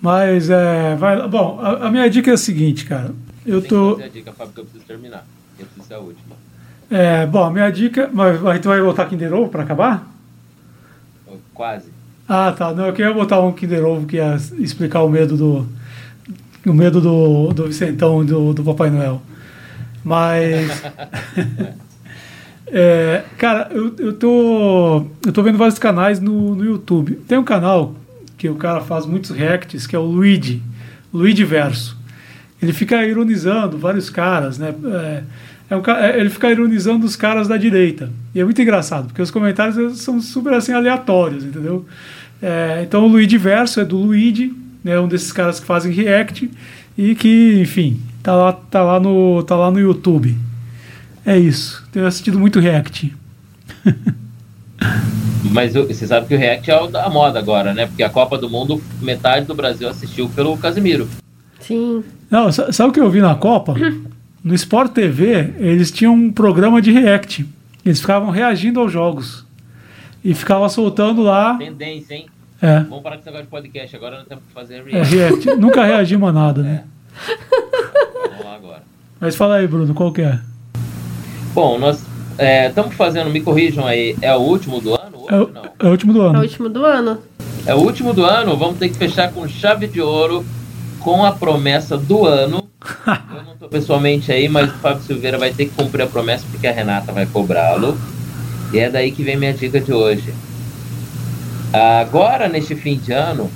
Mas 0.00 0.50
é. 0.50 0.94
Vai, 0.94 1.26
bom, 1.26 1.58
a, 1.60 1.86
a 1.86 1.90
minha 1.90 2.08
dica 2.08 2.30
é 2.30 2.34
a 2.34 2.36
seguinte, 2.36 2.84
cara. 2.84 3.12
Eu 3.44 3.60
Tem 3.60 3.70
tô. 3.70 3.92
fazer 3.92 4.04
a 4.04 4.08
dica, 4.08 4.32
Fábio, 4.32 4.52
que 4.52 4.60
eu 4.60 4.64
preciso 4.64 4.84
terminar. 4.84 5.26
Eu 5.58 5.66
preciso 5.66 5.88
ser 5.88 5.94
a 5.94 5.98
última. 5.98 6.36
É, 6.88 7.26
bom, 7.26 7.44
a 7.44 7.50
minha 7.50 7.70
dica. 7.70 8.08
Mas 8.12 8.44
a 8.44 8.54
gente 8.54 8.68
vai 8.68 8.80
botar 8.80 9.06
Kinder 9.06 9.32
Ovo 9.34 9.48
pra 9.48 9.62
acabar? 9.62 10.06
Quase. 11.52 11.95
Ah, 12.28 12.52
tá. 12.52 12.72
Não, 12.72 12.86
eu 12.86 12.92
queria 12.92 13.12
botar 13.12 13.40
um 13.40 13.52
Kinder 13.52 13.84
Ovo 13.84 14.06
que 14.06 14.16
ia 14.16 14.36
explicar 14.58 15.02
o 15.02 15.08
medo 15.08 15.36
do. 15.36 15.66
O 16.66 16.72
medo 16.72 17.00
do, 17.00 17.52
do 17.52 17.66
Vicentão 17.66 18.22
e 18.22 18.26
do, 18.26 18.52
do 18.52 18.64
Papai 18.64 18.90
Noel. 18.90 19.22
Mas. 20.02 20.82
é, 22.66 23.22
cara, 23.38 23.68
eu, 23.70 23.94
eu, 23.98 24.12
tô, 24.12 25.06
eu 25.24 25.32
tô 25.32 25.42
vendo 25.42 25.58
vários 25.58 25.78
canais 25.78 26.18
no, 26.18 26.56
no 26.56 26.64
YouTube. 26.64 27.16
Tem 27.28 27.38
um 27.38 27.44
canal 27.44 27.94
que 28.36 28.48
o 28.48 28.56
cara 28.56 28.80
faz 28.80 29.06
muitos 29.06 29.30
reacts, 29.30 29.86
que 29.86 29.94
é 29.94 29.98
o 29.98 30.02
Luigi. 30.02 30.62
Luigi 31.12 31.44
Verso. 31.44 31.96
Ele 32.60 32.72
fica 32.72 33.04
ironizando 33.04 33.78
vários 33.78 34.10
caras, 34.10 34.58
né? 34.58 34.74
É, 34.84 35.22
é 35.68 35.76
um 35.76 35.82
é, 35.90 36.18
ele 36.20 36.30
fica 36.30 36.50
ironizando 36.50 37.04
os 37.06 37.16
caras 37.16 37.48
da 37.48 37.56
direita. 37.56 38.10
E 38.34 38.40
é 38.40 38.44
muito 38.44 38.60
engraçado, 38.60 39.06
porque 39.06 39.22
os 39.22 39.30
comentários 39.30 40.00
são 40.00 40.20
super 40.20 40.52
assim 40.54 40.72
aleatórios, 40.72 41.44
entendeu? 41.44 41.84
É, 42.42 42.82
então 42.82 43.04
o 43.04 43.08
Luigi 43.08 43.38
Verso 43.38 43.80
é 43.80 43.84
do 43.84 43.96
Luigi, 43.96 44.54
né? 44.84 44.98
Um 45.00 45.08
desses 45.08 45.32
caras 45.32 45.58
que 45.58 45.66
fazem 45.66 45.92
react 45.92 46.50
e 46.96 47.14
que, 47.14 47.58
enfim, 47.60 48.00
tá 48.22 48.34
lá, 48.34 48.52
tá 48.52 48.82
lá, 48.82 49.00
no, 49.00 49.42
tá 49.42 49.56
lá 49.56 49.70
no 49.70 49.80
YouTube. 49.80 50.36
É 51.24 51.36
isso. 51.38 51.84
Tenho 51.90 52.06
assistido 52.06 52.38
muito 52.38 52.60
react. 52.60 53.14
Mas 55.50 55.74
você 55.74 56.06
sabe 56.06 56.26
que 56.26 56.34
o 56.34 56.38
React 56.38 56.70
é 56.70 56.80
o 56.80 56.86
da 56.88 57.08
moda 57.08 57.38
agora, 57.38 57.72
né? 57.72 57.86
Porque 57.86 58.02
a 58.02 58.10
Copa 58.10 58.36
do 58.36 58.50
Mundo, 58.50 58.82
metade 59.00 59.46
do 59.46 59.54
Brasil 59.54 59.88
assistiu 59.88 60.28
pelo 60.28 60.56
Casimiro. 60.58 61.08
Sim. 61.60 62.04
Não, 62.30 62.50
sa- 62.52 62.72
sabe 62.72 62.90
o 62.90 62.92
que 62.92 63.00
eu 63.00 63.10
vi 63.10 63.20
na 63.20 63.34
Copa? 63.34 63.74
No 64.46 64.54
Sport 64.54 64.92
TV, 64.92 65.54
eles 65.58 65.90
tinham 65.90 66.14
um 66.14 66.30
programa 66.30 66.80
de 66.80 66.92
react. 66.92 67.44
Eles 67.84 68.00
ficavam 68.00 68.30
reagindo 68.30 68.78
aos 68.78 68.92
jogos. 68.92 69.44
E 70.22 70.32
ficavam 70.34 70.68
soltando 70.68 71.20
lá. 71.20 71.56
Tendência, 71.56 72.14
hein? 72.14 72.26
É, 72.62 72.78
Vamos 72.84 73.02
parar 73.02 73.16
com 73.16 73.22
esse 73.22 73.26
negócio 73.26 73.44
de 73.46 73.50
podcast. 73.50 73.96
Agora 73.96 74.18
nós 74.18 74.26
temos 74.28 74.44
que 74.44 74.52
fazer 74.52 74.76
é 74.76 74.82
react. 75.02 75.14
react. 75.16 75.46
Nunca 75.56 75.84
reagimos 75.84 76.28
a 76.28 76.32
nada, 76.32 76.62
né? 76.62 76.84
Vamos 78.30 78.44
lá 78.44 78.54
agora. 78.54 78.82
Mas 79.18 79.34
fala 79.34 79.56
aí, 79.56 79.66
Bruno, 79.66 79.92
qual 79.92 80.12
que 80.12 80.22
é? 80.22 80.38
Bom, 81.52 81.76
nós 81.80 82.04
estamos 82.68 82.94
fazendo, 82.94 83.28
me 83.30 83.40
corrijam 83.40 83.84
aí, 83.84 84.16
é 84.22 84.32
o 84.32 84.38
último 84.42 84.80
do 84.80 84.94
ano? 84.94 85.26
É 85.28 85.34
o, 85.34 85.48
não. 85.48 85.62
é 85.80 85.86
o 85.86 85.90
último 85.90 86.12
do 86.12 86.20
É 86.20 86.22
o 86.22 86.28
ano. 86.28 86.40
último 86.40 86.68
do 86.68 86.84
ano. 86.84 87.18
É 87.66 87.74
o 87.74 87.78
último 87.78 88.14
do 88.14 88.24
ano, 88.24 88.56
vamos 88.56 88.78
ter 88.78 88.90
que 88.90 88.94
fechar 88.96 89.32
com 89.32 89.48
chave 89.48 89.88
de 89.88 90.00
ouro, 90.00 90.44
com 91.06 91.24
a 91.24 91.30
promessa 91.30 91.96
do 91.96 92.26
ano, 92.26 92.68
Eu 93.32 93.44
não 93.44 93.56
tô 93.56 93.68
pessoalmente 93.68 94.32
aí, 94.32 94.48
mas 94.48 94.68
o 94.68 94.78
Fábio 94.78 95.04
Silveira 95.04 95.38
vai 95.38 95.52
ter 95.52 95.66
que 95.66 95.70
cumprir 95.70 96.02
a 96.02 96.06
promessa 96.08 96.44
porque 96.50 96.66
a 96.66 96.72
Renata 96.72 97.12
vai 97.12 97.24
cobrá-lo. 97.26 97.96
E 98.72 98.80
é 98.80 98.90
daí 98.90 99.12
que 99.12 99.22
vem 99.22 99.36
minha 99.36 99.54
dica 99.54 99.80
de 99.80 99.92
hoje. 99.92 100.34
Agora, 101.72 102.48
neste 102.48 102.74
fim 102.74 102.96
de 102.96 103.12
ano, 103.12 103.48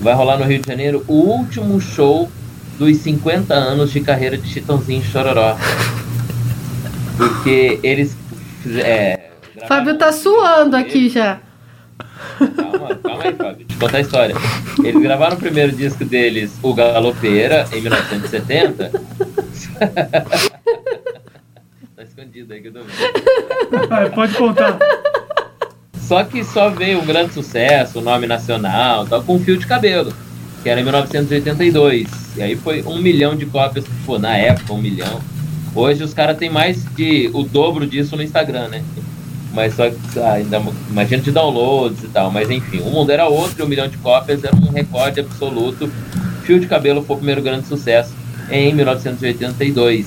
vai 0.00 0.14
rolar 0.14 0.38
no 0.38 0.46
Rio 0.46 0.62
de 0.62 0.66
Janeiro 0.66 1.04
o 1.06 1.12
último 1.12 1.78
show 1.78 2.30
dos 2.78 2.96
50 2.96 3.52
anos 3.52 3.90
de 3.90 4.00
carreira 4.00 4.38
de 4.38 4.48
Chitãozinho 4.48 5.02
e 5.02 5.04
Chororó. 5.04 5.58
Porque 7.18 7.80
eles. 7.82 8.16
É, 8.66 9.28
Fábio 9.68 9.98
tá 9.98 10.10
suando 10.10 10.74
aqui 10.74 11.10
já. 11.10 11.38
Calma, 12.38 12.97
contar 13.78 13.98
a 13.98 14.00
história. 14.00 14.34
Eles 14.82 15.00
gravaram 15.02 15.36
o 15.36 15.38
primeiro 15.38 15.72
disco 15.72 16.04
deles, 16.04 16.58
O 16.62 16.74
Galopeira, 16.74 17.66
em 17.72 17.80
1970. 17.80 18.90
tá 21.96 22.02
escondido 22.02 22.52
aí 22.52 22.60
que 22.60 22.68
eu 22.68 22.72
tô 22.72 22.80
vendo. 22.80 23.88
Vai, 23.88 24.10
pode 24.10 24.34
contar. 24.34 24.78
Só 26.00 26.24
que 26.24 26.42
só 26.42 26.70
veio 26.70 27.00
um 27.00 27.06
grande 27.06 27.34
sucesso, 27.34 27.98
o 27.98 28.02
nome 28.02 28.26
nacional, 28.26 29.06
tal, 29.06 29.22
com 29.22 29.38
fio 29.38 29.58
de 29.58 29.66
cabelo, 29.66 30.12
que 30.62 30.68
era 30.68 30.80
em 30.80 30.82
1982. 30.82 32.08
E 32.36 32.42
aí 32.42 32.56
foi 32.56 32.82
um 32.82 32.98
milhão 32.98 33.36
de 33.36 33.46
cópias, 33.46 33.84
pô, 34.06 34.18
na 34.18 34.36
época, 34.36 34.72
um 34.72 34.80
milhão. 34.80 35.20
Hoje 35.74 36.02
os 36.02 36.14
caras 36.14 36.38
têm 36.38 36.48
mais 36.48 36.82
de 36.94 37.30
o 37.34 37.42
dobro 37.42 37.86
disso 37.86 38.16
no 38.16 38.22
Instagram, 38.22 38.68
né? 38.68 38.82
Mas 39.52 39.74
só 39.74 39.84
ah, 39.86 40.32
ainda 40.32 40.62
imagina 40.90 41.22
de 41.22 41.30
downloads 41.30 42.04
e 42.04 42.08
tal. 42.08 42.30
Mas 42.30 42.50
enfim, 42.50 42.80
o 42.80 42.90
mundo 42.90 43.10
era 43.10 43.26
outro 43.26 43.60
e 43.60 43.62
um 43.62 43.68
milhão 43.68 43.88
de 43.88 43.96
cópias 43.98 44.44
era 44.44 44.54
um 44.54 44.70
recorde 44.70 45.20
absoluto. 45.20 45.90
Fio 46.42 46.60
de 46.60 46.66
cabelo 46.66 47.02
foi 47.02 47.16
o 47.16 47.18
primeiro 47.18 47.42
grande 47.42 47.66
sucesso 47.66 48.12
em 48.50 48.74
1982. 48.74 50.06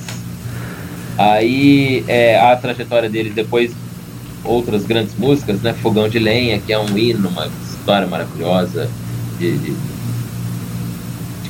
Aí 1.18 2.04
é, 2.08 2.40
a 2.40 2.56
trajetória 2.56 3.08
dele 3.08 3.30
depois 3.30 3.72
outras 4.44 4.84
grandes 4.84 5.14
músicas, 5.16 5.60
né? 5.60 5.72
Fogão 5.72 6.08
de 6.08 6.18
Lenha, 6.18 6.58
que 6.58 6.72
é 6.72 6.78
um 6.78 6.96
hino, 6.96 7.28
uma 7.28 7.48
história 7.64 8.06
maravilhosa 8.06 8.88
de, 9.38 9.56
de, 9.58 9.74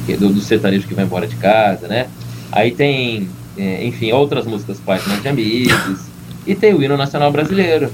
de 0.07 0.17
do, 0.17 0.31
do 0.31 0.41
sertanejo 0.41 0.87
que 0.87 0.95
vai 0.95 1.05
embora 1.05 1.27
de 1.27 1.37
casa, 1.37 1.87
né? 1.89 2.09
Aí 2.51 2.71
tem, 2.71 3.29
é, 3.57 3.87
enfim, 3.87 4.13
outras 4.13 4.47
músicas 4.47 4.79
páginas 4.81 5.23
de 5.23 5.29
amigos. 5.29 6.12
E 6.47 6.55
tem 6.55 6.75
o 6.75 6.83
hino 6.83 6.97
nacional 6.97 7.31
brasileiro, 7.31 7.91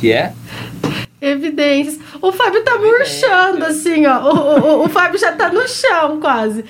que 0.00 0.12
é 0.12 0.32
Evidências. 1.20 1.98
O 2.22 2.32
Fábio 2.32 2.64
tá 2.64 2.78
murchando, 2.78 3.62
assim, 3.66 4.06
ó. 4.06 4.20
O, 4.32 4.80
o, 4.82 4.84
o 4.86 4.88
Fábio 4.88 5.18
já 5.20 5.32
tá 5.32 5.52
no 5.52 5.68
chão, 5.68 6.18
quase. 6.18 6.64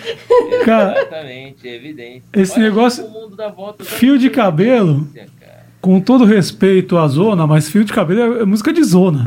Cara, 0.64 0.98
exatamente, 1.00 1.68
evidência. 1.68 2.22
esse 2.32 2.54
Olha 2.54 2.62
negócio- 2.68 3.04
como 3.04 3.16
o 3.18 3.22
mundo 3.22 3.36
dá 3.36 3.48
volta, 3.48 3.84
fio 3.84 4.18
de 4.18 4.28
cabelo. 4.28 5.06
cara. 5.38 5.66
Com 5.80 6.00
todo 6.00 6.24
respeito 6.24 6.98
à 6.98 7.06
zona, 7.06 7.46
mas 7.46 7.68
fio 7.70 7.84
de 7.84 7.92
cabelo 7.92 8.38
é- 8.38 8.42
é 8.42 8.44
música 8.44 8.72
de 8.72 8.82
zona. 8.82 9.24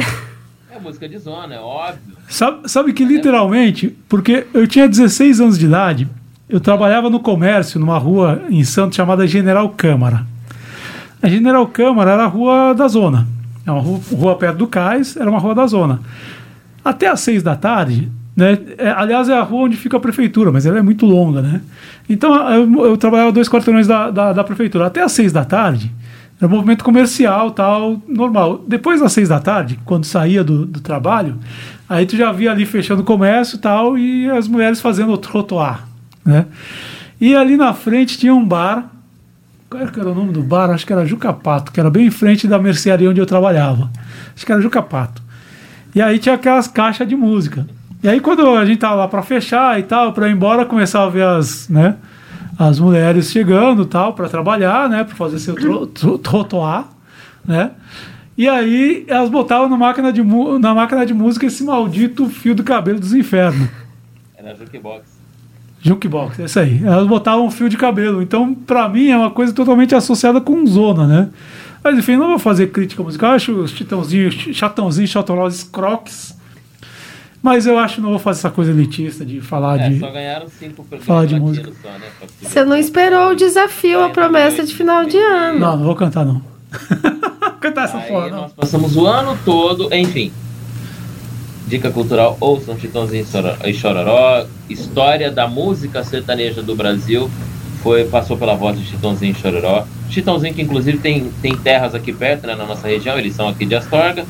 É 0.69 0.77
música 0.77 1.07
de 1.07 1.17
zona, 1.17 1.55
é 1.55 1.59
óbvio. 1.59 2.17
Sabe, 2.27 2.69
sabe 2.69 2.91
que 2.91 3.05
literalmente, 3.05 3.95
porque 4.09 4.45
eu 4.53 4.67
tinha 4.67 4.89
16 4.89 5.39
anos 5.39 5.57
de 5.57 5.65
idade, 5.67 6.05
eu 6.49 6.59
trabalhava 6.59 7.09
no 7.09 7.21
comércio, 7.21 7.79
numa 7.79 7.97
rua 7.97 8.41
em 8.49 8.63
Santos 8.65 8.97
chamada 8.97 9.25
General 9.25 9.69
Câmara. 9.69 10.27
A 11.23 11.29
General 11.29 11.65
Câmara 11.67 12.11
era 12.11 12.25
a 12.25 12.27
rua 12.27 12.73
da 12.73 12.85
zona. 12.89 13.25
É 13.65 13.71
uma 13.71 13.79
rua, 13.79 13.99
rua 14.11 14.35
perto 14.35 14.57
do 14.57 14.67
cais, 14.67 15.15
era 15.15 15.29
uma 15.29 15.39
rua 15.39 15.55
da 15.55 15.65
zona. 15.65 16.01
Até 16.83 17.07
às 17.07 17.21
seis 17.21 17.41
da 17.41 17.55
tarde, 17.55 18.11
né? 18.35 18.57
é, 18.77 18.89
aliás, 18.89 19.29
é 19.29 19.33
a 19.33 19.41
rua 19.41 19.63
onde 19.63 19.77
fica 19.77 19.95
a 19.95 19.99
prefeitura, 20.01 20.51
mas 20.51 20.65
ela 20.65 20.79
é 20.79 20.81
muito 20.81 21.05
longa, 21.05 21.41
né? 21.41 21.61
Então 22.09 22.35
eu, 22.51 22.87
eu 22.87 22.97
trabalhava 22.97 23.31
dois 23.31 23.47
quarteirões 23.47 23.87
da, 23.87 24.11
da, 24.11 24.33
da 24.33 24.43
prefeitura. 24.43 24.87
Até 24.87 25.01
às 25.01 25.13
seis 25.13 25.31
da 25.31 25.45
tarde, 25.45 25.89
era 26.37 26.45
um 26.45 26.53
movimento 26.53 26.83
comercial, 26.83 27.51
tal, 27.51 28.01
normal. 28.05 28.61
Depois 28.67 28.99
das 28.99 29.13
seis 29.13 29.29
da 29.29 29.39
tarde, 29.39 29.79
quando 29.85 30.03
saía 30.03 30.43
do, 30.43 30.65
do 30.65 30.81
trabalho, 30.81 31.37
aí 31.87 32.05
tu 32.05 32.17
já 32.17 32.33
via 32.33 32.51
ali 32.51 32.65
fechando 32.65 33.01
o 33.01 33.05
comércio 33.05 33.57
tal, 33.59 33.97
e 33.97 34.29
as 34.29 34.45
mulheres 34.45 34.81
fazendo 34.81 35.13
o 35.13 35.17
trotoar, 35.17 35.87
né? 36.25 36.47
E 37.21 37.33
ali 37.33 37.55
na 37.55 37.73
frente 37.73 38.17
tinha 38.17 38.35
um 38.35 38.43
bar, 38.43 38.91
qual 39.73 40.05
era 40.05 40.11
o 40.11 40.15
nome 40.15 40.31
do 40.31 40.43
bar? 40.43 40.69
Acho 40.69 40.85
que 40.85 40.93
era 40.93 41.05
Jucapato, 41.05 41.71
que 41.71 41.79
era 41.79 41.89
bem 41.89 42.05
em 42.05 42.11
frente 42.11 42.47
da 42.47 42.59
mercearia 42.59 43.09
onde 43.09 43.19
eu 43.19 43.25
trabalhava. 43.25 43.89
Acho 44.35 44.45
que 44.45 44.51
era 44.51 44.61
Jucapato. 44.61 45.21
E 45.95 46.01
aí 46.01 46.19
tinha 46.19 46.35
aquelas 46.35 46.67
caixas 46.67 47.07
de 47.07 47.15
música. 47.15 47.65
E 48.03 48.07
aí 48.07 48.19
quando 48.19 48.47
a 48.49 48.65
gente 48.65 48.79
tava 48.79 48.95
lá 48.95 49.07
para 49.07 49.23
fechar 49.23 49.79
e 49.79 49.83
tal, 49.83 50.13
para 50.13 50.27
ir 50.27 50.33
embora, 50.33 50.65
começava 50.65 51.07
a 51.07 51.09
ver 51.09 51.23
as, 51.23 51.69
né, 51.69 51.95
as 52.57 52.79
mulheres 52.79 53.31
chegando 53.31 53.85
tal 53.85 54.13
para 54.13 54.29
trabalhar, 54.29 54.89
né, 54.89 55.03
para 55.03 55.15
fazer 55.15 55.39
seu 55.39 55.55
tro, 55.55 55.87
tro, 55.87 56.17
trotoar, 56.17 56.89
né? 57.45 57.71
E 58.35 58.49
aí 58.49 59.05
elas 59.07 59.29
botavam 59.29 59.69
na 59.69 59.77
máquina 59.77 60.11
de 60.11 60.23
na 60.59 60.73
máquina 60.73 61.05
de 61.05 61.13
música 61.13 61.45
esse 61.45 61.63
maldito 61.63 62.27
fio 62.27 62.55
do 62.55 62.63
cabelo 62.63 62.99
dos 62.99 63.13
infernos. 63.13 63.69
Era 64.35 64.55
jukebox. 64.55 65.12
Jukebox, 65.83 66.39
é 66.39 66.45
isso 66.45 66.59
aí. 66.59 66.81
Elas 66.83 67.05
botavam 67.07 67.45
um 67.45 67.51
fio 67.51 67.67
de 67.69 67.77
cabelo. 67.77 68.21
Então, 68.21 68.53
pra 68.55 68.87
mim, 68.87 69.09
é 69.09 69.17
uma 69.17 69.31
coisa 69.31 69.51
totalmente 69.53 69.93
associada 69.93 70.39
com 70.41 70.65
zona, 70.65 71.05
né? 71.05 71.29
Mas 71.83 71.97
enfim, 71.97 72.15
não 72.15 72.27
vou 72.29 72.39
fazer 72.39 72.67
crítica 72.71 73.03
musical. 73.03 73.31
Eu 73.31 73.35
acho 73.35 73.51
os 73.51 73.71
Chitãozinho, 73.71 74.31
Chatãozinho, 74.31 75.07
Chatorós, 75.07 75.63
Crocs. 75.63 76.33
Mas 77.41 77.67
eu 77.67 77.77
acho 77.77 77.95
que 77.95 78.01
não 78.01 78.11
vou 78.11 78.19
fazer 78.19 78.39
essa 78.39 78.49
coisa 78.49 78.71
elitista 78.71 79.25
de 79.25 79.41
falar 79.41 79.77
É, 79.77 79.89
de. 79.89 79.99
só 79.99 80.09
ganharam 80.09 80.47
cinco 80.47 80.85
Falar 81.01 81.25
de 81.25 81.37
música. 81.37 81.69
só, 81.81 81.89
né? 81.89 82.05
Você 82.41 82.63
não 82.63 82.77
esperou 82.77 83.31
o 83.31 83.35
desafio, 83.35 84.01
a 84.01 84.07
promessa 84.09 84.63
de 84.63 84.73
final 84.73 85.03
de 85.03 85.17
ano. 85.17 85.59
Não, 85.59 85.75
não 85.75 85.83
vou 85.83 85.93
cantar, 85.95 86.25
não. 86.25 86.41
cantar 87.59 87.83
essa 87.83 87.97
Aí 87.97 88.07
porra, 88.07 88.29
não. 88.29 88.41
nós 88.43 88.53
passamos 88.53 88.95
o 88.95 89.05
ano 89.05 89.37
todo, 89.43 89.93
enfim. 89.93 90.31
Dica 91.67 91.89
cultural, 91.91 92.37
ouçam 92.39 92.77
Chitãozinho 92.77 93.23
e 93.23 93.25
Choro- 93.25 93.57
e 93.65 93.73
Chororó. 93.73 94.45
História 94.69 95.31
da 95.31 95.47
música 95.47 96.03
sertaneja 96.03 96.61
do 96.61 96.75
Brasil 96.75 97.29
foi, 97.81 98.05
passou 98.05 98.37
pela 98.37 98.53
voz 98.55 98.77
de 98.77 98.85
Chitãozinho 98.85 99.31
e 99.31 99.35
Chororó. 99.41 99.85
Chitãozinho 100.09 100.53
que 100.53 100.61
inclusive 100.61 100.97
tem, 100.99 101.31
tem 101.41 101.55
terras 101.55 101.95
aqui 101.95 102.11
perto, 102.13 102.45
né, 102.47 102.55
na 102.55 102.65
nossa 102.65 102.87
região, 102.87 103.17
eles 103.17 103.33
são 103.33 103.47
aqui 103.47 103.65
de 103.65 103.75
Astorga. 103.75 104.25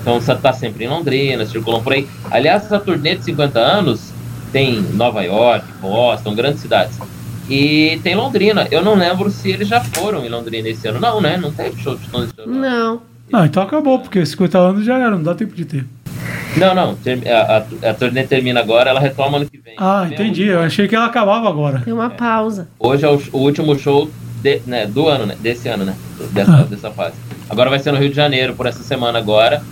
Então 0.00 0.20
você 0.20 0.34
tá 0.34 0.52
sempre 0.52 0.84
em 0.84 0.88
Londrina, 0.88 1.44
circulam 1.44 1.82
por 1.82 1.92
aí. 1.92 2.08
Aliás, 2.30 2.64
essa 2.64 2.78
turnê 2.80 3.16
de 3.16 3.24
50 3.24 3.58
anos 3.58 4.12
tem 4.52 4.80
Nova 4.94 5.22
York, 5.22 5.66
Boston, 5.80 6.34
grandes 6.34 6.60
cidades. 6.60 6.98
E 7.50 7.98
tem 8.02 8.14
Londrina. 8.14 8.66
Eu 8.70 8.82
não 8.82 8.94
lembro 8.94 9.30
se 9.30 9.50
eles 9.50 9.68
já 9.68 9.80
foram 9.80 10.24
em 10.24 10.28
Londrina 10.28 10.68
esse 10.68 10.86
ano. 10.88 11.00
Não, 11.00 11.20
né? 11.20 11.36
Não 11.36 11.50
teve 11.52 11.80
show 11.82 11.94
de 11.96 12.04
Chitãozinho 12.04 12.32
e 12.32 12.36
Chororó. 12.42 12.58
Não. 12.58 13.00
Não, 13.30 13.44
então 13.44 13.62
acabou, 13.62 13.98
porque 13.98 14.24
50 14.24 14.58
anos 14.58 14.84
já 14.86 14.98
era, 14.98 15.10
não 15.10 15.22
dá 15.22 15.34
tempo 15.34 15.54
de 15.54 15.64
ter. 15.66 15.84
Não, 16.56 16.74
não. 16.74 16.96
A, 17.26 17.56
a, 17.86 17.90
a 17.90 17.94
turnê 17.94 18.24
termina 18.24 18.60
agora, 18.60 18.90
ela 18.90 19.00
retoma 19.00 19.36
ano 19.38 19.46
que 19.46 19.58
vem. 19.58 19.74
Ah, 19.78 20.00
Mesmo 20.02 20.14
entendi. 20.14 20.44
dia. 20.44 20.52
Eu 20.54 20.60
achei 20.62 20.88
que 20.88 20.94
ela 20.96 21.06
acabava 21.06 21.48
agora. 21.48 21.80
Tem 21.84 21.92
uma 21.92 22.10
pausa. 22.10 22.68
Hoje 22.78 23.04
é 23.04 23.08
o, 23.08 23.20
o 23.32 23.38
último 23.38 23.78
show 23.78 24.10
de- 24.42 24.60
né, 24.66 24.86
do 24.86 25.08
ano, 25.08 25.26
né? 25.26 25.36
Desse 25.40 25.68
ano, 25.68 25.84
né? 25.84 25.94
Dessa, 26.32 26.56
Ah. 26.56 26.62
dessa 26.62 26.90
fase. 26.90 27.14
Agora 27.48 27.70
vai 27.70 27.78
ser 27.78 27.92
no 27.92 27.98
Rio 27.98 28.10
de 28.10 28.16
Janeiro, 28.16 28.54
por 28.54 28.66
essa 28.66 28.82
semana 28.82 29.18
agora. 29.18 29.62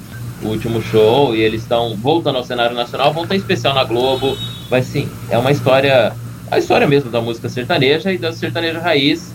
O 0.43 0.49
último 0.49 0.81
show. 0.83 1.35
E 1.35 1.41
eles 1.41 1.63
estão 1.63 1.97
voltando 1.97 2.37
ao 2.37 2.45
cenário 2.45 2.77
nacional. 2.77 3.13
Vão 3.13 3.27
ter 3.27 3.37
especial 3.37 3.75
na 3.75 3.83
Globo. 3.85 4.37
Vai 4.71 4.83
sim. 4.83 5.09
É 5.31 5.39
uma 5.39 5.51
história. 5.51 6.13
A 6.51 6.59
história 6.59 6.87
mesmo 6.87 7.11
da 7.11 7.21
música 7.21 7.49
sertaneja 7.49 8.13
e 8.13 8.19
da 8.19 8.33
sertaneja 8.33 8.79
raiz. 8.79 9.35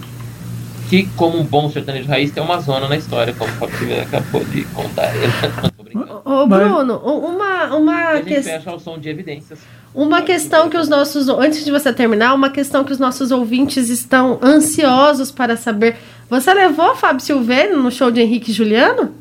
Que, 0.89 1.03
como 1.15 1.39
um 1.39 1.43
bom 1.43 1.69
sertanejo 1.69 2.07
raiz, 2.07 2.31
tem 2.31 2.43
uma 2.43 2.59
zona 2.59 2.88
na 2.89 2.97
história, 2.97 3.34
como 3.38 3.49
o 3.49 3.55
Fábio 3.55 4.01
acabou 4.01 4.43
de 4.43 4.63
contar. 4.65 5.09
Brincando. 5.93 6.22
Ô, 6.26 6.47
Bruno, 6.47 6.97
uma, 6.97 7.76
uma, 7.76 7.95
a 8.09 8.15
gente 8.18 8.26
ques- 8.27 8.45
fecha 8.45 8.69
ao 8.69 8.80
som 8.80 8.97
de 8.99 9.09
evidências. 9.09 9.59
uma 9.93 10.22
questão 10.22 10.69
que 10.69 10.77
os 10.77 10.88
nossos. 10.89 11.27
Antes 11.30 11.63
de 11.65 11.72
você 11.72 11.91
terminar, 11.93 12.34
uma 12.34 12.49
questão 12.49 12.84
que 12.84 12.91
os 12.91 12.99
nossos 12.99 13.31
ouvintes 13.31 13.89
estão 13.89 14.39
ansiosos 14.43 15.31
para 15.31 15.55
saber. 15.57 15.95
Você 16.30 16.53
levou 16.53 16.95
Fábio 16.95 17.22
Silveira 17.22 17.76
no 17.76 17.91
show 17.91 18.09
de 18.11 18.22
Henrique 18.22 18.51
e 18.51 18.53
Juliano? 18.53 19.13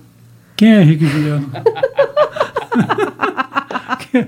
Quem 0.56 0.72
é 0.74 0.82
Henrique 0.82 1.06
Juliano? 1.06 1.50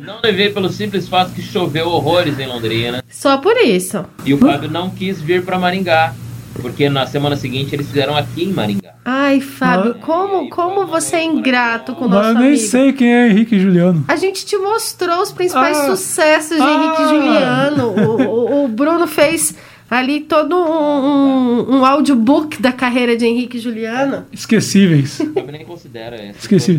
Não 0.06 0.20
levei 0.22 0.50
pelo 0.50 0.68
simples 0.70 1.08
fato 1.08 1.32
que 1.32 1.42
choveu 1.42 1.88
horrores 1.88 2.38
em 2.38 2.46
Londrina. 2.46 3.02
Só 3.08 3.38
por 3.38 3.56
isso. 3.56 4.04
E 4.24 4.32
o 4.34 4.38
Fábio 4.38 4.70
não 4.70 4.90
quis 4.90 5.20
vir 5.20 5.44
para 5.44 5.58
Maringá. 5.58 6.14
Porque 6.60 6.88
na 6.88 7.06
semana 7.06 7.34
seguinte 7.36 7.74
eles 7.74 7.86
fizeram 7.88 8.16
aqui 8.16 8.44
em 8.44 8.52
Maringá. 8.52 8.81
Ai, 9.04 9.40
Fábio, 9.40 9.94
Mas- 9.96 10.04
como, 10.04 10.48
como 10.48 10.86
você 10.86 11.16
é 11.16 11.24
ingrato 11.24 11.92
com 11.94 12.04
o 12.06 12.08
Mas 12.08 12.18
nosso 12.18 12.28
eu 12.30 12.34
nem 12.34 12.46
amigo. 12.50 12.62
sei 12.62 12.92
quem 12.92 13.12
é 13.12 13.28
Henrique 13.28 13.58
Juliano. 13.58 14.04
A 14.06 14.14
gente 14.16 14.46
te 14.46 14.56
mostrou 14.56 15.20
os 15.22 15.32
principais 15.32 15.76
Ah. 15.76 15.86
sucessos 15.86 16.56
de 16.56 16.62
Ah. 16.62 16.72
Henrique 16.72 17.02
e 17.02 17.08
Juliano. 17.08 17.86
O, 17.88 18.22
o- 18.22 18.64
o 18.64 18.68
Bruno 18.68 19.06
fez 19.08 19.56
ali 19.90 20.20
todo 20.20 20.56
um, 20.56 21.66
um, 21.68 21.78
um 21.78 21.84
audiobook 21.84 22.62
da 22.62 22.70
carreira 22.72 23.16
de 23.16 23.26
Henrique 23.26 23.56
e 23.56 23.60
Juliano. 23.60 24.24
Esquecíveis. 24.30 25.18
O 25.18 25.32
Fábio 25.32 25.52
nem 25.52 25.64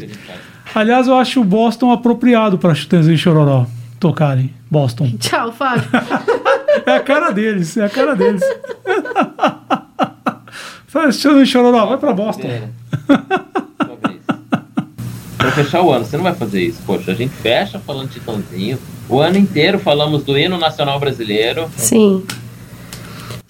a 0.06 0.08
gente 0.08 0.18
faz. 0.18 0.40
Aliás, 0.74 1.08
eu 1.08 1.16
acho 1.16 1.42
o 1.42 1.44
Boston 1.44 1.92
apropriado 1.92 2.58
para 2.58 2.74
Chitãozinho 2.74 3.16
e 3.16 3.18
Chororó 3.18 3.66
tocarem. 4.00 4.54
Boston. 4.72 5.12
Tchau, 5.20 5.52
Fábio. 5.52 5.84
É 6.88 6.96
a 6.96 7.00
cara 7.00 7.30
deles, 7.32 7.78
é 7.78 7.86
a 7.86 7.90
cara 7.90 8.16
deles. 8.16 8.42
Fala, 10.94 11.12
Chororó, 11.12 11.44
chororó, 11.44 11.86
vai 11.88 11.98
pra 11.98 12.14
Boston. 12.14 12.48
É. 12.48 12.70
Pra 15.36 15.52
fechar 15.52 15.82
o 15.82 15.92
ano, 15.92 16.06
você 16.06 16.16
não 16.18 16.24
vai 16.24 16.36
fazer 16.36 16.62
isso. 16.62 16.84
Poxa, 16.86 17.12
a 17.12 17.16
gente 17.16 17.34
fecha 17.34 17.80
falando 17.80 18.10
de 18.10 18.20
Titãozinho. 18.20 18.78
O 19.10 19.20
ano 19.20 19.40
inteiro 19.40 19.80
falamos 19.80 20.24
do 20.24 20.38
hino 20.38 20.56
nacional 20.60 21.00
brasileiro. 21.00 21.68
Sim. 21.76 22.24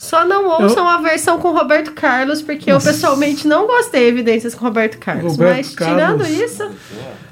Só 0.03 0.25
não 0.25 0.47
ouçam 0.61 0.85
a 0.85 0.97
versão 0.97 1.39
com 1.39 1.51
Roberto 1.51 1.93
Carlos, 1.93 2.41
porque 2.41 2.69
eu 2.69 2.73
Nossa. 2.75 2.91
pessoalmente 2.91 3.47
não 3.47 3.65
gostei 3.65 4.01
de 4.01 4.07
evidências 4.09 4.53
com 4.53 4.65
Roberto 4.65 4.97
Carlos. 4.97 5.31
Roberto 5.37 5.55
mas 5.55 5.69
Carlos. 5.75 5.97
tirando 6.27 6.43
isso, 6.43 6.69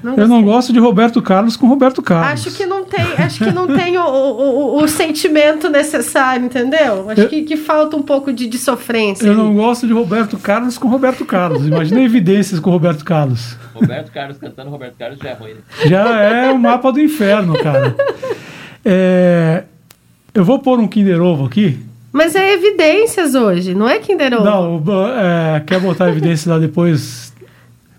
não 0.02 0.14
Eu 0.16 0.26
não 0.26 0.42
gosto 0.42 0.72
de 0.72 0.78
Roberto 0.78 1.20
Carlos 1.20 1.54
com 1.54 1.66
Roberto 1.68 2.00
Carlos. 2.00 2.46
Acho 2.46 2.56
que 2.56 2.64
não 2.64 2.82
tem, 2.84 3.04
acho 3.18 3.44
que 3.44 3.50
não 3.52 3.66
tem 3.66 3.98
o, 3.98 4.02
o, 4.06 4.40
o- 4.78 4.82
o 4.82 4.88
sentimento 4.88 5.68
necessário, 5.68 6.46
entendeu? 6.46 7.10
Acho 7.10 7.20
Eu- 7.20 7.28
que, 7.28 7.42
que 7.42 7.56
falta 7.58 7.94
um 7.94 8.02
pouco 8.02 8.32
de, 8.32 8.46
de 8.46 8.56
sofrência. 8.56 9.26
Eu 9.26 9.32
ali. 9.34 9.42
não 9.42 9.54
gosto 9.54 9.86
de 9.86 9.92
Roberto 9.92 10.38
Carlos 10.38 10.78
com 10.78 10.88
Roberto 10.88 11.26
Carlos. 11.26 11.66
Imagina 11.66 12.00
evidências 12.00 12.58
com 12.58 12.70
Roberto 12.70 13.04
Carlos. 13.04 13.54
Roberto 13.74 14.10
Carlos 14.10 14.38
cantando 14.38 14.70
Roberto 14.70 14.94
Carlos 14.98 15.18
já 15.22 15.28
é 15.28 15.34
ruim, 15.34 15.50
né? 15.54 15.60
Já 15.86 16.20
é 16.22 16.50
o 16.50 16.58
mapa 16.58 16.90
do 16.90 17.00
inferno, 17.02 17.52
cara. 17.62 17.94
É, 18.82 19.64
Eu 20.34 20.42
vou 20.44 20.58
pôr 20.58 20.80
um 20.80 20.88
Kinder 20.88 21.20
Ovo 21.20 21.44
aqui. 21.44 21.78
Mas 22.12 22.36
é 22.36 22.52
evidências 22.52 23.34
hoje, 23.34 23.74
não 23.74 23.88
é 23.88 23.98
Kinder 23.98 24.34
Ovo. 24.34 24.44
Não, 24.44 25.08
é, 25.18 25.60
quer 25.60 25.80
botar 25.80 26.10
evidências 26.10 26.44
lá 26.46 26.58
depois? 26.58 27.32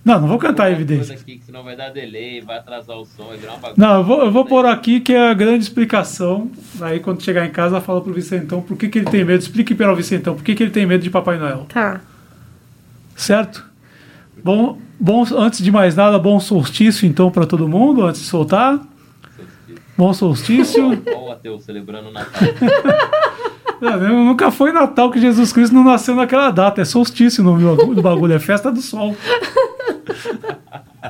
Não, 0.05 0.19
não 0.19 0.27
vou 0.27 0.37
cantar 0.37 0.71
evidências. 0.71 1.21
Aqui, 1.21 1.37
que 1.37 1.45
senão 1.45 1.63
vai 1.63 1.77
dar 1.77 1.89
delay, 1.89 2.41
vai 2.41 2.57
atrasar 2.57 2.97
o 2.97 3.05
som, 3.05 3.23
vai 3.23 3.37
virar 3.37 3.53
uma 3.53 3.59
bagunça. 3.59 3.81
Não, 3.81 3.97
eu 3.99 4.03
vou, 4.03 4.25
eu 4.25 4.31
vou 4.31 4.45
pôr 4.45 4.65
aqui 4.65 4.99
que 4.99 5.13
é 5.13 5.29
a 5.29 5.33
grande 5.33 5.63
explicação. 5.63 6.51
Aí 6.81 6.99
quando 6.99 7.23
chegar 7.23 7.45
em 7.45 7.49
casa, 7.49 7.79
fala 7.79 8.01
pro 8.01 8.13
Vicentão 8.13 8.61
por 8.61 8.77
que, 8.77 8.89
que 8.89 8.99
ele 8.99 9.09
tem 9.09 9.23
medo. 9.23 9.41
Explique 9.41 9.73
para 9.73 9.91
o 9.91 9.95
Vicentão 9.95 10.35
por 10.35 10.43
que, 10.43 10.53
que 10.53 10.61
ele 10.61 10.71
tem 10.71 10.85
medo 10.85 11.01
de 11.01 11.09
Papai 11.09 11.39
Noel. 11.39 11.65
Tá. 11.69 12.01
Certo? 13.15 13.65
Bom, 14.43 14.77
bom, 14.99 15.25
antes 15.37 15.63
de 15.63 15.71
mais 15.71 15.95
nada, 15.95 16.19
bom 16.19 16.37
solstício 16.37 17.07
então 17.07 17.31
para 17.31 17.45
todo 17.45 17.67
mundo, 17.67 18.05
antes 18.05 18.21
de 18.21 18.27
soltar. 18.27 18.79
Bom 19.97 20.13
solstício. 20.13 21.01
O 21.15 21.31
ateu 21.31 21.57
celebrando 21.59 22.09
o 22.09 22.11
Natal. 22.11 22.41
Não, 23.83 23.99
não, 23.99 24.25
nunca 24.25 24.49
foi 24.49 24.71
Natal 24.71 25.11
que 25.11 25.19
Jesus 25.19 25.51
Cristo 25.51 25.73
não 25.73 25.83
nasceu 25.83 26.15
naquela 26.15 26.49
data. 26.51 26.81
É 26.81 26.85
solstício 26.85 27.43
no 27.43 27.55
meu 27.55 27.75
do 27.75 28.01
bagulho, 28.01 28.33
é 28.33 28.39
festa 28.39 28.71
do 28.71 28.81
sol. 28.81 29.15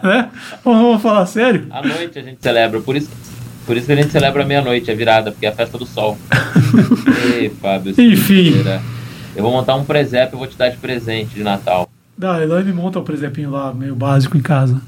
né? 0.02 0.30
Vamos, 0.66 1.02
falar 1.02 1.26
sério? 1.28 1.68
À 1.70 1.82
noite 1.86 2.18
a 2.18 2.24
gente 2.24 2.42
celebra, 2.42 2.82
por 2.82 2.96
isso, 2.96 3.12
por 3.68 3.78
isso 3.78 3.86
que 3.86 3.92
a 3.92 3.96
gente 3.96 4.10
celebra 4.10 4.44
meia-noite, 4.44 4.90
a 4.90 4.96
virada, 4.96 5.32
porque 5.32 5.46
é 5.46 5.50
a 5.50 5.54
festa 5.54 5.78
do 5.78 5.86
sol. 5.86 6.18
Ei, 7.38 7.50
Fábio. 7.50 7.92
Enfim. 7.92 8.46
Siqueira, 8.46 8.82
Eu 9.36 9.44
vou 9.44 9.52
montar 9.52 9.76
um 9.76 9.86
presépio 9.86 10.36
e 10.36 10.40
vou 10.40 10.48
te 10.48 10.58
dar 10.58 10.70
de 10.70 10.78
presente 10.78 11.36
de 11.36 11.44
Natal. 11.44 11.88
Da 12.18 12.42
Elaine 12.42 12.74
monta 12.74 12.98
o 12.98 13.04
presépio 13.04 13.52
lá, 13.52 13.72
meio 13.72 13.96
básico 13.96 14.36
em 14.36 14.42
casa. 14.42 14.82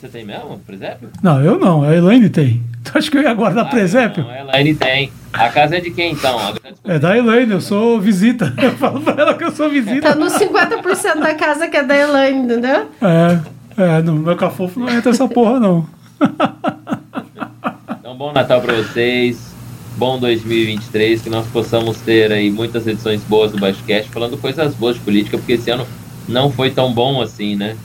Você 0.00 0.08
tem 0.08 0.24
mesmo 0.24 0.58
presépio? 0.66 1.10
Não, 1.22 1.42
eu 1.44 1.58
não, 1.58 1.82
a 1.82 1.94
Elaine 1.94 2.30
tem. 2.30 2.62
Tu 2.82 2.96
acha 2.96 3.10
que 3.10 3.18
eu 3.18 3.22
ia 3.22 3.34
guardar 3.34 3.68
presépio? 3.68 4.24
Não, 4.24 4.30
ela 4.32 4.58
ele 4.58 4.74
tem. 4.74 5.12
A 5.32 5.50
casa 5.50 5.76
é 5.76 5.80
de 5.80 5.90
quem 5.90 6.12
então? 6.12 6.38
A- 6.38 6.54
É 6.84 6.98
da 6.98 7.16
Elaine, 7.16 7.52
eu 7.52 7.60
sou 7.60 8.00
visita. 8.00 8.52
Eu 8.60 8.72
falo 8.72 9.00
pra 9.02 9.14
ela 9.22 9.34
que 9.34 9.44
eu 9.44 9.50
sou 9.52 9.66
Tá 9.68 9.72
visita. 9.72 10.14
nos 10.14 10.32
50% 10.32 11.20
da 11.20 11.34
casa 11.34 11.68
que 11.68 11.76
é 11.76 11.82
da 11.82 11.94
Elaine, 11.96 12.40
entendeu? 12.40 12.88
É, 13.02 13.38
é, 13.76 14.02
no 14.02 14.14
meu 14.14 14.34
cafofo 14.36 14.80
não 14.80 14.88
entra 14.88 15.10
essa 15.10 15.28
porra, 15.28 15.60
não. 15.60 15.86
Então, 18.00 18.16
bom 18.16 18.32
Natal 18.32 18.60
pra 18.60 18.74
vocês. 18.74 19.50
Bom 19.96 20.18
2023, 20.18 21.20
que 21.20 21.28
nós 21.28 21.46
possamos 21.48 21.98
ter 21.98 22.32
aí 22.32 22.50
muitas 22.50 22.86
edições 22.86 23.22
boas 23.22 23.52
do 23.52 23.58
Baixocast, 23.58 24.08
falando 24.10 24.38
coisas 24.38 24.74
boas 24.74 24.94
de 24.96 25.02
política, 25.02 25.36
porque 25.36 25.52
esse 25.52 25.70
ano 25.70 25.86
não 26.26 26.50
foi 26.50 26.70
tão 26.70 26.92
bom 26.94 27.20
assim, 27.20 27.54
né? 27.56 27.76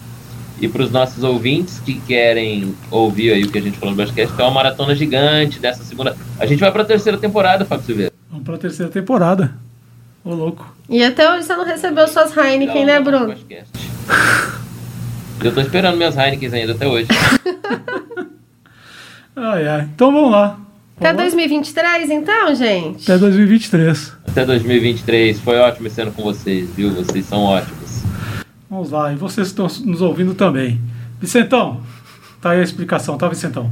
E 0.62 0.68
para 0.68 0.84
os 0.84 0.92
nossos 0.92 1.24
ouvintes 1.24 1.80
que 1.80 2.00
querem 2.02 2.74
ouvir 2.90 3.34
aí 3.34 3.44
o 3.44 3.52
que 3.52 3.58
a 3.58 3.62
gente 3.62 3.78
falou 3.78 3.96
no 3.96 4.14
que 4.14 4.22
é 4.22 4.28
uma 4.28 4.52
maratona 4.52 4.96
gigante 4.96 5.60
dessa 5.60 5.84
segunda. 5.84 6.16
A 6.40 6.46
gente 6.46 6.60
vai 6.60 6.72
para 6.72 6.84
a 6.84 6.86
terceira 6.86 7.18
temporada, 7.18 7.66
Fábio 7.66 7.86
Silveira. 7.86 8.14
Vamos 8.30 8.46
pra 8.46 8.58
terceira 8.58 8.92
temporada. 8.92 9.54
Ô, 10.24 10.34
louco. 10.34 10.76
E 10.90 11.04
até 11.04 11.30
hoje 11.32 11.44
você 11.44 11.56
não 11.56 11.66
recebeu 11.66 12.08
suas 12.08 12.36
Heineken, 12.36 12.86
né, 12.86 13.00
Bruno? 13.00 13.36
Eu 15.44 15.54
tô 15.54 15.62
esperando 15.62 15.98
minhas 15.98 16.18
Heineken 16.18 16.54
ainda 16.54 16.72
até 16.74 16.88
hoje. 16.88 17.08
Ai, 19.36 19.68
ai. 19.68 19.82
Então 19.94 20.14
vamos 20.14 20.32
lá. 20.32 20.58
Até 20.98 21.12
Vamos 21.12 21.18
lá. 21.18 21.24
2023, 21.24 22.10
então, 22.10 22.56
gente? 22.56 23.04
Até 23.04 23.18
2023. 23.18 24.14
Até 24.26 24.46
2023. 24.46 25.40
Foi 25.42 25.58
ótimo 25.58 25.88
esse 25.88 26.02
ano 26.02 26.14
com 26.14 26.24
vocês, 26.24 26.70
viu? 26.74 26.92
Vocês 26.92 27.26
são 27.26 27.44
ótimos. 27.44 27.85
Vamos 28.76 28.92
lá. 28.92 29.14
E 29.14 29.16
vocês 29.16 29.48
estão 29.48 29.68
nos 29.86 30.02
ouvindo 30.02 30.36
também. 30.36 30.82
Vicentão, 31.22 31.80
tá 32.42 32.50
aí 32.50 32.60
a 32.60 32.64
explicação, 32.64 33.18
tá, 33.18 33.30
Vicentão? 33.30 33.72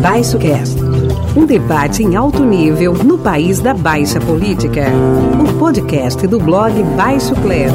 Baixo 0.00 0.38
Cast. 0.38 0.78
Um 1.36 1.44
debate 1.44 2.02
em 2.02 2.14
alto 2.14 2.44
nível 2.44 2.94
no 2.94 3.18
país 3.18 3.58
da 3.58 3.74
baixa 3.74 4.20
política. 4.20 4.86
O 5.40 5.58
podcast 5.58 6.26
do 6.26 6.38
blog 6.38 6.82
Baixo 6.96 7.34
Clero. 7.36 7.74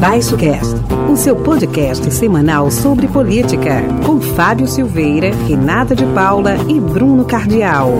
Baixo 0.00 0.36
Cast, 0.36 0.74
o 1.10 1.16
seu 1.16 1.36
podcast 1.36 2.10
semanal 2.10 2.70
sobre 2.70 3.06
política, 3.06 3.82
com 4.04 4.20
Fábio 4.20 4.66
Silveira, 4.66 5.30
Renata 5.46 5.94
de 5.94 6.06
Paula 6.06 6.56
e 6.68 6.80
Bruno 6.80 7.24
Cardial. 7.24 7.92